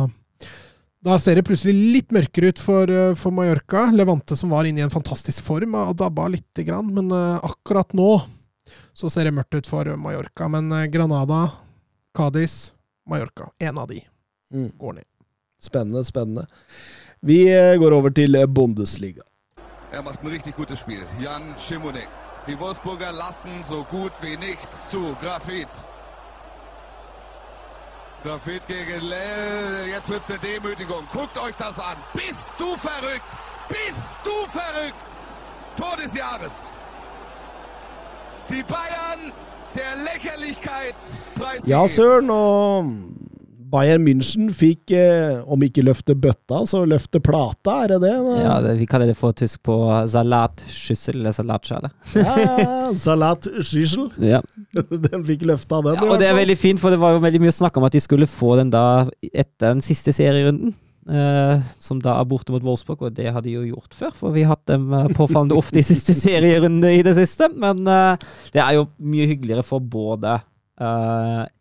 da 1.07 1.15
ser 1.21 1.39
det 1.39 1.45
plutselig 1.47 1.93
litt 1.95 2.15
mørkere 2.15 2.51
ut 2.51 2.59
for, 2.59 2.91
eh, 2.91 3.13
for 3.15 3.31
Mallorca. 3.31 3.85
Levante 3.95 4.35
som 4.37 4.51
var 4.51 4.67
inne 4.67 4.83
i 4.83 4.83
en 4.83 4.91
fantastisk 4.91 5.45
form, 5.47 5.77
og 5.79 5.95
dabba 5.97 6.27
lite 6.33 6.65
grann. 6.67 6.91
Men 6.95 7.13
eh, 7.15 7.39
akkurat 7.47 7.95
nå 7.95 8.09
så 8.99 9.11
ser 9.11 9.29
det 9.29 9.35
mørkt 9.37 9.55
ut 9.55 9.67
for 9.71 9.89
Mallorca. 9.97 10.49
Men 10.51 10.73
eh, 10.73 10.87
Granada, 10.91 11.51
Cádiz, 12.17 12.73
Mallorca. 13.09 13.51
En 13.59 13.79
av 13.79 13.89
de 13.89 14.03
Mm. 14.51 14.71
går 14.79 14.93
ned. 14.93 15.05
Spennende, 15.61 16.05
spennende. 16.05 16.47
Vi 17.21 17.43
eh, 17.53 17.77
går 17.77 17.93
over 17.93 18.11
til 18.11 18.35
eh, 18.35 18.47
Bundesliga. 18.47 19.23
Er 19.93 20.03
macht 20.03 20.23
ein 20.25 20.31
richtig 20.31 20.57
gutes 20.57 20.81
Spiel. 20.81 21.05
Jan 21.21 21.55
Schimonek. 21.59 22.09
Die 22.47 22.59
Wolfsburger 22.61 23.13
lassen 23.13 23.63
so 23.65 23.85
gut 23.91 24.13
wie 24.23 24.37
nichts 24.37 24.89
zu. 24.91 25.15
Grafit. 25.21 25.69
Grafit 28.25 28.67
gegen 28.67 29.01
Lell. 29.09 29.87
Jetzt 29.89 30.09
wird's 30.09 30.31
eine 30.31 30.39
Demütigung. 30.41 31.07
Guckt 31.13 31.37
euch 31.39 31.57
das 31.57 31.79
an. 31.79 31.97
Bist 32.15 32.55
du 32.59 32.75
verrückt? 32.77 33.33
Bist 33.69 34.19
du 34.25 34.47
verrückt? 34.51 35.09
Tor 35.77 35.97
des 35.97 36.15
Jahres. 36.15 36.73
Die 38.49 38.65
Bayern 38.65 39.33
der 39.75 39.97
Lächerlichkeit 40.05 40.97
preisgegeben. 41.35 41.71
Ja, 41.71 41.83
søren, 41.89 42.31
og 42.31 42.87
Bayern 43.69 44.05
München 44.07 44.49
fikk, 44.57 44.91
eh, 44.97 45.43
om 45.45 45.61
ikke 45.67 45.83
løfte 45.85 46.15
bøtta, 46.17 46.63
så 46.69 46.81
løfte 46.89 47.21
plata, 47.21 47.83
er 47.85 47.93
det 47.93 47.99
det? 48.07 48.15
Ja, 48.41 48.55
det, 48.65 48.75
vi 48.81 48.89
kaller 48.89 49.11
det 49.11 49.19
for 49.19 49.37
tysk 49.37 49.61
på 49.69 49.77
salatskyssel 50.09 51.21
eller 51.21 51.37
salatskjale. 51.37 51.93
Ja, 52.17 52.89
Salat 52.97 53.51
Ja. 54.33 54.41
Den 55.11 55.27
fikk 55.29 55.45
løfta 55.49 55.83
den, 55.85 55.99
Ja, 56.01 56.09
og 56.09 56.19
det 56.23 56.31
er 56.31 56.39
veldig 56.39 56.57
fint, 56.59 56.81
for 56.81 56.95
det 56.95 57.01
var 57.03 57.17
jo 57.17 57.25
veldig 57.25 57.43
mye 57.45 57.53
snakk 57.55 57.77
om 57.77 57.85
at 57.85 57.93
de 57.93 58.01
skulle 58.01 58.27
få 58.31 58.57
den 58.63 58.73
da 58.73 58.85
etter 59.29 59.75
den 59.75 59.85
siste 59.85 60.15
serierunden. 60.17 60.73
Eh, 61.11 61.65
som 61.83 62.01
da 62.03 62.17
er 62.19 62.29
borte 62.29 62.55
mot 62.55 62.65
Wolfsburg, 62.65 63.03
og 63.07 63.17
det 63.17 63.33
har 63.35 63.45
de 63.45 63.55
jo 63.57 63.65
gjort 63.67 63.97
før, 63.97 64.13
for 64.15 64.37
vi 64.37 64.45
har 64.45 64.57
hatt 64.57 64.69
dem 64.71 64.93
eh, 64.93 65.11
påfallende 65.17 65.59
ofte 65.59 65.81
i 65.81 65.87
siste 65.87 66.17
serierunde 66.17 66.93
i 66.95 67.03
det 67.07 67.17
siste. 67.19 67.51
Men 67.55 67.83
eh, 67.89 68.29
det 68.55 68.63
er 68.65 68.79
jo 68.79 68.89
mye 68.99 69.29
hyggeligere 69.33 69.67
for 69.67 69.85
både 69.85 70.41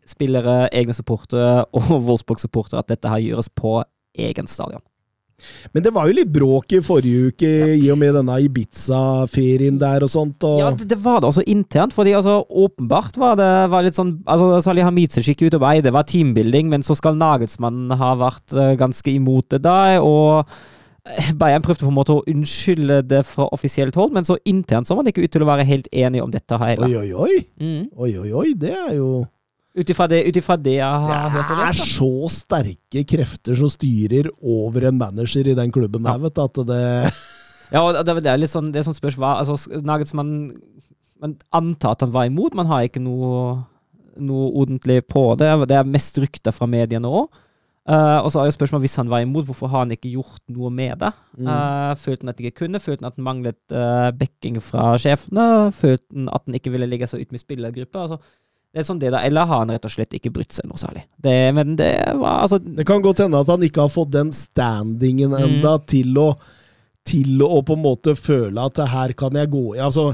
spillere, 0.06 0.68
egne 0.78 0.94
supportere 0.94 1.64
og 1.74 1.88
Wolfsburg-supportere 2.06 2.84
at 2.84 2.92
dette 2.92 3.10
her 3.10 3.18
gjøres 3.18 3.48
på 3.50 3.80
egen 4.14 4.46
stadion. 4.46 4.84
Men 5.72 5.84
det 5.84 5.92
var 5.94 6.08
jo 6.08 6.16
litt 6.18 6.30
bråk 6.32 6.74
i 6.74 6.80
forrige 6.84 7.32
uke, 7.32 7.50
i 7.78 7.86
og 7.92 7.98
med 8.00 8.16
denne 8.18 8.38
Ibiza-ferien 8.44 9.78
der 9.80 10.04
og 10.06 10.10
sånt. 10.12 10.42
Og... 10.46 10.58
Ja, 10.62 10.72
det, 10.74 10.88
det 10.90 10.98
var 11.02 11.22
det 11.22 11.30
også 11.30 11.44
internt, 11.50 11.94
fordi 11.96 12.16
altså, 12.18 12.40
åpenbart 12.48 13.18
var 13.20 13.38
det 13.38 13.50
var 13.72 13.86
litt 13.86 13.98
sånn 13.98 14.16
altså, 14.26 14.50
Salihamidzic 14.64 15.30
gikk 15.30 15.46
ut 15.46 15.58
og 15.60 15.64
vei, 15.64 15.78
det 15.84 15.94
var 15.94 16.08
teambuilding, 16.08 16.72
men 16.72 16.86
så 16.86 16.96
skal 16.98 17.18
Nagelsmann 17.20 17.86
ha 18.00 18.14
vært 18.18 18.56
eh, 18.56 18.74
ganske 18.80 19.14
imot 19.14 19.48
det 19.54 19.62
da, 19.66 19.78
og 20.02 20.50
eh, 21.06 21.32
Bayern 21.38 21.64
prøvde 21.64 21.86
på 21.86 21.92
en 21.92 21.98
måte 22.00 22.18
å 22.18 22.26
unnskylde 22.28 23.00
det 23.06 23.24
fra 23.30 23.48
offisielt 23.54 23.98
hold, 23.98 24.14
men 24.16 24.26
så 24.26 24.40
internt 24.48 24.90
så 24.90 24.96
var 24.96 25.04
man 25.04 25.14
ikke 25.14 25.26
ut 25.26 25.36
til 25.36 25.46
å 25.46 25.50
være 25.52 25.68
helt 25.68 25.90
enig 25.94 26.24
om 26.24 26.34
dette 26.34 26.60
her 26.60 26.82
Oi, 26.82 26.94
oi, 27.04 27.10
oi! 27.14 27.42
Mm. 27.62 27.82
Oi, 27.94 28.14
oi, 28.24 28.30
oi, 28.42 28.48
det 28.58 28.74
er 28.74 28.94
jo 28.98 29.12
Ut 29.78 29.90
ifra 29.92 30.08
det, 30.10 30.24
det 30.34 30.42
jeg 30.42 30.62
Det 30.64 30.76
har 30.82 31.30
hørt 31.30 31.52
og 31.52 31.60
er 31.62 31.72
Det 31.72 31.84
er 31.84 31.90
så 31.94 32.12
sterke 32.34 33.04
krefter 33.06 33.58
som 33.58 33.70
styrer 33.70 34.30
over 34.42 34.88
en 34.88 34.98
manager 34.98 35.46
i 35.46 35.56
den 35.58 35.72
klubben 35.74 36.06
der, 36.06 36.18
vet 36.24 36.34
du, 36.34 36.42
at 36.44 36.62
det 36.66 36.84
Ja, 37.74 37.82
og 37.84 37.98
det, 38.00 38.24
er 38.24 38.40
litt 38.40 38.52
sånn, 38.52 38.72
det 38.72 38.84
som 38.86 38.96
spørs 38.96 39.18
hva 39.20 39.38
altså, 39.42 39.58
Nagelsmann 39.84 40.54
Man 41.20 41.34
antar 41.54 41.96
at 41.96 42.06
han 42.06 42.14
var 42.14 42.28
imot, 42.30 42.56
man 42.56 42.70
har 42.70 42.86
ikke 42.86 43.02
noe, 43.02 43.58
noe 44.16 44.46
ordentlig 44.54 45.02
på 45.10 45.32
det. 45.40 45.50
Det 45.68 45.76
er 45.76 45.90
mest 45.90 46.16
rykter 46.22 46.54
fra 46.54 46.68
mediene 46.70 47.10
òg. 47.10 47.26
og 47.88 48.28
så 48.30 48.40
er 48.40 48.46
jo 48.46 48.54
spørsmålet 48.54 48.86
hvis 48.86 48.96
han 49.00 49.10
var 49.10 49.24
imot, 49.24 49.48
hvorfor 49.48 49.72
har 49.72 49.82
han 49.82 49.92
ikke 49.96 50.12
gjort 50.14 50.44
noe 50.54 50.70
med 50.70 51.02
det? 51.02 51.10
Mm. 51.36 51.50
Uh, 51.50 51.92
følte 51.98 52.22
han 52.22 52.30
at 52.30 52.38
det 52.38 52.46
ikke 52.46 52.62
kunne? 52.62 52.80
Følte 52.80 53.02
han 53.02 53.10
at 53.10 53.18
han 53.18 53.26
manglet 53.26 53.58
uh, 53.74 54.08
backing 54.14 54.62
fra 54.62 54.92
sjefene? 55.02 55.48
Følte 55.74 56.06
han 56.14 56.30
at 56.30 56.46
han 56.46 56.60
ikke 56.60 56.72
ville 56.76 56.88
ligge 56.88 57.10
så 57.10 57.18
ut 57.18 57.34
med 57.34 57.42
spillergruppa? 57.42 58.06
Altså, 58.06 58.22
det 58.74 58.82
er 58.82 58.84
sånn 58.84 58.98
det 59.00 59.10
da, 59.14 59.22
Eller 59.24 59.46
har 59.48 59.62
han 59.62 59.70
rett 59.72 59.84
og 59.88 59.90
slett 59.90 60.12
ikke 60.18 60.30
brydd 60.34 60.52
seg 60.52 60.66
noe 60.68 60.76
særlig? 60.76 61.04
Det, 61.24 61.54
men 61.56 61.74
det 61.76 61.92
var 62.20 62.42
altså 62.44 62.58
Det 62.60 62.84
kan 62.86 63.00
godt 63.02 63.18
hende 63.24 63.40
at 63.40 63.48
han 63.48 63.62
ikke 63.64 63.80
har 63.86 63.88
fått 63.94 64.10
den 64.12 64.30
standingen 64.32 65.30
Mm. 65.32 65.42
enda 65.44 65.78
til 65.88 66.14
å 66.18 66.36
til 67.08 67.40
å 67.40 67.62
på 67.64 67.72
en 67.72 67.80
måte 67.82 68.12
føle 68.18 68.60
at 68.68 68.76
her 68.92 69.14
kan 69.16 69.32
jeg 69.32 69.48
gå 69.50 69.62
i 69.76 69.80
altså, 69.80 70.10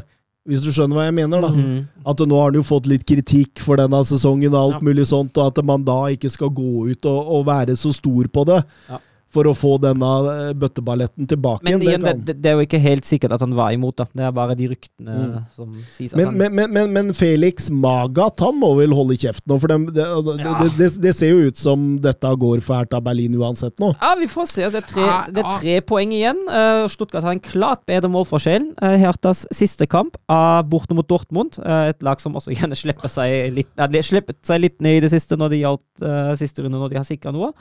Hvis 0.46 0.62
du 0.62 0.68
skjønner 0.70 0.94
hva 0.94 1.04
jeg 1.08 1.14
mener, 1.16 1.40
da. 1.42 1.48
Mm. 1.48 1.88
At 2.06 2.20
nå 2.20 2.36
har 2.38 2.50
han 2.52 2.58
jo 2.60 2.62
fått 2.62 2.86
litt 2.86 3.02
kritikk 3.08 3.58
for 3.64 3.80
denne 3.80 4.02
sesongen 4.04 4.52
og 4.54 4.60
alt 4.60 4.74
Ja. 4.82 4.84
mulig 4.84 5.06
sånt, 5.08 5.36
og 5.40 5.46
at 5.58 5.64
man 5.64 5.82
da 5.82 6.04
ikke 6.12 6.30
skal 6.30 6.50
gå 6.50 6.90
ut 6.92 7.06
og, 7.06 7.28
og 7.38 7.46
være 7.46 7.74
så 7.80 7.90
stor 7.96 8.28
på 8.28 8.44
det. 8.46 8.62
Ja. 8.90 8.98
For 9.34 9.50
å 9.50 9.54
få 9.58 9.74
denne 9.82 10.10
eh, 10.30 10.52
bøtteballetten 10.58 11.28
tilbake 11.30 11.66
Men 11.66 11.82
igjen. 11.82 12.04
det, 12.06 12.14
det, 12.28 12.36
det 12.44 12.52
er 12.52 12.58
jo 12.60 12.66
ikke 12.68 12.80
helt 12.82 13.08
sikkert 13.08 13.34
at 13.36 13.44
han 13.44 13.54
var 13.56 13.74
imot, 13.74 13.98
da. 14.00 14.06
Det 14.14 14.28
er 14.28 14.34
bare 14.36 14.56
de 14.58 14.70
ryktene 14.74 15.12
Mm. 15.14 15.34
som 15.54 15.70
sies 15.94 16.12
Men, 16.16 16.26
han 16.30 16.36
men, 16.38 16.54
men, 16.54 16.72
men, 16.74 16.92
men 16.94 17.10
Felix 17.16 17.68
Magat 17.70 18.40
han 18.42 18.56
må 18.58 18.72
vel 18.78 18.92
holde 18.96 19.16
kjeft 19.20 19.44
nå, 19.50 19.58
for 19.62 19.70
dem, 19.70 19.84
det, 19.94 20.04
det, 20.04 20.34
Ja. 20.42 20.54
det, 20.62 20.70
det, 20.78 20.88
det 21.04 21.12
ser 21.16 21.32
jo 21.34 21.48
ut 21.50 21.58
som 21.60 21.84
dette 22.02 22.30
går 22.40 22.62
fælt 22.64 22.94
av 22.96 23.04
Berlin 23.06 23.34
uansett 23.38 23.76
nå. 23.82 23.92
Ja, 24.00 24.14
vi 24.18 24.28
får 24.30 24.48
se. 24.50 24.68
Det 24.74 24.80
er 24.82 24.88
tre, 24.88 25.06
det 25.34 25.44
er 25.44 25.60
tre 25.62 25.76
poeng 25.86 26.14
igjen. 26.14 26.40
Uh, 26.48 26.86
Stuttgart 26.92 27.26
har 27.26 27.36
en 27.36 27.42
klart 27.44 27.84
bedre 27.88 28.10
målforskjell. 28.12 28.70
Herthas 28.80 29.24
Hertas 29.24 29.46
siste 29.56 29.86
kamp 29.90 30.16
er 30.30 30.62
borte 30.68 30.94
mot 30.96 31.06
Dortmund. 31.08 31.58
eh, 31.58 31.88
et 31.90 32.02
lag 32.02 32.20
som 32.20 32.34
også 32.34 32.52
gjerne 32.54 32.76
slipper 32.76 33.08
seg 33.08 33.52
litt, 33.54 33.70
ja, 33.78 33.86
de 33.86 34.02
seg 34.02 34.60
litt 34.60 34.80
ned 34.84 34.98
i 34.98 35.00
det 35.04 35.10
siste 35.10 35.36
når 35.36 35.50
det 35.50 35.62
gjaldt 35.62 36.04
uh, 36.04 36.34
siste 36.36 36.62
runde, 36.62 36.78
når 36.78 36.90
de 36.92 37.00
har 37.00 37.08
sikra 37.08 37.32
noe. 37.34 37.52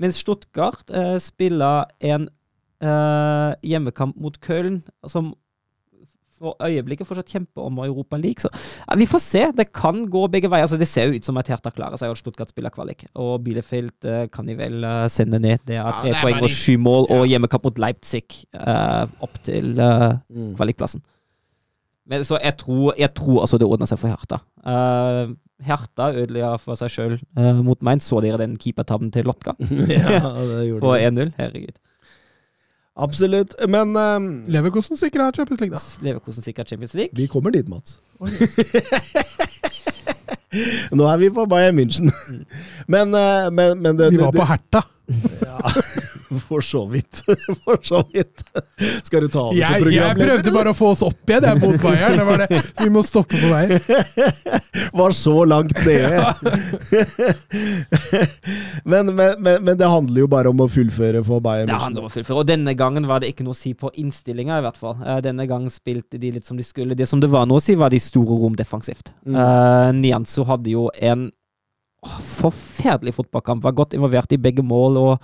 Mens 0.00 0.18
Stuttgart 0.24 0.90
eh, 0.90 1.16
spiller 1.22 1.84
en 2.02 2.28
eh, 2.82 3.54
hjemmekamp 3.62 4.16
mot 4.20 4.36
Köln, 4.42 4.82
som 5.06 5.34
for 6.34 6.56
øyeblikket 6.66 7.06
fortsatt 7.06 7.30
kjemper 7.30 7.62
om 7.62 7.78
Europa 7.78 8.18
League. 8.18 8.42
Så 8.42 8.48
ja, 8.50 8.96
vi 8.98 9.06
får 9.06 9.20
se. 9.22 9.42
Det 9.56 9.68
kan 9.72 10.02
gå 10.10 10.24
begge 10.28 10.50
veier. 10.50 10.66
Altså, 10.66 10.76
det 10.76 10.88
ser 10.90 11.06
jo 11.06 11.14
ut 11.20 11.24
som 11.24 11.38
at 11.40 11.48
Hertha 11.48 11.70
klarer 11.72 11.96
seg, 12.00 12.10
og 12.10 12.18
Stuttgart 12.18 12.50
spiller 12.50 12.74
kvalik. 12.74 13.04
Og 13.14 13.38
Bielefeld 13.46 14.04
eh, 14.10 14.24
kan 14.34 14.50
de 14.50 14.56
vel 14.58 14.82
eh, 14.84 15.06
sende 15.14 15.38
ned. 15.40 15.62
Det 15.64 15.76
er 15.78 15.84
Ja, 15.86 15.94
tre 16.02 16.10
er 16.10 16.18
poeng 16.20 16.42
og 16.42 16.50
sju 16.52 16.74
mål, 16.82 17.06
og 17.14 17.24
hjemmekamp 17.30 17.64
mot 17.70 17.78
Leipzig 17.86 18.26
eh, 18.50 19.04
opp 19.24 19.38
til 19.46 19.78
eh, 19.78 20.10
Mm. 20.34 20.52
kvalikplassen. 20.58 21.04
Men 22.10 22.24
så 22.26 22.36
jeg 22.42 22.58
tror, 22.60 22.92
jeg 22.98 23.14
tror 23.16 23.40
altså 23.46 23.56
det 23.56 23.66
ordner 23.70 23.88
seg 23.88 24.02
for 24.02 24.12
Hertha. 24.12 24.42
Uh, 24.66 25.32
Hertha 25.62 26.08
ødela 26.18 26.56
for 26.58 26.74
seg 26.74 26.90
sjøl 26.90 27.12
mot 27.62 27.78
Mainz. 27.86 28.02
Så 28.10 28.18
dere 28.24 28.38
den 28.42 28.56
keepertabben 28.58 29.12
til 29.14 29.24
Lotka 29.28 29.52
ja, 29.60 29.66
det 30.34 30.68
gjorde 30.68 30.82
på 30.86 30.94
1-0? 30.98 31.30
Herregud. 31.38 31.76
Absolutt. 32.96 33.54
Men 33.68 33.96
ehm, 33.98 34.44
Leverkosten 34.50 34.96
sikra 34.98 35.30
Champions 35.34 35.60
League, 35.60 35.74
da. 35.74 35.80
Leverkosten 36.06 36.42
sikra 36.46 36.64
Champions 36.64 36.94
League. 36.94 37.10
vi 37.18 37.26
kommer 37.26 37.50
dit, 37.54 37.68
Mats. 37.68 38.00
Nå 40.94 41.06
er 41.10 41.16
vi 41.18 41.30
på 41.34 41.46
Bayern 41.50 41.74
München. 41.78 42.10
Men, 42.86 43.10
uh, 43.14 43.50
men, 43.50 43.80
men 43.82 43.96
det, 43.98 44.10
Vi 44.14 44.18
var 44.20 44.30
det- 44.30 44.38
på 44.40 44.44
Herta. 44.46 44.82
Ja, 45.42 45.58
for 46.48 46.64
så 46.64 46.84
vidt. 46.86 47.22
For 47.64 47.78
så 47.82 48.02
vidt. 48.12 48.44
Skal 49.04 49.24
du 49.24 49.28
ta 49.28 49.46
over 49.48 49.54
som 49.54 49.74
programleder? 49.74 50.08
jeg 50.08 50.18
prøvde 50.20 50.54
bare 50.54 50.72
å 50.72 50.76
få 50.76 50.90
oss 50.94 51.02
opp 51.06 51.30
igjen 51.30 51.46
jeg, 51.48 51.60
mot 51.62 51.76
Bayern. 51.82 52.16
Det 52.18 52.26
var 52.28 52.42
det. 52.44 52.60
Vi 52.80 52.88
må 52.92 53.02
stoppe 53.06 53.40
på 53.40 53.50
vei. 53.52 53.78
Var 55.00 55.14
så 55.16 55.34
langt 55.48 55.78
nede. 55.86 56.34
men, 58.84 59.12
men, 59.14 59.36
men, 59.38 59.64
men 59.64 59.78
det 59.78 59.88
handler 59.90 60.24
jo 60.24 60.28
bare 60.30 60.50
om 60.50 60.64
å 60.64 60.68
fullføre 60.70 61.22
for 61.26 61.42
Bayern 61.44 61.70
Det 61.70 61.78
handler 61.82 62.04
om 62.04 62.10
å 62.10 62.14
fullføre. 62.14 62.40
Og 62.42 62.48
denne 62.48 62.74
gangen 62.78 63.08
var 63.10 63.22
det 63.22 63.32
ikke 63.32 63.46
noe 63.46 63.56
å 63.56 63.58
si 63.58 63.74
på 63.78 63.92
innstillinga, 64.00 64.58
i 64.58 64.66
hvert 64.66 64.80
fall. 64.80 64.98
Eh, 65.02 65.20
denne 65.24 65.46
gangen 65.50 65.72
spilte 65.72 66.20
de 66.20 66.34
litt 66.36 66.48
som 66.48 66.58
de 66.58 66.66
skulle. 66.66 66.98
Det 66.98 67.08
som 67.10 67.22
det 67.22 67.30
var 67.32 67.48
noe 67.50 67.62
å 67.62 67.64
si, 67.64 67.78
var 67.78 67.94
de 67.94 68.02
store 68.02 68.38
rom 68.42 68.58
defensivt. 68.58 69.14
Mm. 69.24 69.38
Uh, 69.38 69.88
Nianzo 70.00 70.46
hadde 70.48 70.74
jo 70.74 70.88
en 70.98 71.30
forferdelig 72.06 73.14
fotballkamp. 73.16 73.62
Var 73.64 73.72
godt 73.72 73.94
involvert 73.96 74.32
i 74.32 74.40
begge 74.40 74.62
mål. 74.62 74.96
og 74.96 75.18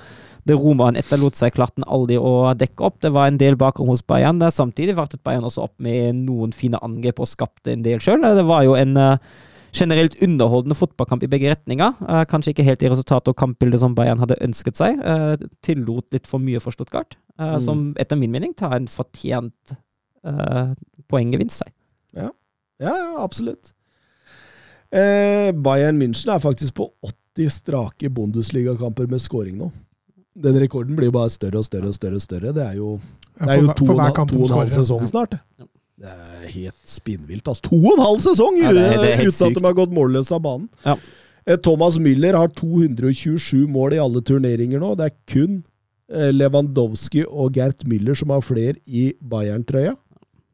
det 0.47 0.57
Roma 0.57 0.87
han 0.89 0.97
etterlot 0.97 1.37
seg, 1.37 1.53
klarte 1.53 1.85
aldri 1.87 2.17
å 2.17 2.55
dekke 2.57 2.87
opp. 2.87 3.01
Det 3.05 3.13
var 3.13 3.29
en 3.29 3.37
del 3.39 3.57
bakrom 3.61 3.91
hos 3.93 4.01
Bayern. 4.03 4.39
Der. 4.41 4.51
Samtidig 4.51 4.97
vartet 4.97 5.23
Bayern 5.23 5.45
også 5.45 5.67
opp 5.67 5.75
med 5.79 6.15
noen 6.25 6.53
fine 6.57 6.81
angrep 6.81 7.21
og 7.21 7.29
skapte 7.29 7.75
en 7.75 7.83
del 7.85 8.01
sjøl. 8.01 8.23
Det 8.25 8.47
var 8.49 8.65
jo 8.65 8.73
en 8.75 8.97
eh, 8.97 9.19
generelt 9.77 10.17
underholdende 10.25 10.75
fotballkamp 10.79 11.23
i 11.27 11.31
begge 11.31 11.53
retninger. 11.53 11.93
Eh, 12.09 12.25
kanskje 12.31 12.55
ikke 12.55 12.65
helt 12.67 12.83
i 12.83 12.89
resultatet 12.91 13.29
og 13.35 13.37
kampbildet 13.37 13.83
som 13.85 13.95
Bayern 13.95 14.19
hadde 14.23 14.41
ønsket 14.41 14.81
seg. 14.81 14.99
Eh, 15.05 15.45
tillot 15.67 16.09
litt 16.17 16.27
for 16.31 16.41
mye 16.43 16.61
for 16.65 16.73
Stuttgart, 16.73 17.17
eh, 17.39 17.57
Mm. 17.59 17.61
som 17.61 17.85
etter 17.99 18.17
min 18.17 18.33
mening 18.33 18.55
tar 18.57 18.73
en 18.77 18.87
fortjent 18.89 19.77
poenggevinst. 21.09 21.63
seg. 21.63 21.73
Ja, 22.15 22.31
ja, 22.81 23.17
absolutt. 23.23 23.73
Eh, 24.93 25.53
Bayern 25.55 25.99
München 26.01 26.33
er 26.35 26.41
faktisk 26.43 26.75
på 26.75 26.89
80 27.37 27.51
strake 27.51 28.11
Bundesliga-kamper 28.11 29.07
med 29.11 29.21
scoring 29.23 29.57
nå. 29.61 29.71
Den 30.41 30.57
rekorden 30.59 30.97
blir 30.97 31.11
jo 31.11 31.15
bare 31.15 31.31
større 31.31 31.59
og 31.61 31.65
større 31.67 31.91
og 31.91 31.95
større. 31.95 32.15
og 32.19 32.23
større. 32.25 32.53
Det 32.57 32.65
er 32.65 32.75
jo, 32.79 32.97
det 33.41 33.49
er 33.51 33.61
jo 33.61 33.73
to, 33.77 33.85
og 33.93 34.01
en- 34.01 34.29
to 34.29 34.41
og 34.43 34.51
en 34.51 34.57
halv 34.57 34.71
sesong 34.71 35.07
snart. 35.11 35.31
Det 36.01 36.09
er 36.09 36.47
helt 36.49 36.75
spinnvilt. 36.89 37.45
Altså. 37.49 37.63
To 37.69 37.77
og 37.77 37.99
en 37.99 38.05
halv 38.05 38.21
sesong 38.25 38.57
Ja, 38.63 38.73
det 38.73 38.85
er- 38.85 39.03
det 39.03 39.11
er 39.13 39.27
uten 39.27 39.29
uten 39.29 39.47
at 39.57 39.63
de 39.63 39.67
har 39.67 39.75
gått 39.75 39.93
målløse 39.93 40.33
av 40.33 40.43
banen. 40.43 40.69
Ja. 40.87 40.97
Eh, 41.47 41.57
Thomas 41.57 41.99
Müller 41.99 42.37
har 42.37 42.49
227 42.49 43.67
mål 43.69 43.93
i 43.95 43.99
alle 43.99 44.21
turneringer 44.23 44.79
nå. 44.81 44.97
Det 44.97 45.07
er 45.13 45.17
kun 45.27 45.63
eh, 46.13 46.31
Lewandowski 46.33 47.25
og 47.29 47.53
Gert 47.55 47.85
Müller 47.87 48.17
som 48.17 48.31
har 48.31 48.41
flere 48.41 48.75
i 48.87 49.13
Bayern-trøya. 49.23 49.95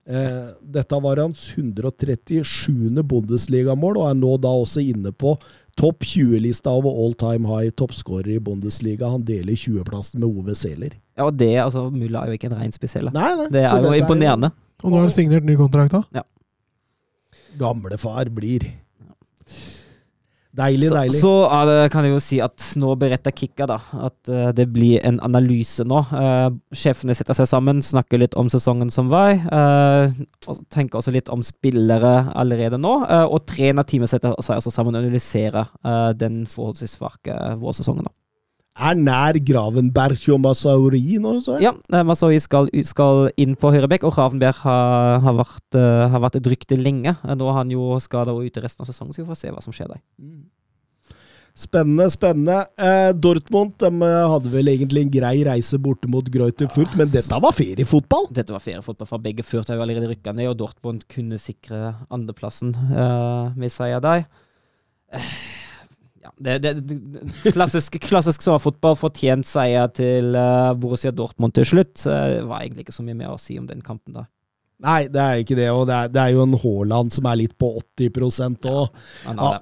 Eh, 0.07 0.51
dette 0.63 0.99
var 1.03 1.19
hans 1.19 1.49
137. 1.57 3.03
Bundesligamål, 3.03 3.99
og 3.99 4.11
er 4.11 4.19
nå 4.19 4.37
da 4.43 4.53
også 4.55 4.85
inne 4.85 5.13
på 5.13 5.35
topp 5.77 6.07
20-lista 6.09 6.73
over 6.73 6.95
all 7.03 7.17
time 7.19 7.49
high 7.51 7.73
toppskårer 7.77 8.37
i 8.37 8.41
Bundesliga. 8.41 9.11
Han 9.13 9.27
deler 9.27 9.59
20-plassen 9.59 10.23
med 10.23 10.31
Ove 10.31 10.55
Sæler. 10.57 10.95
Ja, 11.17 11.27
og 11.27 11.37
det, 11.37 11.53
altså, 11.61 11.89
Mulla 11.91 12.23
er 12.23 12.33
jo 12.33 12.39
ikke 12.39 12.51
en 12.53 12.59
rein 12.61 12.75
spesiell. 12.75 13.11
Nei, 13.13 13.33
nei. 13.43 13.51
Det 13.53 13.67
så 13.69 13.81
er 13.81 13.91
jo 13.91 14.01
imponerende. 14.05 14.53
Og 14.85 14.91
nå 14.91 14.99
har 14.99 15.07
han 15.09 15.15
signert 15.15 15.47
ny 15.49 15.57
kontrakt 15.59 15.95
da? 15.97 16.03
Ja. 16.15 16.25
Gamlefar 17.61 18.29
blir. 18.33 18.67
Deilig, 20.57 20.89
Så, 20.89 20.95
deilig. 20.95 21.21
så 21.21 21.33
det, 21.69 21.77
kan 21.93 22.07
jeg 22.07 22.15
jo 22.15 22.21
si 22.23 22.39
at 22.41 22.67
nå 22.81 22.95
beretter 22.97 23.35
Kikka 23.37 23.67
da, 23.69 23.77
at 24.09 24.31
uh, 24.33 24.49
det 24.57 24.69
blir 24.73 25.03
en 25.05 25.19
analyse 25.27 25.85
nå. 25.85 26.01
Uh, 26.09 26.49
sjefene 26.73 27.17
setter 27.17 27.37
seg 27.37 27.51
sammen, 27.51 27.83
snakker 27.85 28.23
litt 28.23 28.37
om 28.41 28.51
sesongen 28.53 28.93
som 28.93 29.13
var, 29.13 29.37
Uh, 29.47 30.13
og 30.47 30.61
tenker 30.73 30.99
også 30.99 31.13
litt 31.15 31.29
om 31.33 31.43
spillere 31.45 32.31
allerede 32.39 32.79
nå. 32.81 32.93
og 33.27 33.41
trenerteamet 33.49 34.11
setter 34.11 34.35
seg 34.45 34.61
også 34.61 34.73
sammen 34.73 34.97
og 34.97 35.03
analyserer 35.03 35.71
den 36.19 36.45
forholdsvis 36.51 36.97
svake 36.99 37.35
vårsesongen. 37.61 38.07
da. 38.07 38.15
Er 38.77 38.99
nær 39.01 39.39
Gravenberg 39.41 40.27
og 40.35 40.43
Masauri 40.45 41.01
nå, 41.23 41.37
så. 41.45 41.57
Ja, 41.63 41.73
Masauri 42.05 42.39
skal, 42.43 42.69
skal 42.87 43.31
inn 43.41 43.57
på 43.59 43.73
høyrebekk, 43.73 44.05
og 44.09 44.19
Ravenberg 44.19 44.61
har, 44.65 45.23
har, 45.25 45.39
vært, 45.39 45.79
eh, 45.79 46.05
har 46.13 46.23
vært 46.27 46.41
et 46.41 46.51
rykte 46.53 46.79
lenge. 46.81 47.17
Eh, 47.25 47.39
Nå 47.39 47.49
er 47.51 47.59
han 47.63 47.73
jo 47.73 47.97
skada 48.03 48.35
og 48.37 48.45
ute 48.45 48.63
resten 48.65 48.85
av 48.85 48.91
sesongen, 48.91 49.17
så 49.17 49.25
vi 49.25 49.31
får 49.31 49.41
se 49.41 49.55
hva 49.55 49.65
som 49.65 49.77
skjer 49.77 49.95
der. 49.95 50.03
Spennende, 51.57 52.11
spennende. 52.13 52.59
Eh, 52.77 53.11
Dortmund 53.17 53.79
de 53.81 53.89
eh, 53.89 54.23
hadde 54.29 54.51
vel 54.53 54.69
egentlig 54.75 55.07
en 55.07 55.13
grei 55.15 55.37
reise 55.49 55.79
borte 55.81 56.11
mot 56.13 56.27
Greuter 56.29 56.69
Furt, 56.69 56.93
men 57.01 57.09
dette 57.09 57.39
var 57.41 57.57
feriefotball! 57.57 58.29
Dette 58.37 58.53
var 58.53 58.61
feriefotball 58.61 59.09
fra 59.09 59.21
begge. 59.25 59.47
Furt 59.47 59.73
har 59.73 59.81
jo 59.81 59.87
allerede 59.87 60.11
rykka 60.11 60.37
ned, 60.37 60.51
og 60.53 60.59
Dortmund 60.61 61.07
kunne 61.09 61.41
sikre 61.41 61.95
andreplassen 62.13 62.77
eh, 62.77 63.57
med 63.57 63.73
seier 63.73 64.05
der. 64.05 64.27
Eh, 65.17 65.33
ja, 66.27 66.31
det, 66.43 66.57
det, 66.65 66.73
det 66.87 67.53
klassisk, 67.57 67.99
klassisk 68.05 68.45
sommerfotball. 68.45 68.97
Fortjent 68.99 69.47
seier 69.49 69.91
til 69.95 70.35
uh, 70.37 70.73
Borussia 70.79 71.13
Dortmund 71.15 71.55
til 71.57 71.69
slutt. 71.69 71.95
Uh, 72.05 72.41
Det 72.41 72.49
var 72.51 72.65
egentlig 72.65 72.87
ikke 72.87 72.97
så 72.99 73.07
mye 73.07 73.19
mer 73.19 73.35
å 73.35 73.41
si 73.41 73.59
om 73.61 73.69
den 73.71 73.85
kampen 73.87 74.19
da. 74.19 74.27
Nei, 74.85 75.07
det 75.09 75.23
er 75.23 75.39
ikke 75.41 75.57
det, 75.57 75.71
og 75.73 75.87
det 75.89 75.95
er, 75.97 76.11
det 76.13 76.21
er 76.21 76.35
jo 76.35 76.43
en 76.45 76.59
Haaland 76.61 77.15
som 77.15 77.25
er 77.31 77.39
litt 77.41 77.55
på 77.57 77.71
80 77.97 78.67
og 78.69 78.91
Ja. 79.25 79.55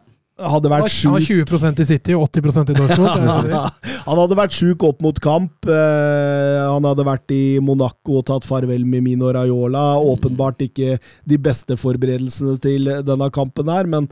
hadde, 0.51 0.71
vært 0.73 0.91
sjuk. 0.91 1.13
Han 1.13 1.21
har 1.21 1.27
20% 1.29 1.83
i 1.85 1.87
City 1.87 2.17
og 2.19 2.25
80% 2.27 2.73
i 2.73 2.77
Dortmund. 2.81 3.53
Han 4.09 4.19
hadde 4.19 4.37
vært 4.41 4.57
sjuk 4.59 4.83
opp 4.89 4.99
mot 5.07 5.21
kamp. 5.23 5.69
eh, 5.71 6.59
han 6.67 6.85
hadde 6.85 7.07
vært 7.07 7.31
i 7.33 7.61
Monaco 7.63 8.19
og 8.19 8.27
tatt 8.29 8.45
farvel 8.45 8.83
med 8.85 9.07
Mino 9.07 9.31
Raiola. 9.33 9.85
Åpenbart 10.03 10.67
ikke 10.67 10.99
de 11.25 11.39
beste 11.39 11.79
forberedelsene 11.79 12.59
til 12.61 12.91
denne 13.07 13.31
kampen 13.33 13.71
her, 13.71 13.87
men, 13.89 14.11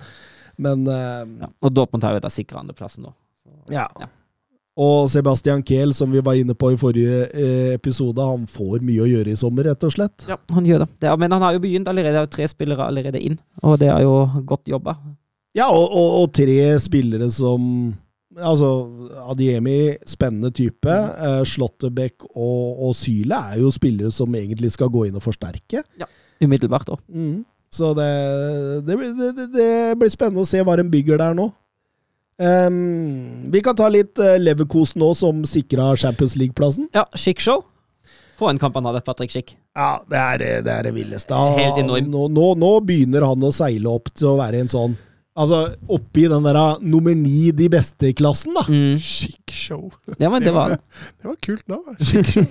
men 0.56 0.86
uh, 0.88 1.22
ja. 1.44 1.52
Og 1.62 1.72
Dortmund 1.74 2.04
har 2.04 2.16
jo 2.16 2.24
da 2.24 2.32
sikra 2.32 2.62
andreplassen 2.64 3.06
nå. 3.06 3.14
ja. 3.72 3.86
Ja. 4.00 4.10
Og 4.80 5.10
Sebastian 5.12 5.60
Kehl, 5.60 5.90
som 5.92 6.08
vi 6.08 6.22
var 6.24 6.38
inne 6.40 6.54
på 6.56 6.70
i 6.72 6.78
forrige 6.80 7.26
eh, 7.36 7.74
episode, 7.74 8.24
han 8.24 8.46
får 8.48 8.80
mye 8.80 9.02
å 9.04 9.08
gjøre 9.10 9.34
i 9.34 9.36
sommer, 9.36 9.66
rett 9.68 9.84
og 9.84 9.92
slett. 9.92 10.24
Ja, 10.30 10.38
han 10.54 10.64
gjør 10.64 10.86
det. 10.86 10.94
det 11.02 11.10
er, 11.10 11.18
men 11.20 11.34
han 11.34 11.44
har 11.44 11.52
jo 11.52 11.60
begynt 11.60 11.90
allerede. 11.92 12.14
Det 12.14 12.22
er 12.22 12.24
jo 12.24 12.32
tre 12.38 12.46
spillere 12.48 12.86
allerede 12.86 13.20
inn, 13.20 13.36
og 13.60 13.76
det 13.82 13.90
er 13.92 14.00
jo 14.06 14.14
godt 14.48 14.72
jobba. 14.72 14.96
Ja, 15.52 15.66
og, 15.68 15.92
og, 15.92 16.08
og 16.22 16.32
tre 16.36 16.56
spillere 16.80 17.28
som 17.32 17.66
Altså, 18.32 18.68
Adiemi, 19.28 19.92
spennende 20.08 20.48
type. 20.56 20.88
Eh, 20.88 21.42
Slåttebekk 21.44 22.30
og, 22.30 22.78
og 22.86 22.94
Syle 22.96 23.36
er 23.52 23.58
jo 23.60 23.68
spillere 23.68 24.08
som 24.08 24.32
egentlig 24.32 24.70
skal 24.72 24.88
gå 24.88 25.02
inn 25.04 25.18
og 25.18 25.26
forsterke. 25.26 25.82
Ja, 26.00 26.08
Umiddelbart 26.40 26.88
òg. 26.94 27.02
Mm. 27.12 27.42
Så 27.72 27.94
det, 27.96 28.08
det, 28.86 28.96
blir- 29.00 29.16
det, 29.16 29.46
det, 29.54 29.68
blir 30.00 30.12
spennende 30.12 30.44
å 30.44 30.48
se 30.48 30.60
hva 30.60 30.76
de 30.76 30.84
bygger 30.92 31.20
der 31.22 31.36
nå. 31.38 31.48
Um, 32.42 33.50
vi 33.52 33.60
kan 33.64 33.76
ta 33.78 33.86
litt 33.92 34.18
uh, 34.20 34.34
Leverkosen 34.40 35.00
nå, 35.02 35.12
som 35.16 35.44
sikra 35.48 35.92
Champions 36.00 36.34
League-plassen. 36.40 36.88
Ja, 36.96 37.06
Chic-show. 37.16 37.62
Få 38.36 38.48
en 38.50 38.58
kamp 38.58 38.74
han 38.74 38.88
hadde, 38.88 39.00
Patrick 39.06 39.30
Schick. 39.30 39.54
Ja, 39.76 40.02
det 40.10 40.18
er 40.18 40.40
det, 40.42 40.72
er 40.72 40.88
det 40.88 40.92
villeste. 40.96 41.36
Nå, 41.36 42.28
nå, 42.28 42.46
nå 42.58 42.70
begynner 42.84 43.24
han 43.28 43.44
å 43.46 43.52
seile 43.54 43.92
opp 43.92 44.10
til 44.16 44.32
å 44.32 44.38
være 44.40 44.64
en 44.64 44.72
sånn 44.72 44.96
Altså 45.32 45.62
oppi 45.88 46.26
den 46.28 46.44
der 46.44 46.56
uh, 46.60 46.80
nummer 46.84 47.14
ni 47.16 47.50
de 47.56 47.68
beste 47.72 48.10
i 48.10 48.16
klassen, 48.16 48.52
da. 48.52 48.66
Mm. 48.68 48.98
Chic 49.00 49.48
show. 49.48 49.86
Ja, 50.20 50.28
men 50.28 50.44
det 50.44 50.52
var 50.52 50.74
Det 51.22 51.24
var 51.30 51.38
kult 51.40 51.64
da. 51.72 51.78
Chic 52.04 52.34
show. 52.34 52.44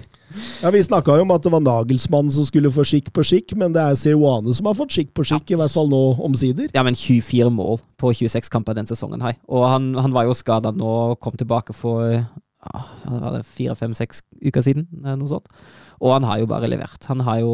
Ja, 0.63 0.71
Vi 0.73 0.79
snakka 0.81 1.17
jo 1.19 1.25
om 1.25 1.33
at 1.35 1.43
det 1.43 1.51
var 1.51 1.61
Nagelsmann 1.61 2.29
som 2.31 2.45
skulle 2.47 2.71
få 2.71 2.85
skikk 2.87 3.11
på 3.13 3.21
skikk, 3.27 3.53
men 3.59 3.73
det 3.75 3.83
er 3.83 3.97
Seoane 3.99 4.53
som 4.55 4.69
har 4.69 4.77
fått 4.79 4.95
skikk 4.95 5.11
på 5.13 5.25
skikk, 5.27 5.51
i 5.53 5.59
hvert 5.59 5.73
fall 5.75 5.89
nå 5.91 5.99
omsider. 6.23 6.69
Ja, 6.73 6.85
men 6.87 6.95
24 6.97 7.51
mål 7.51 7.81
på 7.99 8.13
26 8.15 8.47
kamper 8.53 8.77
den 8.79 8.87
sesongen 8.89 9.21
her. 9.25 9.35
Og 9.51 9.67
han, 9.67 9.91
han 9.99 10.15
var 10.15 10.29
jo 10.29 10.37
skada 10.37 10.71
nå 10.71 10.93
og 11.11 11.19
kom 11.21 11.35
tilbake 11.37 11.75
for 11.75 12.07
ja, 12.15 12.83
hva 13.03 13.19
var 13.27 13.37
det 13.37 13.45
fire, 13.49 13.75
fem, 13.75 13.93
seks 13.97 14.23
uker 14.41 14.63
siden. 14.65 14.87
eh, 15.03 15.17
Noe 15.19 15.29
sånt. 15.29 15.51
Og 15.99 16.15
han 16.15 16.25
har 16.29 16.39
jo 16.41 16.47
bare 16.49 16.69
levert. 16.71 17.03
Han 17.11 17.21
har 17.27 17.41
jo 17.43 17.53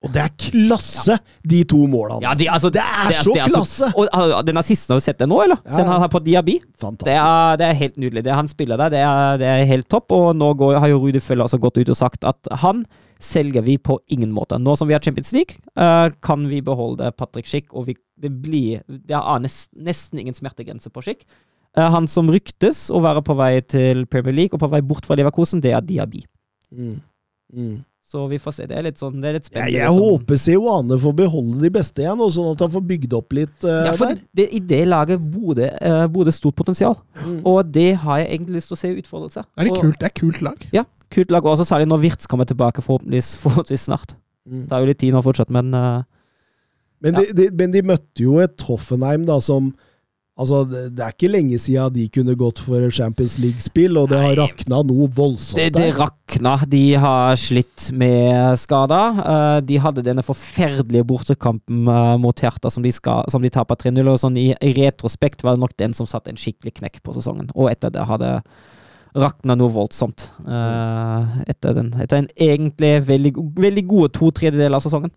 Og 0.00 0.12
det 0.14 0.20
er 0.22 0.30
klasse, 0.40 1.18
de 1.44 1.58
to 1.68 1.82
målene! 1.90 2.22
Ja, 2.24 2.32
de, 2.38 2.46
altså, 2.48 2.70
Det 2.72 2.80
er 2.80 3.18
så 3.20 3.34
klasse! 3.36 3.90
og 3.92 4.08
og, 4.08 4.38
Den 4.48 4.56
assisten, 4.56 4.94
har 4.94 5.00
du 5.00 5.04
sett 5.04 5.18
den 5.20 5.28
nå, 5.28 5.42
eller? 5.44 5.60
Ja, 5.66 5.76
Den 5.82 5.90
han 5.92 6.00
har 6.00 6.08
på 6.08 6.22
Diaby. 6.24 6.56
Det 7.04 7.12
er, 7.12 7.58
det 7.60 7.66
er 7.66 7.76
helt 7.76 8.00
nydelig. 8.00 8.24
Det 8.24 8.32
han 8.32 8.48
spiller 8.48 8.80
der, 8.80 8.94
det 8.94 9.02
er, 9.04 9.36
det 9.42 9.50
er 9.50 9.68
helt 9.68 9.90
topp. 9.92 10.14
Og 10.16 10.32
nå 10.36 10.54
går, 10.56 10.78
har 10.80 10.88
jo 10.88 11.02
Rudi 11.02 11.20
Føller 11.20 11.44
også 11.44 11.60
gått 11.60 11.82
ut 11.82 11.92
og 11.92 11.98
sagt 11.98 12.24
at 12.24 12.48
han 12.62 12.86
selger 13.20 13.60
vi 13.66 13.76
på 13.76 13.98
ingen 14.08 14.32
måte. 14.32 14.56
Nå 14.56 14.72
som 14.80 14.88
vi 14.88 14.96
har 14.96 15.04
Champions 15.04 15.34
League, 15.36 15.60
uh, 15.76 16.08
kan 16.24 16.48
vi 16.48 16.62
beholde 16.64 17.12
Patrick 17.20 17.50
Schick, 17.50 17.68
og 17.76 17.90
vi, 17.90 17.98
det 18.16 18.32
blir 18.40 18.80
Det 18.88 19.16
er 19.16 19.44
nest, 19.44 19.68
nesten 19.76 20.22
ingen 20.22 20.36
smertegrense 20.36 20.88
på 20.88 21.04
Schick. 21.04 21.26
Uh, 21.76 21.90
han 21.92 22.08
som 22.08 22.32
ryktes 22.32 22.86
å 22.88 23.04
være 23.04 23.20
på 23.26 23.36
vei 23.36 23.52
til 23.60 24.06
Premier 24.08 24.38
League 24.38 24.56
og 24.56 24.64
på 24.64 24.72
vei 24.72 24.80
bort 24.80 25.04
fra 25.04 25.20
Leverkosen, 25.20 25.60
det 25.60 25.76
er 25.76 25.84
Diaby. 25.84 26.24
Mm. 26.72 26.96
Mm. 27.52 27.78
Så 28.10 28.24
vi 28.26 28.38
får 28.42 28.54
se. 28.56 28.64
Det 28.66 28.74
er 28.74 28.82
litt 28.82 28.98
sånn, 28.98 29.20
det 29.22 29.28
er 29.28 29.34
litt 29.36 29.44
Jeg, 29.46 29.52
spennende. 29.52 29.72
jeg 29.76 29.86
sånn- 29.86 30.00
håper 30.02 30.38
Seoane 30.42 30.96
får 30.98 31.12
beholde 31.20 31.60
de 31.62 31.70
beste 31.70 32.02
igjen, 32.02 32.20
og 32.24 32.32
sånn 32.34 32.48
at 32.56 32.58
han 32.64 32.72
får 32.74 32.82
bygd 32.88 33.12
opp 33.14 33.32
litt 33.38 33.66
uh, 33.68 33.84
Ja, 33.86 33.92
for 33.94 34.06
der. 34.10 34.14
det, 34.16 34.26
det, 34.34 34.46
I 34.56 34.60
det 34.72 34.80
laget 34.88 35.20
bodde, 35.30 35.68
uh, 35.80 36.30
stort 36.34 36.56
potensial, 36.58 36.96
Mm. 37.24 37.42
og 37.46 37.70
det 37.70 37.94
har 38.02 38.18
jeg 38.18 38.28
egentlig 38.40 38.56
lyst 38.58 38.68
til 38.72 38.74
å 38.74 38.80
se 38.80 38.90
utfolde 38.98 39.30
seg. 39.30 39.44
Det 39.56 39.66
er 39.66 39.70
Og- 39.70 39.82
kult. 39.84 39.98
Det 40.00 40.08
er 40.10 40.16
kult 40.20 40.42
lag. 40.42 40.66
Ja, 40.72 40.84
kult 41.08 41.30
lag, 41.30 41.42
også 41.44 41.64
særlig 41.64 41.86
når 41.86 42.00
Wirtz 42.02 42.26
kommer 42.26 42.44
tilbake 42.44 42.82
forhåpentligvis, 42.82 43.36
forhåpentligvis 43.44 43.86
snart. 43.86 44.14
Mm. 44.48 44.66
Det 44.66 44.72
er 44.72 44.80
jo 44.80 44.86
litt 44.90 44.98
tid 44.98 45.14
nå 45.14 45.22
fortsatt, 45.22 45.50
men 45.50 45.72
uh, 45.74 46.02
Men, 47.02 47.14
Ja. 47.14 47.20
de, 47.20 47.32
de, 47.32 47.50
men 47.56 47.70
de 47.72 47.80
møtte 47.82 48.20
jo 48.26 48.38
et 48.40 48.58
Hoffenheim 48.66 49.24
da 49.24 49.38
som 49.40 49.70
Altså, 50.40 50.62
det, 50.64 51.02
er 51.04 51.12
ikke 51.12 51.28
lenge 51.28 51.58
siden 51.60 51.92
de 51.92 52.06
kunne 52.12 52.34
gått 52.38 52.62
for 52.64 52.86
Champions 52.94 53.36
League-spill, 53.42 53.98
og 54.00 54.08
det 54.08 54.20
har 54.22 54.38
rakna 54.38 54.80
noe 54.88 55.08
voldsomt 55.12 55.60
det, 55.60 55.74
det 55.76 55.90
rakna. 55.98 56.54
De 56.70 56.82
har 57.02 57.36
slitt 57.40 57.90
med 57.92 58.56
skader. 58.60 59.20
Eh, 59.20 59.58
de 59.68 59.80
hadde 59.84 60.06
denne 60.06 60.24
forferdelige 60.24 61.04
bortekampen 61.10 61.84
eh, 61.92 62.16
mot 62.22 62.44
Hertha 62.46 62.72
som 62.72 62.86
de, 62.86 62.92
som 62.94 63.44
de 63.44 63.52
taper 63.52 63.82
3-0. 63.84 64.00
og 64.08 64.20
sånn 64.22 64.40
i, 64.40 64.48
retrospekt 64.80 65.44
var 65.44 65.58
det 65.58 65.64
nok 65.66 65.76
den 65.82 65.96
som 65.96 66.08
satte 66.08 66.32
en 66.32 66.40
skikkelig 66.40 66.78
knekk 66.80 67.02
på 67.04 67.16
sesongen. 67.18 67.52
Og 67.52 67.68
etter 67.72 67.92
det 67.92 68.08
hadde 68.08 68.38
rakna 69.20 69.58
noe 69.58 69.72
voldsomt. 69.76 70.30
eh, 70.48 71.40
etter, 71.52 71.76
den, 71.76 71.92
etter 72.00 72.22
en 72.22 72.30
egentlig 72.36 72.96
veldig, 73.10 73.34
veldig 73.60 73.88
gode 73.92 74.14
to 74.16 74.32
tredjedeler 74.32 74.80
av 74.80 74.88
sesongen. 74.88 75.12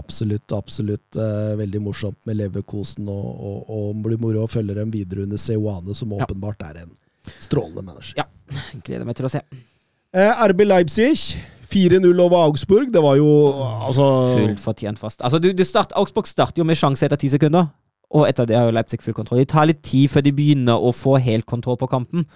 Absolutt, 0.00 0.52
absolutt. 0.56 1.16
Eh, 1.20 1.52
veldig 1.60 1.80
morsomt 1.84 2.16
med 2.26 2.38
Leverkosen, 2.38 3.08
og, 3.12 3.26
og, 3.44 3.70
og 3.76 4.02
blir 4.06 4.20
moro 4.22 4.46
å 4.46 4.50
følge 4.50 4.74
dem 4.78 4.90
videre 4.94 5.26
under 5.26 5.36
Seoane, 5.40 5.94
som 5.94 6.12
Ja. 6.16 6.24
åpenbart 6.24 6.62
er 6.70 6.82
en 6.86 6.94
strålende 7.40 7.84
manager. 7.84 8.24
Gleder 8.84 9.04
meg 9.04 9.16
til 9.18 9.26
å 9.28 9.30
se. 9.30 9.42
Eh, 10.14 10.46
RB 10.48 10.64
Leipzig 10.64 11.36
4-0 11.72 12.20
over 12.20 12.36
Augsburg. 12.48 12.90
Det 12.92 13.00
var 13.04 13.16
jo 13.16 13.28
altså 13.52 14.08
Fullt 14.36 14.60
fortjent 14.60 14.98
fast. 15.00 15.20
Altså, 15.24 15.38
du, 15.40 15.52
du 15.56 15.64
start, 15.64 15.92
Augsburg 15.96 16.26
starter 16.28 16.60
jo 16.60 16.66
med 16.68 16.76
sjanse 16.80 17.04
etter 17.06 17.16
ti 17.20 17.28
sekunder, 17.32 17.68
og 18.12 18.26
etter 18.28 18.48
det 18.48 18.56
har 18.58 18.66
jo 18.68 18.74
Leipzig 18.76 19.00
full 19.04 19.14
kontroll. 19.16 19.40
Det 19.40 19.48
tar 19.52 19.68
litt 19.70 19.82
tid 19.84 20.08
før 20.12 20.24
de 20.24 20.32
begynner 20.36 20.76
å 20.76 20.92
få 20.92 21.16
helt 21.20 21.46
kontroll 21.48 21.78
på 21.80 21.88
kampen. 21.88 22.26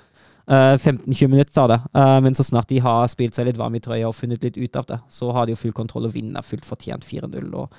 Eh, 0.49 0.77
15-20 0.79 1.29
minutter 1.29 1.53
tar 1.53 1.69
det, 1.69 1.81
Eh, 1.95 2.21
men 2.23 2.35
så 2.35 2.45
snart 2.47 2.69
de 2.69 2.79
har 2.79 3.07
spilt 3.11 3.35
seg 3.35 3.47
litt 3.49 3.57
varm 3.59 3.75
i 3.75 3.81
trøya 3.81 4.07
og 4.09 4.15
funnet 4.15 4.43
litt 4.47 4.57
ut 4.57 4.77
av 4.77 4.87
det, 4.87 5.01
så 5.11 5.33
har 5.35 5.47
de 5.47 5.53
jo 5.57 5.57
full 5.57 5.73
kontroll 5.73 6.07
og 6.07 6.13
vinner 6.15 6.43
fullt 6.43 6.65
fortjent 6.65 7.03
4-0. 7.05 7.53
og 7.55 7.71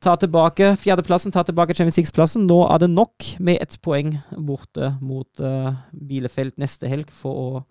tar 0.00 0.16
tilbake 0.16 0.76
fjerdeplassen, 0.78 1.32
tar 1.34 1.42
tilbake 1.44 1.74
Champions 1.74 1.96
League-plassen. 1.98 2.46
Nå 2.46 2.60
er 2.72 2.78
det 2.78 2.88
nok 2.90 3.34
med 3.40 3.58
ett 3.60 3.76
poeng 3.82 4.20
borte 4.38 4.94
mot 5.02 5.26
eh, 5.40 5.72
Bielefeld 5.92 6.52
neste 6.56 6.88
helg 6.88 7.10
for 7.10 7.34
å 7.34 7.64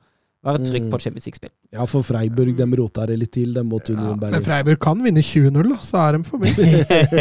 være 0.43 0.59
trygg 0.67 0.83
Mm. 0.83 0.91
på 0.91 0.99
Champions 1.01 1.25
League-spill. 1.25 1.49
Ja, 1.73 1.85
for 1.85 2.03
Freiburg 2.03 2.55
de 2.57 2.65
rota 2.77 3.05
det 3.07 3.17
litt 3.19 3.31
til, 3.31 3.53
De 3.53 3.63
måtte 3.63 3.95
ja, 3.95 4.13
Men 4.15 4.43
Freiburg 4.43 4.79
kan 4.79 5.01
vinne 5.03 5.19
20-0, 5.23 5.69
da, 5.71 5.77
så 5.81 5.97
er 5.97 6.17
de 6.17 6.23
forbi. 6.23 6.51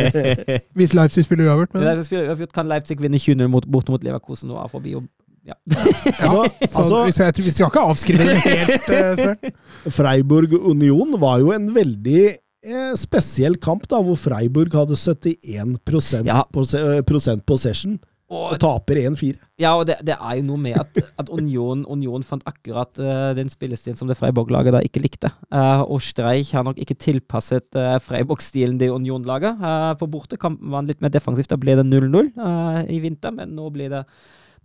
Hvis 0.76 0.92
Leipzig 0.94 1.24
spiller 1.24 1.48
uavgjort. 1.48 1.74
Men, 1.74 2.48
kan 2.52 2.68
Leipzig 2.68 3.00
vinne 3.00 3.18
20-0 3.18 3.48
borte 3.70 3.90
mot 3.94 4.02
Leverkosen 4.04 4.50
og 4.52 4.60
er 4.64 4.68
forbi. 4.68 4.94
Og, 4.98 5.06
ja. 5.50 5.56
Altså, 5.70 6.42
så 6.70 6.80
altså 6.82 7.04
vi, 7.06 7.12
skal, 7.16 7.44
vi 7.44 7.54
skal 7.54 7.70
ikke 7.70 7.84
avskrive 7.92 8.26
det 8.30 8.40
helt, 8.42 8.90
eh, 8.90 9.12
Søren. 9.20 9.54
Freiburg 9.98 10.56
Union 10.58 11.14
var 11.22 11.38
jo 11.44 11.52
en 11.54 11.70
veldig 11.76 12.24
eh, 12.66 12.92
spesiell 12.98 13.56
kamp, 13.62 13.86
da, 13.90 14.02
hvor 14.02 14.18
Freiburg 14.18 14.74
hadde 14.74 14.98
71 14.98 15.78
prosent, 15.86 16.26
Ja. 16.28 16.42
eh, 16.50 17.00
prosent 17.06 17.46
possession 17.46 17.98
og 18.26 18.56
Og, 18.56 18.58
taper 18.58 18.98
1-4. 19.06 19.36
ja, 19.62 19.70
og 19.78 19.84
det, 19.86 20.00
det 20.02 20.16
er 20.18 20.38
jo 20.40 20.42
noe 20.48 20.58
med 20.58 20.74
at, 20.80 20.98
at 21.22 21.28
Union, 21.30 21.84
Union 21.86 22.24
fant 22.26 22.42
akkurat 22.50 22.90
uh, 22.98 23.30
den 23.38 23.46
spillestilen 23.46 23.94
som 23.94 24.08
det 24.10 24.16
Freiburg-laget 24.18 24.74
da 24.74 24.80
ikke 24.82 24.98
likte. 25.04 25.30
Uh, 25.46 25.84
og 25.86 26.02
Streich 26.02 26.50
har 26.56 26.66
nok 26.66 26.80
ikke 26.82 26.96
tilpasset 26.98 27.78
uh, 27.78 28.00
Freiburg-stilen 28.02 28.80
det 28.82 28.90
Union-laget. 28.90 29.62
Uh, 29.62 29.92
på 30.00 30.08
bortekampen 30.10 30.72
var 30.74 30.82
han 30.82 30.90
litt 30.90 31.04
mer 31.06 31.14
defensivt. 31.14 31.52
Da 31.54 31.60
ble 31.62 31.78
det 31.78 31.86
0-0 31.86 32.32
eh, 32.34 32.80
i 32.96 32.98
vinter, 33.04 33.30
men 33.30 33.54
nå 33.54 33.70
blir 33.70 33.94
det 33.94 34.02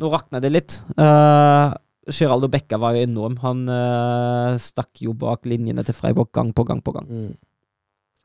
Nå 0.02 0.10
rakner 0.10 0.42
det 0.42 0.50
litt. 0.50 0.80
Uh, 0.98 1.70
Geraldo 2.10 2.50
Becca 2.52 2.80
var 2.82 2.98
jo 2.98 3.06
enorm. 3.06 3.38
Han 3.44 3.64
uh, 3.70 4.58
stakk 4.62 5.04
jo 5.06 5.14
bak 5.18 5.46
linjene 5.50 5.86
til 5.86 5.96
Freiburg 5.96 6.32
gang 6.34 6.50
på 6.58 6.66
gang 6.66 6.82
på 6.82 6.96
gang. 6.96 7.08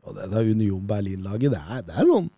Og 0.07 0.16
det, 0.16 0.31
det 0.32 0.40
er 0.40 0.51
Union 0.55 0.86
Berlin-laget. 0.89 1.53
Det 1.53 1.61
er, 1.61 1.85
det 1.86 1.97
er 2.01 2.09
noen 2.09 2.31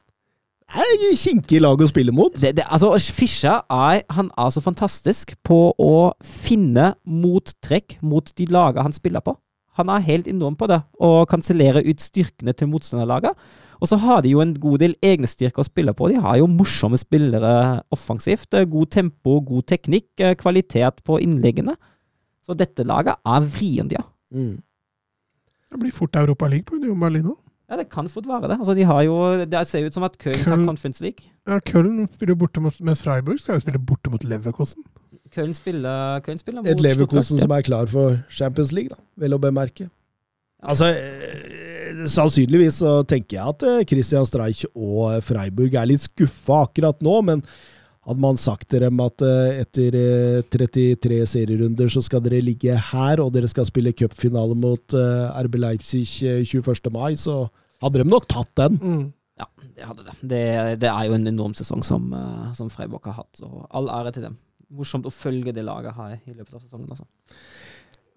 Det 0.69 0.86
er 1.12 1.20
kinkig 1.20 1.60
lag 1.62 1.81
å 1.81 1.89
spille 1.89 2.15
mot. 2.15 2.35
det, 2.35 2.56
det, 2.59 2.66
altså, 2.66 2.90
Fischer 3.15 3.62
er, 3.70 4.02
han 4.12 4.32
er 4.35 4.51
så 4.52 4.65
fantastisk 4.65 5.36
på 5.47 5.60
å 5.78 5.94
finne 6.24 6.94
mottrekk 7.06 8.01
mot 8.02 8.35
de 8.35 8.48
lagene 8.51 8.89
han 8.89 8.97
spiller 8.97 9.24
på. 9.24 9.36
Han 9.78 9.93
er 9.94 10.02
helt 10.02 10.27
enorm 10.27 10.59
på 10.59 10.66
det, 10.66 10.81
og 10.98 11.28
kansellere 11.31 11.85
ut 11.86 12.02
styrkene 12.02 12.51
til 12.52 12.66
motstanderlaget. 12.73 13.39
Og 13.80 13.88
så 13.90 13.98
har 14.02 14.22
de 14.22 14.32
jo 14.34 14.40
en 14.42 14.55
god 14.59 14.80
del 14.82 14.94
egne 15.05 15.28
styrker 15.30 15.62
å 15.62 15.66
spille 15.68 15.94
på. 15.94 16.09
De 16.10 16.20
har 16.22 16.38
jo 16.40 16.48
morsomme 16.50 16.98
spillere 16.98 17.82
offensivt. 17.94 18.52
eh, 18.55 18.64
God 18.64 18.90
tempo, 18.90 19.40
god 19.40 19.66
teknikk, 19.66 20.09
eh, 20.18 20.34
kvalitet 20.34 21.02
på 21.05 21.20
innleggene. 21.22 21.76
Så 22.46 22.56
dette 22.56 22.84
laget 22.84 23.16
er 23.24 23.40
vrient, 23.40 23.92
ja. 23.92 24.02
Mm. 24.34 24.62
Det 25.70 25.78
blir 25.78 25.92
fort 25.92 26.16
Europa 26.16 26.48
League 26.48 26.64
på 26.64 26.76
Union 26.76 26.98
Berlin 26.98 27.24
nå. 27.24 27.36
Ja, 27.68 27.76
Det 27.76 27.90
kan 27.90 28.09
fort 28.09 28.26
være 28.26 28.48
det. 28.48 28.59
Altså, 28.59 28.74
de 28.74 28.82
har 28.82 29.02
jo, 29.02 29.44
Det 29.44 29.66
ser 29.68 29.84
ut 29.84 29.92
som 29.94 30.02
at 30.02 30.16
Köln 30.16 30.42
tar 30.44 30.64
Conference 30.64 31.02
League. 31.02 31.28
Ja, 31.46 31.60
Köln 31.60 32.09
spiller 32.10 32.32
jo 32.32 32.36
borte 32.36 32.60
mot, 32.60 32.80
mens 32.80 33.02
Freiburg 33.02 33.38
skal 33.38 33.56
jo 33.56 33.60
spille 33.60 33.78
borte 33.78 34.10
mot 34.10 34.24
Leverkosten. 34.24 34.82
Köln 35.30 35.52
spiller, 35.55 36.20
Köln 36.24 36.38
spiller 36.38 36.64
Et 36.64 36.74
mot 36.74 36.80
Leverkosen 36.80 37.36
Stuttgart, 37.36 37.42
som 37.42 37.50
er 37.59 37.62
klar 37.62 37.86
for 37.86 38.24
Champions 38.30 38.72
League, 38.72 38.88
da, 38.88 38.96
vel 39.20 39.36
å 39.36 39.38
bemerke. 39.38 39.90
Altså, 40.64 40.88
Sannsynligvis 42.10 42.81
så 42.82 43.01
tenker 43.09 43.39
jeg 43.39 43.55
at 43.55 43.66
eh, 43.66 43.82
Christian 43.89 44.27
Streich 44.28 44.65
og 44.73 45.12
eh, 45.12 45.24
Freiburg 45.24 45.74
er 45.78 45.90
litt 45.90 46.06
skuffa 46.06 46.65
akkurat 46.66 47.02
nå, 47.05 47.19
men 47.27 47.44
hadde 48.09 48.23
man 48.23 48.39
sagt 48.40 48.70
til 48.73 48.81
dem 48.85 49.01
at 49.05 49.23
eh, 49.24 49.60
etter 49.62 49.97
eh, 49.98 50.40
33 50.48 51.20
serierunder 51.28 51.90
så 51.93 52.02
skal 52.05 52.23
dere 52.24 52.40
ligge 52.44 52.77
her, 52.90 53.20
og 53.20 53.35
dere 53.35 53.51
skal 53.51 53.69
spille 53.69 53.93
cupfinale 53.97 54.56
mot 54.56 54.97
eh, 54.97 55.40
RB 55.44 55.59
Leipzig 55.60 56.06
eh, 56.24 56.40
21. 56.47 56.89
mai, 56.94 57.12
så 57.20 57.43
hadde 57.85 58.02
de 58.02 58.09
nok 58.09 58.28
tatt 58.31 58.51
den. 58.59 58.78
Mm. 58.81 59.06
Ja, 59.39 59.48
det 59.77 59.89
hadde 59.90 60.06
det. 60.06 60.15
Det, 60.20 60.44
det 60.85 60.90
er 60.90 61.09
jo 61.09 61.19
en 61.19 61.28
enorm 61.31 61.56
sesong 61.59 61.85
som, 61.86 62.09
eh, 62.16 62.47
som 62.59 62.73
Freiburg 62.73 63.10
har 63.10 63.20
hatt, 63.20 63.43
og 63.44 63.66
all 63.69 63.90
ære 64.01 64.15
til 64.16 64.28
dem. 64.31 64.39
Morsomt 64.78 65.09
å 65.09 65.12
følge 65.15 65.52
det 65.56 65.65
laget 65.65 65.97
her 65.97 66.16
i 66.16 66.32
løpet 66.32 66.56
av 66.56 66.65
sesongen. 66.65 66.89
Altså. 66.93 67.05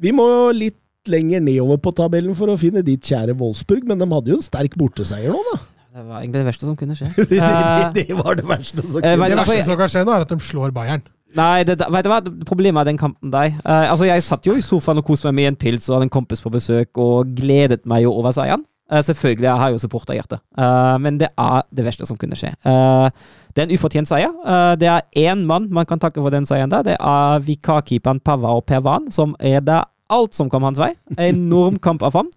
Vi 0.02 0.16
må 0.16 0.26
litt 0.56 0.80
lenger 1.10 1.42
nedover 1.44 1.80
på 1.82 1.94
tabellen 1.98 2.36
for 2.38 2.52
å 2.52 2.58
finne 2.60 2.84
ditt 2.86 3.06
kjære 3.08 3.38
Wolfsburg, 3.40 3.88
men 3.90 4.02
de 4.02 4.08
hadde 4.12 4.34
jo 4.34 4.40
en 4.40 4.46
sterk 4.46 4.78
borteseier 4.80 5.34
nå, 5.34 5.42
da. 5.52 5.62
Det 5.92 6.04
var 6.08 6.22
egentlig 6.22 6.40
det 6.40 6.48
verste 6.48 6.68
som 6.68 6.76
kunne 6.80 6.96
skje. 6.96 7.10
det, 7.32 7.40
Eh, 7.42 7.94
det, 7.94 8.06
det 8.08 8.16
var 8.16 8.38
det 8.40 8.46
verste 8.48 8.80
som 8.80 9.02
eh, 9.02 9.18
kunne 9.18 9.18
skje. 9.18 9.32
Det 9.32 9.40
altså, 9.40 9.52
verste 9.52 9.68
som 9.68 9.80
kan 9.80 9.92
skje 9.92 10.06
nå, 10.08 10.14
er 10.14 10.26
at 10.26 10.32
de 10.32 10.48
slår 10.48 10.72
Bayern. 10.76 11.04
Nei, 11.36 11.64
det, 11.68 11.78
vet 11.80 12.08
du 12.08 12.12
hva? 12.12 12.20
Problemet 12.48 12.82
er 12.82 12.92
den 12.92 13.00
kampen 13.00 13.32
der. 13.32 13.54
Uh, 13.64 13.92
altså, 13.92 14.08
jeg 14.08 14.24
satt 14.24 14.48
jo 14.48 14.56
i 14.56 14.64
sofaen 14.64 15.00
og 15.00 15.08
koste 15.08 15.30
meg 15.30 15.38
med 15.38 15.52
en 15.52 15.60
pils 15.60 15.88
og 15.88 15.98
hadde 15.98 16.10
en 16.10 16.14
kompis 16.14 16.44
på 16.44 16.52
besøk 16.52 17.00
og 17.00 17.32
gledet 17.38 17.86
meg 17.88 18.04
jo 18.06 18.12
over 18.16 18.36
seieren. 18.36 18.66
Uh, 18.92 19.00
selvfølgelig, 19.08 19.48
jeg 19.48 19.64
har 19.64 19.72
jo 19.72 19.80
supporterhjerte, 19.80 20.42
uh, 20.60 20.98
men 21.00 21.20
det 21.22 21.30
er 21.40 21.62
det 21.72 21.86
verste 21.88 22.08
som 22.08 22.20
kunne 22.20 22.36
skje. 22.40 22.52
Uh, 22.68 23.08
det 23.56 23.64
er 23.64 23.70
en 23.70 23.76
ufortjent 23.76 24.08
seier. 24.08 24.36
Det 24.80 24.88
er 24.88 25.08
én 25.20 25.46
mann 25.48 25.70
man 25.76 25.88
kan 25.88 26.00
takke 26.00 26.24
for 26.24 26.32
den 26.32 26.48
seieren 26.48 26.72
der. 26.72 26.84
Det 26.88 26.98
er 27.00 27.44
vikarkeeperen 27.44 28.20
Pava 28.24 28.56
og 28.60 28.64
Per 28.68 28.84
Van, 28.84 29.10
som 29.12 29.36
redder 29.44 29.88
alt 30.12 30.38
som 30.38 30.52
kom 30.52 30.68
hans 30.68 30.82
vei. 30.82 30.94
Enorm 31.18 31.80
kamp 31.82 32.04
av 32.06 32.20
ham. 32.20 32.32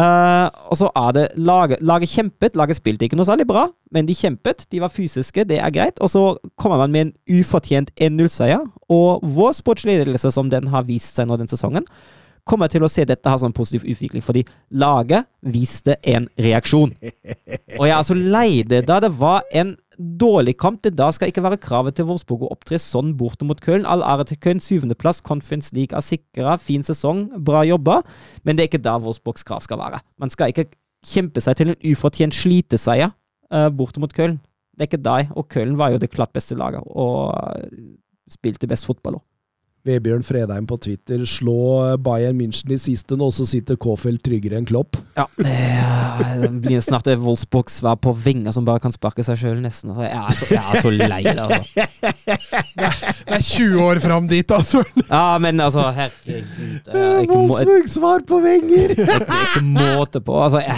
Uh, 0.00 0.48
og 0.72 0.78
så 0.80 0.88
er 0.96 1.10
det 1.12 1.24
laget, 1.36 1.82
laget 1.84 2.12
kjempet. 2.14 2.56
Laget 2.56 2.78
spilte 2.78 3.04
ikke 3.04 3.18
noe 3.18 3.28
særlig 3.28 3.44
bra, 3.50 3.66
men 3.92 4.08
de 4.08 4.16
kjempet. 4.16 4.64
De 4.72 4.80
var 4.80 4.92
fysiske, 4.92 5.44
det 5.48 5.58
er 5.60 5.74
greit. 5.74 6.00
Og 6.00 6.12
så 6.12 6.22
kommer 6.60 6.80
man 6.80 6.94
med 6.94 7.08
en 7.08 7.40
ufortjent 7.40 7.92
1-0-seier. 8.00 8.64
Og 8.88 9.26
vår 9.36 9.58
sportslige 9.58 10.04
ledelse, 10.04 10.32
som 10.32 10.48
den 10.52 10.70
har 10.72 10.88
vist 10.88 11.18
seg 11.18 11.28
nå 11.28 11.36
den 11.40 11.50
sesongen, 11.50 11.88
kommer 12.50 12.66
jeg 12.66 12.78
til 12.78 12.86
å 12.86 12.90
se 12.90 13.04
dette 13.06 13.30
her 13.30 13.44
en 13.46 13.54
positiv 13.54 13.86
utvikling, 13.86 14.24
fordi 14.24 14.42
laget 14.82 15.28
viste 15.54 15.96
en 16.10 16.26
reaksjon. 16.40 16.92
Og 17.78 17.84
jeg 17.86 17.94
er 17.94 18.08
så 18.08 18.16
lei 18.18 18.64
det 18.66 18.82
da 18.90 18.98
det 19.02 19.12
var 19.20 19.46
en 19.54 19.76
dårlig 20.00 20.56
kamp. 20.60 20.80
Det 20.82 20.94
da 20.96 21.10
skal 21.12 21.30
ikke 21.30 21.44
være 21.44 21.60
kravet 21.60 21.98
til 21.98 22.08
Wolfsburg 22.08 22.46
å 22.46 22.52
opptre 22.54 22.80
sånn 22.80 23.12
borte 23.20 23.46
mot 23.46 23.60
Köln. 23.62 23.86
All 23.88 24.04
ære 24.06 24.30
til 24.30 24.40
Köln. 24.42 24.62
Syvendeplass, 24.64 25.22
Conference 25.24 25.74
League 25.76 25.96
er 25.96 26.04
sikra. 26.04 26.56
Fin 26.60 26.84
sesong, 26.86 27.26
bra 27.44 27.62
jobba. 27.68 28.00
Men 28.44 28.56
det 28.56 28.64
er 28.64 28.72
ikke 28.72 28.84
da 28.84 28.96
Wolfsburgs 29.02 29.44
krav 29.46 29.64
skal 29.66 29.80
være. 29.82 30.00
Man 30.20 30.32
skal 30.32 30.54
ikke 30.54 30.70
kjempe 31.06 31.42
seg 31.44 31.58
til 31.58 31.72
en 31.72 31.80
ufortjent 31.92 32.36
sliteseier 32.36 33.12
uh, 33.52 33.68
borte 33.72 34.02
mot 34.02 34.14
Köln. 34.16 34.38
Det 34.76 34.86
er 34.86 34.90
ikke 34.90 35.04
deg. 35.04 35.34
Og 35.36 35.48
Köln 35.52 35.76
var 35.80 35.92
jo 35.92 36.00
det 36.00 36.12
klart 36.12 36.32
beste 36.32 36.56
laget, 36.56 36.84
og 36.88 37.34
eh, 37.36 37.90
spilte 38.32 38.68
best 38.70 38.86
fotball 38.88 39.18
òg. 39.18 39.24
Vebjørn 39.86 40.24
Fredheim 40.26 40.66
på 40.68 40.76
Twitter. 40.82 41.22
Slå 41.28 41.96
Bayern 42.04 42.36
München 42.36 42.74
i 42.74 42.78
siste 42.80 43.16
nå, 43.16 43.30
så 43.32 43.46
sitter 43.48 43.78
Kofeld 43.80 44.20
tryggere 44.24 44.58
enn 44.60 44.66
Klopp. 44.68 44.98
Ja, 45.16 45.24
det, 45.38 45.54
er- 45.54 46.42
det 46.44 46.50
blir 46.66 46.82
snart 46.84 47.08
et 47.08 47.20
Wolfsburg 47.22 47.70
svær 47.72 47.96
på 48.00 48.12
vinger 48.12 48.52
som 48.52 48.66
bare 48.68 48.82
kan 48.84 48.92
sparke 48.92 49.24
seg 49.24 49.38
sjøl, 49.40 49.60
nesten. 49.64 49.94
Altså, 49.94 50.04
jeg, 50.04 50.20
er 50.20 50.36
så, 50.36 50.48
jeg 50.54 50.62
er 50.62 50.84
så 50.84 50.92
lei 50.92 51.22
det. 51.24 51.38
Altså. 51.40 51.60
Det 53.30 53.38
er 53.38 53.46
20 53.46 53.84
år 53.86 54.00
fram 54.04 54.28
dit, 54.30 54.52
altså. 54.56 54.82
Ja, 55.06 55.38
men 55.42 55.60
altså, 55.64 55.86
herregud. 55.96 56.74
Det 56.84 57.00
er 57.00 57.24
ikke, 57.24 57.40
må, 57.48 57.78
svar 57.90 58.26
på 58.28 58.40
vinger! 58.44 58.94
det 58.98 59.08
er 59.16 59.46
ikke 59.46 59.64
måte 59.70 60.20
på. 60.24 60.36
Altså, 60.44 60.60
jeg 60.64 60.76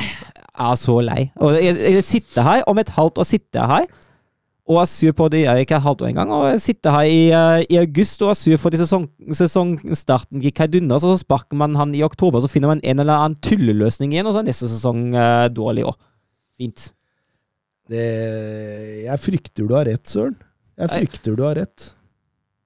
er 0.69 0.79
så 0.79 1.01
lei. 1.03 1.27
Og 1.43 1.59
jeg, 1.59 1.79
jeg 1.99 2.07
sitter 2.07 2.47
her, 2.47 2.62
om 2.70 2.79
et 2.79 2.95
halvt 2.95 3.19
år 3.24 3.29
sitter 3.35 3.62
jeg 3.65 3.74
her 3.74 3.91
og 4.73 4.81
er 4.82 4.89
sur 4.90 5.15
på 5.16 5.28
det 5.32 5.44
jeg 5.44 5.65
ikke 5.65 5.78
har 5.85 6.03
år 6.03 6.09
engang. 6.09 6.32
Og 6.35 6.47
jeg 6.51 6.62
sitter 6.65 6.94
her 6.97 7.09
i, 7.09 7.23
eh, 7.31 7.66
i 7.69 7.78
august 7.81 8.24
og 8.24 8.32
er 8.32 8.39
sur 8.40 8.61
fordi 8.61 8.81
sesong, 8.81 9.07
sesongstarten 9.39 10.43
gikk 10.43 10.65
heidunna. 10.65 10.99
Så 11.03 11.15
sparker 11.20 11.59
man 11.61 11.77
han 11.78 11.94
i 11.94 12.03
oktober, 12.03 12.40
så 12.40 12.51
finner 12.51 12.73
man 12.73 12.82
en 12.82 13.05
eller 13.05 13.15
annen 13.15 13.39
tulleløsning 13.44 14.15
igjen, 14.15 14.27
og 14.27 14.35
så 14.35 14.43
er 14.43 14.49
neste 14.49 14.70
sesong 14.70 15.11
uh, 15.15 15.47
dårlig 15.53 15.86
òg. 15.90 15.99
Fint. 16.61 16.90
Det, 17.93 18.07
jeg 19.05 19.20
frykter 19.20 19.69
du 19.69 19.77
har 19.77 19.89
rett, 19.90 20.07
Søren. 20.09 20.39
Jeg 20.81 20.94
frykter 20.97 21.36
du 21.36 21.44
har 21.44 21.59
rett. 21.61 21.93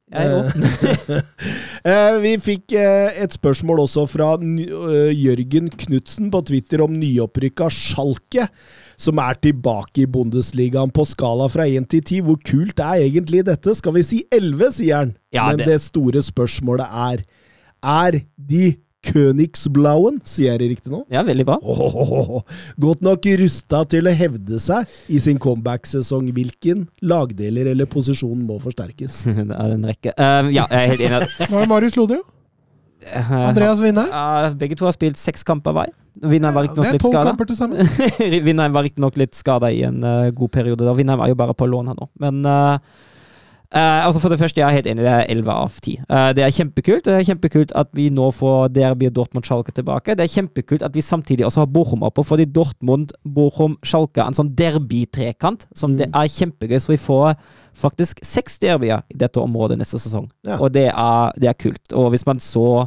Eh, 1.86 2.16
vi 2.18 2.32
fikk 2.42 2.72
eh, 2.74 3.14
et 3.22 3.34
spørsmål 3.36 3.84
også 3.84 4.02
fra 4.10 4.32
øh, 4.42 5.12
Jørgen 5.14 5.68
Knutsen 5.70 6.32
på 6.34 6.40
Twitter 6.48 6.82
om 6.82 6.96
nyopprykka 6.98 7.68
Schalke, 7.70 8.48
som 8.98 9.20
er 9.22 9.38
tilbake 9.42 10.02
i 10.02 10.08
Bundesligaen 10.10 10.90
på 10.94 11.04
skala 11.06 11.46
fra 11.52 11.66
1 11.70 11.86
til 11.92 12.02
10. 12.02 12.20
Hvor 12.26 12.40
kult 12.42 12.82
er 12.82 13.04
egentlig 13.04 13.44
dette? 13.46 13.74
Skal 13.78 13.94
vi 13.94 14.02
si 14.06 14.18
11, 14.34 14.72
sier 14.80 14.96
han. 15.04 15.14
Ja, 15.34 15.46
Men 15.50 15.58
det- 15.62 15.68
det 15.70 15.80
store 15.86 16.22
spørsmålet 16.26 16.86
er 16.90 17.22
Er 17.86 18.18
de 18.50 18.74
Königsblauen, 19.06 20.20
sier 20.26 20.54
jeg 20.54 20.62
det 20.62 20.68
riktig 20.74 20.92
nå? 20.92 21.02
Ja, 21.12 21.22
veldig 21.26 21.46
bra. 21.48 21.56
Åhåhåhå. 21.62 22.40
Godt 22.82 23.04
nok 23.06 23.28
rusta 23.40 23.82
til 23.90 24.08
å 24.10 24.14
hevde 24.16 24.60
seg 24.62 24.90
i 25.12 25.20
sin 25.22 25.40
comeback-sesong. 25.42 26.30
Hvilken 26.36 26.86
lagdeler 27.06 27.72
eller 27.72 27.88
posisjon 27.90 28.40
må 28.46 28.58
forsterkes? 28.62 29.22
det 29.36 29.50
er 29.50 29.76
en 29.76 29.86
rekke. 29.90 30.14
Um, 30.18 30.50
ja, 30.54 30.66
jeg 30.70 30.80
er 30.80 30.94
helt 30.94 31.06
enig. 31.10 31.30
Nå 31.52 31.62
er 31.62 31.70
Marius 31.70 31.98
Lode, 31.98 32.20
jo. 32.20 32.26
Uh, 33.06 33.32
Andreas 33.52 33.80
Vinner. 33.84 34.08
Uh, 34.10 34.50
begge 34.58 34.74
to 34.78 34.86
har 34.88 34.94
spilt 34.96 35.20
seks 35.20 35.44
kamper 35.46 35.74
hver. 35.76 35.92
Vinneren 36.24 36.56
var 36.56 36.64
Det 36.64 36.70
riktignok 36.72 36.88
er 36.88 36.94
litt 36.96 37.04
tolv 37.04 37.12
skada. 37.12 37.26
kamper 37.28 37.50
til 37.50 37.58
sammen. 37.58 37.90
Vinneren 38.48 38.74
var 38.74 38.86
riktignok 38.86 39.18
litt 39.20 39.36
skada 39.36 39.70
i 39.70 39.82
en 39.86 40.00
uh, 40.02 40.30
god 40.34 40.54
periode. 40.54 40.86
da 40.86 40.94
Vinneren 40.96 41.20
var 41.20 41.30
jo 41.30 41.38
bare 41.38 41.54
på 41.54 41.68
lån 41.68 41.92
her 41.92 41.98
nå. 41.98 42.08
Men 42.24 42.40
eh, 42.48 43.04
eh, 43.76 44.06
altså 44.06 44.20
for 44.22 44.32
det 44.32 44.38
første, 44.40 44.60
jeg 44.60 44.66
er 44.66 44.74
helt 44.78 44.88
enig, 44.90 45.04
det 45.04 45.12
er 45.12 45.28
11 45.32 45.52
av 45.52 45.76
10. 45.82 45.94
Uh, 46.08 46.30
det 46.36 46.44
er 46.44 46.54
kjempekult. 46.56 47.04
Det 47.06 47.14
er 47.14 47.26
kjempekult 47.28 47.74
at 47.78 47.90
vi 47.96 48.08
nå 48.14 48.30
får 48.34 48.72
derby 48.74 49.10
Dortmund-Schalke 49.12 49.74
tilbake. 49.76 50.16
Det 50.18 50.24
er 50.24 50.32
kjempekult 50.32 50.84
at 50.86 50.96
vi 50.96 51.04
samtidig 51.04 51.46
også 51.46 51.64
har 51.64 51.70
Bochum 51.72 52.04
oppe, 52.06 52.24
fordi 52.24 52.48
Dortmund, 52.48 53.14
Bochum, 53.36 53.78
Schalke 53.86 54.22
er 54.22 54.32
en 54.32 54.38
sånn 54.38 54.54
derby-trekant 54.58 55.68
som 55.76 55.96
det 56.00 56.10
er 56.10 56.34
kjempegøy. 56.36 56.78
Så 56.82 56.94
vi 56.94 57.00
får 57.00 57.34
faktisk 57.76 58.24
seks 58.24 58.60
derbyer 58.62 59.04
i 59.12 59.18
dette 59.20 59.42
området 59.42 59.78
neste 59.80 60.00
sesong. 60.02 60.30
Ja. 60.48 60.60
Og 60.60 60.72
det 60.74 60.88
er, 60.92 61.36
det 61.36 61.52
er 61.52 61.60
kult. 61.60 61.92
Og 61.92 62.10
hvis 62.14 62.26
man 62.28 62.40
så 62.42 62.86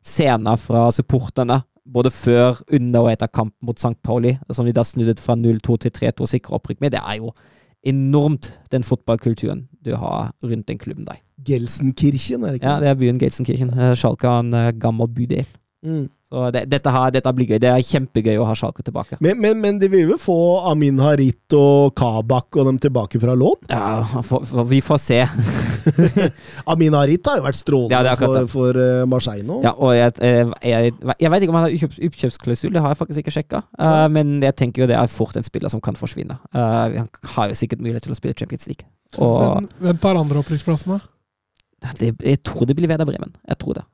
scener 0.00 0.56
fra 0.56 0.88
supporterne 0.94 1.60
både 1.90 2.10
før, 2.10 2.60
under 2.72 3.06
og 3.06 3.12
etter 3.12 3.30
kamp 3.32 3.54
mot 3.64 3.78
St. 3.78 3.98
Pauli, 4.04 4.36
som 4.52 4.68
de 4.68 4.74
da 4.76 4.84
snudde 4.86 5.18
fra 5.20 5.34
0-2 5.34 5.80
til 5.84 5.94
3-2 5.96 6.26
og 6.26 6.30
sikre 6.30 6.56
opprykk 6.58 6.80
med. 6.84 6.94
Det 6.94 7.02
er 7.02 7.18
jo 7.18 7.32
enormt, 7.86 8.52
den 8.72 8.84
fotballkulturen 8.84 9.66
du 9.84 9.94
har 9.96 10.32
rundt 10.44 10.68
den 10.68 10.78
klubben 10.78 11.06
der. 11.06 11.20
Gelsenkirchen, 11.46 12.42
er 12.44 12.52
det 12.52 12.60
ikke? 12.60 12.68
Ja, 12.68 12.80
det 12.80 12.88
er 12.88 12.94
byen 13.00 13.18
Gelsenkirchen. 13.18 13.72
Eh, 13.72 13.94
Schalke 13.96 14.28
er 14.28 14.40
en 14.44 14.52
eh, 14.54 14.72
gammel 14.80 15.08
bydel. 15.08 15.48
Mm. 15.82 16.08
Så 16.30 16.44
det, 16.54 16.60
dette, 16.70 16.90
her, 16.94 17.10
dette 17.10 17.30
blir 17.34 17.48
gøy. 17.50 17.58
Det 17.58 17.70
er 17.72 17.82
kjempegøy 17.82 18.36
å 18.38 18.44
ha 18.46 18.52
Schalke 18.54 18.84
tilbake. 18.86 19.16
Men, 19.24 19.40
men, 19.42 19.56
men 19.58 19.80
de 19.82 19.88
vil 19.90 20.12
jo 20.12 20.18
få 20.20 20.36
Amin 20.70 21.00
Harit 21.02 21.56
og 21.58 21.90
Kabak 21.98 22.54
og 22.54 22.68
dem 22.68 22.78
tilbake 22.78 23.18
fra 23.18 23.34
lån? 23.34 23.66
Ja, 23.72 24.20
for, 24.22 24.46
for, 24.46 24.68
vi 24.70 24.78
får 24.84 25.00
se. 25.02 25.18
Amin 26.72 26.94
Harit 26.94 27.26
har 27.26 27.40
jo 27.40 27.46
vært 27.48 27.58
strålende 27.58 28.12
Ja, 28.12 28.14
for, 28.20 28.46
for 28.52 28.78
eh, 28.78 29.02
Marseille 29.10 29.42
nå. 29.48 29.58
Ja, 29.66 29.74
og 29.74 29.96
jeg, 29.98 30.14
jeg, 30.22 30.46
jeg, 30.70 30.94
jeg 31.18 31.34
vet 31.34 31.42
ikke 31.42 31.56
om 31.56 31.58
han 31.58 31.66
har 31.66 31.90
oppkjøpsklausul, 32.10 32.70
det 32.78 32.86
har 32.86 32.94
jeg 32.94 33.02
faktisk 33.02 33.24
ikke 33.24 33.34
sjekka. 33.40 33.64
Eh, 33.82 34.06
men 34.14 34.36
jeg 34.46 34.54
tenker 34.62 34.86
jo 34.86 34.90
det 34.92 35.00
er 35.02 35.10
fort 35.10 35.34
en 35.40 35.50
spiller 35.50 35.74
som 35.74 35.82
kan 35.82 35.98
forsvinne. 35.98 36.38
Uh, 36.54 36.94
han 36.94 37.10
har 37.34 37.50
jo 37.50 37.58
sikkert 37.58 37.82
mulighet 37.82 38.06
til 38.06 38.14
å 38.14 38.22
spille 38.22 38.38
Champions 38.38 38.70
League. 38.70 38.86
Og 39.18 39.64
Men 39.64 39.72
hvem 39.82 39.98
tar 39.98 40.18
andre 40.22 40.44
opprykksplassen, 40.44 40.94
da? 40.94 41.94
det, 41.98 42.14
jeg 42.22 42.46
tror 42.46 42.70
det 42.70 42.78
blir 42.78 42.86
Veda 42.90 43.08
Bremen. 43.08 43.34
Jeg 43.50 43.58
tror 43.58 43.80
det. 43.80 43.90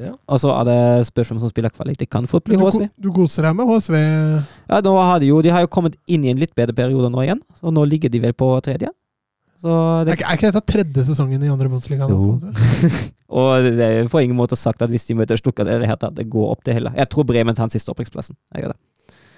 Ja. 0.00 0.14
Og 0.32 0.40
så 0.40 0.48
er 0.54 0.64
det 0.70 0.78
spørsmål 1.10 1.42
som 1.42 1.50
spiller 1.52 1.72
kvalik. 1.74 1.98
Det 2.00 2.08
kan 2.08 2.24
fort 2.30 2.46
bli 2.48 2.56
HSV. 2.56 2.86
du 3.04 3.10
koser 3.12 3.44
deg 3.44 3.56
med 3.58 3.68
HSV? 3.68 3.96
Ja, 4.70 4.80
nå 4.86 4.94
har 4.96 5.20
de, 5.20 5.28
jo, 5.28 5.42
de 5.44 5.52
har 5.52 5.66
jo 5.66 5.70
kommet 5.72 5.98
inn 6.08 6.24
i 6.24 6.30
en 6.32 6.40
litt 6.40 6.54
bedre 6.56 6.72
periode 6.76 7.10
nå 7.12 7.20
igjen, 7.26 7.42
og 7.60 7.74
nå 7.76 7.84
ligger 7.90 8.08
de 8.12 8.22
vel 8.24 8.32
på 8.32 8.48
tredje. 8.64 8.88
Så 9.60 9.68
Er 10.00 10.06
det, 10.08 10.14
ikke, 10.16 10.24
er 10.30 10.38
ikke 10.38 10.50
dette 10.54 10.72
tredje 10.72 11.02
sesongen 11.10 11.42
i 11.44 11.50
andre 11.52 11.68
Bundesliga? 11.68 12.06
nå, 12.08 12.16
Jo. 12.16 12.90
Og 13.40 13.62
det 13.76 13.84
er 13.86 14.08
på 14.10 14.18
ingen 14.24 14.34
måte 14.34 14.56
sagt 14.58 14.80
at 14.82 14.90
hvis 14.90 15.04
de 15.06 15.14
møter 15.14 15.36
Stuttgart, 15.38 15.68
eller 15.68 15.84
det, 15.84 15.90
heter, 15.92 16.10
det 16.16 16.24
går 16.32 16.48
opp 16.50 16.64
det 16.66 16.74
hele. 16.74 16.90
Jeg 16.96 17.06
tror 17.12 17.26
Bremen 17.28 17.54
tar 17.54 17.68
den 17.68 17.76
siste 17.76 17.92
opprykksplassen. 17.92 18.34
Det. 18.56 18.72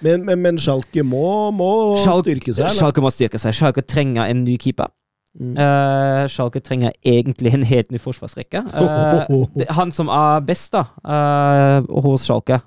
Men, 0.01 0.23
men, 0.25 0.39
men 0.41 0.57
Schalke 0.57 1.03
må, 1.05 1.51
må 1.53 1.67
Schalke- 2.01 2.23
styrke 2.31 2.55
seg, 2.55 2.63
eller? 2.63 2.73
Schalke 2.79 3.03
må 3.05 3.11
styrke 3.13 3.37
seg. 3.43 3.53
Schalke 3.53 3.83
trenger 3.85 4.25
en 4.31 4.41
ny 4.47 4.55
keeper. 4.57 4.89
Mm. 5.33 5.55
Uh, 5.57 6.27
Schalke 6.29 6.61
trenger 6.61 6.93
egentlig 7.01 7.53
en 7.53 7.65
helt 7.65 7.91
ny 7.91 7.99
forsvarsrekke. 8.01 8.61
Uh, 8.69 9.47
det, 9.57 9.65
han 9.73 9.93
som 9.95 10.11
er 10.13 10.43
best 10.45 10.75
da, 10.75 10.85
uh, 11.01 12.01
hos 12.05 12.27
Schalke, 12.27 12.61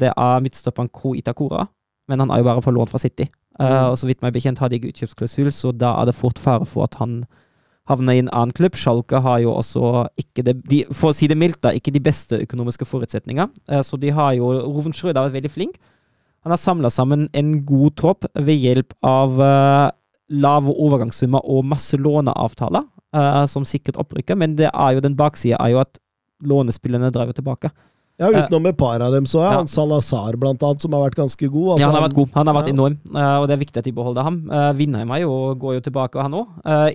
det 0.00 0.08
er 0.08 0.40
midtstopperen 0.40 0.88
Ko 0.88 1.12
Itakura. 1.14 1.66
Men 2.08 2.22
han 2.22 2.30
er 2.32 2.40
jo 2.40 2.46
bare 2.48 2.62
på 2.64 2.72
lån 2.72 2.88
fra 2.90 2.98
City. 2.98 3.28
Mm. 3.60 3.90
og 3.90 3.98
så 4.00 4.06
vidt 4.08 4.22
meg 4.24 4.32
bekjent 4.32 4.56
har 4.62 4.70
de 4.72 4.78
ikke 4.78 4.88
utkjøpsklausul, 4.88 5.50
så 5.52 5.68
da 5.76 5.90
er 6.00 6.06
det 6.08 6.14
fort 6.16 6.38
fare 6.40 6.64
for 6.64 6.86
at 6.86 6.94
han 6.96 7.18
havner 7.90 8.16
i 8.16 8.22
en 8.22 8.30
annen 8.32 8.54
klubb. 8.56 8.72
Schalke 8.78 9.20
har 9.20 9.42
jo 9.42 9.52
også 9.52 10.06
ikke 10.16 10.44
det, 10.46 10.54
de, 10.70 10.78
for 10.96 11.10
å 11.10 11.16
si 11.18 11.28
det 11.28 11.36
mildt, 11.36 11.60
da, 11.66 11.74
ikke 11.76 11.92
de 11.92 12.00
beste 12.00 12.38
økonomiske 12.40 12.88
forutsetninger. 12.88 13.50
Så 13.84 14.00
de 14.00 14.14
har 14.16 14.32
jo 14.38 14.48
Roven 14.62 14.96
har 14.96 15.12
vært 15.12 15.36
veldig 15.36 15.52
flink. 15.52 15.76
Han 16.40 16.54
har 16.54 16.62
samla 16.62 16.88
sammen 16.88 17.28
en 17.36 17.52
god 17.68 17.98
tropp 18.00 18.24
ved 18.32 18.56
hjelp 18.56 18.96
av 19.04 19.36
lave 20.30 20.72
overgangssummer 20.72 21.44
og 21.44 21.66
masse 21.66 21.98
låneavtaler, 21.98 22.86
uh, 23.16 23.44
som 23.50 23.66
sikret 23.66 23.98
opprykket. 24.00 24.38
Men 24.38 24.56
det 24.58 24.70
er 24.70 24.96
jo 24.96 25.04
den 25.04 25.16
baksida 25.18 25.58
er 25.60 25.74
jo 25.74 25.84
at 25.84 26.00
lånespillerne 26.46 27.12
drar 27.12 27.30
jo 27.30 27.36
tilbake. 27.36 27.72
Ja, 28.20 28.28
utenom 28.28 28.66
et 28.68 28.76
par 28.76 29.00
av 29.00 29.14
dem, 29.14 29.24
så 29.24 29.40
er 29.40 29.54
Ja. 29.54 29.64
Salazar 29.64 30.36
blant 30.36 30.62
annet, 30.62 30.82
som 30.82 30.92
har 30.92 31.06
vært 31.06 31.16
ganske 31.16 31.46
god. 31.48 31.70
Altså, 31.72 31.80
ja, 31.80 31.86
han 31.86 31.96
har 31.96 32.04
vært 32.04 32.18
god. 32.18 32.28
Han 32.34 32.46
har 32.46 32.56
vært 32.58 32.68
ja. 32.68 32.74
enorm, 32.74 32.98
eh, 33.16 33.36
og 33.40 33.46
det 33.48 33.54
er 33.54 33.62
viktig 33.64 33.80
at 33.80 33.88
de 33.88 33.94
beholder 33.96 34.26
ham. 34.26 34.36
Vindheim 34.76 35.14
jo, 35.22 35.54
går 35.56 35.78
jo 35.78 35.80
tilbake, 35.88 36.20
han 36.20 36.36
òg. 36.36 36.46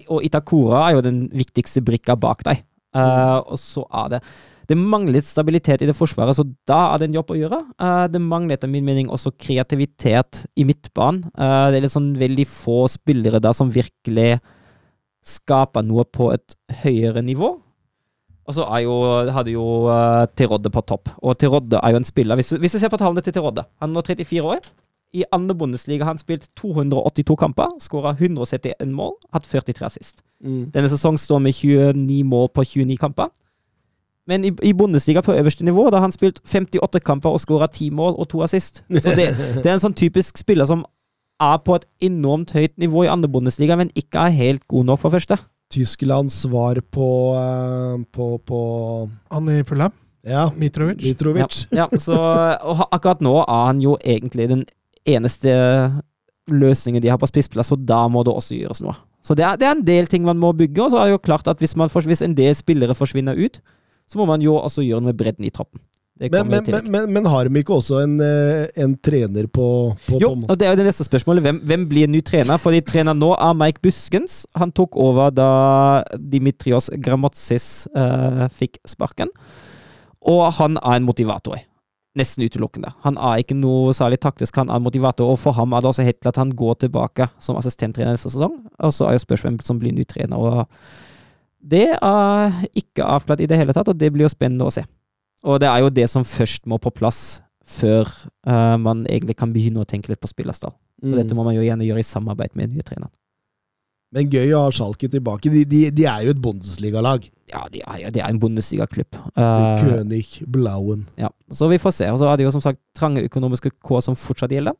og 0.10 0.22
Itakura 0.22 0.84
er 0.90 1.00
jo 1.00 1.02
den 1.02 1.26
viktigste 1.34 1.82
brikka 1.82 2.14
bak 2.16 2.46
deg. 2.46 2.62
Eh, 2.96 3.38
og 3.44 3.60
så 3.60 3.84
er 3.92 4.16
det 4.16 4.22
Det 4.70 4.78
manglet 4.80 5.28
stabilitet 5.28 5.84
i 5.84 5.90
det 5.90 5.96
forsvaret, 5.98 6.38
så 6.38 6.46
da 6.70 6.80
er 6.92 7.02
det 7.02 7.10
en 7.10 7.18
jobb 7.20 7.34
å 7.34 7.38
gjøre. 7.40 7.60
Eh, 7.78 8.06
det 8.14 8.22
manglet 8.24 8.60
etter 8.60 8.72
min 8.72 8.86
mening 8.88 9.12
også 9.14 9.34
kreativitet 9.38 10.46
i 10.58 10.66
midtbanen. 10.68 11.28
Eh, 11.34 11.68
det 11.72 11.80
er 11.80 11.86
litt 11.86 11.94
sånn 11.94 12.16
veldig 12.20 12.48
få 12.50 12.86
spillere 12.92 13.42
der 13.44 13.54
som 13.58 13.74
virkelig 13.74 14.40
skaper 15.26 15.86
noe 15.86 16.06
på 16.06 16.32
et 16.34 16.58
høyere 16.84 17.24
nivå. 17.26 17.56
Og 18.46 18.54
så 18.54 18.66
er 18.70 18.84
jo, 18.86 18.96
hadde 19.34 19.54
jo 19.56 19.68
uh, 19.90 20.26
Terodde 20.38 20.70
på 20.70 20.84
topp. 20.86 21.10
Og 21.26 21.38
Terodde 21.42 21.80
er 21.82 21.96
jo 21.96 22.02
en 22.02 22.06
spiller 22.06 22.38
Hvis, 22.38 22.52
hvis 22.62 22.76
du 22.76 22.78
ser 22.78 22.92
på 22.94 23.00
tallene 23.02 23.24
til 23.26 23.34
Terodde 23.34 23.64
Han 23.82 23.90
er 23.90 23.96
nå 23.96 24.04
34 24.06 24.44
år. 24.46 24.68
I 25.16 25.24
andre 25.34 25.56
Bundesliga 25.58 26.04
har 26.04 26.12
han 26.12 26.20
spilt 26.20 26.50
282 26.60 27.38
kamper, 27.40 27.72
skåra 27.80 28.12
171 28.20 28.92
mål, 28.92 29.14
hatt 29.32 29.46
43 29.48 29.86
assist. 29.88 30.20
Mm. 30.44 30.66
Denne 30.74 30.90
sesongen 30.92 31.22
står 31.22 31.40
med 31.40 31.56
29 31.56 32.18
mål 32.28 32.50
på 32.52 32.66
29 32.68 32.98
kamper. 33.00 33.30
Men 34.30 34.46
i, 34.48 34.52
i 34.66 34.74
Bundesliga 34.74 35.22
på 35.22 35.36
øverste 35.38 35.66
nivå 35.66 35.90
da 35.90 36.00
har 36.00 36.08
han 36.08 36.16
spilt 36.16 36.42
58 36.42 37.02
kamper 37.06 37.36
og 37.36 37.42
skåra 37.44 37.68
10 37.70 37.92
mål 37.94 38.16
og 38.18 38.30
to 38.32 38.42
assist. 38.46 38.84
Så 38.90 39.14
det, 39.18 39.30
det 39.62 39.68
er 39.70 39.76
en 39.76 39.84
sånn 39.84 39.98
typisk 39.98 40.42
spiller 40.42 40.66
som 40.70 40.86
er 41.42 41.60
på 41.62 41.76
et 41.78 41.86
enormt 42.08 42.56
høyt 42.56 42.74
nivå 42.82 43.06
i 43.06 43.12
andre 43.12 43.30
Bundesliga, 43.30 43.76
men 43.78 43.92
ikke 43.96 44.28
er 44.28 44.38
helt 44.38 44.66
god 44.72 44.90
nok 44.90 45.04
for 45.04 45.14
første. 45.14 45.38
Tysklands 45.74 46.38
svar 46.46 46.80
på, 46.94 47.10
eh, 47.36 48.02
på, 48.14 48.32
på 48.46 48.60
Han 49.34 49.50
i 49.52 49.64
Fulham? 49.68 49.94
Ja, 50.26 50.48
Mitrovic? 50.58 51.04
Mitrovic. 51.04 51.66
Ja, 51.72 51.86
ja, 51.86 52.00
så 52.02 52.18
og 52.72 52.86
akkurat 52.90 53.22
nå 53.22 53.38
er 53.44 53.66
han 53.70 53.82
jo 53.84 53.98
egentlig 54.02 54.50
den 54.50 54.64
eneste 55.06 55.54
løsningen 56.50 57.02
de 57.02 57.10
har 57.10 57.20
på 57.22 57.30
spissplass, 57.30 57.72
og 57.74 57.86
da 57.86 58.06
må 58.10 58.24
det 58.26 58.34
også 58.34 58.58
gjøres 58.58 58.82
noe. 58.86 58.96
Så 59.26 59.34
det 59.38 59.46
er, 59.46 59.58
det 59.58 59.68
er 59.68 59.74
en 59.74 59.86
del 59.86 60.10
ting 60.10 60.26
man 60.26 60.38
må 60.38 60.52
bygge, 60.54 60.84
og 60.84 60.94
så 60.94 61.02
er 61.02 61.10
det 61.10 61.16
jo 61.16 61.24
klart 61.26 61.50
at 61.50 61.62
hvis, 61.62 61.76
man, 61.78 61.90
hvis 61.90 62.22
en 62.26 62.38
del 62.38 62.54
spillere 62.58 62.98
forsvinner 62.98 63.38
ut, 63.38 63.58
så 64.06 64.22
må 64.22 64.30
man 64.30 64.44
jo 64.44 64.58
også 64.60 64.86
gjøre 64.86 65.04
noe 65.04 65.14
med 65.14 65.20
bredden 65.20 65.48
i 65.48 65.54
troppen. 65.54 65.82
Men, 66.16 66.48
men, 66.48 66.64
men, 66.64 66.86
men, 66.92 67.10
men 67.12 67.26
har 67.28 67.50
de 67.50 67.60
ikke 67.60 67.76
også 67.76 67.98
en, 68.06 68.14
eh, 68.24 68.70
en 68.80 68.94
trener 69.04 69.50
på, 69.52 69.66
på 70.06 70.20
Jo, 70.22 70.30
og 70.32 70.56
det 70.56 70.64
er 70.64 70.72
jo 70.72 70.80
det 70.80 70.86
neste 70.88 71.04
spørsmålet. 71.04 71.44
Hvem, 71.44 71.58
hvem 71.68 71.84
blir 71.92 72.08
ny 72.08 72.22
trener? 72.24 72.56
For 72.62 72.72
de 72.72 72.80
trener 72.80 73.18
nå 73.18 73.34
er 73.36 73.58
Mike 73.60 73.84
Buskens. 73.84 74.46
Han 74.56 74.72
tok 74.72 74.96
over 74.96 75.34
da 75.36 75.50
Dimitrios 76.16 76.88
Gramotsis 77.04 77.68
uh, 77.98 78.46
fikk 78.48 78.80
sparken. 78.88 79.34
Og 80.24 80.46
han 80.56 80.80
er 80.80 81.02
en 81.02 81.10
motivator. 81.10 81.60
Nesten 82.16 82.48
utelukkende. 82.48 82.94
Han 83.04 83.20
er 83.20 83.44
ikke 83.44 83.60
noe 83.60 83.92
særlig 83.94 84.22
taktisk, 84.24 84.56
han 84.56 84.72
er 84.72 84.80
en 84.80 84.88
motivator. 84.88 85.34
Og 85.36 85.42
for 85.42 85.58
ham 85.60 85.76
er 85.76 85.84
det 85.84 85.92
også 85.92 86.08
helt 86.08 86.22
klart 86.22 86.38
at 86.38 86.46
han 86.46 86.56
går 86.56 86.80
tilbake 86.86 87.28
som 87.44 87.60
assistenttrener 87.60 88.16
neste 88.16 88.32
sesong. 88.32 88.56
Og 88.80 88.96
så 88.96 89.10
er 89.10 89.18
jo 89.18 89.26
spørsmålet 89.26 89.60
hvem 89.60 89.68
som 89.68 89.84
blir 89.84 89.92
ny 89.92 90.08
trener. 90.08 90.40
Og 90.40 90.64
det 91.66 91.88
er 91.98 92.60
ikke 92.78 93.06
avklart 93.06 93.42
i 93.42 93.48
det 93.50 93.58
hele 93.58 93.74
tatt, 93.74 93.90
og 93.90 93.98
det 93.98 94.12
blir 94.14 94.28
jo 94.28 94.32
spennende 94.34 94.68
å 94.68 94.74
se. 94.74 94.84
Og 95.46 95.60
det 95.62 95.68
er 95.70 95.82
jo 95.84 95.90
det 95.94 96.08
som 96.12 96.24
først 96.26 96.66
må 96.70 96.78
på 96.82 96.92
plass 96.94 97.42
før 97.66 98.06
uh, 98.46 98.78
man 98.78 99.06
egentlig 99.10 99.36
kan 99.40 99.52
begynne 99.54 99.82
å 99.82 99.88
tenke 99.90 100.12
litt 100.14 100.22
på 100.22 100.30
spillerstall. 100.32 100.74
Og 101.04 101.10
Mm. 101.12 101.16
dette 101.20 101.36
må 101.36 101.44
man 101.44 101.54
jo 101.58 101.62
gjerne 101.66 101.86
gjøre 101.86 102.00
i 102.02 102.08
samarbeid 102.08 102.54
med 102.56 102.70
nye 102.72 102.82
trenere. 102.86 103.12
Men 104.16 104.30
gøy 104.32 104.54
å 104.56 104.62
ha 104.64 104.70
Schalke 104.72 105.10
tilbake. 105.12 105.50
De, 105.52 105.66
de, 105.68 105.80
de 105.92 106.06
er 106.08 106.22
jo 106.24 106.32
et 106.32 106.40
Bundesliga-lag. 106.42 107.26
Ja, 107.52 107.66
de 107.74 107.82
er, 107.84 107.98
jo- 108.06 108.12
er 108.16 108.30
en 108.30 108.40
Bundesliga-klubb. 108.40 109.18
Eh, 109.36 109.82
König, 109.84 110.30
Blauen. 110.48 111.04
ja. 111.20 111.30
Så 111.52 111.68
vi 111.70 111.78
får 111.82 111.92
se. 111.98 112.08
Og 112.14 112.20
så 112.22 112.30
er 112.32 112.38
det 112.40 112.46
jo 112.48 112.52
som 112.56 112.62
sagt 112.64 112.80
trange 112.96 113.26
økonomiske 113.28 113.72
kår 113.84 114.02
som 114.06 114.16
fortsatt 114.16 114.54
gjelder. 114.56 114.74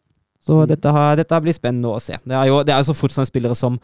Så 0.46 0.60
Mm. 0.62 0.68
dette, 0.70 0.92
har, 0.94 1.16
dette 1.18 1.40
blir 1.42 1.54
spennende 1.58 1.90
å 1.90 1.98
se. 2.02 2.14
Det 2.24 2.36
er 2.38 2.46
jo, 2.52 2.60
det 2.64 2.74
er 2.74 2.78
jo 2.84 2.92
så 2.92 2.96
fortsatt 3.00 3.28
spillere 3.32 3.56
som, 3.58 3.80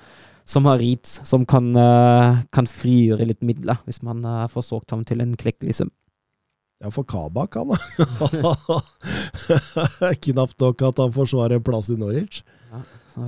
som 0.46 0.66
har 0.70 0.78
rit, 0.78 1.06
som 1.10 1.42
kan, 1.46 1.72
eh, 1.76 2.44
kan 2.54 2.66
frigjøre 2.70 3.26
litt 3.26 3.42
midler, 3.42 3.78
hvis 3.88 4.04
man 4.06 4.22
eh, 4.26 4.46
får 4.48 4.62
solgt 4.68 4.92
ham 4.94 5.02
til 5.04 5.22
en 5.22 5.34
klekkelig 5.36 5.74
sum. 5.80 5.90
Ja, 6.84 6.90
for 6.94 7.04
Kabak, 7.06 7.56
han. 7.58 7.74
Knapt 10.26 10.60
nok 10.62 10.82
at 10.88 11.02
han 11.02 11.14
forsvarer 11.14 11.58
en 11.60 11.66
plass 11.66 11.90
i 11.94 11.98
Norwich. 12.00 12.42
Så 13.14 13.22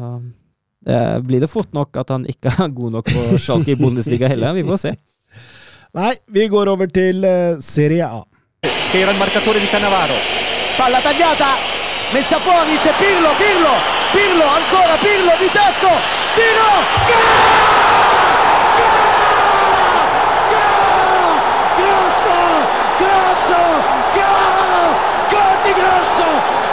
eh, 0.88 1.18
blir 1.26 1.44
det 1.44 1.50
fort 1.52 1.74
nok 1.76 1.96
at 2.02 2.14
han 2.14 2.26
ikke 2.30 2.54
er 2.54 2.72
god 2.74 2.96
nok 3.00 3.12
for 3.14 3.38
Schalke 3.42 3.76
i 3.76 3.80
Bundesliga 3.80 4.30
heller. 4.32 4.56
Vi 4.58 4.66
får 4.68 4.82
se. 4.88 4.96
Nei, 5.94 6.14
vi 6.34 6.48
går 6.50 6.72
over 6.72 6.90
til 6.90 7.26
Serie 7.62 8.08
A. 8.10 8.24
era 8.94 9.12
il 9.12 9.20
marcatore 9.20 9.60
di 9.60 9.68
Cannavaro. 9.68 10.16
Palla 10.78 11.02
tagliata, 11.02 11.52
messa 12.14 12.40
fuori, 12.40 12.78
c'è 12.78 12.94
Pirlo, 12.94 13.34
Pirlo, 13.42 13.74
Pirlo, 14.12 14.46
ancora 14.46 14.98
Pirlo 15.02 15.34
di 15.40 15.50
tacco, 15.50 15.90
tiro, 16.38 16.72
gol! 17.10 17.74
Grosso, 21.76 22.38
grosso, 23.02 23.60
gol! 24.14 24.94
Gol 25.34 25.58
di 25.64 25.74
Grosso, 25.74 26.28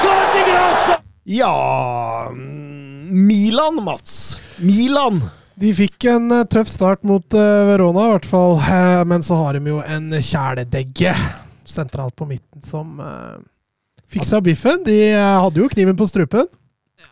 gol 0.05 0.27
di 0.35 0.43
Grosso! 0.45 1.03
Ja 1.23 2.29
mm, 2.31 3.09
Milan, 3.11 3.83
Mats. 3.83 4.37
Milan. 4.59 5.23
De 5.55 5.73
fikk 5.77 6.05
en 6.05 6.31
eh, 6.37 6.45
tøff 6.53 6.69
start 6.69 7.03
mot 7.03 7.33
eh, 7.33 7.65
Verona, 7.69 8.11
i 8.11 8.12
hvert 8.12 8.29
fall. 8.29 8.59
Eh, 8.61 9.05
men 9.09 9.25
så 9.25 9.41
har 9.41 9.57
de 9.57 9.73
jo 9.73 9.81
en 9.81 10.12
kjæledegge 10.21 11.15
sentralt 11.65 12.17
på 12.17 12.27
midten 12.29 12.61
som 12.67 13.01
uh, 13.01 13.41
fiksa 14.11 14.41
biffen. 14.45 14.82
De 14.87 14.97
eh, 15.12 15.41
hadde 15.45 15.62
jo 15.62 15.69
kniven 15.73 15.99
på 15.99 16.09
strupen. 16.11 16.49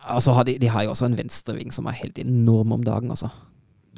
Altså, 0.08 0.34
de, 0.46 0.56
de 0.60 0.70
har 0.72 0.86
jo 0.86 0.94
også 0.94 1.08
en 1.08 1.18
venstreving 1.18 1.72
som 1.74 1.88
er 1.88 1.98
helt 2.00 2.18
enorm 2.22 2.74
om 2.78 2.84
dagen, 2.84 3.10
altså. 3.12 3.30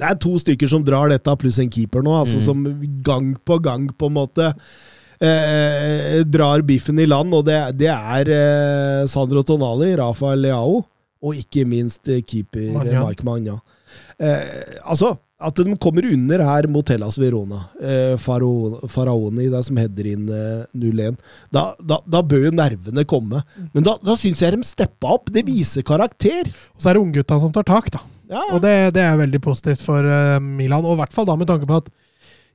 Det 0.01 0.07
er 0.07 0.17
to 0.17 0.33
stykker 0.41 0.69
som 0.71 0.83
drar 0.85 1.11
dette, 1.11 1.35
pluss 1.37 1.59
en 1.61 1.69
keeper 1.69 2.01
nå, 2.01 2.15
altså 2.23 2.39
som 2.41 2.63
gang 3.05 3.35
på 3.45 3.59
gang 3.61 3.85
på 3.93 4.07
en 4.09 4.15
måte 4.15 4.47
eh, 5.21 6.21
drar 6.25 6.63
biffen 6.65 6.99
i 6.99 7.05
land. 7.05 7.35
Og 7.37 7.45
det, 7.45 7.59
det 7.77 7.91
er 7.91 8.31
eh, 8.33 9.03
Sandro 9.11 9.43
Tonali, 9.45 9.91
Rafael 9.99 10.41
Leao 10.47 10.79
og 11.21 11.37
ikke 11.37 11.67
minst 11.69 12.09
eh, 12.09 12.23
keeper 12.25 12.71
Magna. 12.79 13.03
Mike 13.05 13.27
Magna. 13.27 13.59
Eh, 14.21 14.81
altså, 14.85 15.15
at 15.41 15.57
de 15.57 15.73
kommer 15.81 16.05
under 16.05 16.43
her 16.45 16.67
mot 16.69 16.89
Hellas 16.93 17.17
Verona, 17.17 17.63
eh, 17.81 18.13
Faraoni, 18.21 19.47
det 19.49 19.57
er 19.57 19.65
som 19.65 19.79
header 19.81 20.11
inn 20.11 20.27
eh, 20.29 20.67
0-1, 20.77 21.17
da, 21.49 21.71
da, 21.81 21.97
da 22.05 22.21
bør 22.21 22.45
jo 22.45 22.53
nervene 22.53 23.05
komme. 23.09 23.41
Men 23.73 23.87
da, 23.87 23.95
da 24.05 24.17
syns 24.19 24.43
jeg 24.43 24.53
de 24.53 24.67
steppa 24.67 25.15
opp. 25.17 25.31
Det 25.33 25.45
viser 25.47 25.85
karakter. 25.87 26.51
Og 26.75 26.83
så 26.83 26.91
er 26.91 26.97
det 26.97 27.05
unggutta 27.05 27.39
som 27.41 27.53
tar 27.55 27.65
tak, 27.67 27.89
da. 27.97 28.03
Ja, 28.31 28.45
Og 28.53 28.61
det, 28.63 28.93
det 28.95 29.03
er 29.03 29.17
veldig 29.19 29.41
positivt 29.43 29.81
for 29.83 30.05
uh, 30.07 30.37
Milan, 30.39 30.85
og 30.85 30.95
i 30.95 31.01
hvert 31.01 31.11
fall 31.15 31.27
da 31.27 31.35
med 31.35 31.49
tanke 31.49 31.67
på 31.67 31.81
at 31.81 31.89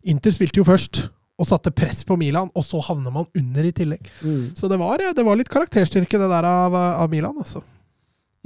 Inter 0.09 0.33
spilte 0.33 0.63
jo 0.63 0.65
først 0.65 1.03
og 1.37 1.49
satte 1.51 1.73
press 1.75 2.01
på 2.09 2.17
Milan, 2.17 2.49
og 2.57 2.65
så 2.65 2.79
havner 2.87 3.13
man 3.13 3.27
under 3.37 3.67
i 3.67 3.75
tillegg. 3.77 4.07
Mm. 4.23 4.55
Så 4.57 4.71
det 4.73 4.79
var, 4.81 5.03
det 5.13 5.25
var 5.27 5.37
litt 5.37 5.51
karakterstyrke, 5.53 6.21
det 6.23 6.31
der 6.33 6.49
av, 6.49 6.77
av 7.03 7.11
Milan, 7.13 7.37
altså. 7.43 7.61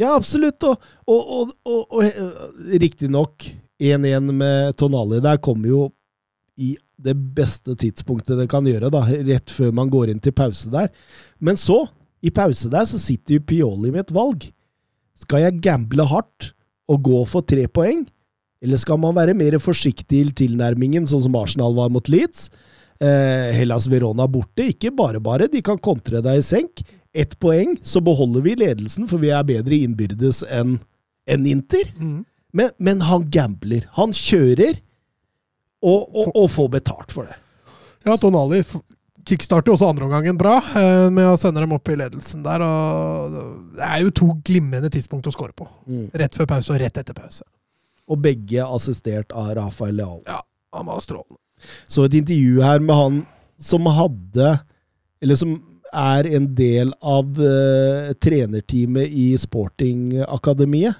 Ja, 0.00 0.14
absolutt. 0.16 0.64
Og, 0.64 0.80
og, 1.06 1.50
og, 1.68 1.80
og, 1.92 2.04
eh, 2.04 2.76
riktignok 2.80 3.50
1-1 3.80 4.30
med 4.32 4.76
Tonali 4.80 5.20
der 5.24 5.40
kommer 5.44 5.68
jo 5.68 5.88
i 6.60 6.74
det 7.00 7.14
beste 7.36 7.74
tidspunktet 7.80 8.36
det 8.36 8.48
kan 8.52 8.66
gjøre, 8.68 8.90
da, 8.92 9.00
rett 9.08 9.52
før 9.52 9.72
man 9.76 9.88
går 9.92 10.12
inn 10.12 10.20
til 10.20 10.34
pause 10.36 10.68
der. 10.72 10.90
Men 11.40 11.56
så, 11.60 11.82
i 12.20 12.32
pause 12.32 12.68
der, 12.72 12.84
så 12.88 13.00
sitter 13.00 13.38
jo 13.38 13.44
Pioli 13.48 13.92
med 13.92 14.04
et 14.04 14.12
valg. 14.12 14.44
Skal 15.20 15.46
jeg 15.46 15.62
gamble 15.64 16.04
hardt 16.08 16.50
og 16.90 17.00
gå 17.06 17.22
for 17.28 17.46
tre 17.46 17.64
poeng, 17.72 18.04
eller 18.60 18.80
skal 18.80 19.00
man 19.00 19.16
være 19.16 19.36
mer 19.36 19.56
forsiktig 19.62 20.20
i 20.20 20.34
tilnærmingen, 20.42 21.08
sånn 21.08 21.24
som 21.24 21.38
Arsenal 21.40 21.76
var 21.76 21.92
mot 21.92 22.12
Leeds? 22.12 22.50
Eh, 23.00 23.56
Hellas 23.56 23.86
Verona 23.88 24.26
borte, 24.28 24.66
ikke 24.74 24.92
bare 24.92 25.22
bare, 25.24 25.48
de 25.48 25.62
kan 25.64 25.80
kontre 25.80 26.20
deg 26.24 26.42
i 26.42 26.44
senk. 26.44 26.84
Ett 27.16 27.38
poeng, 27.42 27.74
så 27.82 28.00
beholder 28.00 28.44
vi 28.44 28.54
ledelsen, 28.58 29.08
for 29.10 29.22
vi 29.22 29.32
er 29.34 29.46
bedre 29.46 29.80
innbyrdes 29.82 30.44
enn 30.46 30.78
en 31.30 31.46
Inter. 31.46 31.90
Mm. 31.98 32.22
Men, 32.52 32.70
men 32.78 33.02
han 33.06 33.26
gambler. 33.30 33.86
Han 33.98 34.14
kjører, 34.14 34.78
og, 35.82 36.08
og, 36.14 36.32
og 36.36 36.48
får 36.52 36.72
betalt 36.76 37.14
for 37.14 37.28
det. 37.30 37.36
Ja, 38.06 38.16
Tonali 38.20 38.62
kickstarter 39.28 39.74
også 39.74 39.90
andreomgangen 39.90 40.38
bra, 40.40 40.56
eh, 40.76 41.06
med 41.12 41.28
å 41.28 41.38
sende 41.40 41.62
dem 41.62 41.74
opp 41.76 41.88
i 41.92 41.96
ledelsen 41.98 42.44
der. 42.44 42.64
og 42.64 43.36
Det 43.76 43.86
er 43.86 44.04
jo 44.04 44.14
to 44.16 44.28
glimrende 44.46 44.90
tidspunkt 44.92 45.28
å 45.28 45.34
score 45.34 45.54
på. 45.56 45.68
Rett 46.16 46.36
før 46.36 46.48
pause 46.50 46.74
og 46.74 46.80
rett 46.82 47.00
etter 47.00 47.16
pause. 47.16 47.44
Og 48.10 48.18
begge 48.22 48.64
assistert 48.64 49.32
av 49.36 49.52
Rafael 49.58 49.94
Leal. 50.00 50.22
Ja, 50.26 50.40
han 50.74 50.88
var 50.88 51.02
strålende. 51.04 51.38
Så 51.90 52.06
et 52.06 52.16
intervju 52.16 52.62
her 52.64 52.80
med 52.80 52.96
han 52.96 53.16
som 53.60 53.84
hadde 53.92 54.60
Eller 55.20 55.36
som 55.36 55.58
er 55.92 56.26
en 56.36 56.46
del 56.54 56.92
av 57.02 57.38
uh, 57.38 58.12
trenerteamet 58.22 59.08
i 59.10 59.28
Sportingakademiet. 59.38 60.94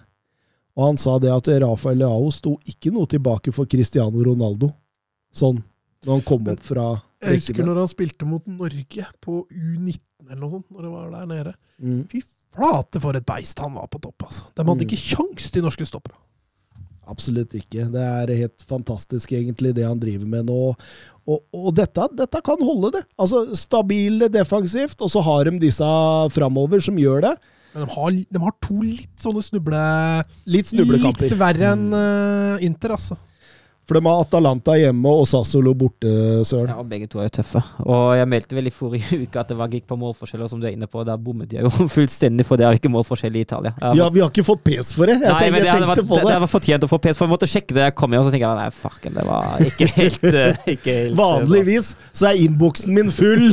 Og 0.78 0.86
han 0.86 1.00
sa 1.00 1.18
det 1.20 1.30
at 1.34 1.48
Rafael 1.62 1.98
Leao 2.00 2.30
sto 2.32 2.54
ikke 2.68 2.92
noe 2.94 3.08
tilbake 3.10 3.52
for 3.52 3.68
Cristiano 3.70 4.22
Ronaldo. 4.24 4.70
Sånn 5.34 5.58
når 6.06 6.14
han 6.14 6.22
kom 6.24 6.46
opp 6.48 6.62
fra 6.64 6.84
Jeg 7.20 7.36
husker 7.40 7.52
rekkene. 7.58 7.66
når 7.68 7.80
han 7.82 7.90
spilte 7.90 8.24
mot 8.28 8.46
Norge 8.48 9.04
på 9.20 9.42
U19 9.52 9.98
eller 10.30 10.40
noe 10.40 10.50
sånt, 10.54 10.70
når 10.72 10.82
det 10.86 10.92
var 10.94 11.10
der 11.12 11.26
nede. 11.28 11.52
Mm. 11.82 12.00
Fy 12.08 12.22
flate 12.54 13.00
for 13.02 13.18
et 13.18 13.26
beist 13.28 13.58
han 13.60 13.74
var 13.76 13.88
på 13.92 14.00
topp, 14.00 14.24
altså. 14.28 14.46
De 14.54 14.62
hadde 14.64 14.84
Mm. 14.84 14.86
ikke 14.88 15.02
kjangs 15.16 15.50
til 15.52 15.62
norske 15.66 15.86
stoppere. 15.86 16.16
Absolutt 17.10 17.54
ikke. 17.58 17.86
Det 17.90 18.02
er 18.02 18.34
helt 18.44 18.66
fantastisk, 18.70 19.32
egentlig, 19.36 19.74
det 19.76 19.86
han 19.86 20.00
driver 20.00 20.28
med 20.30 20.46
nå. 20.50 20.58
Og, 21.30 21.40
og 21.54 21.70
dette, 21.76 22.06
dette 22.18 22.42
kan 22.46 22.60
holde, 22.64 22.92
det. 22.98 23.04
Altså, 23.20 23.44
Stabile 23.58 24.30
defensivt, 24.32 24.98
og 25.02 25.10
så 25.12 25.22
har 25.26 25.50
de 25.50 25.60
disse 25.62 25.88
framover 26.34 26.82
som 26.84 26.98
gjør 26.98 27.26
det. 27.28 27.34
Men 27.74 27.86
de 27.86 27.94
har, 27.94 28.14
de 28.34 28.42
har 28.42 28.54
to 28.66 28.78
litt 28.82 29.22
sånne 29.22 29.42
snuble... 29.46 29.82
Litt 30.50 30.70
snublekamper. 30.72 31.28
Litt 31.28 31.38
verre 31.38 31.74
enn 31.76 31.90
uh, 31.94 32.62
Inter, 32.66 32.96
altså. 32.96 33.18
For 33.88 33.98
de 33.98 34.06
har 34.06 34.20
Atalanta 34.22 34.76
hjemme 34.78 35.10
og 35.18 35.24
Sassolo 35.26 35.72
borte, 35.74 36.10
Søren. 36.46 36.68
Ja, 36.70 36.82
begge 36.86 37.08
to 37.10 37.18
er 37.18 37.26
jo 37.26 37.32
tøffe. 37.40 37.58
Og 37.82 38.12
jeg 38.14 38.28
meldte 38.30 38.54
vel 38.54 38.68
i 38.70 38.72
forrige 38.74 39.16
uke 39.24 39.40
at 39.40 39.50
det 39.50 39.56
var 39.58 39.72
gikk 39.72 39.88
på 39.90 39.96
målforskjeller, 39.98 40.46
som 40.52 40.60
du 40.62 40.68
er 40.68 40.76
inne 40.76 40.86
på, 40.86 41.02
der 41.08 41.18
bommet 41.18 41.50
jeg 41.56 41.66
jo 41.66 41.72
fullstendig, 41.96 42.46
for 42.46 42.60
det 42.60 42.68
er 42.68 42.78
ikke 42.78 42.92
målforskjell 42.92 43.40
i 43.40 43.42
Italia. 43.42 43.72
Har... 43.80 43.96
Ja, 43.98 44.06
vi 44.14 44.22
har 44.22 44.30
ikke 44.30 44.46
fått 44.46 44.62
pes 44.68 44.92
for 44.94 45.10
det! 45.10 45.16
Jeg, 45.18 45.26
Nei, 45.26 45.40
tenkte, 45.42 45.58
det 45.58 45.66
jeg 45.66 45.74
hadde 45.74 45.88
tenkte 45.88 45.90
vært, 45.90 46.10
på 46.12 46.20
det. 46.20 46.22
det. 46.22 46.30
hadde 46.30 46.44
vært 46.44 46.54
fortjent 46.54 46.86
å 46.86 46.90
få 46.92 47.00
pes, 47.02 47.18
for 47.18 47.26
jeg 47.26 47.34
måtte 47.34 47.50
sjekke 47.50 47.78
det 47.80 47.84
jeg 47.88 47.96
kom 47.98 48.14
hjem, 48.14 48.22
og 48.22 48.28
så 48.28 48.34
tenker 48.36 48.46
jeg 48.46 48.60
nei, 48.60 48.70
farken, 48.78 49.18
det 49.18 49.26
var 49.26 49.66
ikke 49.66 49.90
helt, 49.98 50.28
eh, 50.30 50.62
ikke 50.76 50.96
helt 51.00 51.10
eh, 51.10 51.18
Vanligvis 51.24 51.92
så 52.14 52.30
er 52.30 52.40
innboksen 52.44 52.94
min 52.94 53.10
full 53.14 53.50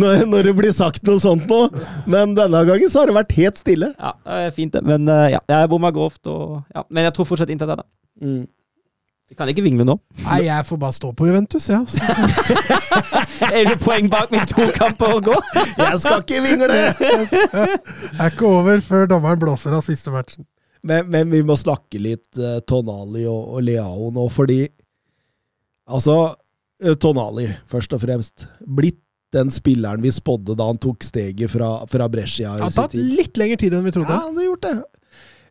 når, 0.00 0.24
når 0.32 0.48
det 0.48 0.56
blir 0.62 0.72
sagt 0.76 1.04
noe 1.04 1.20
sånt 1.20 1.44
nå, 1.50 1.60
men 2.08 2.32
denne 2.38 2.64
gangen 2.70 2.88
så 2.88 3.02
har 3.02 3.12
det 3.12 3.18
vært 3.20 3.36
helt 3.36 3.60
stille. 3.60 3.92
Ja, 3.98 4.16
det 4.24 4.48
er 4.48 4.56
fint, 4.56 4.72
det. 4.78 4.84
Men 4.88 5.04
eh, 5.12 5.34
ja, 5.36 5.44
jeg 5.52 5.72
bomma 5.76 5.92
grovt, 5.92 6.22
og 6.24 6.62
ja. 6.72 6.88
Men 6.88 7.10
jeg 7.10 7.18
tror 7.18 7.28
fortsatt 7.28 7.52
Inter 7.52 7.68
det, 7.68 7.82
da. 7.84 7.90
Mm. 8.24 8.44
Vi 9.34 9.38
kan 9.40 9.50
ikke 9.50 9.64
vingle 9.66 9.82
nå. 9.82 9.96
Nei, 10.22 10.44
jeg 10.46 10.62
får 10.68 10.78
bare 10.78 10.94
stå 10.94 11.08
på 11.18 11.26
Juventus, 11.26 11.64
ja. 11.66 11.80
Er 13.58 13.66
du 13.66 13.72
poeng 13.82 14.06
bak 14.12 14.30
med 14.30 14.46
to 14.46 14.68
kamper 14.76 15.16
å 15.16 15.22
gå! 15.26 15.34
Jeg 15.80 15.96
skal 16.04 16.22
ikke 16.22 16.42
vingle! 16.44 16.68
Det 16.70 18.12
er 18.14 18.30
ikke 18.30 18.46
over 18.46 18.84
før 18.86 19.10
dommeren 19.10 19.40
blåser 19.42 19.74
av 19.74 19.82
siste 19.82 20.14
matchen. 20.14 20.46
Men, 20.86 21.10
men 21.10 21.34
vi 21.34 21.42
må 21.42 21.56
snakke 21.58 21.98
litt 21.98 22.38
uh, 22.38 22.60
Tonali 22.62 23.24
og, 23.26 23.56
og 23.56 23.66
Leao 23.66 24.12
nå, 24.14 24.28
fordi 24.30 24.60
Altså, 25.90 26.14
eh, 26.80 26.94
Tonali, 26.94 27.48
først 27.68 27.92
og 27.92 28.04
fremst. 28.06 28.46
Blitt 28.62 29.02
den 29.34 29.50
spilleren 29.52 30.00
vi 30.00 30.14
spådde 30.14 30.54
da 30.56 30.70
han 30.70 30.78
tok 30.78 31.02
steget 31.04 31.50
fra, 31.52 31.74
fra 31.90 32.06
Brescia. 32.08 32.54
i 32.54 32.62
Det 32.62 32.68
har 32.70 32.76
tatt 32.86 32.94
litt 32.94 33.36
lengre 33.36 33.58
tid 33.60 33.74
enn 33.74 33.84
vi 33.84 33.92
trodde. 33.98 34.14
Ja, 34.14 34.28
han 34.30 34.38
har 34.38 34.46
gjort 34.46 34.62
det. 34.62 34.76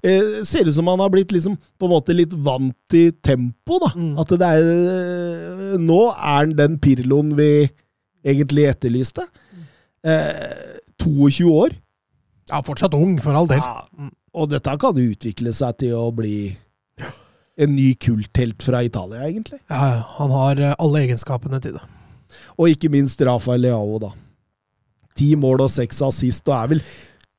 Eh, 0.03 0.43
ser 0.43 0.67
ut 0.67 0.75
som 0.75 0.87
han 0.91 0.99
har 0.99 1.11
blitt 1.13 1.31
liksom 1.31 1.55
på 1.79 1.87
en 1.87 1.93
måte 1.93 2.15
litt 2.15 2.33
vant 2.35 2.75
til 2.91 3.13
tempo, 3.23 3.79
da. 3.79 3.93
Mm. 3.95 4.17
At 4.19 4.33
det 4.35 4.49
er 4.49 4.65
eh, 4.67 5.77
Nå 5.79 6.01
er 6.11 6.41
han 6.41 6.57
den 6.57 6.75
Pirloen 6.83 7.31
vi 7.37 7.69
egentlig 8.23 8.67
etterlyste. 8.71 9.23
Eh, 10.03 10.81
22 10.99 11.47
år. 11.47 11.77
Ja, 12.51 12.59
fortsatt 12.65 12.95
ung, 12.97 13.15
for 13.23 13.37
all 13.39 13.47
del. 13.47 13.63
Ja, 13.63 14.09
og 14.33 14.51
dette 14.51 14.75
kan 14.81 14.99
utvikle 14.99 15.53
seg 15.55 15.79
til 15.79 15.95
å 15.95 16.09
bli 16.15 16.51
en 17.55 17.75
ny 17.75 17.93
kulthelt 18.01 18.63
fra 18.65 18.81
Italia, 18.83 19.23
egentlig. 19.27 19.59
Ja, 19.69 19.81
ja, 19.93 20.03
han 20.17 20.33
har 20.33 20.59
eh, 20.59 20.75
alle 20.81 21.05
egenskapene 21.05 21.61
til 21.63 21.77
det. 21.77 21.83
Og 22.57 22.73
ikke 22.73 22.91
minst 22.91 23.21
Rafael 23.23 23.61
Leao, 23.63 23.99
da. 24.01 24.11
Ti 25.15 25.33
mål 25.37 25.67
og 25.67 25.71
seks 25.71 26.01
assist, 26.05 26.47
og 26.49 26.57
er 26.57 26.71
vel 26.73 26.85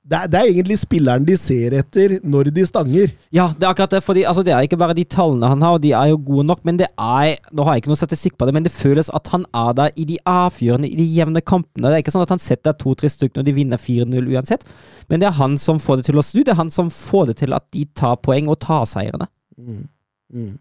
det 0.05 0.19
er, 0.19 0.29
det 0.29 0.37
er 0.37 0.51
egentlig 0.51 0.77
spilleren 0.77 1.25
de 1.25 1.35
ser 1.41 1.75
etter 1.79 2.19
når 2.29 2.51
de 2.53 2.65
stanger. 2.69 3.13
Ja, 3.33 3.47
det 3.57 3.65
er 3.65 3.71
akkurat 3.71 3.95
det. 3.95 4.03
fordi 4.05 4.27
altså, 4.29 4.43
Det 4.45 4.53
er 4.53 4.67
ikke 4.67 4.77
bare 4.77 4.97
de 4.97 5.05
tallene 5.09 5.49
han 5.49 5.63
har, 5.65 5.79
og 5.79 5.81
de 5.81 5.95
er 5.97 6.11
jo 6.11 6.19
gode 6.27 6.45
nok, 6.51 6.61
men 6.65 6.77
det 6.77 6.91
er 6.93 7.39
Nå 7.53 7.65
har 7.65 7.75
jeg 7.77 7.85
ikke 7.85 7.93
noe 7.93 8.01
statistikk 8.03 8.37
på 8.37 8.45
det, 8.45 8.55
men 8.55 8.67
det 8.67 8.73
føles 8.75 9.09
at 9.17 9.31
han 9.33 9.47
er 9.57 9.73
der 9.73 9.97
i 9.97 10.05
de 10.05 10.19
avgjørende, 10.29 10.91
i 10.91 10.99
de 11.01 11.09
jevne 11.09 11.41
kampene. 11.41 11.89
Det 11.89 11.97
er 11.97 12.05
ikke 12.05 12.13
sånn 12.13 12.27
at 12.27 12.35
han 12.37 12.43
setter 12.43 12.77
to-tre 12.77 13.09
stykker 13.09 13.41
når 13.41 13.49
de 13.49 13.57
vinner 13.57 13.81
4-0 13.81 14.29
uansett, 14.37 14.69
men 15.09 15.25
det 15.25 15.31
er 15.31 15.39
han 15.41 15.57
som 15.59 15.81
får 15.81 16.03
det 16.03 16.09
til 16.11 16.21
å 16.21 16.27
snu. 16.27 16.43
Det 16.45 16.53
er 16.53 16.61
han 16.61 16.75
som 16.75 16.93
får 16.93 17.33
det 17.33 17.41
til 17.41 17.57
at 17.57 17.65
de 17.73 17.89
tar 17.97 18.21
poeng 18.21 18.53
og 18.53 18.61
tar 18.61 18.85
seirene. 18.91 19.31
Mm. 19.57 20.57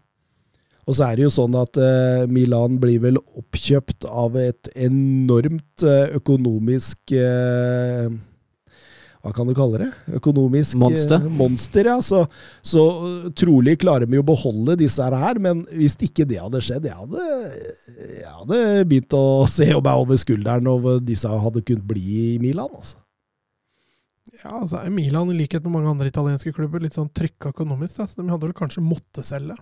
Og 0.84 0.96
så 0.96 1.10
er 1.10 1.16
det 1.16 1.26
jo 1.26 1.32
sånn 1.36 1.56
at 1.60 1.76
uh, 1.80 2.24
Milan 2.32 2.76
blir 2.80 3.00
vel 3.04 3.20
oppkjøpt 3.20 4.08
av 4.08 4.36
et 4.40 4.72
enormt 4.72 5.84
uh, 5.84 6.12
økonomisk 6.16 7.12
eh, 7.16 8.08
Hva 9.24 9.32
kan 9.32 9.48
du 9.48 9.54
kalle 9.56 9.78
det? 9.80 9.86
Økonomisk 10.18 10.74
eh, 10.76 10.80
Monster. 10.82 11.22
monster 11.32 11.88
ja. 11.88 11.96
Så, 12.04 12.26
så 12.60 12.82
eh, 12.92 13.30
trolig 13.40 13.78
klarer 13.80 14.10
vi 14.10 14.20
å 14.20 14.26
beholde 14.26 14.76
disse 14.82 15.06
her, 15.08 15.40
men 15.40 15.62
hvis 15.72 15.96
ikke 16.04 16.26
det 16.28 16.42
hadde 16.42 16.60
skjedd 16.64 16.90
Jeg 16.90 16.98
hadde, 16.98 17.24
jeg 18.18 18.34
hadde 18.34 18.58
begynt 18.90 19.16
å 19.16 19.24
se 19.48 19.70
meg 19.72 19.94
over 19.94 20.20
skulderen 20.20 20.68
over 20.68 21.00
disse 21.00 21.30
hadde 21.30 21.64
kunnet 21.64 21.88
bli 21.88 22.34
i 22.34 22.36
Milan. 22.42 22.68
altså. 22.68 23.00
Ja, 24.42 24.58
altså 24.58 24.82
er 24.82 24.92
Milan, 24.92 25.30
i 25.32 25.38
likhet 25.38 25.64
med 25.64 25.72
mange 25.78 25.92
andre 25.94 26.10
italienske 26.10 26.52
klubber, 26.52 26.82
litt 26.84 26.96
sånn 26.98 27.08
trykka 27.16 27.54
økonomisk. 27.54 27.96
Da. 28.02 28.08
Så 28.10 28.20
de 28.20 28.28
hadde 28.28 28.48
vel 28.50 28.56
kanskje 28.56 28.84
måttet 28.84 29.24
selge. 29.28 29.56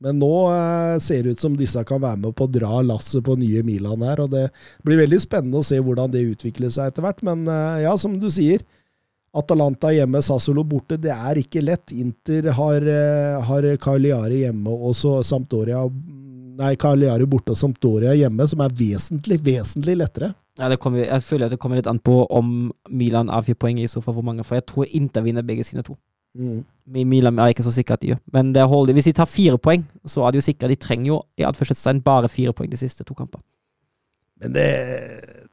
Men 0.00 0.20
nå 0.20 0.32
eh, 0.48 0.98
ser 1.04 1.24
det 1.24 1.36
ut 1.36 1.42
som 1.44 1.56
disse 1.56 1.82
kan 1.84 2.00
være 2.00 2.22
med 2.22 2.36
på 2.36 2.46
å 2.46 2.52
dra 2.52 2.80
lasset 2.84 3.24
på 3.26 3.36
nye 3.40 3.62
Milan 3.66 4.00
her, 4.06 4.22
og 4.24 4.32
det 4.32 4.46
blir 4.86 5.02
veldig 5.02 5.20
spennende 5.20 5.60
å 5.60 5.66
se 5.66 5.80
hvordan 5.80 6.12
det 6.12 6.24
utvikler 6.32 6.72
seg 6.72 6.88
etter 6.90 7.04
hvert. 7.04 7.20
Men 7.26 7.44
eh, 7.44 7.82
ja, 7.84 7.92
som 8.00 8.16
du 8.20 8.30
sier, 8.32 8.64
Atalanta 9.36 9.92
hjemme, 9.94 10.22
Sassolo 10.24 10.64
borte, 10.66 10.96
det 10.98 11.12
er 11.12 11.38
ikke 11.38 11.62
lett. 11.62 11.92
Inter 11.92 12.48
har, 12.56 12.88
eh, 12.88 13.36
har 13.46 13.68
Cagliari 13.82 14.44
hjemme 14.46 14.72
og 14.72 14.96
Sampdoria 14.96 15.84
Nei, 16.60 16.74
Cagliari 16.76 17.24
borte 17.30 17.54
og 17.54 17.56
Sampdoria 17.56 18.12
hjemme, 18.18 18.44
som 18.50 18.60
er 18.60 18.72
vesentlig, 18.76 19.38
vesentlig 19.40 19.94
lettere. 19.96 20.34
Ja, 20.60 20.68
kommer, 20.76 21.06
jeg 21.06 21.24
føler 21.24 21.46
at 21.46 21.54
det 21.54 21.60
kommer 21.62 21.78
litt 21.78 21.88
an 21.88 22.02
på 22.04 22.18
om 22.36 22.68
Milan 22.92 23.30
avgir 23.32 23.56
poeng 23.56 23.80
i 23.80 23.88
så 23.88 24.02
fall 24.04 24.18
hvor 24.18 24.26
mange, 24.26 24.44
for 24.44 24.58
jeg 24.58 24.66
tror 24.68 24.90
Inter 24.98 25.24
vinner 25.24 25.46
begge 25.46 25.64
sine 25.64 25.84
to. 25.86 25.96
Mm. 26.38 26.64
Milan 26.90 27.38
er 27.38 27.50
jeg 27.50 27.58
ikke 27.58 27.66
så 27.66 27.74
sikker 27.74 27.94
at 27.94 28.02
de 28.02 28.12
gjør. 28.12 28.20
Men 28.34 28.52
hvis 28.94 29.10
de 29.10 29.14
tar 29.14 29.30
fire 29.30 29.58
poeng, 29.58 29.84
så 30.06 30.24
er 30.26 30.32
de 30.32 30.40
jo 30.40 30.46
sikre. 30.46 30.70
De 30.70 30.78
trenger 30.78 31.12
jo 31.12 31.20
i 31.38 31.46
anførselstegn 31.46 32.02
bare 32.06 32.30
fire 32.30 32.54
poeng 32.56 32.70
de 32.70 32.80
siste 32.80 33.06
to 33.06 33.14
kamper. 33.14 33.42
Men 34.40 34.54
det 34.56 34.70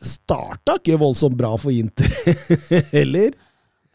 starta 0.02 0.78
ikke 0.80 1.00
voldsomt 1.02 1.38
bra 1.38 1.54
for 1.60 1.76
Inter 1.76 2.08
heller. 2.96 3.36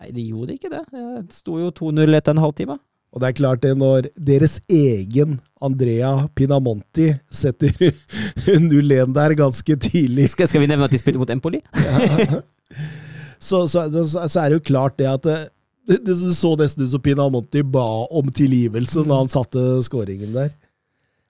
Nei, 0.03 0.11
de 0.13 0.25
gjorde 0.29 0.57
ikke 0.59 0.71
det. 0.73 0.83
Det 0.93 1.37
sto 1.39 1.59
jo 1.61 1.71
2-0 1.73 2.19
etter 2.19 2.35
en 2.35 2.43
halvtime. 2.43 2.77
Og 3.13 3.21
det 3.21 3.29
er 3.29 3.37
klart 3.37 3.63
det 3.65 3.73
når 3.77 4.09
deres 4.17 4.57
egen 4.73 5.37
Andrea 5.65 6.29
Pinamonti 6.37 7.11
setter 7.33 7.75
0-1 8.63 9.13
der 9.17 9.35
ganske 9.37 9.77
tidlig, 9.77 10.31
Skal, 10.33 10.49
skal 10.49 10.65
vi 10.65 10.71
nevne 10.71 10.89
at 10.89 10.95
de 10.95 11.01
spilte 11.01 11.21
mot 11.21 11.33
Empoli? 11.33 11.61
så, 13.49 13.67
så, 13.69 13.85
så, 13.93 14.25
så 14.25 14.41
er 14.41 14.49
det 14.49 14.63
jo 14.63 14.69
klart 14.73 14.97
det 15.01 15.11
at 15.13 15.29
det, 15.87 16.17
så 16.37 16.57
nesten 16.57 16.85
ut 16.85 16.93
som 16.93 17.03
Pinamonti 17.03 17.63
ba 17.63 17.87
om 18.11 18.29
tilgivelse 18.29 19.07
da 19.09 19.23
han 19.23 19.31
satte 19.33 19.83
skåringen 19.87 20.35
der. 20.37 20.53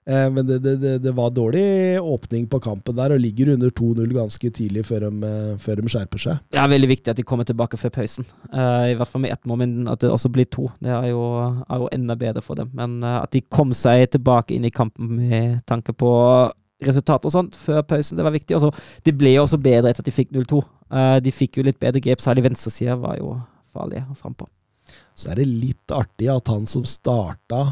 Eh, 0.03 0.27
men 0.31 0.47
det, 0.47 0.57
det, 0.59 0.97
det, 0.99 1.11
var 1.15 1.31
dårlig 1.31 2.01
åpning 2.01 2.47
på 2.51 2.59
kampen 2.59 2.95
der, 2.95 3.13
og 3.15 3.21
ligger 3.23 3.53
under 3.53 3.69
2-0 3.71 4.09
ganske 4.13 4.49
tidlig 4.51 4.83
før 4.85 5.05
de, 5.07 5.11
eh, 5.29 5.53
før 5.63 5.79
de 5.79 5.91
skjerper 5.93 6.23
seg. 6.25 6.41
Det 6.51 6.59
er 6.59 6.73
veldig 6.73 6.89
viktig 6.91 7.13
at 7.13 7.19
de 7.19 7.25
kommer 7.27 7.47
tilbake 7.47 7.79
før 7.79 7.93
pausen. 8.01 8.27
Eh, 8.51 8.91
I 8.91 8.97
hvert 8.99 9.09
fall 9.09 9.23
med 9.23 9.31
ett 9.31 9.47
mål, 9.47 9.61
men 9.63 9.87
at 9.87 10.03
det 10.03 10.11
også 10.11 10.31
blir 10.33 10.49
to. 10.51 10.67
Det 10.83 10.91
er 10.91 11.07
jo, 11.13 11.23
er 11.63 11.85
jo 11.85 11.93
enda 11.95 12.19
bedre 12.19 12.43
for 12.43 12.59
dem. 12.59 12.73
Men 12.75 12.99
eh, 12.99 13.21
at 13.21 13.31
de 13.31 13.45
kom 13.47 13.71
seg 13.77 14.09
tilbake 14.11 14.57
inn 14.57 14.67
i 14.67 14.73
kampen 14.75 15.15
med 15.21 15.63
tanke 15.69 15.95
på 15.95 16.11
resultat 16.83 17.23
og 17.23 17.31
sånt 17.31 17.55
før 17.55 17.79
pausen, 17.87 18.19
det 18.19 18.27
var 18.27 18.35
viktig. 18.35 18.57
Også, 18.57 18.73
det 19.05 19.15
ble 19.15 19.37
jo 19.37 19.45
også 19.45 19.61
bedre 19.63 19.93
etter 19.93 20.03
at 20.03 20.09
de 20.09 20.15
fikk 20.15 20.33
0-2. 20.35 20.59
Eh, 20.91 21.17
de 21.23 21.31
fikk 21.31 21.59
jo 21.59 21.67
litt 21.67 21.79
bedre 21.79 22.03
grep, 22.03 22.21
særlig 22.23 22.43
venstresida 22.49 22.99
var 22.99 23.17
jo 23.21 23.37
farlig 23.73 24.03
frampå. 24.19 24.47
Så 25.15 25.31
er 25.31 25.41
det 25.41 25.47
litt 25.49 25.93
artig 25.93 26.29
at 26.31 26.51
han 26.51 26.67
som 26.69 26.85
starta 26.85 27.63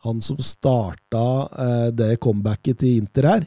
Han 0.00 0.22
som 0.24 0.38
starta 0.40 1.24
eh, 1.60 1.88
det 1.92 2.14
comebacket 2.24 2.78
til 2.80 3.02
Inter 3.02 3.26
her, 3.28 3.42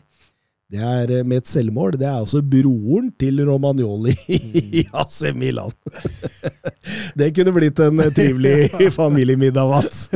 det 0.74 0.82
er 0.82 1.12
eh, 1.20 1.26
med 1.26 1.44
et 1.44 1.50
selvmål. 1.50 1.98
Det 2.02 2.08
er 2.08 2.24
altså 2.24 2.42
broren 2.42 3.12
til 3.22 3.44
Romagnoli 3.46 4.16
i 4.80 4.86
AC 4.90 5.20
Milan. 5.38 5.74
det 7.20 7.30
kunne 7.38 7.54
blitt 7.54 7.82
en 7.84 8.02
eh, 8.02 8.10
trivelig 8.16 8.90
familiemiddag, 9.00 9.70
Mats. 9.70 10.08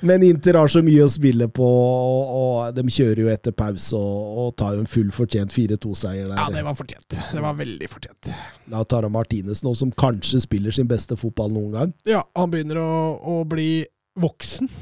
Men 0.00 0.24
Inter 0.24 0.60
har 0.62 0.72
så 0.72 0.82
mye 0.84 1.04
å 1.04 1.12
spille 1.12 1.50
på, 1.52 1.68
og, 1.68 2.72
de 2.76 2.86
kjører 2.88 3.22
jo 3.26 3.30
etter 3.32 3.56
pause 3.56 4.00
og 4.00 4.56
tar 4.56 4.78
jo 4.78 4.86
en 4.86 4.90
full 4.90 5.12
fortjent 5.12 5.52
4-2-seier 5.52 6.30
der. 6.30 6.40
Ja, 6.40 6.48
det 6.54 6.64
var 6.64 6.78
fortjent. 6.78 7.20
Det 7.34 7.44
var 7.44 7.60
veldig 7.60 7.92
fortjent. 7.92 8.32
Da 8.72 8.84
tar 8.88 9.04
han 9.04 9.12
Martinez 9.12 9.60
nå, 9.66 9.76
som 9.76 9.92
kanskje 9.92 10.40
spiller 10.46 10.72
sin 10.72 10.88
beste 10.88 11.20
fotball 11.20 11.52
noen 11.52 11.72
gang. 11.76 11.96
Ja, 12.08 12.24
han 12.38 12.52
begynner 12.54 12.80
å, 12.80 12.90
å 13.20 13.40
bli 13.48 13.84
voksen. 14.18 14.72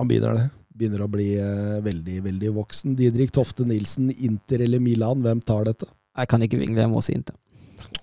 Han 0.00 0.08
begynner 0.08 0.36
det. 0.36 0.48
Begynner 0.80 1.02
å 1.04 1.10
bli 1.12 1.34
eh, 1.36 1.76
veldig, 1.84 2.18
veldig 2.24 2.50
voksen. 2.56 2.94
Didrik 2.96 3.32
Tofte 3.36 3.66
Nilsen, 3.68 4.08
Inter 4.24 4.62
eller 4.64 4.80
Milan, 4.80 5.20
hvem 5.26 5.42
tar 5.44 5.66
dette? 5.68 5.86
Jeg 6.16 6.28
kan 6.32 6.40
ikke 6.46 6.58
vingle, 6.62 6.80
jeg 6.86 6.90
må 6.90 7.02
si 7.04 7.12
Inter. 7.14 7.36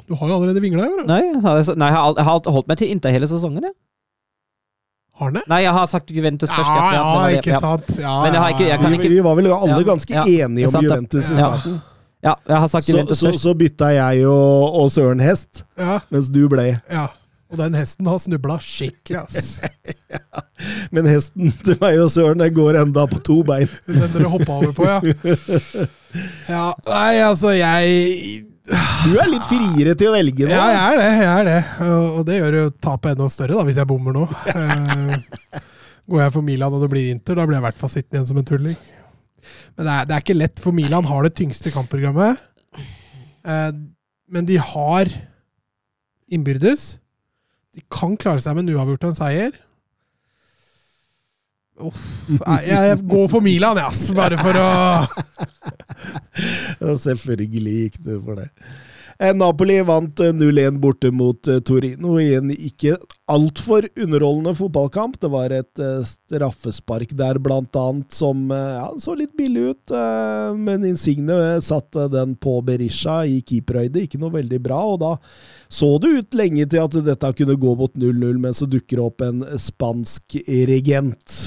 Du 0.07 0.13
har 0.15 0.29
jo 0.29 0.35
allerede 0.37 0.61
vingla 0.63 0.85
jo. 0.85 1.01
Nei, 1.09 1.21
nei, 1.33 1.41
jeg 1.41 1.41
har, 1.43 1.97
alt- 2.05 2.17
jeg 2.21 2.25
har 2.27 2.33
alt 2.37 2.49
holdt 2.53 2.69
meg 2.69 2.77
til 2.79 2.93
Inter 2.93 3.13
hele 3.15 3.27
sesongen. 3.29 3.65
Jeg. 3.67 3.73
Har 5.17 5.31
han 5.31 5.39
det? 5.39 5.43
Nei, 5.49 5.61
jeg 5.65 5.73
har 5.73 5.87
sagt 5.89 6.11
Juventus 6.13 6.51
først. 6.53 6.69
Ja, 6.69 6.87
ja, 6.93 7.03
ja, 7.33 7.41
ikke 7.41 7.59
sant. 7.61 7.87
Ja, 7.97 8.15
Men 8.23 8.33
jeg 8.37 8.41
har 8.43 8.51
ikke- 8.53 8.67
jeg 8.69 8.79
kan 8.85 8.93
ikke- 8.93 9.09
vi 9.09 9.19
var 9.25 9.35
vel 9.35 9.47
alle 9.51 9.83
ganske 9.83 10.13
ja, 10.13 10.23
enige 10.45 10.65
om 10.67 10.71
sant. 10.71 10.83
Juventus 10.85 11.29
i 11.29 11.33
Ja. 11.33 11.37
starten. 11.37 11.81
Ja, 12.23 12.33
jeg 12.47 12.57
har 12.57 12.67
sagt 12.67 12.85
Så, 12.85 12.91
Juventus 12.93 13.19
så, 13.19 13.27
først. 13.31 13.39
så 13.41 13.53
bytta 13.57 13.89
jeg 13.93 14.25
og, 14.25 14.75
og 14.81 14.89
Søren 14.91 15.19
hest, 15.21 15.63
Ja, 15.77 15.99
mens 16.11 16.29
du 16.29 16.47
ble. 16.49 16.81
ja. 16.91 17.07
Og 17.47 17.55
den 17.61 17.75
hesten 17.79 18.07
har 18.11 18.17
snubla 18.19 18.57
skikkelig, 18.59 19.21
ass. 19.23 19.61
Men 20.95 21.07
hesten 21.07 21.53
til 21.63 21.77
meg 21.79 21.99
og 22.01 22.09
Søren 22.11 22.41
den 22.41 22.51
går 22.55 22.79
enda 22.81 23.05
på 23.07 23.21
to 23.23 23.37
bein. 23.47 23.69
Den 23.87 24.09
dere 24.15 24.31
hoppa 24.33 24.57
over 24.57 24.73
på, 24.75 24.87
ja. 24.87 24.97
Ja, 26.49 26.65
nei, 26.87 27.19
altså, 27.21 27.51
jeg 27.53 28.47
Du 28.67 29.13
er 29.21 29.29
litt 29.29 29.45
friere 29.47 29.93
til 29.99 30.09
å 30.09 30.15
velge 30.15 30.47
nå. 30.47 30.51
Ja, 30.55 30.65
jeg 30.73 30.81
er 30.81 30.99
det. 30.99 31.07
jeg 31.21 31.31
er 31.35 31.47
det. 31.47 31.57
Og 31.87 32.05
og 32.17 32.25
det 32.27 32.37
gjør 32.39 32.57
jo 32.57 32.65
tapet 32.83 33.13
enda 33.13 33.27
større, 33.31 33.55
da, 33.59 33.65
hvis 33.67 33.79
jeg 33.79 33.89
bommer 33.91 34.15
nå. 34.17 34.25
Eh, 34.51 35.61
Går 36.07 36.21
jeg 36.23 36.33
for 36.37 36.47
Milan 36.47 36.73
og 36.75 36.83
det 36.83 36.89
blir 36.91 37.09
Inter, 37.11 37.35
da 37.37 37.43
blir 37.47 37.57
jeg 37.59 37.63
i 37.63 37.67
hvert 37.67 37.79
fall 37.83 37.91
sittende 37.93 38.17
igjen 38.21 38.27
som 38.31 38.39
en 38.41 38.47
tulling. 38.47 38.77
Men 39.77 39.87
det 39.87 39.93
er, 39.93 40.05
det 40.09 40.15
er 40.17 40.23
ikke 40.25 40.37
lett, 40.41 40.61
for 40.63 40.75
Milan 40.75 41.07
har 41.07 41.27
det 41.27 41.33
tyngste 41.37 41.71
kampprogrammet. 41.75 42.39
Eh, 43.47 43.71
Men 44.35 44.47
de 44.49 44.57
har 44.59 45.11
innbyrdes. 46.33 46.97
De 47.77 47.85
kan 47.93 48.17
klare 48.17 48.41
seg 48.41 48.57
med 48.57 48.65
en 48.65 48.75
uavgjort 48.77 49.05
og 49.05 49.13
en 49.13 49.19
seier. 49.19 49.57
Uff, 51.77 52.01
nei, 52.41 52.61
jeg 52.65 52.95
går 53.05 53.27
for 53.29 53.45
Milan, 53.45 53.77
jeg, 53.77 53.85
ass. 53.85 54.07
Bare 54.17 54.37
for 54.41 54.57
å 54.57 54.69
Selvfølgelig 57.05 57.75
gikk 57.77 57.99
du 58.01 58.15
for 58.25 58.39
det. 58.39 58.49
Eh, 59.19 59.33
Napoli 59.33 59.79
vant 59.81 60.19
eh, 60.19 60.29
0-1 60.33 60.75
borte 60.77 61.09
mot 61.11 61.47
eh, 61.49 61.57
Torino 61.65 62.19
i 62.21 62.35
en 62.37 62.51
ikke 62.53 62.93
altfor 63.33 63.87
underholdende 63.97 64.53
fotballkamp. 64.59 65.17
Det 65.17 65.31
var 65.33 65.55
et 65.55 65.81
eh, 65.81 66.03
straffespark 66.05 67.15
der, 67.17 67.39
blant 67.41 67.73
annet, 67.81 68.13
som 68.13 68.51
eh, 68.53 68.75
ja, 68.75 68.91
så 69.01 69.15
litt 69.17 69.33
billig 69.39 69.71
ut. 69.71 69.93
eh, 69.97 70.51
Men 70.61 70.85
Insigne 70.85 71.39
eh, 71.55 71.63
satte 71.65 72.05
den 72.13 72.35
på 72.37 72.59
Berisha 72.67 73.23
i 73.25 73.39
keeperhøyde. 73.41 74.05
Ikke 74.05 74.21
noe 74.21 74.35
veldig 74.37 74.61
bra. 74.69 74.83
Og 74.93 75.01
da 75.01 75.15
så 75.65 75.95
det 76.03 76.13
ut 76.19 76.37
lenge 76.37 76.69
til 76.69 76.85
at 76.85 76.99
dette 77.09 77.33
kunne 77.41 77.57
gå 77.57 77.73
mot 77.81 77.97
0-0, 77.97 78.37
men 78.37 78.53
så 78.53 78.69
dukker 78.69 79.01
det 79.01 79.07
opp 79.07 79.25
en 79.25 79.41
spansk 79.57 80.37
regent. 80.69 81.41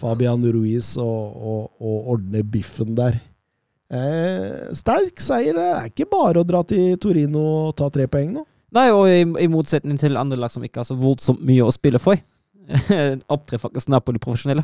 Fabian 0.00 0.44
Ruiz 0.52 0.94
og, 1.00 1.32
og, 1.40 1.66
og 1.80 2.14
ordner 2.16 2.44
biffen 2.44 2.92
der. 2.96 3.16
Eh, 3.90 4.70
sterk 4.78 5.22
seier. 5.22 5.56
Det 5.56 5.68
er 5.74 5.90
ikke 5.90 6.08
bare 6.10 6.42
å 6.42 6.46
dra 6.46 6.62
til 6.66 6.94
Torino 7.02 7.42
og 7.66 7.76
ta 7.78 7.90
tre 7.92 8.06
poeng 8.10 8.34
nå. 8.38 8.44
Nei, 8.76 8.86
og 8.94 9.08
i, 9.10 9.24
i 9.42 9.50
motsetning 9.50 9.98
til 9.98 10.18
andre 10.18 10.38
lag 10.38 10.52
som 10.52 10.62
ikke 10.62 10.84
har 10.84 10.86
så 10.86 10.94
voldsomt 10.98 11.42
mye 11.42 11.64
å 11.66 11.72
spille 11.74 11.98
for, 12.02 12.20
opptrer 13.34 13.58
faktisk 13.58 13.90
Napoli 13.90 14.22
profesjonelle. 14.22 14.62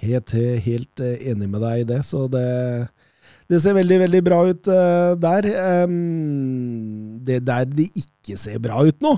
Helt, 0.00 0.34
helt 0.64 1.00
eh, 1.04 1.30
enig 1.32 1.48
med 1.48 1.64
deg 1.64 1.84
i 1.84 1.88
det, 1.94 2.02
så 2.08 2.26
det 2.32 2.48
det 3.50 3.58
ser 3.58 3.74
veldig, 3.74 3.96
veldig 4.04 4.20
bra 4.22 4.36
ut 4.46 4.68
uh, 4.70 5.16
der. 5.18 5.48
Um, 5.82 7.18
det 7.26 7.40
der 7.48 7.64
de 7.66 7.88
ikke 7.98 8.36
ser 8.38 8.60
bra 8.62 8.78
ut 8.86 9.00
nå, 9.02 9.16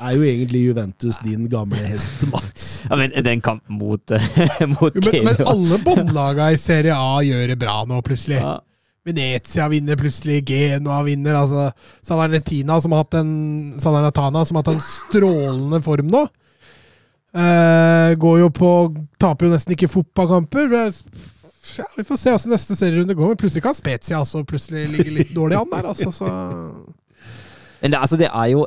er 0.00 0.16
jo 0.16 0.24
egentlig 0.24 0.62
Juventus, 0.66 1.18
din 1.22 1.48
gamle 1.52 1.76
hest, 1.86 2.24
Mats. 2.32 2.68
Ja, 2.90 2.96
men 2.96 3.12
den 3.24 3.40
kampen 3.44 3.76
mot, 3.78 4.10
mot 4.80 4.94
Jo, 4.96 5.10
men, 5.12 5.24
men 5.28 5.46
alle 5.46 5.78
båndlaga 5.84 6.50
i 6.52 6.58
Serie 6.58 6.96
A 6.96 7.20
gjør 7.22 7.52
det 7.52 7.58
bra 7.60 7.82
nå, 7.88 8.00
plutselig. 8.06 8.40
ja. 8.42 8.60
Venezia 9.04 9.64
vinner 9.66 9.96
plutselig, 9.98 10.44
Genoa 10.46 11.00
vinner. 11.02 11.34
altså 11.34 11.72
Salernitana, 12.06 12.76
som 12.80 12.92
har 12.94 13.02
hatt 13.02 13.16
en 13.18 13.32
Salernitana, 13.82 14.44
som 14.46 14.56
har 14.56 14.62
hatt 14.62 14.76
en 14.76 14.84
strålende 14.86 15.80
form 15.82 16.06
nå. 16.12 16.20
Eh, 17.34 18.12
går 18.22 18.38
jo 18.44 18.50
på 18.54 18.70
Taper 19.18 19.48
jo 19.48 19.54
nesten 19.56 19.74
ikke 19.74 19.88
fotballkamper. 19.90 20.70
Ja, 21.78 21.86
vi 21.96 22.04
får 22.06 22.20
se 22.20 22.30
hvordan 22.34 22.54
neste 22.54 22.76
serierunde 22.78 23.16
går. 23.18 23.32
Men 23.32 23.40
plutselig 23.42 23.64
kan 23.66 23.74
Spezia 23.74 24.20
altså 24.20 24.44
plutselig 24.46 24.86
ligge 24.94 25.16
litt 25.16 25.34
dårlig 25.34 25.58
an 25.58 25.70
der. 25.72 25.88
altså 25.94 26.12
så 26.14 26.30
Men 27.82 27.90
det, 27.90 27.98
altså, 27.98 28.16
det 28.22 28.30
er 28.30 28.48
jo 28.54 28.66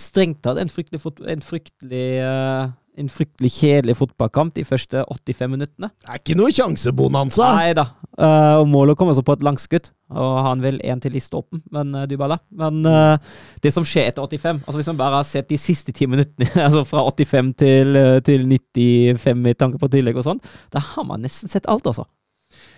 strengt 0.00 0.42
tatt 0.44 0.60
en 0.62 0.72
fryktelig, 0.72 1.02
en 1.32 1.44
fryktelig 1.44 2.08
uh, 2.22 2.74
en 2.96 3.08
fryktelig 3.12 3.50
kjedelig 3.52 3.96
fotballkamp 3.98 4.54
de 4.56 4.64
første 4.64 5.02
85 5.04 5.52
minuttene. 5.52 5.90
Det 6.00 6.12
er 6.12 6.20
ikke 6.20 6.36
noe 6.38 6.52
sjansebonanza! 6.54 7.50
Nei 7.58 7.74
da. 7.76 7.90
Uh, 8.16 8.64
målet 8.68 8.96
kommer 8.96 9.16
så 9.16 9.24
på 9.26 9.34
et 9.36 9.44
langskudd, 9.44 9.90
og 10.16 10.36
han 10.46 10.62
vil 10.64 10.78
en 10.88 11.02
til 11.04 11.18
i 11.18 11.20
stolpen, 11.20 11.60
men 11.74 11.92
uh, 11.92 12.06
Dybala. 12.08 12.38
Men 12.56 12.80
uh, 12.88 13.36
det 13.64 13.74
som 13.74 13.84
skjer 13.84 14.08
etter 14.08 14.24
85 14.24 14.62
altså 14.62 14.78
Hvis 14.78 14.88
man 14.88 15.00
bare 15.00 15.20
har 15.20 15.26
sett 15.28 15.50
de 15.52 15.58
siste 15.60 15.92
ti 15.96 16.08
minuttene, 16.08 16.48
altså 16.66 16.86
fra 16.88 17.04
85 17.10 17.52
til, 17.60 18.00
til 18.24 18.48
95 18.48 19.52
i 19.52 19.58
tanke 19.60 19.82
på 19.82 19.92
tillegg 19.92 20.16
og 20.16 20.30
sånn, 20.30 20.40
da 20.72 20.82
har 20.94 21.08
man 21.08 21.24
nesten 21.26 21.52
sett 21.52 21.68
alt, 21.68 21.86
altså. 21.86 22.08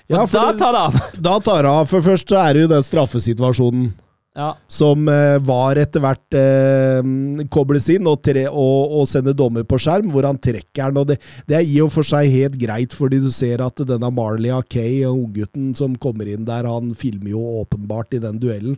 Ja, 0.08 0.24
da 0.24 0.50
tar 0.56 0.74
det 0.74 0.82
av! 0.82 1.00
Da 1.22 1.38
tar 1.44 1.62
det 1.62 1.70
av. 1.70 1.86
For 1.90 2.02
først 2.02 2.32
er 2.32 2.56
det 2.56 2.64
jo 2.64 2.70
den 2.72 2.86
straffesituasjonen 2.86 3.90
Ja. 4.38 4.52
som 4.70 5.08
eh, 5.10 5.36
var 5.42 5.80
etter 5.82 6.02
hvert 6.04 6.36
eh, 6.38 7.08
kobles 7.50 7.88
inn 7.90 8.06
og, 8.06 8.20
tre, 8.22 8.44
og, 8.46 8.92
og 9.00 9.08
sender 9.10 9.34
dommer 9.34 9.64
på 9.66 9.80
skjerm, 9.82 10.12
hvor 10.14 10.28
han 10.28 10.38
trekker 10.38 10.92
den. 10.92 11.00
og 11.00 11.08
det, 11.10 11.16
det 11.50 11.56
er 11.58 11.66
i 11.66 11.80
og 11.82 11.90
for 11.90 12.06
seg 12.06 12.30
helt 12.30 12.54
greit, 12.60 12.94
fordi 12.94 13.18
du 13.24 13.32
ser 13.34 13.64
at 13.64 13.82
denne 13.88 14.12
Marley 14.14 14.52
Akay, 14.54 15.00
unggutten 15.10 15.72
som 15.74 15.96
kommer 15.98 16.30
inn 16.30 16.46
der, 16.46 16.68
han 16.70 16.92
filmer 16.94 17.32
jo 17.32 17.42
åpenbart 17.64 18.14
i 18.14 18.22
den 18.22 18.38
duellen 18.38 18.76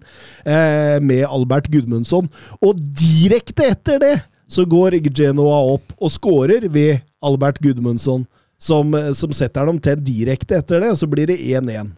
eh, 0.48 0.96
med 1.04 1.26
Albert 1.28 1.68
Gudmundsson. 1.68 2.30
Og 2.64 2.80
direkte 2.80 3.68
etter 3.74 4.00
det 4.00 4.14
så 4.50 4.64
går 4.64 4.96
Genoa 5.12 5.58
opp 5.74 5.92
og 6.00 6.10
scorer 6.10 6.64
ved 6.72 7.04
Albert 7.22 7.60
Gudmundsson, 7.60 8.24
som, 8.56 8.96
som 9.16 9.36
setter 9.36 9.68
den 9.68 9.82
til 9.84 10.00
direkte 10.08 10.56
etter 10.58 10.80
det, 10.80 10.94
og 10.94 10.98
så 11.00 11.08
blir 11.10 11.28
det 11.28 11.36
1-1. 11.36 11.92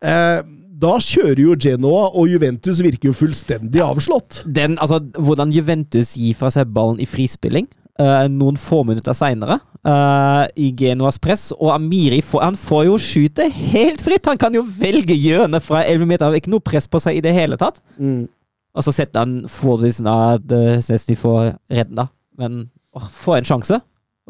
Eh, 0.00 0.40
da 0.80 0.94
kjører 1.02 1.42
jo 1.42 1.56
Genoa, 1.60 2.06
og 2.16 2.30
Juventus 2.30 2.80
virker 2.84 3.10
jo 3.10 3.16
fullstendig 3.16 3.82
avslått. 3.84 4.42
Den, 4.46 4.78
altså, 4.80 5.00
hvordan 5.18 5.52
Juventus 5.54 6.14
gir 6.18 6.38
fra 6.38 6.50
seg 6.54 6.72
ballen 6.74 7.00
i 7.02 7.08
frispilling 7.08 7.68
uh, 8.00 8.26
noen 8.32 8.58
få 8.60 8.82
minutter 8.88 9.16
seinere, 9.16 9.60
i 10.60 10.66
Genoas 10.76 11.16
press, 11.16 11.46
og 11.56 11.70
Amiri 11.72 12.18
får, 12.20 12.42
han 12.44 12.56
får 12.60 12.82
jo 12.84 12.98
skyte 13.00 13.46
helt 13.48 14.02
fritt! 14.04 14.28
Han 14.28 14.36
kan 14.40 14.52
jo 14.52 14.60
velge 14.76 15.16
hjørnet 15.16 15.64
fra 15.64 15.80
11 15.88 16.10
meter, 16.10 16.28
har 16.28 16.36
ikke 16.36 16.52
noe 16.52 16.60
press 16.60 16.84
på 16.84 17.00
seg 17.00 17.16
i 17.16 17.22
det 17.24 17.32
hele 17.32 17.56
tatt. 17.56 17.80
Og 18.76 18.84
så 18.84 18.92
setter 18.92 19.24
han 19.24 19.38
forholdsvis 19.48 20.02
at 20.04 20.52
uh, 20.52 20.74
Snesny 20.84 21.16
får 21.16 21.54
redden, 21.72 21.96
da. 22.02 22.10
Men 22.36 22.66
åh, 22.92 23.08
få 23.08 23.38
en 23.38 23.48
sjanse! 23.48 23.80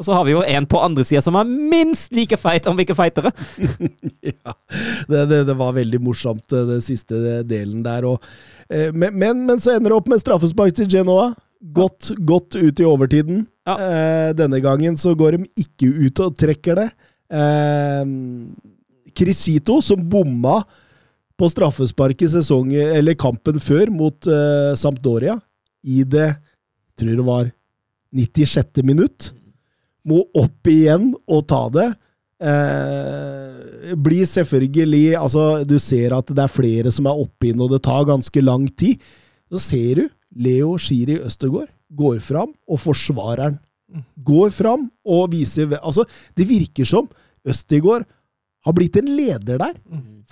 Og 0.01 0.07
så 0.07 0.15
har 0.17 0.25
vi 0.25 0.33
jo 0.33 0.41
en 0.41 0.65
på 0.65 0.79
andre 0.81 1.03
sida 1.05 1.21
som 1.21 1.35
er 1.37 1.45
minst 1.45 2.09
like 2.17 2.37
feit, 2.41 2.65
om 2.65 2.79
ikke 2.81 2.97
feitere. 2.97 3.29
ja, 4.31 4.55
det, 5.05 5.27
det, 5.29 5.43
det 5.51 5.55
var 5.59 5.75
veldig 5.77 5.99
morsomt, 6.01 6.41
det, 6.49 6.63
det 6.71 6.79
siste 6.81 7.43
delen 7.45 7.83
der. 7.85 8.07
Og, 8.09 8.25
eh, 8.73 8.89
men, 8.89 9.13
men, 9.13 9.45
men 9.45 9.61
så 9.61 9.75
ender 9.75 9.93
det 9.93 9.99
opp 9.99 10.09
med 10.09 10.23
straffespark 10.23 10.73
til 10.79 10.89
Genoa. 10.89 11.29
Godt, 11.61 12.15
godt 12.25 12.57
ut 12.57 12.81
i 12.81 12.87
overtiden. 12.89 13.45
Ja. 13.69 13.77
Eh, 13.77 14.29
denne 14.33 14.57
gangen 14.65 14.97
så 14.97 15.13
går 15.13 15.37
de 15.37 15.49
ikke 15.61 15.91
ut 16.07 16.25
og 16.25 16.33
trekker 16.41 16.81
det. 16.81 16.89
Eh, 17.29 18.01
Crisito, 19.13 19.77
som 19.85 20.01
bomma 20.09 20.63
på 21.37 21.49
straffespark 21.53 22.25
i 22.25 22.31
sesong, 22.33 22.73
eller 22.73 23.17
kampen 23.21 23.61
før 23.61 23.93
mot 23.93 24.25
eh, 24.25 24.73
Sampdoria, 24.81 25.37
i 25.85 26.01
det 26.01 26.31
tror 26.97 27.17
det 27.17 27.27
var 27.29 27.51
96. 28.13 28.81
minutt, 28.85 29.31
må 30.07 30.23
opp 30.37 30.69
igjen 30.69 31.11
og 31.29 31.43
ta 31.49 31.65
det. 31.73 31.89
Eh, 32.41 33.93
blir 34.01 34.25
selvfølgelig 34.25 35.13
Altså, 35.19 35.63
du 35.67 35.77
ser 35.79 36.15
at 36.17 36.31
det 36.31 36.41
er 36.41 36.49
flere 36.51 36.93
som 36.93 37.05
er 37.05 37.19
oppe 37.21 37.51
inn, 37.51 37.61
og 37.61 37.69
det 37.73 37.83
tar 37.85 38.07
ganske 38.09 38.41
lang 38.41 38.65
tid. 38.73 39.01
Så 39.51 39.61
ser 39.61 40.01
du 40.01 40.07
Leo 40.41 40.77
Shiri 40.79 41.19
Østergaard 41.21 41.69
går 41.91 42.21
fram 42.23 42.53
og 42.67 42.79
forsvarer 42.79 43.51
den. 43.51 43.59
Går 44.23 44.49
fram 44.55 44.87
og 45.03 45.31
viser 45.33 45.75
Altså, 45.81 46.05
det 46.37 46.47
virker 46.47 46.87
som 46.87 47.09
Østegård 47.45 48.05
har 48.65 48.73
blitt 48.77 48.97
en 49.01 49.07
leder 49.17 49.57
der. 49.61 49.73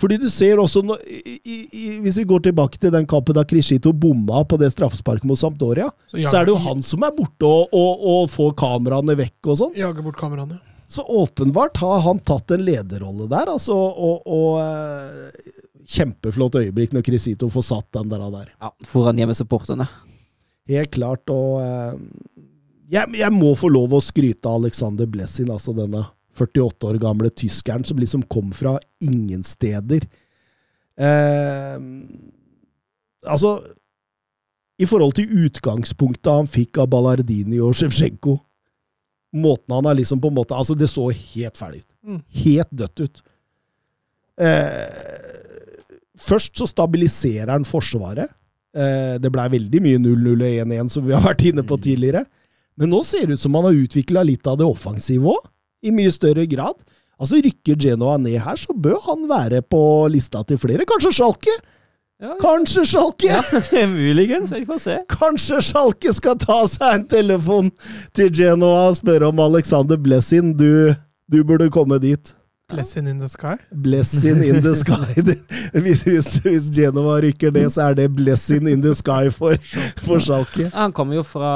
Fordi 0.00 0.16
du 0.22 0.28
ser 0.32 0.56
også, 0.62 0.80
nå- 0.86 0.96
i, 1.04 1.34
i, 1.44 1.56
i, 1.76 1.86
Hvis 2.00 2.16
vi 2.22 2.24
går 2.30 2.40
tilbake 2.46 2.78
til 2.80 2.92
den 2.94 3.04
kampen 3.10 3.36
da 3.36 3.42
Krishito 3.44 3.92
bomma 3.92 4.40
på 4.48 4.56
det 4.60 4.70
straffesparket 4.72 5.26
mot 5.28 5.36
Sampdoria, 5.38 5.90
Så 6.12 6.22
så 6.30 6.38
er 6.40 6.46
det 6.48 6.54
jo 6.54 6.60
han 6.64 6.80
som 6.86 7.02
er 7.04 7.12
borte 7.16 7.44
og, 7.44 7.68
og, 7.76 8.04
og 8.14 8.30
får 8.32 8.54
kameraene 8.62 9.16
vekk 9.18 9.50
og 9.52 9.58
sånn. 9.60 9.74
jager 9.76 10.06
bort 10.06 10.16
kameraene. 10.22 10.60
Så 10.90 11.04
åpenbart 11.06 11.76
har 11.82 12.00
han 12.06 12.18
tatt 12.26 12.50
en 12.56 12.64
lederrolle 12.66 13.28
der, 13.30 13.50
altså. 13.52 13.74
Og, 13.76 14.22
og 14.26 14.56
eh, 14.62 15.50
kjempeflott 15.86 16.56
øyeblikk 16.62 16.94
når 16.96 17.04
Crisito 17.06 17.50
får 17.52 17.66
satt 17.68 17.92
den 17.98 18.08
der. 18.10 18.24
der. 18.32 18.48
Ja, 18.60 18.70
Foran 18.88 19.20
hjemmesupporterne. 19.20 19.86
Helt 20.70 20.90
klart. 20.96 21.28
Og 21.30 21.60
eh, 21.62 21.94
jeg, 22.90 23.12
jeg 23.20 23.32
må 23.36 23.52
få 23.58 23.70
lov 23.70 23.94
å 23.94 24.02
skryte 24.02 24.48
av 24.50 24.62
Alexander 24.64 25.06
Blessin, 25.10 25.50
altså 25.54 25.74
denne 25.76 26.06
48 26.40 26.88
år 26.90 26.98
gamle 27.02 27.30
tyskeren 27.30 27.84
som 27.86 28.00
liksom 28.00 28.24
kom 28.32 28.52
fra 28.56 28.78
ingen 29.04 29.44
steder. 29.46 30.06
Eh, 31.00 31.76
altså 33.26 33.54
I 34.80 34.88
forhold 34.88 35.16
til 35.16 35.46
utgangspunktet 35.46 36.32
han 36.32 36.48
fikk 36.50 36.80
av 36.82 36.90
Ballardini 36.92 37.60
og 37.62 37.76
Sjevsjenko 37.78 38.34
Måten 39.30 39.72
han 39.72 39.86
har 39.86 39.94
liksom 39.94 40.20
på 40.20 40.28
en 40.28 40.36
måte 40.40 40.56
Altså, 40.58 40.74
det 40.74 40.90
så 40.90 41.06
helt 41.10 41.56
ferdig 41.56 41.84
ut. 41.84 41.92
Mm. 42.02 42.20
Helt 42.42 42.72
dødt 42.74 43.00
ut. 43.04 43.22
Eh, 44.40 45.30
først 46.18 46.58
så 46.58 46.66
stabiliserer 46.66 47.52
han 47.52 47.66
Forsvaret. 47.68 48.32
Eh, 48.74 49.16
det 49.22 49.30
blei 49.30 49.46
veldig 49.52 49.82
mye 49.84 50.00
0-0 50.02 50.34
og 50.34 50.58
1-1, 50.64 50.90
som 50.90 51.06
vi 51.06 51.14
har 51.14 51.22
vært 51.24 51.44
inne 51.46 51.64
på 51.66 51.78
tidligere. 51.78 52.24
Men 52.80 52.92
nå 52.94 53.02
ser 53.06 53.26
det 53.26 53.38
ut 53.38 53.42
som 53.42 53.54
han 53.58 53.68
har 53.68 53.80
utvikla 53.84 54.24
litt 54.26 54.46
av 54.48 54.58
det 54.60 54.68
offensive 54.68 55.34
òg, 55.34 55.48
i 55.82 55.92
mye 55.94 56.12
større 56.12 56.46
grad. 56.50 56.80
Altså 57.20 57.36
Rykker 57.44 57.76
Genoa 57.76 58.16
ned 58.16 58.38
her, 58.40 58.56
så 58.56 58.72
bør 58.72 58.96
han 59.04 59.26
være 59.28 59.60
på 59.62 59.82
lista 60.12 60.42
til 60.48 60.58
flere. 60.60 60.86
Kanskje 60.88 61.12
Schalke? 61.18 61.52
Ja, 62.20 62.34
Kanskje 62.40 62.84
Schalke? 62.88 63.28
ja 63.28 63.86
muligens. 63.92 64.52
Vi 64.52 64.64
får 64.68 64.78
se. 64.80 64.98
Kanskje 65.08 65.60
Schalke 65.64 66.12
skal 66.16 66.36
ta 66.40 66.62
seg 66.68 66.98
en 66.98 67.06
telefon 67.08 67.70
til 68.16 68.32
Genoa 68.36 68.88
og 68.90 68.98
spørre 69.00 69.28
om 69.32 69.40
Alexander 69.44 69.96
Blessin. 70.00 70.52
Du, 70.56 70.92
du 71.32 71.42
burde 71.44 71.70
komme 71.72 72.00
dit. 72.00 72.34
Blessing 72.70 73.08
in 73.10 73.18
the 73.18 73.28
sky. 73.28 73.56
Blessing 73.72 74.44
in 74.46 74.60
the 74.62 74.74
sky. 74.78 75.10
Hvis, 75.82 76.02
hvis, 76.06 76.28
hvis 76.44 76.68
Genova 76.74 77.16
rykker 77.20 77.50
ned, 77.50 77.70
så 77.70 77.88
er 77.90 77.94
det 77.98 78.08
blessing 78.14 78.68
in 78.70 78.82
the 78.82 78.94
sky 78.94 79.26
for, 79.34 79.56
for 80.04 80.22
Schalke. 80.22 80.68
Han 80.74 80.92
kommer 80.92 81.18
jo 81.18 81.22
fra 81.26 81.50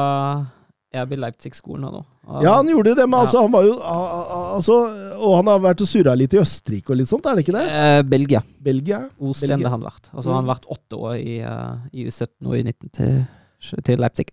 RB 1.02 1.16
Leipzig-skolen 1.18 1.90
nå. 1.90 2.04
Ja, 2.40 2.54
han 2.56 2.70
gjorde 2.70 2.92
jo 2.92 2.96
det, 2.96 3.04
men 3.04 3.18
altså, 3.20 3.42
han 3.44 3.52
var 3.52 3.66
jo 3.66 3.74
altså, 3.84 4.76
Og 5.20 5.34
han 5.36 5.50
har 5.50 5.58
vært 5.60 5.82
og 5.84 5.88
surra 5.90 6.14
litt 6.16 6.32
i 6.32 6.40
Østerrike 6.40 6.94
og 6.94 6.96
litt 6.96 7.10
sånt, 7.10 7.26
er 7.28 7.36
det 7.36 7.44
ikke 7.44 7.56
det? 7.58 7.64
Eh, 7.68 7.98
Belgia. 8.08 8.40
Belgia? 8.64 9.02
Belgia. 9.20 9.58
har 9.66 9.74
han 9.76 9.84
vært. 9.84 10.08
Altså, 10.14 10.30
Han 10.30 10.40
har 10.40 10.54
vært 10.54 10.70
åtte 10.72 11.02
år 11.10 11.18
i, 11.18 11.36
eh, 11.44 11.84
i 11.92 12.06
U17 12.08 12.48
og 12.48 12.56
i 12.56 12.62
19 12.64 12.94
til, 12.96 13.20
til 13.84 14.00
Leipzig. 14.00 14.30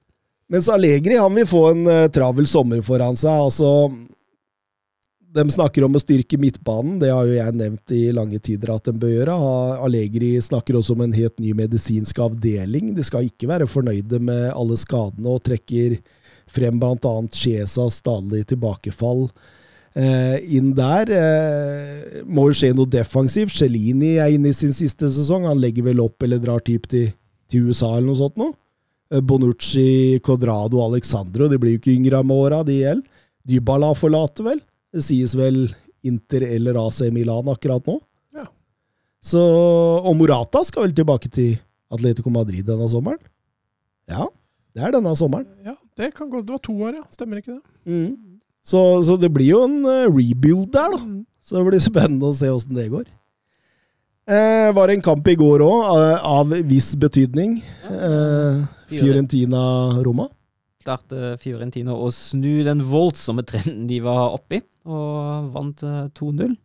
Mens 0.52 0.68
Allegri 0.70 1.16
han 1.16 1.36
vil 1.36 1.48
få 1.48 1.66
en 1.72 1.86
uh, 1.88 2.08
travel 2.12 2.48
sommer 2.48 2.82
foran 2.84 3.16
seg. 3.16 3.32
altså 3.32 3.92
De 5.32 5.46
snakker 5.56 5.86
om 5.88 5.96
å 5.96 6.02
styrke 6.04 6.40
midtbanen, 6.40 6.98
det 7.00 7.12
har 7.14 7.28
jo 7.28 7.38
jeg 7.38 7.56
nevnt 7.56 7.94
i 7.96 8.02
lange 8.12 8.40
tider 8.44 8.74
at 8.74 8.90
de 8.90 8.96
bør 9.00 9.14
gjøre. 9.14 9.38
Allegri 9.86 10.34
snakker 10.44 10.76
også 10.80 10.98
om 10.98 11.06
en 11.06 11.16
helt 11.16 11.40
ny 11.40 11.54
medisinsk 11.56 12.20
avdeling. 12.20 12.92
De 12.98 13.06
skal 13.08 13.30
ikke 13.30 13.48
være 13.52 13.70
fornøyde 13.72 14.20
med 14.20 14.50
alle 14.52 14.80
skadene, 14.80 15.32
og 15.32 15.40
trekker 15.48 16.02
frem 16.52 16.80
bl.a. 16.82 17.16
Chiesas 17.32 18.02
stadig 18.02 18.46
tilbakefall. 18.52 19.30
eh, 19.96 20.38
inn 20.56 20.74
der. 20.78 21.10
Eh, 21.12 22.22
må 22.28 22.48
jo 22.50 22.58
skje 22.62 22.74
noe 22.76 22.90
defensivt. 22.90 23.56
Celini 23.56 24.14
er 24.24 24.32
inne 24.36 24.52
i 24.52 24.56
sin 24.56 24.74
siste 24.76 25.10
sesong. 25.12 25.48
Han 25.50 25.60
legger 25.60 25.90
vel 25.90 26.00
opp 26.04 26.24
eller 26.24 26.40
drar 26.40 26.64
typ 26.64 26.88
til, 26.92 27.10
til 27.52 27.68
USA 27.70 27.98
eller 27.98 28.12
noe 28.12 28.20
sånt 28.22 28.40
nå. 28.40 28.52
Eh, 29.12 29.20
Bonucci, 29.20 30.20
Codrado, 30.24 30.80
Alexandro, 30.86 31.50
de 31.52 31.60
blir 31.60 31.76
jo 31.76 31.82
ikke 31.82 31.96
yngre 31.98 32.24
med 32.24 32.46
åra, 32.46 32.62
de 32.68 32.80
gjelder. 32.82 33.20
Dybala 33.48 33.92
forlater 33.98 34.46
vel. 34.46 34.62
Det 34.94 35.04
sies 35.04 35.34
vel 35.36 35.66
Inter 36.08 36.46
eller 36.48 36.78
AC 36.82 37.02
Milan 37.14 37.50
akkurat 37.52 37.86
nå. 37.90 37.98
Ja. 38.38 38.46
Så, 39.24 39.42
og 39.42 40.16
Morata 40.20 40.64
skal 40.68 40.88
vel 40.88 40.96
tilbake 40.98 41.30
til 41.34 41.56
Atletico 41.92 42.32
Madrid 42.34 42.64
denne 42.68 42.88
sommeren? 42.90 43.20
Ja, 44.10 44.28
det 44.76 44.86
er 44.88 44.94
denne 44.96 45.12
sommeren. 45.20 45.50
Ja, 45.66 45.76
det 46.00 46.12
kan 46.16 46.30
gå. 46.30 46.42
Det 46.42 46.56
var 46.56 46.62
to 46.64 46.76
år, 46.76 47.00
ja. 47.02 47.06
Stemmer 47.14 47.42
ikke 47.42 47.58
det? 47.58 47.64
Mm. 47.86 48.40
Så, 48.64 48.80
så 49.06 49.18
det 49.18 49.32
blir 49.34 49.52
jo 49.52 49.64
en 49.66 49.82
eh, 49.90 50.08
rebuild 50.08 50.70
der, 50.74 50.94
da. 50.94 51.02
Mm. 51.02 51.24
Så 51.42 51.58
det 51.58 51.66
blir 51.68 51.84
spennende 51.84 52.30
å 52.30 52.36
se 52.38 52.52
åssen 52.54 52.78
det 52.78 52.92
går. 52.94 53.08
Eh, 54.32 54.70
var 54.78 54.92
en 54.94 55.02
kamp 55.02 55.28
i 55.28 55.36
går 55.36 55.64
òg, 55.66 55.88
av 56.22 56.54
viss 56.70 56.94
betydning. 57.00 57.58
Eh, 57.90 58.62
Fiorentina-Roma. 58.92 60.30
Klarte 60.82 61.36
Fiorentina 61.42 61.94
å 61.94 62.08
snu 62.14 62.62
den 62.66 62.84
voldsomme 62.86 63.44
trenden 63.46 63.88
de 63.90 64.00
var 64.06 64.38
oppi, 64.38 64.62
og 64.86 65.52
vant 65.54 65.84
eh, 65.86 66.06
2-0. 66.18 66.56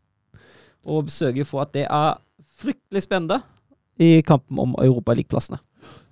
Og 0.87 1.11
sørger 1.11 1.49
for 1.49 1.65
at 1.65 1.75
det 1.75 1.89
er 1.89 2.21
fryktelig 2.61 3.03
spennende 3.09 3.41
i 3.99 4.21
kampen 4.25 4.61
om 4.63 4.77
Europaligaplassene. 4.81 5.59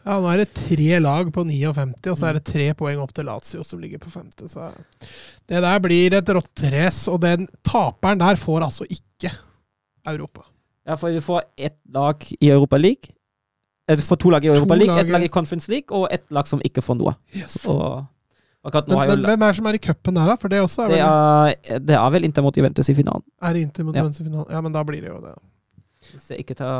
Ja, 0.04 0.18
nå 0.20 0.28
er 0.28 0.42
det 0.42 0.50
tre 0.52 0.98
lag 1.00 1.30
på 1.32 1.44
59, 1.48 2.10
og 2.12 2.18
så 2.20 2.26
er 2.28 2.36
det 2.36 2.44
tre 2.44 2.66
poeng 2.76 2.98
opp 3.00 3.12
til 3.16 3.24
Lazio, 3.24 3.62
som 3.64 3.80
ligger 3.80 3.98
på 4.02 4.10
femte. 4.12 4.48
Så 4.52 4.66
det 5.48 5.62
der 5.64 5.78
blir 5.80 6.12
et 6.18 6.28
rotterace, 6.36 7.08
og 7.12 7.22
den 7.24 7.46
taperen 7.64 8.20
der 8.20 8.36
får 8.36 8.66
altså 8.66 8.84
ikke 8.84 9.32
Europa. 10.06 10.44
Ja, 10.86 10.98
for 11.00 11.08
du 11.14 11.20
får 11.24 11.42
ett 11.56 11.78
lag 11.88 12.20
i 12.40 12.50
Europa 12.50 12.76
League. 12.76 13.14
eh, 13.88 13.96
Du 13.96 14.02
får 14.02 14.16
to 14.20 14.30
lag 14.30 14.44
i 14.44 14.48
Europa 14.52 14.74
To 14.74 14.78
League, 14.82 15.00
ett 15.00 15.10
lag 15.10 15.22
i 15.24 15.28
Conference 15.28 15.70
League 15.72 15.96
og 15.96 16.08
ett 16.12 16.26
lag 16.30 16.46
som 16.48 16.60
ikke 16.60 16.82
får 16.84 16.98
noe. 17.00 17.14
Og 17.64 18.04
Men, 18.64 18.96
men 19.08 19.24
hvem 19.24 19.42
er 19.42 19.46
det 19.52 19.56
som 19.56 19.66
er 19.66 19.74
i 19.76 19.78
cupen 19.78 20.14
der, 20.16 20.26
da? 20.26 20.34
For 20.40 20.48
det 20.48 20.60
også 20.64 20.84
er 20.84 20.88
det 20.88 20.98
vel 20.98 21.08
er, 21.74 21.80
det 21.84 21.96
er 21.96 22.10
vel 22.14 22.24
Inter 22.24 22.42
mot 22.42 22.56
Juventus 22.56 22.88
i 22.88 22.94
finalen. 22.96 23.22
er 23.42 23.54
Inter 23.60 23.84
mot 23.84 23.94
Ja. 23.94 24.00
Juventus 24.02 24.20
i 24.20 24.24
finalen. 24.24 24.46
Ja, 24.50 24.60
men 24.64 24.72
da 24.72 24.82
blir 24.84 25.00
det 25.02 25.08
jo 25.10 25.18
det. 25.20 25.34
Jeg 26.30 26.44
ikke 26.44 26.56
ta 26.58 26.70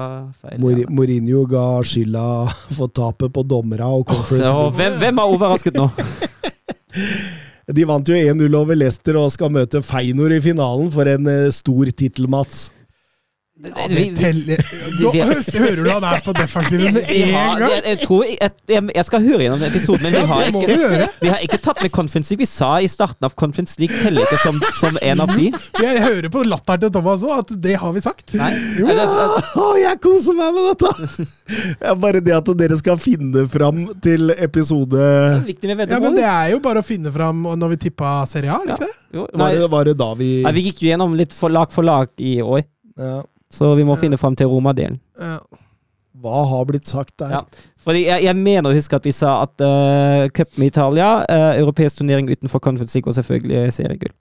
feil. 0.41 0.59
Mor. 0.63 0.81
Mourinho 0.95 1.45
ga 1.51 1.65
skylda 1.87 2.27
for 2.77 2.93
tapet 2.95 3.33
på 3.35 3.45
dommera 3.47 3.89
og 3.91 4.07
Conference 4.09 4.51
Oh, 4.51 4.71
hvem, 4.75 4.99
hvem 5.01 5.19
er 5.21 5.35
overrasket 5.35 5.77
nå? 5.79 5.89
De 7.75 7.85
vant 7.89 8.09
jo 8.09 8.15
1-0 8.15 8.57
over 8.59 8.77
Leicester 8.77 9.17
og 9.17 9.31
skal 9.33 9.53
møte 9.53 9.81
Feinor 9.85 10.35
i 10.37 10.41
finalen 10.45 10.91
for 10.93 11.09
en 11.09 11.29
eh, 11.33 11.53
stor 11.55 11.89
tittel, 11.97 12.29
Mats. 12.31 12.67
Ja, 13.55 13.85
det 13.87 14.17
teller 14.19 14.59
Nå 14.99 15.11
hører 15.15 15.79
du 15.79 15.91
han 15.93 16.05
er 16.09 16.23
på 16.25 16.33
defensiven 16.35 16.95
med 16.97 17.05
en 17.07 17.29
gang! 17.31 17.61
jeg, 17.71 17.83
jeg, 17.87 17.99
tror, 18.03 18.25
jeg, 18.27 18.81
jeg, 18.97 19.05
skal 19.07 19.21
høre 19.23 19.45
gjennom 19.45 19.61
episoden, 19.63 20.03
men 20.03 20.17
vi 20.17 20.23
har, 20.27 20.49
ikke, 20.49 21.07
vi 21.21 21.31
har 21.31 21.45
ikke 21.47 21.59
tatt 21.63 21.83
med 21.85 21.93
Conference 21.95 22.33
League. 22.33 22.43
Vi 22.43 22.49
sa 22.51 22.71
i 22.83 22.89
starten 22.91 23.29
av 23.29 23.37
Conference 23.39 23.79
League 23.79 23.95
teller 24.03 24.27
ikke 24.27 24.41
som, 24.43 24.59
som 24.75 24.99
en 24.99 25.23
av 25.23 25.31
de. 25.39 25.53
Jeg 25.85 26.03
hører 26.03 26.27
på 26.35 26.43
latteren 26.49 26.83
til 26.83 26.91
Thomas 26.97 27.23
òg, 27.23 27.45
at 27.45 27.53
det 27.63 27.77
har 27.79 27.95
vi 27.95 28.03
sagt. 28.03 28.35
Nei. 28.41 28.51
Jo. 28.81 28.89
Altså, 28.91 29.69
jeg 29.85 30.01
koser 30.03 30.37
meg 30.39 30.57
med 30.57 30.67
dette! 30.73 31.29
Det 31.79 31.89
er 31.93 32.01
bare 32.01 32.23
det 32.25 32.35
at 32.35 32.51
dere 32.59 32.79
skal 32.81 32.99
finne 32.99 33.45
fram 33.53 33.85
til 34.03 34.33
episode 34.35 34.99
det 34.99 35.71
er 35.71 35.93
Ja, 35.93 36.01
men 36.01 36.17
det 36.17 36.25
er 36.27 36.51
jo 36.55 36.59
bare 36.65 36.83
å 36.83 36.87
finne 36.87 37.13
fram 37.15 37.45
når 37.55 37.75
vi 37.75 37.79
tippa 37.87 38.17
Serie 38.31 38.55
A, 38.55 38.63
ikke 38.65 38.81
det? 38.83 38.91
Var 39.15 39.55
det, 39.55 39.69
var 39.71 39.87
det 39.87 39.95
da 40.01 40.11
vi 40.19 40.31
nei, 40.43 40.53
vi 40.57 40.65
gikk 40.69 40.83
jo 40.83 40.91
gjennom 40.91 41.15
litt 41.19 41.37
for 41.37 41.53
lag 41.55 41.71
for 41.75 41.87
lag 41.87 42.11
i 42.19 42.39
år, 42.43 42.65
ja. 42.99 43.21
Så 43.55 43.75
vi 43.79 43.87
må 43.87 43.97
finne 44.01 44.19
fram 44.21 44.35
til 44.39 44.51
Roma-delen. 44.51 44.99
Ja. 45.21 45.39
Hva 46.25 46.43
har 46.49 46.67
blitt 46.69 46.89
sagt 46.89 47.17
der? 47.21 47.33
Ja. 47.35 47.71
Fordi 47.85 48.05
jeg, 48.07 48.23
jeg 48.25 48.37
mener 48.39 48.71
å 48.71 48.77
huske 48.77 48.97
at 48.97 49.05
vi 49.07 49.13
sa 49.13 49.43
at 49.45 49.61
uh, 49.61 50.27
cup 50.33 50.55
med 50.61 50.71
Italia, 50.73 51.09
uh, 51.27 51.53
europeisk 51.59 51.99
turnering 52.01 52.31
utenfor 52.31 52.63
Conference 52.65 52.97
League 52.97 53.11
og 53.11 53.17
selvfølgelig 53.19 53.73
seriegull. 53.77 54.15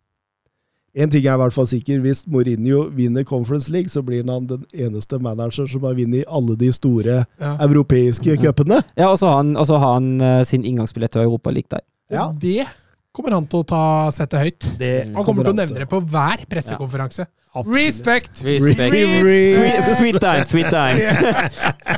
En 0.93 1.09
ting 1.09 1.23
er 1.25 1.33
i 1.33 1.41
hvert 1.41 1.55
fall 1.55 1.65
sikker, 1.65 2.01
hvis 2.03 2.19
Mourinho 2.29 2.83
vinner 2.93 3.23
Conference 3.25 3.71
League, 3.73 3.89
så 3.89 4.03
blir 4.05 4.21
han 4.29 4.45
den 4.49 4.65
eneste 4.77 5.17
manager 5.17 5.65
som 5.69 5.87
har 5.87 5.95
vunnet 5.97 6.27
alle 6.29 6.57
de 6.59 6.69
store 6.75 7.23
Ja. 7.39 7.55
europeiske 7.65 8.35
cupene. 8.37 8.83
Ja, 8.97 9.07
og 9.09 9.17
så 9.17 9.31
har 9.31 9.39
han, 9.41 9.55
har 9.55 9.87
han 9.93 10.11
uh, 10.21 10.43
sin 10.45 10.65
inngangsbillett 10.65 11.15
til 11.15 11.25
Europa 11.25 11.49
League 11.49 11.71
der. 11.71 11.81
Ja. 12.13 12.27
Det 12.37 12.67
kommer 13.13 13.35
han 13.37 13.45
til 13.49 13.61
å 13.61 13.67
ta 13.69 13.83
sette 14.15 14.39
høyt. 14.41 14.65
Det 14.79 14.93
Han 15.13 15.25
kommer 15.25 15.45
til 15.45 15.53
å 15.53 15.57
nevne 15.61 15.83
det 15.83 15.87
på 15.89 16.01
hver 16.01 16.43
pressekonferanse. 16.49 17.27
Respect! 17.69 18.41
Respect. 18.41 18.95
Respect. 18.95 19.97
Three 19.99 20.13
times, 20.17 20.47
three 20.49 20.63
times. 20.73 21.03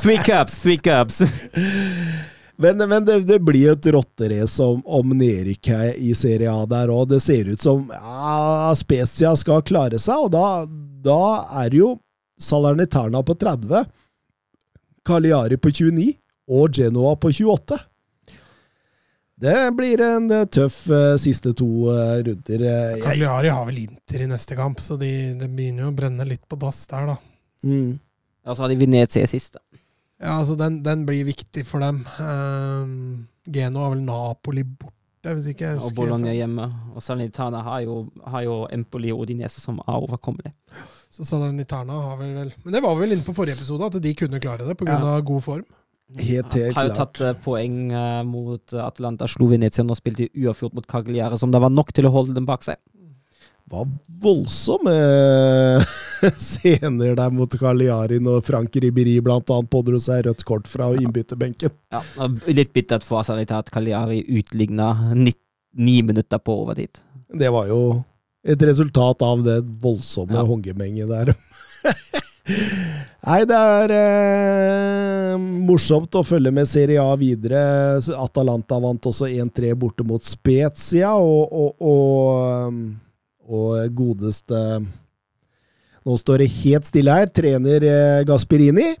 three 0.02 0.18
cups, 0.20 0.58
three 0.60 0.76
cups. 0.76 1.22
Men, 2.56 2.80
men 2.88 3.04
det, 3.04 3.20
det 3.28 3.38
blir 3.44 3.72
et 3.72 3.88
rotterace 3.92 4.64
om, 4.64 4.82
om 4.84 5.16
nedrykk 5.16 5.70
i 6.00 6.12
Serie 6.16 6.52
A 6.52 6.64
der 6.68 6.92
òg. 6.92 7.08
Det 7.12 7.20
ser 7.24 7.48
ut 7.52 7.64
som 7.64 7.88
ja, 7.92 8.72
Spezia 8.76 9.32
skal 9.36 9.64
klare 9.64 10.00
seg, 10.00 10.28
og 10.28 10.32
da, 10.36 10.64
da 11.04 11.20
er 11.64 11.72
det 11.72 11.82
jo 11.82 11.90
Salerniterna 12.40 13.22
på 13.24 13.36
30, 13.40 13.84
Cagliari 15.06 15.56
på 15.60 15.72
29 15.72 16.10
og 16.52 16.72
Genoa 16.76 17.14
på 17.20 17.32
28. 17.32 17.78
Det 19.36 19.72
blir 19.76 20.00
en 20.00 20.30
eh, 20.32 20.46
tøff 20.48 20.86
uh, 20.88 21.14
siste 21.20 21.52
to 21.56 21.66
uh, 21.92 22.16
runder. 22.24 22.62
Eh, 22.70 23.02
Cagliari 23.04 23.50
har 23.52 23.66
vel 23.68 23.82
Inter 23.82 24.24
i 24.24 24.28
neste 24.30 24.56
kamp, 24.56 24.80
så 24.80 24.96
de, 24.96 25.10
det 25.36 25.50
begynner 25.52 25.84
jo 25.84 25.90
å 25.92 25.96
brenne 25.98 26.24
litt 26.24 26.46
på 26.48 26.56
dass 26.60 26.86
der, 26.88 27.10
da. 27.10 27.16
Mm. 27.66 27.98
Ja, 28.46 28.54
så 28.54 28.64
har 28.64 28.72
de 28.72 28.78
Venezia 28.80 29.26
sist. 29.28 29.58
da. 29.58 29.82
Ja, 30.22 30.38
altså 30.38 30.56
den, 30.56 30.80
den 30.86 31.04
blir 31.04 31.28
viktig 31.28 31.66
for 31.68 31.84
dem. 31.84 32.00
Um, 32.16 33.26
Geno 33.44 33.84
har 33.84 33.92
vel 33.92 34.06
Napoli 34.06 34.64
borte, 34.64 35.34
hvis 35.36 35.50
ikke 35.52 35.68
jeg 35.68 35.82
husker. 35.82 35.92
Og. 35.92 35.98
Bologna 36.00 36.32
hjemme. 36.32 36.70
Og 36.96 37.04
Salernitana 37.04 37.60
har 37.66 37.82
jo, 37.84 37.98
har 38.24 38.46
jo 38.46 38.60
Empoli 38.72 39.12
og 39.12 39.26
Odinese 39.26 39.60
som 39.60 39.82
er 39.84 39.98
overkommelig. 39.98 40.54
Så 41.12 41.28
Salernitana 41.28 42.00
har 42.08 42.16
vel 42.22 42.32
vel 42.38 42.54
Men 42.64 42.78
det 42.78 42.82
var 42.84 42.96
vi 42.96 43.04
vel 43.04 43.18
inne 43.18 43.26
på 43.26 43.36
forrige 43.36 43.60
episode, 43.60 43.92
at 43.92 44.00
de 44.00 44.16
kunne 44.16 44.40
klare 44.40 44.64
det 44.64 44.80
pga. 44.80 44.96
Ja. 44.96 45.20
god 45.20 45.44
form. 45.44 45.68
Helt, 46.14 46.54
helt 46.54 46.76
har 46.76 46.86
jo 46.86 46.92
klart. 46.94 47.16
tatt 47.16 47.20
eh, 47.26 47.38
poeng 47.42 47.90
eh, 47.90 48.20
mot 48.24 48.72
eh, 48.72 48.82
Atlanta, 48.84 49.26
slo 49.26 49.48
Venezia 49.50 49.82
og 49.84 49.96
spilte 49.98 50.28
uavgjort 50.38 50.76
mot 50.78 50.86
Cagliari, 50.86 51.38
som 51.40 51.50
det 51.50 51.58
var 51.60 51.72
nok 51.74 51.90
til 51.92 52.06
å 52.06 52.12
holde 52.14 52.36
dem 52.36 52.46
bak 52.46 52.62
seg. 52.62 52.78
var 53.66 53.88
voldsomme 54.22 54.92
scener 56.38 57.16
der 57.18 57.32
mot 57.34 57.50
Cagliari 57.58 58.20
når 58.22 58.44
Frank 58.46 58.76
Ribberi 58.78 59.16
blant 59.20 59.50
annet 59.50 59.70
pådro 59.72 59.98
seg 60.00 60.28
rødt 60.28 60.44
kort 60.46 60.70
fra 60.70 60.92
innbytterbenken. 60.94 61.74
Ja, 61.90 62.00
litt 62.54 62.70
bittert 62.76 63.02
for 63.04 63.20
Asarita 63.24 63.58
at 63.64 63.72
Cagliari 63.74 64.22
utligna 64.38 64.92
ni 65.16 65.34
minutter 66.06 66.38
på 66.38 66.54
overtid. 66.62 67.02
Det 67.34 67.50
var 67.52 67.66
jo 67.68 67.80
et 68.46 68.62
resultat 68.62 69.22
av 69.26 69.42
det 69.42 69.58
voldsomme 69.82 70.38
Ja. 70.38 70.46
håndgemenget 70.46 71.10
der. 71.10 71.34
Nei, 72.46 73.40
det 73.48 73.56
er 73.58 73.92
eh, 73.96 75.32
morsomt 75.66 76.14
å 76.14 76.22
følge 76.26 76.52
med 76.54 76.68
Serie 76.70 77.02
A 77.02 77.16
videre. 77.18 77.62
Atalanta 78.14 78.78
vant 78.82 79.08
også 79.10 79.26
1-3 79.26 79.72
borte 79.78 80.06
mot 80.06 80.22
Spezia, 80.22 81.16
og, 81.18 81.50
og, 81.50 81.82
og, 81.90 82.78
og 83.50 83.98
godeste 83.98 84.62
Nå 86.06 86.14
står 86.14 86.44
det 86.44 86.52
helt 86.60 86.86
stille 86.86 87.14
her. 87.18 87.26
Trener 87.34 87.82
eh, 87.82 88.24
Gasperini 88.28 88.92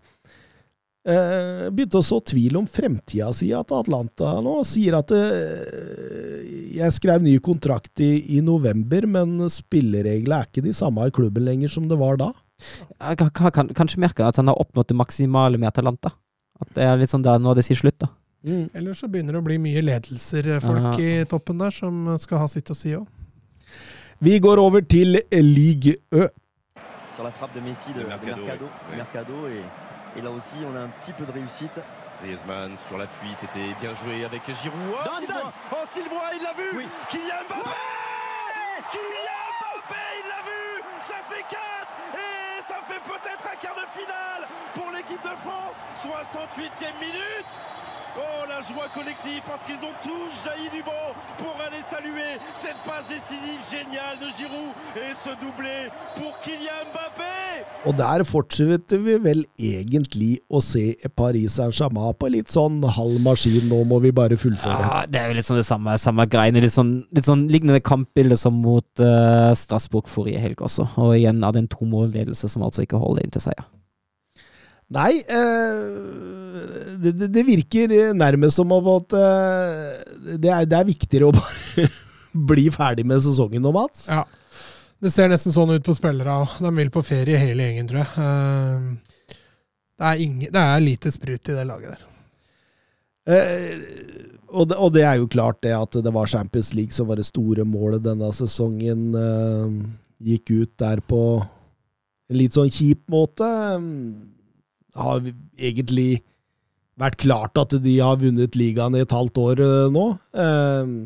eh, 1.06 1.68
begynte 1.70 2.00
å 2.00 2.06
så 2.06 2.18
tvil 2.18 2.58
om 2.58 2.66
fremtida 2.66 3.28
si 3.30 3.52
til 3.52 3.76
Atlanta 3.78 4.32
nå. 4.42 4.56
Sier 4.66 4.98
at 4.98 5.14
eh, 5.14 6.40
jeg 6.80 6.96
skrev 6.96 7.22
ny 7.22 7.36
kontrakt 7.38 8.02
i, 8.02 8.10
i 8.34 8.42
november, 8.42 9.06
men 9.06 9.38
spillereglene 9.54 10.42
er 10.42 10.50
ikke 10.50 10.66
de 10.66 10.74
samme 10.74 11.06
i 11.06 11.14
klubben 11.14 11.46
lenger 11.46 11.70
som 11.76 11.86
det 11.86 12.00
var 12.00 12.18
da. 12.18 12.32
Jeg 12.58 13.18
kan, 13.20 13.30
kan, 13.30 13.50
kan, 13.52 13.68
kanskje 13.76 14.00
merke 14.00 14.24
at 14.26 14.36
han 14.40 14.48
har 14.48 14.56
oppnådd 14.60 14.88
det 14.88 14.96
maksimale 14.96 15.58
med 15.60 15.68
Atalanta. 15.68 16.10
At 16.60 16.70
det 16.74 16.86
er 16.86 16.96
litt 16.96 17.12
sånn 17.12 17.24
der 17.26 17.38
nå 17.42 17.52
det 17.58 17.64
sier 17.66 17.76
slutt, 17.76 17.98
da. 18.00 18.08
Ellers 18.78 19.00
så 19.02 19.08
begynner 19.10 19.34
det 19.36 19.40
å 19.42 19.44
bli 19.44 19.56
mye 19.58 19.82
ledelser, 19.82 20.48
folk 20.62 20.96
Ja. 20.96 21.20
i 21.20 21.24
toppen 21.28 21.58
der, 21.58 21.70
som 21.74 22.16
skal 22.22 22.38
ha 22.38 22.46
sitt 22.48 22.70
å 22.70 22.76
si 22.78 22.94
òg. 22.96 23.06
Vi 24.22 24.38
går 24.40 24.58
over 24.62 24.80
til 24.80 25.18
Ligue 25.32 25.96
Ø. 26.14 26.28
sur 27.16 27.24
la 27.24 27.30
frappe 27.32 27.54
de 27.54 27.60
Messi 27.64 27.92
de, 27.92 28.00
De 28.00 28.04
de 28.04 28.08
Mercado, 28.08 28.42
Mercado, 28.44 28.66
oui. 28.90 28.96
Mercado, 28.96 29.46
et, 29.48 29.64
et 30.18 30.22
là 30.22 30.30
aussi 30.30 30.56
on 30.68 30.74
a 30.76 30.80
un 30.84 30.90
petit 31.00 31.12
peu 31.12 31.24
de 31.26 31.32
réussite. 31.32 31.80
Griezmann 32.22 32.76
sur 32.88 32.96
l'appui, 32.98 33.28
c'était 33.40 33.74
bien 33.80 33.92
joué 33.94 34.24
avec 34.24 34.42
Giroud. 34.46 34.80
Oh, 34.92 35.20
Zidane 35.20 35.52
Oh, 35.72 35.84
Sylvain, 35.92 36.28
il 36.36 36.42
l'a 36.44 36.52
vu 36.56 36.76
Oui. 36.78 36.84
Kylian 37.10 37.44
Mbappé 37.48 37.70
Kylian 38.92 39.44
Mbappé, 39.60 40.02
il 40.20 40.26
l'a 40.32 40.40
vu 40.48 40.62
Ça 41.02 41.18
fait 41.24 41.44
4 41.44 41.56
Et 41.56 42.05
ça 42.66 42.76
fait 42.82 43.00
peut-être 43.00 43.48
un 43.52 43.56
quart 43.56 43.74
de 43.74 43.86
finale 43.88 44.48
pour 44.74 44.90
l'équipe 44.90 45.22
de 45.22 45.36
France. 45.36 45.76
68e 46.02 46.98
minute 47.00 47.52
Oh, 48.16 48.46
la 48.48 48.62
joie 48.64 48.88
collective 48.94 49.42
parce 49.46 49.62
qu'ils 49.62 49.82
ont 49.84 49.96
tous 50.02 50.32
jailli 50.44 50.70
du 50.72 50.82
banc 50.82 51.12
pour 51.36 51.52
aller 51.60 51.82
saluer 51.92 52.40
cette 52.54 52.80
passe 52.82 53.04
décisive 53.12 53.60
géniale 53.70 54.16
de 54.16 54.28
Giroud 54.38 54.72
et 54.96 55.12
ce 55.12 55.36
doublé 55.36 55.92
pour 56.16 56.32
Kylian 56.40 56.88
Mbappé. 56.88 57.66
Og 57.84 57.92
der 57.98 58.24
fortsetter 58.24 59.02
vi 59.04 59.18
vel 59.20 59.44
egentlig 59.60 60.40
å 60.48 60.62
se 60.64 60.96
Paris 61.12 61.58
Saint-Germain 61.58 62.16
på 62.16 62.32
litt 62.32 62.48
sånn 62.52 62.80
halv 62.96 63.20
maskin. 63.20 63.68
Nå 63.68 63.82
må 63.84 64.00
vi 64.00 64.14
bare 64.16 64.40
fullføre. 64.40 64.80
Ja, 64.80 65.04
det 65.04 65.20
er 65.20 65.30
jo 65.30 65.36
litt 65.36 65.50
sånn 65.50 65.60
det 65.60 65.68
samme, 65.68 66.00
samme 66.00 66.24
greiene. 66.32 66.64
Litt 66.64 66.74
sånn, 66.74 66.96
litt 67.12 67.28
sånn 67.28 67.46
lignende 67.52 67.84
kampbilde 67.84 68.40
som 68.40 68.56
mot 68.64 69.04
uh, 69.04 69.52
Strasbourg 69.52 70.08
forrige 70.08 70.40
helg 70.40 70.64
også. 70.64 70.88
Og 71.04 71.18
igjen 71.18 71.44
av 71.44 71.52
den 71.58 71.68
to 71.68 71.84
målledelse 71.84 72.48
som 72.48 72.64
altså 72.64 72.88
ikke 72.88 73.02
holder 73.02 73.28
inn 73.28 73.36
til 73.36 73.50
seier. 73.50 73.68
Nei, 74.94 75.18
eh, 75.18 75.86
det, 77.02 77.12
det, 77.26 77.42
virker 77.42 77.90
nærmest 78.14 78.60
som 78.60 78.70
om 78.70 78.90
at 78.92 79.16
eh, 79.18 80.36
det, 80.38 80.50
er, 80.52 80.68
det 80.70 80.78
er 80.78 80.86
viktigere 80.86 81.30
å 81.30 81.34
bare 81.34 81.88
bli 82.52 82.68
ferdig 82.70 83.06
med 83.08 83.24
sesongen 83.24 83.64
nå, 83.66 83.72
Mats. 83.74 84.06
Ja. 84.12 84.22
Det 85.02 85.10
ser 85.12 85.28
nesten 85.28 85.52
sånn 85.52 85.74
ut 85.74 85.84
på 85.84 85.94
spillere 85.96 86.38
òg. 86.44 86.54
De 86.62 86.70
vil 86.78 86.92
på 86.94 87.02
ferie 87.04 87.40
hele 87.40 87.66
gjengen, 87.66 87.90
tror 87.90 88.04
jeg. 88.04 88.12
Eh, 88.22 89.34
Det 89.96 90.04
er, 90.04 90.22
ingen, 90.22 90.52
det 90.52 90.62
er 90.62 90.84
lite 90.84 91.10
sprut 91.12 91.48
i 91.48 91.56
det 91.56 91.66
laget 91.66 91.96
der. 91.96 92.06
Eh, 93.26 93.78
og, 94.52 94.70
og 94.76 94.90
det 94.94 95.02
er 95.08 95.18
jo 95.18 95.28
klart 95.28 95.58
det 95.64 95.72
at 95.74 95.98
det 96.04 96.12
var 96.14 96.28
Champions 96.30 96.70
League 96.76 96.94
som 96.94 97.08
var 97.08 97.18
det 97.18 97.26
store 97.26 97.64
målet 97.66 98.04
denne 98.04 98.28
sesongen. 98.36 99.08
Eh, 99.18 99.76
gikk 100.30 100.52
ut 100.52 100.72
der 100.80 101.02
på 101.04 101.22
en 101.42 102.38
litt 102.38 102.56
sånn 102.56 102.70
kjip 102.72 103.02
måte. 103.12 103.48
Har 104.96 105.20
egentlig 105.58 106.22
vært 106.96 107.18
klart 107.20 107.58
at 107.60 107.74
de 107.84 107.98
har 108.00 108.16
vunnet 108.20 108.56
ligaen 108.56 108.96
i 108.96 109.02
et 109.04 109.12
halvt 109.12 109.40
år 109.42 109.60
eh, 109.66 109.84
nå. 109.92 110.06
Eh, 110.32 110.96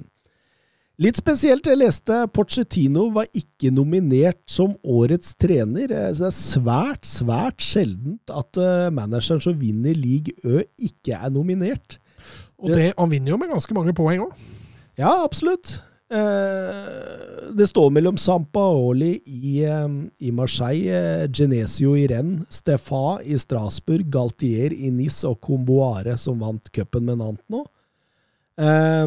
Litt 1.01 1.17
spesielt, 1.17 1.65
jeg 1.65 1.79
leste 1.81 2.13
Pochettino 2.29 3.07
var 3.15 3.25
ikke 3.33 3.71
nominert 3.73 4.43
som 4.53 4.75
årets 4.85 5.33
trener. 5.41 5.89
Eh, 5.89 6.11
Så 6.13 6.27
det 6.27 6.29
er 6.29 6.37
svært, 6.37 7.09
svært 7.09 7.65
sjeldent 7.65 8.29
at 8.37 8.61
manageren 8.93 9.41
som 9.41 9.57
vinner 9.57 9.97
league 9.97 10.35
Ø, 10.45 10.61
ikke 10.77 11.17
er 11.17 11.33
nominert. 11.33 11.97
Og 12.61 12.75
det, 12.77 12.91
han 12.99 13.09
vinner 13.09 13.33
jo 13.33 13.39
med 13.41 13.49
ganske 13.49 13.73
mange 13.75 13.95
poeng 13.97 14.27
òg. 14.27 14.35
Ja, 15.01 15.15
absolutt. 15.25 15.79
Eh, 16.11 17.53
det 17.55 17.67
står 17.71 17.91
mellom 17.95 18.17
Sampaoli 18.19 19.13
i, 19.27 19.63
i 20.19 20.33
Marseille, 20.35 21.29
Genesio 21.31 21.95
i 21.99 22.07
Rennes, 22.11 22.47
Stefa 22.61 23.21
i 23.23 23.39
Strasbourg, 23.39 24.09
Galtier 24.11 24.75
i 24.75 24.91
Nis 24.95 25.23
og 25.29 25.39
Comboare, 25.45 26.17
som 26.19 26.43
vant 26.43 26.71
cupen 26.75 27.07
med 27.07 27.21
Nant 27.23 27.43
nå. 27.53 27.65
Eh, 28.61 29.07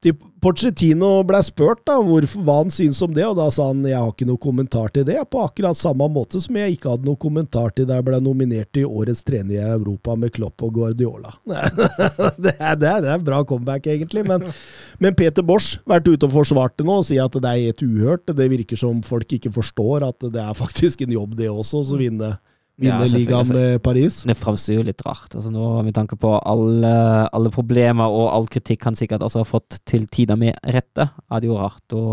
til 0.00 0.16
Pochettino 0.40 1.20
ble 1.28 1.42
spurt 1.44 1.82
da, 1.84 1.98
hvorfor, 2.00 2.40
hva 2.46 2.54
han 2.62 2.70
syntes 2.72 3.02
om 3.04 3.12
det, 3.12 3.26
og 3.28 3.36
da 3.36 3.50
sa 3.52 3.66
han 3.68 3.82
jeg 3.84 3.98
har 3.98 4.08
ikke 4.08 4.28
noe 4.28 4.40
kommentar 4.40 4.88
til 4.94 5.04
det, 5.04 5.18
på 5.28 5.42
akkurat 5.44 5.76
samme 5.76 6.06
måte 6.12 6.40
som 6.40 6.56
jeg 6.56 6.78
ikke 6.78 6.94
hadde 6.94 7.08
noe 7.08 7.20
kommentar 7.20 7.74
til 7.76 7.84
da 7.88 7.98
jeg 7.98 8.06
ble 8.08 8.20
nominert 8.24 8.70
til 8.76 8.88
årets 8.88 9.20
trener 9.26 9.58
i 9.58 9.74
Europa 9.76 10.16
med 10.16 10.32
Klopp 10.32 10.64
og 10.64 10.72
Guardiola. 10.78 11.34
det, 11.44 12.54
er, 12.56 12.78
det, 12.80 12.88
er, 12.88 13.04
det 13.04 13.12
er 13.12 13.26
bra 13.26 13.42
comeback, 13.44 13.90
egentlig, 13.92 14.24
men, 14.30 14.48
men 15.04 15.18
Peter 15.18 15.44
Bosch 15.44 15.76
vært 15.90 16.08
ute 16.08 16.30
og 16.30 16.38
forsvart 16.38 16.78
det 16.80 16.88
nå 16.88 17.00
og 17.02 17.08
sier 17.10 17.28
at 17.28 17.36
det 17.36 17.52
er 17.52 17.66
helt 17.66 17.84
uhørt. 17.84 18.32
Det 18.40 18.48
virker 18.54 18.80
som 18.80 19.04
folk 19.04 19.36
ikke 19.36 19.52
forstår 19.52 20.08
at 20.08 20.30
det 20.32 20.40
er 20.40 20.56
faktisk 20.56 21.04
en 21.04 21.12
jobb, 21.18 21.36
det 21.36 21.52
også, 21.52 21.84
å 21.84 22.00
vinne, 22.00 22.38
vinne 22.80 23.06
ja, 23.06 23.12
ligaen 23.12 23.50
med 23.54 23.82
Paris. 23.84 24.20
Det 24.28 24.36
framstår 24.38 24.78
jo 24.78 24.84
litt 24.88 25.02
rart. 25.06 25.34
Altså 25.36 25.52
nå, 25.52 25.66
Med 25.86 25.94
tanke 25.96 26.16
på 26.20 26.32
alle, 26.38 26.92
alle 27.28 27.52
problemer 27.54 28.10
og 28.10 28.30
all 28.32 28.48
kritikk 28.50 28.86
han 28.88 28.98
sikkert 28.98 29.24
også 29.26 29.42
har 29.42 29.48
fått 29.48 29.80
til 29.88 30.06
tider 30.12 30.38
med 30.40 30.56
rette, 30.74 31.10
er 31.10 31.42
det 31.42 31.50
jo 31.50 31.58
rart 31.60 31.96
å 31.96 32.04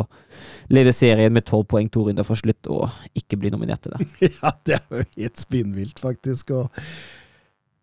lede 0.73 0.94
serien 0.95 1.34
med 1.34 1.48
tolv 1.48 1.68
poeng 1.72 1.89
to 1.91 2.07
runder 2.07 2.27
for 2.27 2.39
slutt 2.39 2.69
og 2.72 2.88
ikke 3.18 3.39
bli 3.39 3.53
nominert 3.53 3.85
til 3.85 3.95
det. 3.95 4.10
Ja, 4.38 4.52
det 4.68 4.76
er 4.77 4.84
jo 4.91 5.06
helt 5.18 5.39
spinnvilt, 5.39 6.02
faktisk. 6.03 6.52
Og 6.53 6.84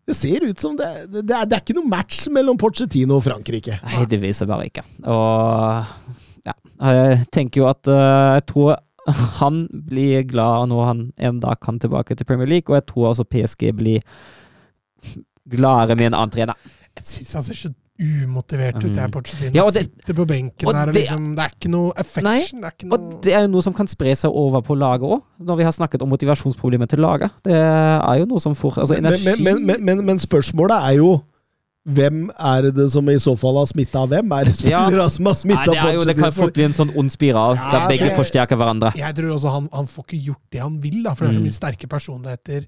det 0.05 0.15
ser 0.17 0.45
ut 0.45 0.61
som 0.61 0.75
det, 0.77 0.89
det, 1.09 1.23
er, 1.25 1.47
det 1.49 1.57
er 1.57 1.63
ikke 1.63 1.75
noe 1.79 1.89
match 1.89 2.27
mellom 2.33 2.59
Pochettino 2.61 3.17
og 3.17 3.25
Frankrike. 3.25 3.79
Nei, 3.81 4.05
det 4.09 4.21
viser 4.21 4.49
bare 4.49 4.69
ikke. 4.69 4.85
Og 5.09 6.45
ja, 6.45 6.53
jeg 6.93 7.23
tenker 7.33 7.63
jo 7.63 7.69
at 7.71 7.89
eh, 7.89 8.35
Jeg 8.37 8.43
tror 8.51 8.75
han 9.39 9.67
blir 9.89 10.23
glad 10.27 10.69
når 10.71 10.85
han 10.89 11.01
en 11.17 11.39
dag 11.39 11.59
kan 11.61 11.79
tilbake 11.79 12.15
til 12.17 12.25
Premier 12.25 12.47
League, 12.49 12.69
og 12.73 12.79
jeg 12.81 12.85
tror 12.89 13.11
også 13.13 13.23
PSG 13.29 13.71
blir 13.77 13.99
gladere 15.49 15.95
med 15.95 16.07
en 16.11 16.17
annen 16.17 16.33
trener. 16.33 16.55
Jeg 16.95 17.05
syns 17.05 17.33
han 17.37 17.43
ser 17.45 17.59
så 17.59 17.73
umotivert 17.95 18.75
ut, 18.83 18.89
jeg, 18.97 19.11
Porcetino. 19.13 19.51
Ja, 19.55 19.63
og 19.63 19.71
det- 19.73 19.85
Sitter 19.85 20.13
på 20.17 20.25
benken 20.27 20.67
og 20.67 20.73
der 20.73 20.87
og 20.87 20.93
det- 20.93 21.03
liksom 21.05 21.35
Det 21.35 21.43
er 21.45 21.49
ikke 21.53 21.69
noe 21.71 21.91
affection. 21.95 22.23
Nei, 22.23 22.39
det 22.41 22.63
er 22.65 22.71
ikke 22.71 22.91
Og 22.93 22.99
noe 22.99 23.21
det 23.23 23.33
er 23.33 23.41
jo 23.41 23.47
noe 23.47 23.61
som 23.61 23.73
kan 23.73 23.87
spre 23.87 24.15
seg 24.15 24.31
over 24.31 24.61
på 24.61 24.75
laget 24.75 25.01
òg, 25.07 25.21
når 25.39 25.57
vi 25.57 25.63
har 25.63 25.71
snakket 25.71 26.01
om 26.01 26.09
motivasjonsproblemer 26.09 26.87
til 26.89 26.99
laget. 26.99 27.31
Det 27.43 27.53
er 27.53 28.17
jo 28.19 28.25
noe 28.25 28.39
som 28.39 28.53
får 28.55 28.77
Altså, 28.79 28.95
Men, 29.01 29.05
energi 29.05 29.41
men, 29.43 29.65
men, 29.65 29.85
men, 29.85 30.05
men 30.05 30.17
spørsmålet 30.17 30.75
er 30.91 30.95
jo 30.97 31.21
hvem 31.85 32.31
er 32.33 32.69
det 32.73 32.87
som 32.91 33.07
i 33.09 33.17
så 33.21 33.35
fall 33.37 33.59
har 33.61 33.67
smitta 33.69 34.05
hvem? 34.09 34.31
Er 34.33 34.45
det 34.49 34.55
Ja. 34.65 34.83
som 35.15 35.25
har 35.29 35.35
smitta 35.37 35.65
det, 35.71 35.93
jo, 35.95 36.03
det 36.05 36.15
kan 36.17 36.31
fort 36.33 36.53
bli 36.53 36.63
en 36.65 36.73
sånn 36.73 36.93
ond 36.97 37.11
spiral, 37.13 37.55
Ja, 37.55 37.71
der 37.75 37.87
begge 37.91 38.07
jeg, 38.09 38.15
forsterker 38.17 38.57
hverandre. 38.57 38.93
Jeg 38.97 39.15
tror 39.15 39.35
også 39.35 39.51
han, 39.53 39.69
han 39.71 39.85
får 39.87 40.07
ikke 40.07 40.21
gjort 40.31 40.45
det 40.51 40.61
han 40.63 40.79
vil, 40.81 41.03
da, 41.03 41.13
for 41.13 41.25
det 41.25 41.33
er 41.33 41.37
så 41.37 41.43
Mm. 41.43 41.49
mye 41.49 41.59
sterke 41.59 41.87
personligheter. 41.91 42.65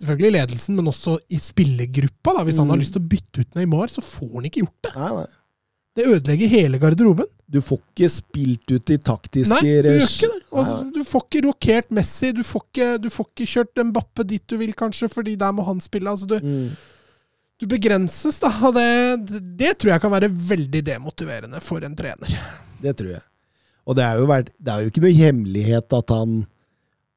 Selvfølgelig 0.00 0.30
i 0.30 0.36
ledelsen, 0.38 0.76
men 0.76 0.86
også 0.88 1.18
i 1.28 1.36
spillergruppa. 1.36 2.32
Da. 2.38 2.44
Hvis 2.44 2.56
han 2.56 2.68
har 2.72 2.76
Mm. 2.76 2.80
lyst 2.80 2.92
til 2.96 3.02
å 3.02 3.08
bytte 3.08 3.40
ut 3.44 3.54
Neymar, 3.54 3.88
så 3.92 4.00
får 4.00 4.32
han 4.34 4.44
ikke 4.48 4.62
gjort 4.64 4.82
det. 4.82 4.94
Nei, 4.96 5.10
nei. 5.12 5.26
Det 5.96 6.06
ødelegger 6.06 6.48
hele 6.48 6.78
garderoben. 6.78 7.26
Du 7.50 7.60
får 7.60 7.80
ikke 7.92 8.08
spilt 8.08 8.70
ut 8.72 8.84
de 8.86 8.96
taktiske 8.96 9.50
Nei, 9.50 9.60
du 9.60 9.66
gjør 9.66 10.00
ikke 10.06 10.28
det. 10.30 10.42
Altså, 10.54 10.92
du 10.94 11.00
får 11.04 11.22
ikke 11.26 11.42
rokert 11.44 11.90
Messi, 11.90 12.32
du 12.32 12.42
får 12.42 12.62
ikke, 12.72 13.00
du 13.02 13.08
får 13.10 13.26
ikke 13.34 13.48
kjørt 13.52 13.84
Mbappe 13.90 14.24
dit 14.26 14.46
du 14.46 14.56
vil, 14.56 14.72
kanskje, 14.72 15.10
fordi 15.12 15.36
der 15.36 15.52
må 15.52 15.64
han 15.66 15.80
spille. 15.80 16.08
Altså, 16.08 16.26
du, 16.26 16.38
Mm. 16.40 16.70
Du 17.60 17.66
begrenses, 17.68 18.38
da. 18.42 18.50
Og 18.66 18.76
det, 18.76 19.40
det, 19.58 19.74
tror 19.78 19.94
jeg 19.94 20.02
kan 20.02 20.14
være 20.14 20.30
veldig 20.30 20.80
demotiverende 20.86 21.60
for 21.64 21.84
en 21.84 21.96
trener. 21.96 22.38
Det 22.80 22.94
tror 22.96 23.12
jeg. 23.16 23.24
Og 23.88 23.96
det 23.98 24.06
er 24.06 24.20
jo, 24.20 24.30
vært, 24.30 24.54
det 24.56 24.72
er 24.72 24.82
jo 24.82 24.92
ikke 24.92 25.04
noe 25.04 25.18
hemmelighet 25.18 26.00
at 26.00 26.16
han 26.16 26.40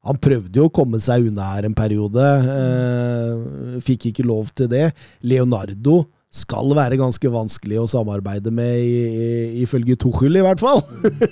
Han 0.04 0.18
prøvde 0.20 0.58
jo 0.58 0.66
å 0.68 0.72
komme 0.74 0.98
seg 1.00 1.30
unna 1.30 1.46
her 1.54 1.64
en 1.64 1.72
periode. 1.72 2.20
Eh, 2.20 3.76
fikk 3.80 4.10
ikke 4.10 4.26
lov 4.28 4.50
til 4.52 4.68
det. 4.68 4.90
Leonardo 5.24 6.02
skal 6.34 6.72
være 6.74 6.98
ganske 6.98 7.30
vanskelig 7.30 7.76
å 7.78 7.86
samarbeide 7.90 8.50
med, 8.54 8.80
ifølge 9.62 9.94
Tuchel 10.02 10.40
i 10.40 10.42
hvert 10.42 10.62
fall. 10.62 10.80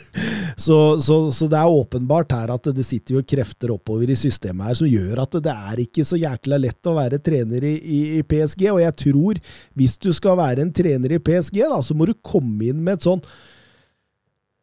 så, 0.66 0.78
så, 1.02 1.16
så 1.34 1.48
det 1.50 1.58
er 1.58 1.78
åpenbart 1.78 2.34
her 2.36 2.52
at 2.54 2.68
det 2.76 2.86
sitter 2.86 3.18
jo 3.18 3.24
krefter 3.26 3.74
oppover 3.74 4.12
i 4.12 4.18
systemet 4.18 4.70
her 4.70 4.78
som 4.78 4.90
gjør 4.90 5.24
at 5.24 5.40
det 5.42 5.56
er 5.72 5.82
ikke 5.82 6.06
så 6.06 6.20
jækla 6.20 6.60
lett 6.62 6.90
å 6.90 6.94
være 7.00 7.18
trener 7.24 7.66
i, 7.66 7.74
i, 7.82 8.00
i 8.20 8.22
PSG. 8.22 8.68
Og 8.70 8.82
jeg 8.84 8.98
tror, 9.02 9.42
hvis 9.78 9.98
du 9.98 10.12
skal 10.14 10.38
være 10.38 10.62
en 10.62 10.74
trener 10.74 11.16
i 11.16 11.22
PSG, 11.22 11.64
da, 11.66 11.82
så 11.82 11.98
må 11.98 12.06
du 12.06 12.14
komme 12.22 12.70
inn 12.70 12.84
med 12.86 13.00
et 13.00 13.08
sånn 13.10 13.24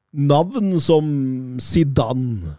navn 0.10 0.80
som 0.82 1.06
Zidane, 1.62 2.56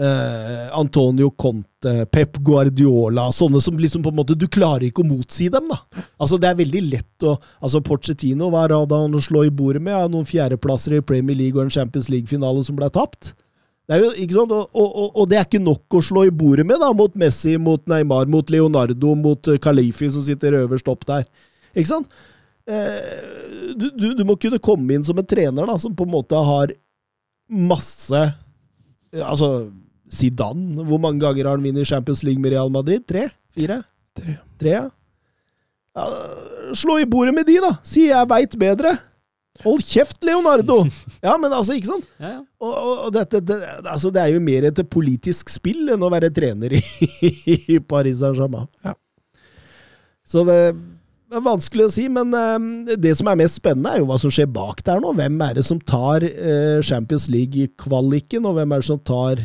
eh, 0.00 0.66
Antonio 0.78 1.30
Conte, 1.30 2.06
Pep 2.10 2.38
Guardiola, 2.42 3.28
sånne 3.32 3.60
som 3.62 3.78
liksom 3.78 4.02
på 4.02 4.10
en 4.10 4.16
måte 4.18 4.34
Du 4.38 4.46
klarer 4.48 4.88
ikke 4.88 5.04
å 5.04 5.08
motsi 5.08 5.48
dem, 5.52 5.68
da. 5.70 5.78
Altså 6.18 6.38
Det 6.40 6.48
er 6.50 6.58
veldig 6.58 6.82
lett 6.90 7.26
å 7.28 7.36
Altså 7.60 7.80
Porcetino, 7.84 8.50
hva 8.50 8.64
hadde 8.66 8.98
han 9.04 9.14
å 9.14 9.22
slå 9.22 9.44
i 9.46 9.52
bordet 9.54 9.82
med? 9.82 9.94
Ja, 9.94 10.08
noen 10.10 10.26
fjerdeplasser 10.28 10.98
i 10.98 11.04
Premier 11.06 11.36
League 11.38 11.58
og 11.58 11.66
en 11.66 11.74
Champions 11.74 12.08
League-finale 12.10 12.64
som 12.66 12.76
ble 12.76 12.90
tapt. 12.90 13.34
Det 13.86 13.98
er 13.98 14.04
jo? 14.06 14.44
Og, 14.44 14.52
og, 14.72 15.10
og- 15.14 15.26
det 15.28 15.36
er 15.38 15.44
ikke 15.44 15.60
nok 15.60 15.98
å 15.98 16.00
slå 16.02 16.22
i 16.26 16.30
bordet 16.32 16.64
med 16.66 16.80
da, 16.80 16.88
mot 16.96 17.14
Messi, 17.20 17.58
mot 17.60 17.82
Neymar, 17.86 18.26
mot 18.32 18.48
Leonardo, 18.50 19.14
mot 19.14 19.50
Kalifi, 19.60 20.08
som 20.10 20.24
sitter 20.24 20.56
øverst 20.62 20.88
opp 20.88 21.04
der. 21.06 21.26
Ikke 21.76 21.90
sant? 21.90 22.08
Eh, 22.64 23.74
du, 23.76 23.90
du, 23.92 24.06
du 24.16 24.22
må 24.24 24.38
kunne 24.40 24.56
komme 24.58 24.96
inn 24.96 25.04
som 25.04 25.18
en 25.20 25.26
trener 25.28 25.68
da, 25.68 25.76
som 25.78 25.92
på 25.94 26.06
en 26.08 26.14
måte 26.14 26.38
har 26.48 26.72
masse 27.52 28.22
Altså, 29.14 29.68
Zidane, 30.10 30.84
hvor 30.84 31.00
mange 31.00 31.22
ganger 31.22 31.48
har 31.48 31.56
han 31.56 31.64
vunnet 31.64 31.88
Champions 31.88 32.22
League 32.26 32.42
med 32.42 32.52
Real 32.52 32.70
Madrid? 32.72 33.06
Tre? 33.08 33.28
Fire? 33.56 33.80
Tre. 34.14 34.36
Tre, 34.60 34.76
ja. 34.76 34.84
ja. 35.96 36.06
Slå 36.76 36.98
i 37.00 37.08
bordet 37.08 37.34
med 37.34 37.48
de, 37.48 37.58
da! 37.64 37.74
Si 37.86 38.08
'jeg 38.08 38.30
veit 38.30 38.56
bedre'. 38.60 38.96
Hold 39.62 39.84
kjeft, 39.86 40.18
Leonardo! 40.26 40.80
Ja, 41.22 41.36
men 41.38 41.52
altså, 41.54 41.76
ikke 41.78 41.92
sant? 41.92 42.08
Ja, 42.18 42.32
ja. 42.34 42.40
Og, 42.58 42.72
og, 42.74 43.12
dette, 43.14 43.38
det, 43.40 43.60
altså, 43.86 44.10
det 44.10 44.24
er 44.24 44.34
jo 44.34 44.42
mer 44.42 44.66
et 44.66 44.80
politisk 44.90 45.52
spill 45.52 45.92
enn 45.94 46.02
å 46.02 46.10
være 46.10 46.32
trener 46.34 46.74
i, 46.74 46.82
i 47.76 47.78
Paris 47.78 48.18
Saint-Germain. 48.18 48.66
Ja. 48.84 48.96
Så 50.26 50.42
det 50.48 50.58
er 51.38 51.44
vanskelig 51.44 51.86
å 51.86 51.92
si, 51.94 52.08
men 52.12 52.34
eh, 52.34 52.96
det 53.00 53.14
som 53.18 53.30
er 53.30 53.38
mest 53.38 53.60
spennende, 53.60 53.94
er 53.94 54.02
jo 54.02 54.08
hva 54.10 54.18
som 54.20 54.32
skjer 54.34 54.50
bak 54.50 54.82
der 54.86 55.00
nå. 55.02 55.14
Hvem 55.16 55.40
er 55.46 55.56
det 55.58 55.66
som 55.68 55.80
tar 55.80 56.26
eh, 56.26 56.80
Champions 56.84 57.28
League-kvaliken, 57.32 58.48
og 58.48 58.58
hvem 58.58 58.74
er 58.74 58.82
det 58.82 58.90
som 58.90 59.00
tar 59.00 59.42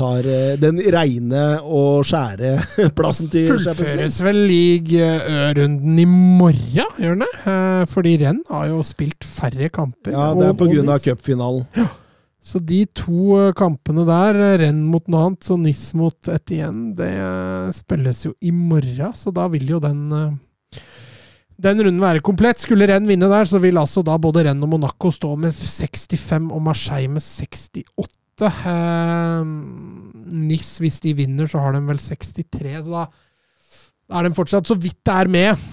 tar 0.00 0.26
eh, 0.26 0.56
den 0.60 0.80
reine 0.94 1.44
og 1.62 2.02
skjære 2.08 2.56
plassen 2.98 3.30
til. 3.32 3.48
Fullføres 3.52 4.18
vel 4.24 4.42
league-runden 4.50 6.00
i 6.00 6.06
morgen, 6.10 6.94
gjør 6.98 7.16
den 7.18 7.24
det? 7.26 7.32
Eh, 7.52 7.86
Fordi 7.92 8.16
renn 8.24 8.42
har 8.50 8.68
jo 8.72 8.82
spilt 8.86 9.26
færre 9.28 9.70
kamper. 9.72 10.16
Ja, 10.16 10.30
det 10.38 10.50
er 10.50 10.58
pga. 10.60 10.98
cupfinalen. 11.10 11.66
Så 12.40 12.56
de 12.64 12.86
to 12.96 13.36
eh, 13.36 13.50
kampene 13.56 14.06
der, 14.08 14.38
eh, 14.40 14.58
renn 14.64 14.80
mot 14.88 15.04
Nantes 15.12 15.52
og 15.52 15.60
Nis 15.60 15.90
mot 15.98 16.30
Etienne, 16.32 16.94
det 16.96 17.10
eh, 17.12 17.72
spilles 17.76 18.24
jo 18.24 18.32
i 18.40 18.52
morgen, 18.54 19.12
så 19.16 19.32
da 19.36 19.44
vil 19.52 19.68
jo 19.76 19.82
den 19.84 20.06
eh, 20.16 20.30
den 21.60 21.82
runden 21.84 22.00
være 22.00 22.22
komplett. 22.24 22.56
Skulle 22.62 22.86
Renn 22.88 23.04
vinne 23.04 23.28
der, 23.28 23.44
så 23.44 23.60
vil 23.60 23.76
altså 23.76 24.00
da 24.06 24.14
både 24.16 24.46
Renn 24.46 24.62
og 24.64 24.70
Monaco 24.72 25.10
stå 25.12 25.34
med 25.36 25.52
65 25.52 26.48
og 26.48 26.62
Marseille 26.64 27.12
med 27.12 27.20
68. 27.20 27.84
Eh, 28.48 29.44
Nis, 30.30 30.72
hvis 30.80 31.00
de 31.04 31.14
vinner, 31.18 31.48
så 31.50 31.60
har 31.62 31.74
de 31.74 31.82
vel 31.88 32.00
63, 32.00 32.76
så 32.86 32.94
da, 32.94 33.04
er 34.14 34.26
de 34.26 34.36
fortsatt 34.36 34.68
så 34.68 34.76
vidt 34.78 35.00
det 35.06 35.16
er 35.16 35.30
med. 35.30 35.68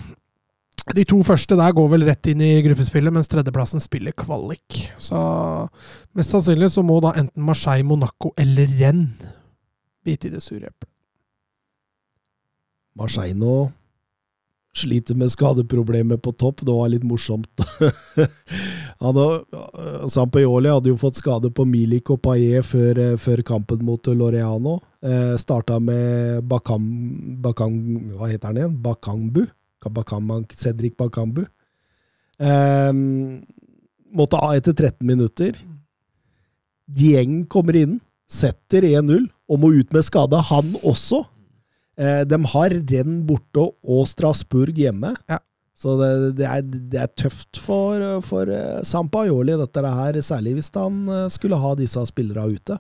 De 0.96 1.04
to 1.04 1.20
første 1.26 1.58
der 1.60 1.74
går 1.76 1.90
vel 1.92 2.06
rett 2.08 2.30
inn 2.32 2.42
i 2.42 2.62
gruppespillet, 2.64 3.12
mens 3.14 3.28
tredjeplassen 3.32 3.84
spiller 3.84 4.16
kvalik. 4.16 4.78
Så 4.98 5.18
mest 6.16 6.32
sannsynlig 6.32 6.72
så 6.72 6.84
må 6.86 7.02
da 7.04 7.12
enten 7.20 7.44
Marseille, 7.44 7.86
Monaco 7.86 8.32
eller 8.40 8.72
Renn 8.80 9.10
bite 10.08 10.30
i 10.30 10.32
det 10.32 10.44
sure 10.46 10.70
eplet. 10.70 10.90
Marseille 12.98 13.36
nå 13.38 13.68
sliter 14.78 15.18
med 15.18 15.32
skadeproblemer 15.34 16.20
på 16.22 16.32
topp. 16.38 16.62
Det 16.66 16.74
var 16.74 16.90
litt 16.92 17.06
morsomt. 17.08 17.64
Han 19.04 19.20
Sampaioli 20.10 20.72
hadde 20.72 20.90
jo 20.90 20.98
fått 21.02 21.20
skade 21.20 21.52
på 21.54 21.66
Milik 21.70 22.10
og 22.14 22.22
Paillet 22.26 22.66
før, 22.66 22.98
eh, 23.04 23.18
før 23.22 23.44
kampen 23.46 23.84
mot 23.86 24.10
Loreano. 24.10 24.80
Eh, 25.04 25.36
Starta 25.38 25.80
med 25.80 26.44
Bakam, 26.50 26.88
Bakam... 27.44 27.78
Hva 28.18 28.32
heter 28.32 28.52
han 28.52 28.62
igjen? 28.62 28.76
Bakambu? 28.82 29.46
Bakam, 29.88 30.32
Cedric 30.54 30.98
Bakambu. 30.98 31.46
Eh, 32.40 32.92
måtte 34.18 34.42
av 34.42 34.58
etter 34.58 34.74
13 34.74 35.06
minutter. 35.08 35.56
Dieng 36.88 37.42
kommer 37.52 37.76
inn, 37.76 37.98
setter 38.32 38.86
1-0 38.88 39.28
og 39.48 39.60
må 39.60 39.74
ut 39.76 39.94
med 39.96 40.06
skade, 40.08 40.40
han 40.50 40.76
også. 40.84 41.24
Eh, 41.98 42.24
de 42.30 42.38
har 42.54 42.74
renn 42.92 43.22
borte 43.28 43.64
og 43.66 44.08
Strasbourg 44.10 44.78
hjemme. 44.78 45.16
Ja. 45.30 45.42
Så 45.78 45.94
det, 46.00 46.12
det, 46.40 46.50
er, 46.50 46.66
det 46.66 47.00
er 47.04 47.14
tøft 47.18 47.60
for, 47.62 48.02
for 48.26 48.50
eh, 48.50 48.84
Sampaioli, 48.86 49.54
dette 49.60 49.82
her, 49.86 50.20
særlig 50.26 50.58
hvis 50.58 50.72
han 50.78 51.04
eh, 51.10 51.26
skulle 51.34 51.60
ha 51.62 51.74
disse 51.78 52.02
spillerne 52.10 52.58
ute. 52.58 52.80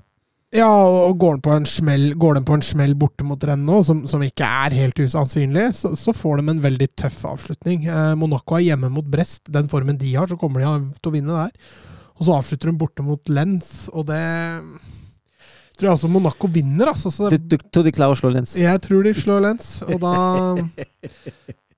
Ja, 0.55 0.69
og 0.87 1.17
går 1.19 1.35
den 1.35 1.43
på 1.43 1.53
en 1.57 1.65
smell, 1.67 2.05
går 2.15 2.37
den 2.37 2.45
på 2.47 2.55
en 2.55 2.63
smell 2.63 2.93
borte 2.97 3.25
mot 3.27 3.41
Rennes 3.43 3.89
som, 3.89 4.05
som 4.07 4.21
ikke 4.23 4.47
er 4.47 4.77
helt 4.77 4.97
usannsynlig, 4.97 5.65
så, 5.75 5.91
så 5.99 6.13
får 6.15 6.39
de 6.39 6.53
en 6.53 6.61
veldig 6.63 6.87
tøff 6.95 7.19
avslutning. 7.27 7.83
Monaco 8.15 8.55
er 8.55 8.69
hjemme 8.69 8.87
mot 8.95 9.09
Brest. 9.11 9.43
Den 9.51 9.67
formen 9.67 9.99
de 9.99 10.13
har, 10.15 10.31
så 10.31 10.39
kommer 10.39 10.63
de 10.63 10.71
til 11.01 11.11
å 11.11 11.15
vinne 11.17 11.41
der. 11.41 11.75
Og 12.15 12.29
så 12.29 12.37
avslutter 12.39 12.71
de 12.71 12.79
borte 12.79 13.03
mot 13.05 13.29
Lens, 13.29 13.89
og 13.91 14.07
det 14.07 14.23
tror 15.77 15.87
jeg 15.89 15.95
altså 15.95 16.09
Monaco 16.11 16.49
vinner, 16.51 16.91
altså. 16.91 17.11
Så 17.13 17.29
Du, 17.33 17.37
du 17.37 17.57
tror 17.71 17.85
de 17.87 17.93
klarer 17.95 18.17
å 18.17 18.19
slå 18.19 18.33
Lens? 18.33 18.55
jeg 18.59 18.81
tror 18.83 19.05
de 19.07 19.13
slår 19.17 19.45
Lens, 19.47 19.69
og 19.87 19.99
da 20.03 20.15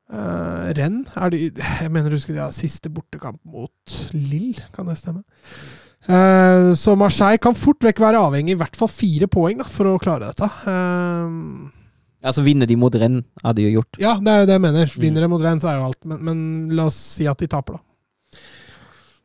Uh, 0.10 0.72
Renn 0.74 1.04
er 1.22 1.30
de 1.30 1.38
Jeg 1.54 1.90
mener 1.94 2.10
du 2.10 2.16
husker 2.18 2.34
de 2.34 2.42
har 2.42 2.50
siste 2.56 2.90
bortekamp 2.90 3.38
mot 3.46 3.94
Lill, 4.18 4.58
kan 4.74 4.88
det 4.90 4.96
stemme? 4.98 5.22
Uh, 6.10 6.74
så 6.74 6.96
Marseille 6.98 7.38
kan 7.38 7.54
fort 7.54 7.86
vekk 7.86 8.02
være 8.02 8.18
avhengig 8.26 8.56
i 8.56 8.58
hvert 8.58 8.74
fall 8.80 8.90
fire 8.90 9.28
poeng 9.30 9.60
da, 9.62 9.68
for 9.70 9.92
å 9.92 10.00
klare 10.02 10.32
dette. 10.32 10.50
Uh, 10.66 11.70
Altså 12.26 12.42
vinner 12.44 12.66
de 12.68 12.76
mot 12.76 12.96
renn, 13.00 13.22
hadde 13.46 13.62
de 13.62 13.68
jo 13.70 13.76
gjort. 13.78 14.00
ja, 14.02 14.16
det 14.20 14.34
er 14.34 14.42
jo 14.42 14.48
det 14.50 14.56
jeg 14.58 14.64
mener. 14.66 14.90
Vinner 15.06 15.24
de 15.24 15.30
mot 15.32 15.46
Rennes, 15.46 15.64
er 15.70 15.78
jo 15.78 15.86
alt. 15.92 16.00
Men, 16.10 16.18
men 16.26 16.42
la 16.76 16.90
oss 16.90 16.98
si 17.14 17.30
at 17.30 17.40
de 17.40 17.48
taper, 17.54 17.78
da. 17.78 17.84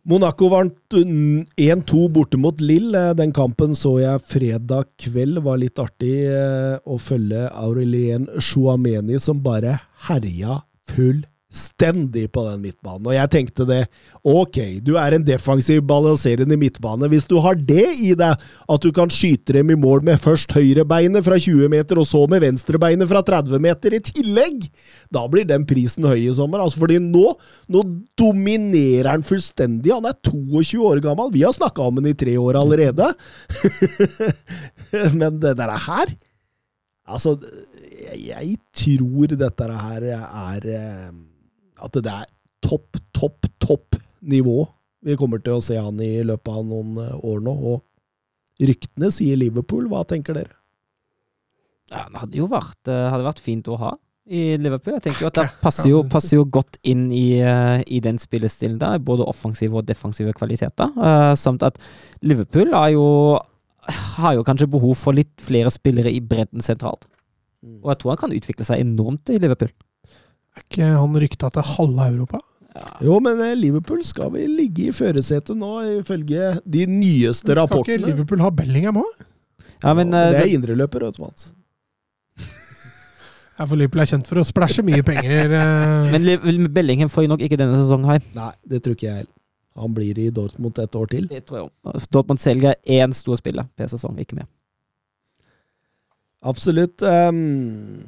Monaco 0.04 0.50
vant 0.52 0.92
mm, 0.92 1.46
1-2 1.56 2.08
borte 2.12 2.36
mot 2.36 2.60
Lill. 2.60 2.92
Eh, 2.94 3.14
Den 3.16 3.32
kampen 3.32 3.72
så 3.78 3.96
jeg 4.02 4.24
fredag 4.28 4.90
kveld. 5.00 5.40
Var 5.46 5.60
litt 5.62 5.80
artig 5.80 6.26
eh, 6.28 6.76
å 6.84 6.98
følge 7.00 7.46
Aurelien 7.48 8.28
Chouameni, 8.36 9.16
som 9.20 9.40
bare 9.44 9.78
herja 10.10 10.60
fullstendig 11.54 12.32
på 12.32 12.44
den 12.48 12.62
midtbanen. 12.62 13.06
Og 13.06 13.14
jeg 13.14 13.30
tenkte 13.30 13.64
det. 13.66 13.86
Ok, 14.24 14.80
du 14.82 14.96
er 14.98 15.14
en 15.14 15.24
defensiv, 15.24 15.82
balanserende 15.86 16.56
midtbane. 16.56 17.08
Hvis 17.08 17.26
du 17.26 17.38
har 17.40 17.54
det 17.54 17.94
i 18.00 18.14
deg, 18.14 18.34
at 18.68 18.82
du 18.82 18.90
kan 18.92 19.10
skyte 19.10 19.54
dem 19.54 19.70
i 19.70 19.78
mål 19.78 20.02
med 20.04 20.20
først 20.20 20.52
høyrebeinet 20.52 21.24
fra 21.24 21.38
20 21.38 21.68
meter, 21.68 21.98
og 21.98 22.06
så 22.06 22.26
med 22.30 22.42
venstrebeinet 22.42 23.08
fra 23.08 23.22
30 23.22 23.60
meter 23.62 23.94
i 23.94 24.02
tillegg, 24.02 24.68
da 25.12 25.26
blir 25.28 25.46
den 25.46 25.66
prisen 25.66 26.04
høy 26.04 26.18
i 26.26 26.34
sommer. 26.34 26.60
Altså, 26.64 26.80
fordi 26.82 26.98
nå, 26.98 27.34
nå 27.68 27.84
dominerer 28.18 29.12
han 29.12 29.26
fullstendig. 29.26 29.92
Han 29.94 30.08
er 30.10 30.18
22 30.24 30.82
år 30.82 31.02
gammel. 31.04 31.32
Vi 31.34 31.44
har 31.44 31.54
snakka 31.54 31.86
om 31.86 32.00
han 32.00 32.10
i 32.10 32.16
tre 32.18 32.36
år 32.38 32.58
allerede. 32.60 33.12
Men 35.20 35.40
det 35.42 35.58
der 35.58 35.76
her 35.88 36.16
Altså, 37.04 37.34
jeg, 38.16 38.54
tror 38.72 39.34
dette 39.36 39.66
her 39.76 40.04
er 40.08 40.68
eh, 40.72 41.10
At 41.84 41.96
det 42.00 42.10
er 42.10 42.30
topp, 42.64 42.98
topp, 43.16 43.50
topp 43.60 44.00
nivå 44.24 44.64
vi 45.04 45.16
kommer 45.20 45.42
til 45.44 45.58
å 45.58 45.64
se 45.64 45.76
han 45.76 46.00
i 46.00 46.22
løpet 46.24 46.48
av 46.50 46.64
noen 46.66 46.96
eh, 47.02 47.16
år 47.28 47.42
nå. 47.44 47.54
Og 47.72 48.64
ryktene 48.64 49.10
sier 49.12 49.38
Liverpool. 49.40 49.88
Hva 49.90 50.04
tenker 50.08 50.36
dere? 50.38 50.56
Ja, 51.92 52.06
det 52.08 52.22
hadde 52.22 52.40
jo 52.40 52.48
vært, 52.48 52.80
eh, 52.88 53.06
hadde 53.12 53.26
vært 53.26 53.44
fint 53.44 53.68
å 53.68 53.78
ha 53.82 53.92
i 54.24 54.56
Liverpool. 54.56 54.96
Jeg 54.96 55.04
tenker 55.10 55.26
jo 55.26 55.28
at 55.28 55.40
det 55.42 55.48
passer 55.60 55.90
jo, 55.90 56.00
passer 56.08 56.38
jo 56.38 56.46
godt 56.48 56.78
inn 56.88 57.10
i, 57.12 57.36
eh, 57.44 57.82
i 57.84 58.00
den 58.00 58.16
spillestilen 58.20 58.78
der, 58.80 59.02
både 59.04 59.26
offensive 59.28 59.76
og 59.76 59.84
defensive 59.90 60.32
kvaliteter. 60.32 60.88
Samt 61.36 61.66
at 61.66 61.76
Liverpool 62.24 62.72
har 62.72 62.94
jo, 62.94 63.08
har 64.16 64.38
jo 64.38 64.46
kanskje 64.46 64.72
behov 64.72 64.96
for 64.96 65.12
litt 65.12 65.34
flere 65.44 65.68
spillere 65.68 66.08
i 66.08 66.24
bredden 66.24 66.64
sentralt. 66.64 67.04
Og 67.84 67.92
jeg 67.92 68.00
tror 68.00 68.14
han 68.14 68.22
kan 68.24 68.32
utvikle 68.32 68.64
seg 68.64 68.80
enormt 68.80 69.28
i 69.28 69.36
Liverpool. 69.36 69.72
Er 70.54 70.62
ikke 70.66 70.88
han 70.94 71.16
rykta 71.24 71.50
til 71.54 71.66
halve 71.74 72.08
Europa? 72.12 72.40
Jo, 73.06 73.20
men 73.22 73.38
eh, 73.42 73.52
Liverpool 73.58 74.00
skal 74.06 74.32
vel 74.34 74.56
ligge 74.58 74.88
i 74.88 74.94
førersetet 74.94 75.54
nå, 75.58 75.72
ifølge 76.00 76.56
de 76.66 76.86
nyeste 76.90 77.54
Skal 77.54 77.84
ikke. 77.84 77.98
Liverpool 78.02 78.42
ha 78.42 78.50
Bellingham 78.50 78.98
òg? 79.02 79.12
Ja, 79.84 79.92
men, 79.94 80.10
det 80.10 80.20
eh, 80.22 80.40
er 80.40 80.48
det- 80.48 80.56
indreløper, 80.56 81.04
vet 81.06 81.18
du, 81.18 81.22
Mats. 81.26 81.52
Ja, 83.58 83.66
for 83.70 83.78
Liverpool 83.78 84.02
er 84.02 84.08
kjent 84.10 84.26
for 84.26 84.40
å 84.42 84.46
splæsje 84.46 84.82
mye 84.82 85.04
penger. 85.06 85.52
eh. 85.54 86.16
men 86.18 86.66
Bellingham 86.74 87.10
får 87.12 87.28
jo 87.28 87.30
nok 87.36 87.44
ikke 87.46 87.58
denne 87.60 87.76
sesongen 87.78 88.10
her. 88.10 88.24
Nei, 88.34 88.50
det 88.66 88.80
tror 88.82 88.96
ikke 88.98 89.06
jeg 89.06 89.20
heller. 89.22 89.30
Han 89.78 89.94
blir 89.94 90.18
i 90.22 90.28
Dortmund 90.34 90.78
et 90.78 90.94
år 90.98 91.06
til. 91.10 91.24
Det 91.30 91.40
tror 91.46 91.60
jeg 91.60 91.70
også. 91.94 92.10
Dortmund 92.14 92.38
selger 92.42 92.74
én 92.86 93.14
stor 93.14 93.38
spiller 93.38 93.66
per 93.78 93.86
sesong, 93.90 94.18
ikke 94.22 94.36
mer. 94.38 94.46
Absolutt. 96.46 97.02
ehm, 97.02 98.02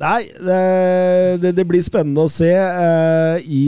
nei, 0.00 0.20
det, 0.38 0.58
det, 1.42 1.52
det 1.58 1.64
blir 1.68 1.82
spennende 1.84 2.26
å 2.26 2.32
se 2.32 2.50
eh, 2.54 3.44
i 3.44 3.62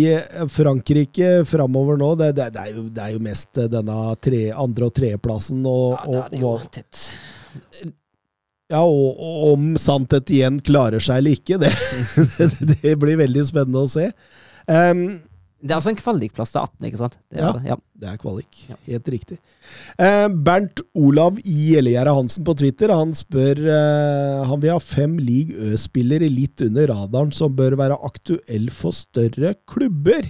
Frankrike 0.52 1.40
framover 1.48 1.98
nå. 2.00 2.12
Det, 2.20 2.32
det, 2.38 2.50
er 2.54 2.74
jo, 2.76 2.86
det 2.90 3.06
er 3.06 3.16
jo 3.16 3.24
mest 3.24 3.62
denne 3.72 3.98
tre, 4.22 4.44
andre- 4.54 4.90
og 4.90 4.94
tredjeplassen. 4.96 5.64
Og, 5.66 5.98
og, 6.06 6.38
og, 6.40 6.68
og 6.70 7.98
ja, 8.70 8.84
og, 8.84 9.24
om 9.50 9.72
Santet 9.80 10.30
igjen 10.30 10.60
klarer 10.62 11.02
seg 11.02 11.20
eller 11.20 11.38
ikke, 11.38 11.58
det, 11.64 11.72
det 12.84 12.94
blir 13.02 13.18
veldig 13.18 13.44
spennende 13.48 13.82
å 13.82 13.90
se. 13.90 14.10
Ehm, 14.70 15.20
Det 15.60 15.74
er 15.74 15.76
altså 15.76 15.90
en 15.92 15.98
kvalikplass 16.00 16.54
til 16.54 16.62
18, 16.62 16.86
ikke 16.88 16.98
sant? 17.02 17.16
Det 17.28 17.36
er 17.38 17.44
Ja. 17.44 17.52
det, 17.52 17.64
ja. 17.68 17.76
Det 18.00 18.08
er 18.08 18.16
kvalik. 18.22 18.60
Ja. 18.70 18.76
Helt 18.86 19.08
riktig. 19.12 19.36
Eh, 20.00 20.28
Bernt 20.28 20.80
Olav 20.96 21.36
Gjellegjerde 21.44 22.14
Hansen 22.16 22.44
på 22.48 22.54
Twitter 22.56 22.88
han 22.96 23.12
spør 23.12 23.60
eh, 23.68 24.44
Han 24.48 24.60
vil 24.62 24.72
ha 24.72 24.78
fem 24.80 25.18
league 25.20 25.52
Ø-spillere 25.52 26.30
litt 26.32 26.64
under 26.64 26.88
radaren 26.88 27.30
som 27.36 27.52
bør 27.54 27.76
være 27.76 27.98
aktuell 28.08 28.70
for 28.72 28.96
større 28.96 29.52
klubber. 29.68 30.24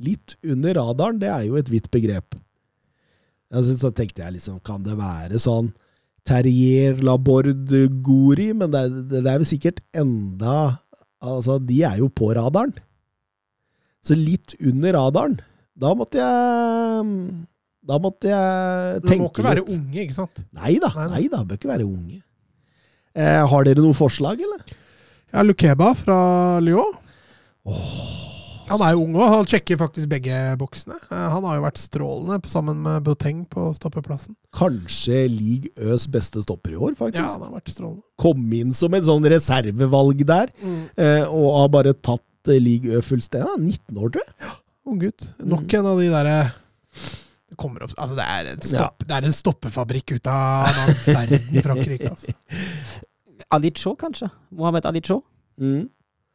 Litt 0.00 0.38
under 0.48 0.72
radaren, 0.80 1.20
det 1.20 1.28
er 1.28 1.44
jo 1.50 1.56
et 1.60 1.68
vidt 1.68 1.90
begrep. 1.92 2.38
Altså, 3.52 3.76
så 3.76 3.90
tenkte 3.92 4.22
jeg 4.24 4.38
liksom, 4.38 4.60
kan 4.64 4.82
det 4.86 4.96
være 4.96 5.36
sånn 5.42 5.74
Terrier, 6.24 6.96
Laborde, 7.04 7.52
Gori? 8.04 8.52
Men 8.56 8.70
det, 8.72 8.86
det, 9.10 9.20
det 9.24 9.26
er 9.28 9.40
vel 9.42 9.48
sikkert 9.48 9.80
enda 9.92 10.78
Altså, 11.20 11.58
de 11.60 11.82
er 11.84 11.98
jo 12.00 12.06
på 12.08 12.30
radaren. 12.32 12.72
Så 14.06 14.16
litt 14.16 14.54
under 14.64 14.92
radaren. 14.96 15.38
Da 15.80 15.94
måtte 15.96 16.18
jeg 16.20 17.46
Da 17.90 17.98
måtte 17.98 18.28
jeg 18.30 19.02
tenke 19.04 19.10
litt. 19.10 19.18
Du 19.18 19.22
må 19.24 19.30
ikke 19.32 19.44
være 19.46 19.62
litt. 19.64 19.74
unge, 19.76 20.02
ikke 20.04 20.16
sant? 20.18 20.42
Nei 20.56 20.74
da, 20.82 20.90
Nei 20.96 21.04
da. 21.06 21.14
nei 21.14 21.24
da, 21.32 21.42
bør 21.48 21.58
ikke 21.60 21.70
være 21.72 21.86
unge. 21.88 22.20
Eh, 23.16 23.40
har 23.50 23.64
dere 23.66 23.82
noe 23.82 23.96
forslag, 23.96 24.40
eller? 24.46 24.60
Ja, 25.32 25.42
Lukeba 25.46 25.92
fra 25.98 26.18
Lyon. 26.62 26.92
Han 28.70 28.82
er 28.86 28.92
jo 28.94 29.00
ung 29.02 29.16
òg, 29.18 29.26
han 29.32 29.48
sjekker 29.50 29.78
faktisk 29.80 30.06
begge 30.12 30.36
boksene. 30.60 30.94
Eh, 31.10 31.24
Han 31.34 31.42
har 31.42 31.56
jo 31.58 31.64
vært 31.64 31.80
strålende 31.82 32.38
sammen 32.50 32.78
med 32.84 33.02
Boteng 33.06 33.40
på 33.50 33.72
stoppeplassen. 33.74 34.36
Kanskje 34.54 35.24
league 35.32 35.72
Øs 35.90 36.06
beste 36.06 36.42
stopper 36.44 36.76
i 36.76 36.78
år, 36.78 36.94
faktisk. 36.98 37.18
Ja, 37.24 37.32
han 37.34 37.48
har 37.48 37.56
vært 37.58 37.72
strålende. 37.74 38.04
Kom 38.22 38.46
inn 38.54 38.70
som 38.76 38.94
et 38.94 39.02
sånn 39.08 39.26
reservevalg 39.26 40.22
der, 40.28 40.52
eh, 40.96 41.24
og 41.26 41.48
har 41.58 41.68
bare 41.74 41.94
tatt 41.98 42.22
eh, 42.48 42.60
league 42.62 42.88
Ø 42.88 43.02
fullstendig. 43.04 43.48
Er 43.50 43.60
19 43.60 43.98
år, 44.00 44.14
tror 44.14 44.24
jeg. 44.24 44.56
Ung 44.88 45.00
gutt. 45.02 45.28
Nok 45.44 45.74
en 45.76 45.86
av 45.92 46.00
de 46.00 46.08
derre 46.12 46.38
det 47.50 47.56
kommer 47.58 47.82
opp, 47.82 47.90
altså 47.98 48.14
det, 48.14 48.24
er 48.30 48.48
en 48.52 48.60
stopp, 48.62 49.02
det 49.02 49.14
er 49.16 49.24
en 49.26 49.34
stoppefabrikk 49.34 50.12
ut 50.14 50.28
av 50.30 50.68
verden, 51.02 51.40
Frankrike. 51.64 52.12
Altså. 52.12 52.34
Alicho, 53.56 53.96
kanskje? 53.98 54.28
Mohammed 54.54 54.86
Alicho. 54.86 55.16
Mm. 55.58 55.88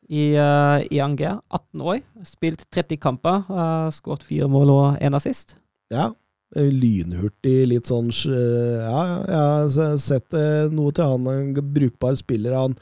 i, 0.10 0.36
uh, 0.36 0.84
i 0.92 1.00
Angers. 1.00 1.40
18 1.50 1.82
år. 1.82 2.02
Spilt 2.28 2.66
30 2.70 3.00
kamper. 3.02 3.46
Uh, 3.50 3.88
Skåret 3.96 4.28
fire 4.28 4.50
mål 4.52 4.74
og 4.74 5.00
én 5.00 5.16
assist. 5.16 5.56
Ja. 5.94 6.12
eh, 6.56 6.68
Lynhurtig, 6.68 7.58
litt 7.70 7.90
sånn 7.90 8.12
Ja, 8.12 9.00
ja, 9.08 9.24
jeg 9.30 9.80
har 9.80 9.98
sett 10.02 10.36
eh, 10.36 10.68
noe 10.74 10.92
til 10.96 11.16
han. 11.16 11.32
En 11.32 11.74
brukbar 11.74 12.16
spiller. 12.20 12.58
Han, 12.60 12.76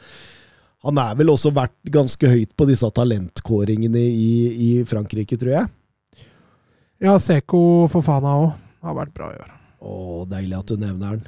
han 0.83 0.99
er 0.99 1.15
vel 1.19 1.31
også 1.31 1.53
vært 1.55 1.75
ganske 1.91 2.27
høyt 2.27 2.51
på 2.59 2.67
disse 2.67 2.87
talentkåringene 2.97 4.01
i, 4.03 4.33
i 4.51 4.69
Frankrike, 4.87 5.37
tror 5.39 5.53
jeg. 5.55 5.69
Ja, 7.03 7.15
Seko 7.19 7.87
Fofana 7.91 8.33
òg. 8.41 8.51
Har 8.83 8.97
vært 8.97 9.13
bra 9.15 9.29
i 9.31 9.39
år. 9.39 9.53
Å, 9.83 9.93
deilig 10.31 10.59
at 10.59 10.71
du 10.71 10.79
nevner 10.79 11.17
den. 11.17 11.23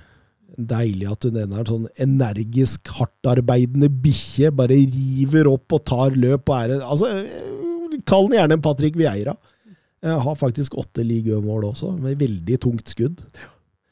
Deilig 0.72 1.07
at 1.11 1.23
du 1.23 1.36
nevner 1.36 1.64
den. 1.64 1.72
Sånn 1.72 2.03
energisk, 2.03 2.91
hardtarbeidende 2.98 3.90
bikkje. 4.03 4.52
Bare 4.56 4.77
river 4.77 5.49
opp 5.52 5.76
og 5.76 5.84
tar 5.88 6.15
løp 6.19 6.52
og 6.52 6.56
er 6.57 6.76
en 6.77 6.86
Altså, 6.86 7.11
eh, 7.11 7.99
kall 8.07 8.30
den 8.30 8.40
gjerne 8.40 8.57
en 8.60 8.64
Patrick 8.64 8.99
Vieira. 8.99 9.36
Jeg 10.06 10.22
Har 10.22 10.36
faktisk 10.38 10.76
åtte 10.77 11.03
ligamål 11.03 11.72
også, 11.72 11.95
med 11.98 12.19
veldig 12.19 12.60
tungt 12.61 12.91
skudd. 12.91 13.23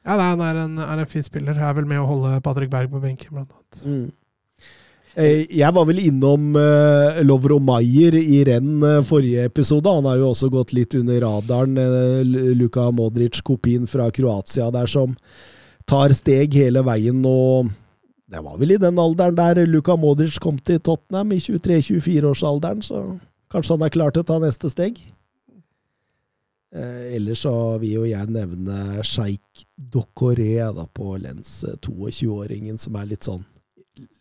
Ja, 0.04 0.18
han 0.20 0.44
er 0.44 0.60
en, 0.66 0.76
er 0.78 1.00
en 1.00 1.10
fin 1.10 1.24
spiller. 1.24 1.56
Er 1.58 1.74
vel 1.74 1.88
med 1.90 2.04
å 2.04 2.08
holde 2.08 2.36
Patrick 2.44 2.70
Berg 2.72 2.92
på 2.92 3.02
benken, 3.02 3.32
blant 3.32 3.52
annet. 3.56 3.80
Eh, 3.88 4.12
Jeg 5.14 5.70
var 5.76 5.86
vel 5.86 6.00
innom 6.02 6.56
uh, 6.58 7.20
Lovro 7.22 7.60
Maier 7.62 8.16
i 8.18 8.40
renn 8.48 8.82
eh, 8.82 9.02
forrige 9.06 9.44
episode. 9.46 9.92
Han 9.94 10.08
har 10.10 10.18
jo 10.18 10.32
også 10.32 10.50
gått 10.50 10.74
litt 10.74 10.96
under 10.98 11.20
radaren. 11.22 11.78
eh, 11.78 12.24
Luka 12.58 12.88
Modric, 12.90 13.44
kopien 13.46 13.86
fra 13.86 14.08
Kroatia 14.10 14.72
der, 14.74 14.90
som 14.90 15.14
tar 15.86 16.16
steg 16.18 16.58
hele 16.58 16.82
veien. 16.88 17.20
Og 17.30 17.70
det 18.26 18.42
var 18.42 18.58
vel 18.58 18.74
i 18.74 18.80
den 18.82 18.98
alderen 18.98 19.38
der 19.38 19.62
Luka 19.70 19.94
Modric 19.96 20.40
kom 20.42 20.58
til 20.58 20.82
Tottenham, 20.82 21.36
i 21.38 21.38
23-24-årsalderen. 21.46 22.82
Så 22.82 23.04
kanskje 23.54 23.78
han 23.78 23.86
er 23.86 23.94
klar 23.94 24.16
til 24.16 24.26
å 24.26 24.30
ta 24.32 24.40
neste 24.42 24.74
steg. 24.74 24.98
Eh, 26.74 27.14
ellers 27.20 27.46
så 27.46 27.54
vil 27.78 28.00
jo 28.00 28.10
jeg 28.10 28.34
nevne 28.34 29.06
sjeik 29.06 29.68
Dokoré 29.78 30.58
da, 30.74 30.90
på 30.90 31.14
Lens, 31.22 31.60
eh, 31.70 31.78
22-åringen, 31.86 32.82
som 32.82 32.98
er 32.98 33.14
litt 33.14 33.30
sånn 33.30 33.46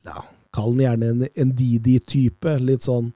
ja, 0.05 0.21
Kall 0.53 0.77
den 0.77 0.85
gjerne 0.87 1.11
en, 1.13 1.27
en 1.45 1.53
Didi-type. 1.57 2.57
Litt 2.63 2.87
sånn 2.89 3.13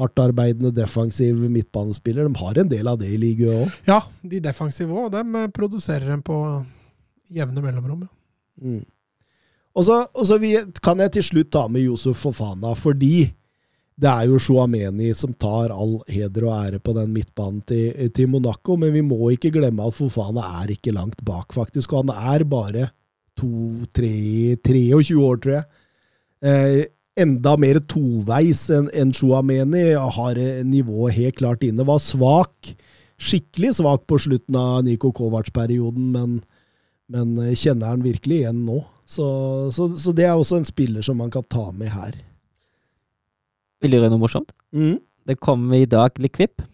hardtarbeidende, 0.00 0.72
defensiv 0.74 1.38
midtbanespiller. 1.38 2.26
De 2.26 2.40
har 2.40 2.58
en 2.58 2.70
del 2.70 2.90
av 2.90 2.98
det 3.02 3.12
i 3.14 3.20
ligaen 3.20 3.64
òg. 3.64 3.78
Ja, 3.86 4.00
de 4.22 4.40
defensive 4.42 4.96
òg. 4.96 5.12
Dem 5.14 5.36
eh, 5.38 5.52
produserer 5.54 6.10
dem 6.10 6.24
på 6.26 6.38
jevne 7.34 7.62
mellomrom. 7.62 8.04
Ja. 8.06 8.12
Mm. 8.64 8.82
Og 9.74 9.86
så, 9.86 10.04
og 10.14 10.26
så 10.28 10.38
vi, 10.38 10.52
kan 10.84 11.00
jeg 11.02 11.16
til 11.16 11.24
slutt 11.26 11.50
ta 11.54 11.64
med 11.66 11.82
Yusuf 11.82 12.20
Fofana, 12.22 12.76
fordi 12.78 13.26
det 13.94 14.10
er 14.10 14.28
jo 14.30 14.38
Shuameni 14.42 15.12
som 15.18 15.32
tar 15.38 15.74
all 15.74 15.96
heder 16.10 16.46
og 16.46 16.54
ære 16.54 16.80
på 16.82 16.94
den 16.94 17.10
midtbanen 17.14 17.60
til, 17.66 18.10
til 18.14 18.30
Monaco, 18.30 18.76
men 18.78 18.94
vi 18.94 19.02
må 19.06 19.32
ikke 19.34 19.52
glemme 19.54 19.86
at 19.86 19.96
Fofana 19.98 20.46
er 20.62 20.74
ikke 20.74 20.94
langt 20.94 21.22
bak, 21.26 21.54
faktisk. 21.54 21.92
Og 21.92 22.04
han 22.04 22.14
er 22.34 22.46
bare 22.46 22.88
to, 23.38 23.50
tre, 23.94 24.14
23 24.62 25.18
år, 25.18 25.42
tror 25.42 25.56
jeg. 25.58 25.82
Eh, 26.44 26.84
enda 27.16 27.54
mer 27.60 27.78
toveis 27.88 28.66
enn 28.74 28.90
en 28.92 29.12
Chouameni. 29.16 29.92
Har 29.96 30.40
eh, 30.40 30.64
nivået 30.66 31.16
helt 31.18 31.38
klart 31.40 31.64
inne. 31.64 31.86
Var 31.86 32.02
svak. 32.02 32.74
Skikkelig 33.24 33.76
svak 33.78 34.04
på 34.10 34.18
slutten 34.20 34.58
av 34.58 34.82
Niko 34.84 35.12
Kovac-perioden, 35.14 36.10
men, 36.12 36.40
men 37.08 37.38
eh, 37.40 37.54
kjenner 37.56 37.94
han 37.94 38.04
virkelig 38.04 38.42
igjen 38.42 38.64
nå. 38.66 38.82
Så, 39.06 39.24
så, 39.72 39.88
så 40.00 40.12
det 40.16 40.26
er 40.26 40.34
også 40.34 40.58
en 40.58 40.68
spiller 40.68 41.04
som 41.04 41.18
man 41.20 41.32
kan 41.32 41.44
ta 41.48 41.68
med 41.76 41.92
her. 41.94 42.16
Vil 43.84 43.92
du 43.92 43.98
gjøre 43.98 44.12
noe 44.12 44.22
morsomt? 44.22 44.54
Mm. 44.74 44.96
Det 45.28 45.38
kommer 45.40 45.80
i 45.80 45.88
dag 45.88 46.16
litt 46.20 46.34
kvipp. 46.36 46.64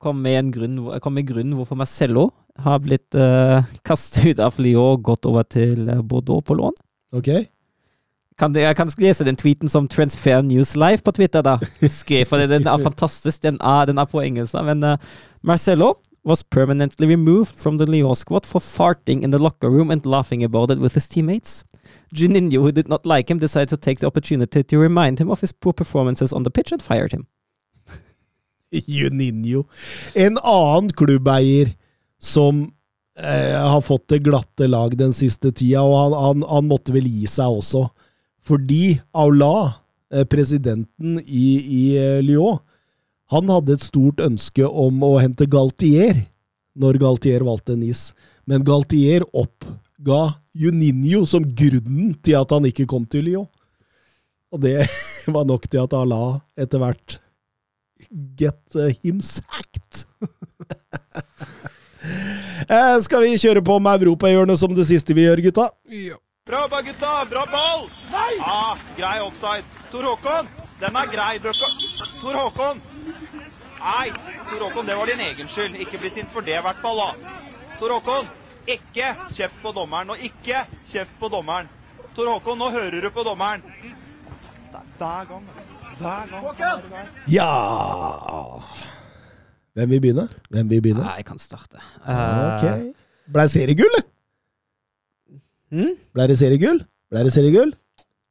Kom 0.00 0.20
med 0.22 0.38
en 0.38 0.50
grunn, 0.54 0.76
kom 1.02 1.16
med 1.18 1.26
grunn 1.28 1.56
hvorfor 1.58 1.78
Marcello 1.80 2.28
har 2.62 2.78
blitt 2.84 3.16
uh, 3.18 3.64
kastet 3.88 4.28
ut 4.30 4.42
av 4.44 4.60
Lyon 4.62 4.94
og 4.94 5.06
gått 5.10 5.26
over 5.28 5.46
til 5.48 5.88
Bordeaux 6.06 6.44
på 6.46 6.56
lån. 6.60 6.76
Ok? 7.18 7.32
Kan 8.38 8.52
det, 8.54 8.62
jeg 8.62 8.76
kan 8.78 8.90
lese 9.02 9.26
den 9.26 9.36
tweeten 9.36 9.70
som 9.70 9.88
Transfer 9.90 10.42
News 10.46 10.76
Live 10.78 11.02
på 11.02 11.12
Twitter, 11.12 11.42
da. 11.42 11.56
Skrev 11.90 12.26
for 12.30 12.38
Den 12.38 12.66
er 12.66 12.78
fantastisk. 12.78 13.42
Den 13.42 13.58
er, 13.60 13.88
den 13.90 13.98
er 13.98 14.06
på 14.06 14.22
engelsk. 14.22 14.54
Men 14.62 14.84
uh, 14.84 14.96
Marcello 15.42 15.94
was 16.24 16.42
permanently 16.42 17.06
removed 17.06 17.56
from 17.56 17.78
the 17.78 17.86
Lyon 17.86 18.14
squad 18.14 18.46
for 18.46 18.60
farting 18.60 19.24
in 19.24 19.30
the 19.30 19.38
locker 19.38 19.70
room 19.70 19.90
and 19.90 20.06
laughing 20.06 20.44
about 20.44 20.70
it 20.70 20.78
with 20.78 20.94
his 20.94 21.08
teammates. 21.08 21.64
Juninho, 22.14 22.60
who 22.60 22.72
did 22.72 22.88
not 22.88 23.06
like 23.06 23.30
him, 23.30 23.38
decided 23.38 23.68
to 23.70 23.76
take 23.76 24.00
the 24.00 24.06
opportunity 24.06 24.62
to 24.62 24.78
remind 24.78 25.18
him 25.18 25.30
of 25.30 25.40
his 25.40 25.52
poor 25.52 25.72
performances 25.72 26.32
on 26.32 26.42
the 26.44 26.50
pitch 26.50 26.72
and 26.72 26.82
fired 26.82 27.12
him. 27.12 27.26
Juninho. 28.72 29.64
En 30.14 30.38
annen 30.38 30.92
klubbeier 30.92 31.74
som 32.20 32.70
eh, 33.18 33.60
har 33.60 33.80
fått 33.80 34.08
det 34.08 34.18
glatte 34.18 34.66
lag 34.66 34.96
den 34.96 35.12
siste 35.12 35.52
tida, 35.52 35.82
og 35.82 35.96
han, 35.98 36.12
han, 36.22 36.50
han 36.50 36.68
måtte 36.68 36.94
vel 36.94 37.06
gi 37.06 37.26
seg 37.26 37.60
også. 37.60 37.88
Fordi 38.48 38.98
Aula, 39.12 39.74
eh, 40.12 40.24
presidenten 40.24 41.20
i, 41.20 41.46
i 41.60 41.84
eh, 42.00 42.22
Lyon, 42.24 42.58
han 43.28 43.50
hadde 43.52 43.76
et 43.76 43.84
stort 43.84 44.22
ønske 44.24 44.64
om 44.64 45.02
å 45.04 45.18
hente 45.20 45.48
Galtier 45.50 46.24
når 46.78 47.00
Galtier 47.02 47.44
valgte 47.44 47.76
Nice. 47.76 48.14
Men 48.48 48.64
Galtier 48.64 49.26
oppga 49.36 50.38
Juninho 50.56 51.26
som 51.28 51.44
grunnen 51.44 52.14
til 52.24 52.38
at 52.38 52.54
han 52.54 52.68
ikke 52.70 52.88
kom 52.88 53.04
til 53.04 53.26
Lyon. 53.28 53.48
Og 54.48 54.62
det 54.64 54.78
var 55.34 55.44
nok 55.48 55.68
til 55.68 55.84
at 55.84 55.96
Allah 55.96 56.38
etter 56.56 56.80
hvert 56.82 57.18
Get 58.38 58.78
uh, 58.78 58.88
him 59.02 59.18
sacked! 59.20 60.06
eh, 62.70 62.94
skal 63.04 63.26
vi 63.26 63.34
kjøre 63.42 63.60
på 63.66 63.76
med 63.82 63.98
europahjørnet 63.98 64.60
som 64.60 64.72
det 64.72 64.86
siste 64.88 65.16
vi 65.18 65.26
gjør, 65.26 65.42
gutta? 65.50 65.66
Bra 66.48 66.60
jobba, 66.64 66.80
gutta! 66.82 67.26
Bra 67.30 67.44
ball! 67.46 67.90
Nei! 68.10 68.38
Ah, 68.40 68.78
grei 68.96 69.20
offside. 69.20 69.64
Tor 69.92 70.02
Håkon, 70.08 70.48
den 70.80 70.96
er 70.96 71.10
grei. 71.12 71.34
Tor 72.22 72.34
Håkon! 72.40 72.80
Nei, 73.82 74.08
Tor 74.48 74.64
Håkon, 74.64 74.86
det 74.88 74.96
var 74.96 75.06
din 75.12 75.20
egen 75.20 75.48
skyld. 75.52 75.76
Ikke 75.76 76.00
bli 76.00 76.10
sint 76.10 76.32
for 76.32 76.40
det, 76.40 76.56
i 76.56 76.64
hvert 76.64 76.80
fall. 76.80 77.02
da. 77.02 77.36
Tor 77.78 77.92
Håkon, 77.98 78.32
ikke 78.64 79.12
kjeft 79.36 79.60
på 79.62 79.74
dommeren, 79.76 80.14
og 80.16 80.24
ikke 80.24 80.64
kjeft 80.88 81.12
på 81.20 81.28
dommeren. 81.36 81.68
Tor 82.16 82.32
Håkon, 82.32 82.58
nå 82.64 82.72
hører 82.72 83.04
du 83.04 83.10
på 83.12 83.28
dommeren. 83.28 83.62
Det 84.72 84.80
er 84.80 84.88
hver 84.98 85.28
gang, 85.28 85.48
altså. 85.52 85.68
Hver 85.98 86.26
gang. 86.32 86.90
være. 86.90 87.08
Ja 87.28 87.48
Hvem 89.74 89.90
vil 89.90 90.00
begynne? 90.00 90.28
Hvem 90.50 90.70
vil 90.70 90.82
begynne? 90.82 91.04
Nei, 91.04 91.16
jeg 91.20 91.28
kan 91.28 91.38
starte. 91.38 91.82
Uh, 92.06 92.54
Ok. 92.54 92.94
Ble 93.28 93.44
det 93.44 93.52
seriegull? 93.52 94.00
Hm? 95.74 95.92
Ble 96.16 96.26
det 96.30 96.38
seriegull? 96.40 96.82
Ble 97.12 97.26
det 97.26 97.34
seriegull? 97.34 97.74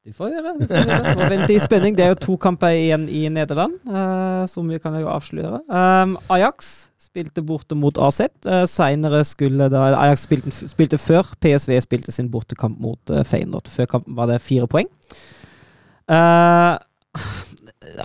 Du 0.08 0.14
får 0.16 0.32
gjøre 0.32 0.54
det. 0.62 0.68
Vente 1.34 1.52
i 1.52 1.60
spenning. 1.60 1.96
Det 1.98 2.06
er 2.06 2.14
jo 2.14 2.20
to 2.24 2.36
kamper 2.40 2.72
igjen 2.72 3.10
i 3.12 3.26
Nederland, 3.34 3.76
uh, 3.90 4.46
som 4.48 4.70
vi 4.72 4.80
kan 4.80 4.96
jo 4.96 5.10
avsløre. 5.12 5.60
Um, 5.68 6.16
Ajax 6.32 6.88
spilte 7.04 7.44
borte 7.44 7.76
mot 7.76 7.98
AZ. 8.00 8.22
Uh, 8.48 8.64
Seinere 8.72 9.24
skulle 9.28 9.68
da 9.74 9.84
Ajax 10.06 10.24
spilte, 10.24 10.54
spilte 10.72 11.00
før 11.02 11.34
PSV 11.44 11.76
spilte 11.84 12.16
sin 12.16 12.32
bortekamp 12.32 12.80
mot 12.80 13.12
uh, 13.12 13.26
Feyenoord. 13.28 13.68
Før 13.74 13.90
kampen 13.98 14.16
var 14.16 14.32
det 14.32 14.40
fire 14.46 14.70
poeng. 14.72 14.88
Uh, 16.08 16.80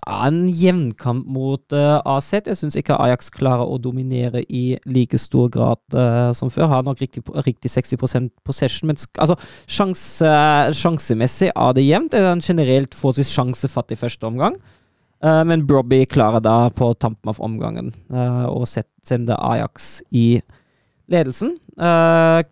en 0.09 0.39
jevnkamp 0.49 1.27
mot 1.31 1.75
uh, 1.77 2.01
AZ. 2.09 2.31
Jeg 2.47 2.59
syns 2.59 2.77
ikke 2.79 2.97
Ajax 3.01 3.31
klarer 3.35 3.69
å 3.69 3.79
dominere 3.83 4.43
i 4.49 4.77
like 4.87 5.19
stor 5.21 5.51
grad 5.53 5.81
uh, 5.97 6.31
som 6.37 6.51
før. 6.53 6.71
Har 6.71 6.87
nok 6.87 7.03
riktig, 7.03 7.25
riktig 7.47 7.73
60% 7.73 8.31
possession, 8.47 8.91
men 8.91 9.01
altså, 9.23 9.37
sjanse, 9.71 10.33
sjansemessig 10.79 11.53
er 11.53 11.77
det 11.77 11.87
jevnt. 11.87 12.13
Det 12.15 12.23
er 12.23 12.33
en 12.33 12.45
generelt 12.45 12.97
forholdsvis 12.99 13.35
sjansefattig 13.35 14.01
første 14.01 14.29
omgang. 14.29 14.59
Uh, 15.23 15.43
men 15.49 15.67
Brobby 15.69 16.03
klarer 16.11 16.43
da 16.45 16.57
på 16.75 16.93
tampen 16.99 17.31
av 17.31 17.41
omgangen 17.43 17.93
å 18.13 18.65
sende 18.67 19.39
Ajax 19.39 20.01
i 20.11 20.43
ledelsen. 21.13 21.57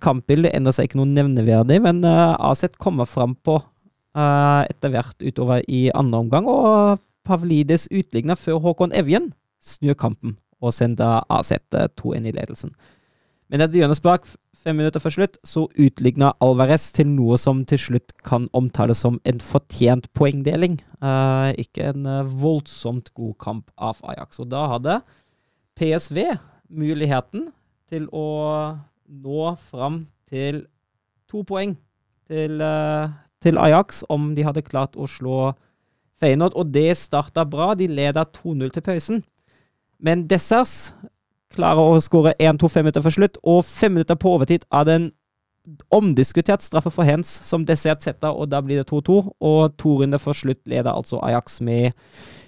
Kampbildet 0.03 0.55
endrer 0.57 0.75
seg 0.75 0.89
ikke 0.89 0.99
noe 1.01 1.11
nevneverdig, 1.11 1.79
men 1.83 2.03
AZ 2.05 2.67
kommer 2.83 3.09
fram 3.09 3.37
på 3.47 3.57
etter 4.19 4.93
hvert 4.93 5.23
utover 5.23 5.63
i 5.71 5.85
andre 5.97 6.21
omgang. 6.25 6.49
Og 6.51 6.99
Pavlides 7.27 7.89
utligna 7.93 8.37
før 8.39 8.61
Håkon 8.65 8.95
Evjen 8.97 9.33
snur 9.61 9.97
kampen 9.99 10.39
og 10.61 10.75
sender 10.77 11.25
AZ 11.33 11.53
2-1 11.73 12.29
i 12.29 12.35
ledelsen. 12.37 12.75
Men 13.51 13.65
etter 13.65 13.81
hjørnespark 13.81 14.29
fem 14.61 14.77
minutter 14.77 15.03
før 15.03 15.15
slutt, 15.15 15.39
så 15.47 15.65
utligna 15.81 16.35
Alvarez 16.45 16.91
til 16.95 17.09
noe 17.11 17.39
som 17.41 17.63
til 17.69 17.81
slutt 17.81 18.13
kan 18.27 18.47
omtales 18.57 19.01
som 19.03 19.19
en 19.29 19.41
fortjent 19.43 20.11
poengdeling. 20.17 20.77
Eh, 21.01 21.51
ikke 21.65 21.89
en 21.91 22.07
eh, 22.07 22.35
voldsomt 22.43 23.11
god 23.17 23.35
kamp 23.43 23.73
av 23.81 24.03
Ajax. 24.13 24.41
Og 24.43 24.51
da 24.53 24.67
hadde 24.75 25.01
PSV 25.81 26.21
muligheten 26.71 27.49
til 27.91 28.07
å 28.15 28.27
nå 29.11 29.55
fram 29.65 30.05
til 30.31 30.63
to 31.31 31.43
poeng 31.49 31.75
til, 32.31 32.61
eh, 32.63 33.11
til 33.43 33.59
Ajax 33.59 34.05
om 34.13 34.35
de 34.37 34.47
hadde 34.47 34.67
klart 34.67 34.95
å 34.95 35.09
slå 35.11 35.55
Feyenoord, 36.21 36.57
og 36.59 36.73
det 36.75 36.93
starta 37.01 37.47
bra. 37.49 37.73
De 37.75 37.89
leda 37.89 38.25
2-0 38.25 38.75
til 38.75 38.85
pausen. 38.85 39.23
Men 40.01 40.27
Dessers 40.29 40.93
klarer 41.55 41.83
å 41.83 42.03
skåre 42.03 42.35
1-2 42.39 42.71
fem 42.71 42.87
minutter 42.87 43.05
før 43.05 43.17
slutt, 43.17 43.41
og 43.43 43.65
fem 43.67 43.97
minutter 43.97 44.19
på 44.21 44.37
overtid 44.37 44.67
av 44.71 44.87
den 44.89 45.11
omdiskutert 45.93 46.65
straffe 46.65 46.91
for 46.93 47.07
Hens 47.07 47.31
som 47.47 47.65
Dessert 47.69 48.03
setter, 48.05 48.33
og 48.33 48.49
da 48.53 48.63
blir 48.65 48.81
det 48.81 48.89
2-2. 48.91 49.19
Og 49.51 49.75
to 49.81 49.97
runder 50.01 50.23
før 50.23 50.37
slutt 50.37 50.61
leder 50.71 50.93
altså 50.93 51.21
Ajax 51.27 51.61
med 51.65 51.93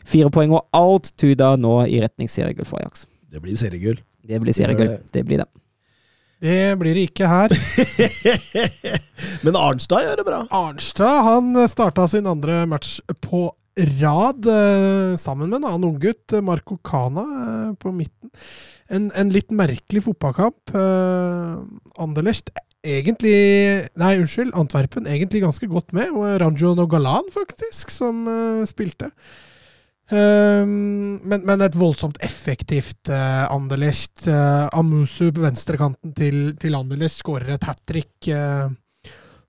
fire 0.09 0.31
poeng, 0.33 0.55
og 0.57 0.69
alt 0.77 1.13
tyder 1.21 1.61
nå 1.61 1.83
i 1.87 2.01
retning 2.03 2.31
seriegull 2.33 2.69
for 2.69 2.83
Ajax. 2.83 3.07
Det 3.33 3.43
blir 3.43 3.59
seriegull. 3.59 4.01
Det 4.23 4.39
blir 4.41 4.57
seriegull. 4.57 4.97
Det 5.13 5.25
blir 5.27 5.43
det. 5.43 5.49
Det 6.43 6.79
blir 6.79 6.97
det 6.97 7.07
ikke 7.07 7.29
her. 7.31 7.53
Men 9.47 9.57
Arnstad 9.59 10.03
gjør 10.03 10.17
det 10.19 10.25
bra. 10.27 10.41
Arnstad 10.51 11.23
han 11.29 11.55
starta 11.71 12.09
sin 12.11 12.27
andre 12.27 12.65
match 12.67 12.97
på 13.23 13.47
rad 13.77 14.47
eh, 14.47 15.17
sammen 15.17 15.49
med 15.51 15.63
en 15.63 15.69
annen 15.71 15.89
unggutt, 15.89 16.33
Marco 16.45 16.77
Cana, 16.85 17.23
eh, 17.23 17.75
på 17.75 17.93
midten. 17.93 18.31
En, 18.93 19.09
en 19.17 19.33
litt 19.33 19.53
merkelig 19.55 20.05
fotballkamp. 20.05 20.75
Eh, 20.77 22.03
Anderlecht 22.03 22.53
egentlig 22.83 23.87
Nei, 23.95 24.17
unnskyld, 24.19 24.57
Antwerpen 24.59 25.07
egentlig 25.07 25.45
ganske 25.45 25.69
godt 25.71 25.95
med. 25.97 26.13
Og 26.13 26.37
Ranjo 26.43 26.75
Nogalan, 26.77 27.31
faktisk, 27.33 27.95
som 27.95 28.27
eh, 28.29 28.69
spilte. 28.69 29.13
Men, 30.13 31.23
men, 31.25 31.63
et 31.65 31.77
voldsomt 31.79 32.19
effektivt 32.21 33.09
Anderlecht. 33.09 34.27
Amusu 34.29 35.31
på 35.33 35.41
venstrekanten 35.41 36.13
til, 36.19 36.37
til 36.61 36.77
Anderlecht 36.77 37.23
skårer 37.23 37.55
et 37.55 37.65
hat 37.65 37.81
trick. 37.89 38.29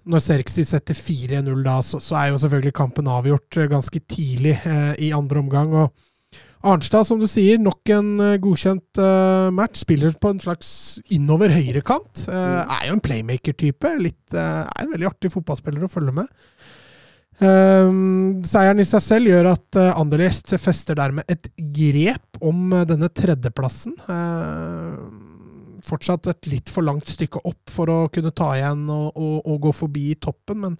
Når 0.10 0.24
Serksi 0.24 0.66
setter 0.68 0.98
4-0 0.98 1.62
da, 1.66 1.78
så, 1.86 2.00
så, 2.04 2.18
er 2.20 2.32
jo 2.32 2.42
selvfølgelig 2.44 2.74
kampen 2.76 3.08
avgjort 3.12 3.62
ganske 3.72 4.02
tidlig 4.10 4.58
i 5.00 5.14
andre 5.16 5.40
omgang. 5.40 5.74
og 5.74 5.94
Arnstad, 6.64 7.04
som 7.08 7.20
du 7.20 7.28
sier, 7.28 7.60
nok 7.60 7.92
en 7.92 8.12
godkjent 8.44 9.00
match. 9.56 9.82
Spiller 9.84 10.16
på 10.16 10.32
en 10.32 10.40
slags 10.44 10.70
innover 11.12 11.52
høyrekant. 11.52 12.26
er 12.32 12.88
jo 12.88 12.96
en 12.96 13.04
playmaker-type. 13.04 13.92
Er 13.92 14.86
en 14.86 14.94
veldig 14.96 15.10
artig 15.12 15.34
fotballspiller 15.34 15.84
å 15.84 15.92
følge 15.92 16.16
med. 16.22 16.32
Um, 17.42 18.44
seieren 18.46 18.80
i 18.80 18.86
seg 18.86 19.02
selv 19.02 19.32
gjør 19.32 19.50
at 19.56 19.78
uh, 19.80 19.90
Anderlecht 19.98 20.54
fester 20.62 20.96
dermed 21.00 21.26
et 21.32 21.50
grep 21.74 22.38
om 22.46 22.76
denne 22.88 23.10
tredjeplassen. 23.10 23.96
Uh, 24.06 25.33
fortsatt 25.84 26.30
et 26.32 26.50
litt 26.52 26.72
for 26.72 26.86
langt 26.86 27.12
stykke 27.12 27.42
opp 27.48 27.72
for 27.74 27.92
å 27.92 28.00
kunne 28.14 28.32
ta 28.36 28.54
igjen 28.58 28.86
og, 28.88 29.12
og, 29.14 29.38
og, 29.44 29.60
gå 29.68 29.76
forbi 29.84 30.08
toppen, 30.22 30.62
men 30.64 30.78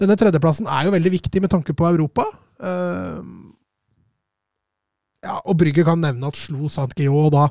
denne 0.00 0.16
tredjeplassen 0.18 0.68
er 0.70 0.88
jo 0.88 0.94
veldig 0.96 1.14
viktig 1.18 1.44
med 1.44 1.52
tanke 1.52 1.76
på 1.76 1.88
Europa. 1.88 2.26
Uh, 2.58 3.20
ja, 5.24 5.38
og 5.44 5.58
Brygge 5.58 5.84
kan 5.86 6.00
nevne 6.02 6.30
at 6.30 6.38
slo 6.38 6.70
Sant 6.72 6.94
Gio 6.98 7.26
da 7.34 7.48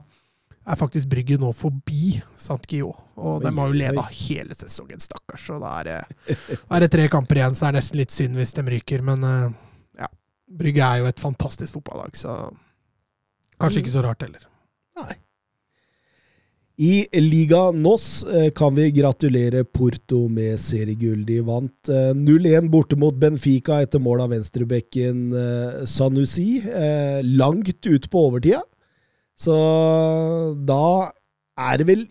er 0.68 0.80
faktisk 0.80 1.10
Brygge 1.12 1.38
nå 1.40 1.52
forbi 1.56 2.18
Sant 2.40 2.68
Gio. 2.72 2.92
Og 3.18 3.44
de 3.44 3.52
har 3.56 3.70
jo 3.70 3.78
leda 3.78 4.04
hele 4.12 4.56
sesongen, 4.58 5.00
stakkars. 5.02 5.48
Og 5.56 5.64
da 5.64 5.74
er, 5.82 6.08
er 6.28 6.84
det 6.84 6.92
tre 6.94 7.08
kamper 7.12 7.40
igjen, 7.40 7.56
så 7.56 7.66
det 7.66 7.70
er 7.70 7.78
nesten 7.80 8.02
litt 8.02 8.16
synd 8.16 8.40
hvis 8.40 8.56
de 8.58 8.66
ryker. 8.68 9.06
Men 9.08 9.24
eh, 9.28 9.56
ja, 10.04 10.10
Brygge 10.60 10.84
er 10.84 11.02
jo 11.02 11.12
et 11.12 11.24
fantastisk 11.24 11.80
fotballag, 11.80 12.20
så 12.20 12.36
kanskje 13.62 13.86
ikke 13.86 13.96
så 13.96 14.04
rart 14.06 14.28
heller. 14.28 14.44
Nei. 15.00 15.16
I 16.78 17.08
Liga 17.18 17.72
NOS 17.72 18.24
eh, 18.24 18.52
kan 18.54 18.76
vi 18.76 18.92
gratulere 18.94 19.64
Porto 19.66 20.28
med 20.30 20.60
seriegull. 20.62 21.24
De 21.26 21.40
vant 21.42 21.90
0-1 21.90 22.52
eh, 22.52 22.68
borte 22.70 22.98
mot 23.02 23.16
Benfica 23.18 23.80
etter 23.82 23.98
mål 23.98 24.22
av 24.28 24.36
venstrebekken 24.36 25.24
Sanusi, 25.90 26.62
langt 27.26 27.88
ut 27.90 28.06
på 28.14 28.22
overtida. 28.28 28.62
Så 29.38 29.56
da 30.70 31.10
er 31.58 31.82
det 31.82 31.88
vel 31.90 32.04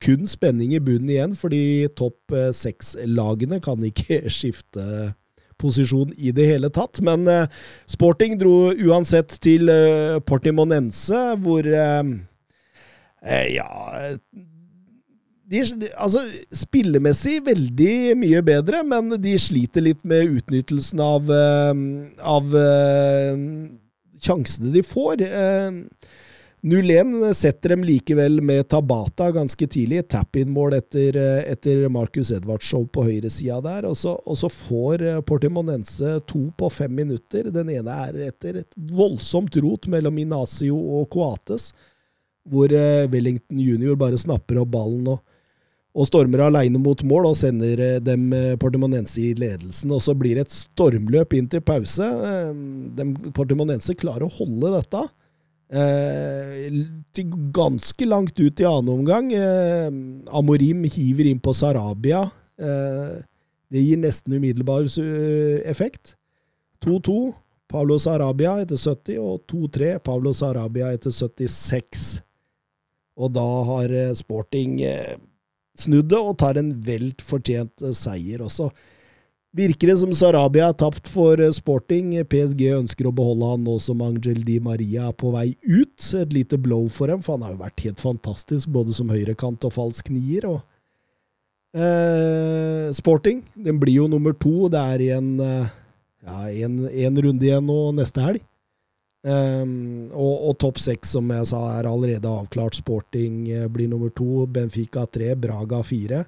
kun 0.00 0.24
spenning 0.24 0.72
i 0.72 0.80
bunnen 0.80 1.12
igjen, 1.12 1.34
fordi 1.36 1.90
topp 2.00 2.32
eh, 2.32 2.48
seks-lagene 2.56 3.58
kan 3.60 3.84
ikke 3.84 4.22
skifte 4.38 5.10
posisjon 5.60 6.16
i 6.16 6.32
det 6.32 6.48
hele 6.48 6.72
tatt. 6.72 7.02
Men 7.04 7.28
Sporting 7.92 8.38
dro 8.40 8.72
uansett 8.72 9.36
til 9.44 9.68
Portimonense, 10.28 11.20
hvor 11.44 11.68
Ja 13.26 13.66
de, 15.46 15.60
altså, 15.94 16.20
Spillemessig 16.54 17.36
veldig 17.46 18.16
mye 18.18 18.40
bedre, 18.42 18.80
men 18.86 19.12
de 19.22 19.36
sliter 19.38 19.84
litt 19.86 20.00
med 20.02 20.38
utnyttelsen 20.40 21.02
av, 21.02 21.30
av 22.18 22.56
sjansene 24.26 24.72
de 24.74 24.82
får. 24.86 25.22
Uh, 25.22 26.10
0-1 26.66 27.32
setter 27.38 27.68
dem 27.76 27.84
likevel 27.86 28.40
med 28.42 28.64
Tabata 28.68 29.28
ganske 29.30 29.68
tidlig. 29.70 30.08
Tap-in-mål 30.10 30.74
etter, 30.80 31.16
eh, 31.16 31.52
etter 31.52 31.84
Marcus 31.88 32.32
Edvards 32.34 32.66
show 32.66 32.82
på 32.90 33.04
høyresida 33.06 33.60
der. 33.62 33.86
Og 33.86 33.94
så, 33.96 34.16
og 34.26 34.34
så 34.40 34.50
får 34.50 35.04
eh, 35.06 35.20
Portimonense 35.20 36.16
to 36.26 36.48
på 36.58 36.70
fem 36.72 36.90
minutter. 36.90 37.52
Den 37.54 37.70
ene 37.70 37.98
er 38.08 38.18
etter 38.32 38.58
et 38.64 38.74
voldsomt 38.74 39.54
rot 39.62 39.86
mellom 39.86 40.18
Inacio 40.18 40.74
og 40.74 41.06
Coates, 41.14 41.70
hvor 42.50 42.72
eh, 42.72 43.08
Wellington 43.12 43.60
junior 43.60 43.98
bare 43.98 44.18
snapper 44.20 44.62
opp 44.62 44.72
ballen 44.74 45.10
og, 45.14 45.20
og 45.96 46.08
stormer 46.08 46.44
aleine 46.46 46.80
mot 46.82 47.00
mål 47.08 47.30
og 47.30 47.38
sender 47.38 48.00
dem 48.04 48.28
Portimonense 48.60 49.20
i 49.22 49.30
ledelsen. 49.38 49.92
Og 49.96 50.02
så 50.04 50.12
blir 50.18 50.36
det 50.36 50.46
et 50.46 50.56
stormløp 50.56 51.32
inn 51.38 51.46
til 51.48 51.62
pause. 51.64 52.10
Portimonense 53.32 53.96
klarer 53.96 54.26
å 54.26 54.34
holde 54.36 54.74
dette. 54.76 55.06
Eh, 55.68 56.86
ganske 57.52 58.06
langt 58.06 58.38
ut 58.40 58.60
i 58.60 58.66
annen 58.66 58.92
omgang. 58.92 59.32
Eh, 59.32 59.88
Amorim 60.30 60.84
hiver 60.84 61.26
inn 61.26 61.40
på 61.40 61.54
Sarabia. 61.54 62.30
Eh, 62.58 63.22
det 63.72 63.82
gir 63.82 63.98
nesten 63.98 64.36
umiddelbar 64.36 64.86
effekt. 65.66 66.14
2-2 66.84 67.34
Pablo 67.68 67.98
Sarabia 67.98 68.60
etter 68.62 68.76
70, 68.78 69.18
og 69.18 69.42
2-3 69.50 69.98
Pablo 69.98 70.32
Sarabia 70.32 70.92
etter 70.94 71.10
76. 71.10 72.22
Og 73.16 73.32
da 73.32 73.46
har 73.70 73.92
eh, 73.92 74.12
Sporting 74.16 74.80
eh, 74.84 75.16
snudd 75.76 76.10
det 76.12 76.20
og 76.20 76.36
tar 76.40 76.60
en 76.60 76.74
velt 76.84 77.24
fortjent 77.24 77.84
eh, 77.84 77.96
seier 77.96 78.44
også. 78.44 78.70
Virker 79.56 79.88
det 79.88 79.96
som 80.02 80.12
Sarabia 80.12 80.66
er 80.68 80.76
tapt 80.76 81.08
for 81.08 81.40
sporting. 81.56 82.10
PSG 82.28 82.74
ønsker 82.76 83.08
å 83.08 83.14
beholde 83.16 83.54
han 83.54 83.62
nå 83.64 83.78
som 83.80 84.02
Angel 84.04 84.42
Di 84.44 84.58
Maria 84.60 85.06
er 85.08 85.14
på 85.16 85.30
vei 85.32 85.54
ut. 85.64 85.96
Et 85.96 86.34
lite 86.34 86.58
blow 86.60 86.90
for 86.92 87.08
dem, 87.08 87.22
for 87.24 87.38
han 87.38 87.46
har 87.46 87.54
jo 87.54 87.62
vært 87.62 87.84
helt 87.86 88.02
fantastisk, 88.04 88.68
både 88.74 88.92
som 88.98 89.08
høyrekant 89.08 89.64
og 89.64 89.72
falsk 89.72 90.10
nier. 90.12 90.44
Og, 90.50 90.60
eh, 91.72 92.92
sporting 92.98 93.40
den 93.56 93.80
blir 93.80 94.02
jo 94.02 94.10
nummer 94.12 94.36
to. 94.36 94.68
Det 94.68 94.82
er 94.82 95.06
igjen 95.06 95.32
eh, 95.40 95.72
ja, 96.26 96.68
runde 97.16 97.48
igjen 97.48 97.66
nå 97.70 97.80
neste 97.96 98.28
helg. 98.28 98.44
Um, 99.26 100.06
og, 100.14 100.34
og 100.50 100.58
topp 100.62 100.78
seks, 100.78 101.16
som 101.16 101.30
jeg 101.34 101.48
sa, 101.50 101.62
er 101.80 101.88
allerede 101.90 102.30
avklart. 102.30 102.78
Sporting 102.78 103.40
eh, 103.50 103.66
blir 103.72 103.90
nummer 103.90 104.12
to. 104.14 104.44
Benfica 104.46 105.02
tre, 105.10 105.32
Braga 105.34 105.82
fire. 105.86 106.22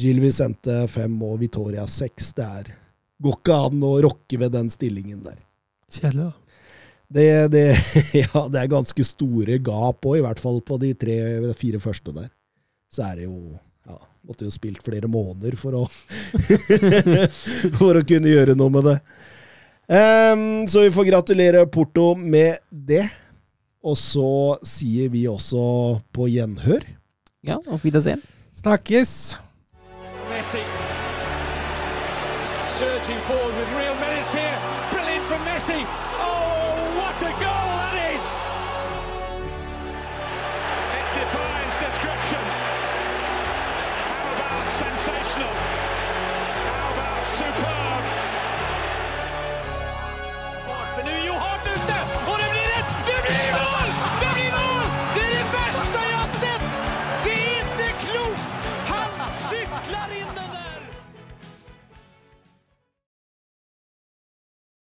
Gil 0.00 0.22
Vicente 0.22 0.84
fem 0.90 1.18
og 1.22 1.36
Vitoria 1.42 1.84
seks. 1.90 2.32
Det 2.34 2.46
er 2.46 2.72
går 3.24 3.36
ikke 3.38 3.58
an 3.66 3.84
å 3.86 3.92
rokke 4.04 4.40
ved 4.40 4.54
den 4.56 4.70
stillingen 4.72 5.20
der. 5.24 5.36
Kjedelig, 5.92 6.30
da. 6.30 6.32
Det, 7.14 7.26
det, 7.52 7.64
ja, 8.24 8.46
det 8.50 8.62
er 8.62 8.72
ganske 8.72 9.04
store 9.06 9.60
gap 9.62 10.08
òg, 10.08 10.18
i 10.18 10.24
hvert 10.24 10.40
fall 10.42 10.58
på 10.64 10.80
de 10.82 10.94
tre-fire 10.98 11.80
første 11.82 12.14
der. 12.16 12.32
Så 12.92 13.04
er 13.06 13.20
det 13.20 13.28
jo 13.28 13.36
ja, 13.84 13.98
Måtte 14.24 14.46
jo 14.46 14.54
spilt 14.54 14.80
flere 14.86 15.10
måneder 15.10 15.56
for 15.60 15.76
å 15.76 15.84
For 17.78 17.98
å 17.98 18.04
kunne 18.06 18.32
gjøre 18.32 18.54
noe 18.56 18.72
med 18.72 18.86
det. 18.88 18.96
Um, 19.88 20.64
så 20.68 20.80
vi 20.80 20.90
får 20.90 21.04
gratulere 21.04 21.66
Porto 21.66 22.14
med 22.14 22.56
det. 22.70 23.04
Og 23.84 23.96
så 24.00 24.56
sier 24.64 25.10
vi 25.12 25.26
også 25.28 26.00
på 26.14 26.28
gjenhør. 26.32 26.86
Ja, 27.44 27.58
auf 27.68 27.84
Wiedersehen. 27.84 28.22
Snakkes! 28.56 29.36
Messi. 30.30 30.64
Surging 32.64 33.20
forward 33.28 33.54
with 33.58 33.68
real 33.76 33.94
menace 34.00 34.32
here. 34.32 34.56
Brilliant 34.90 35.26
from 35.28 35.40
Messi. 35.44 35.84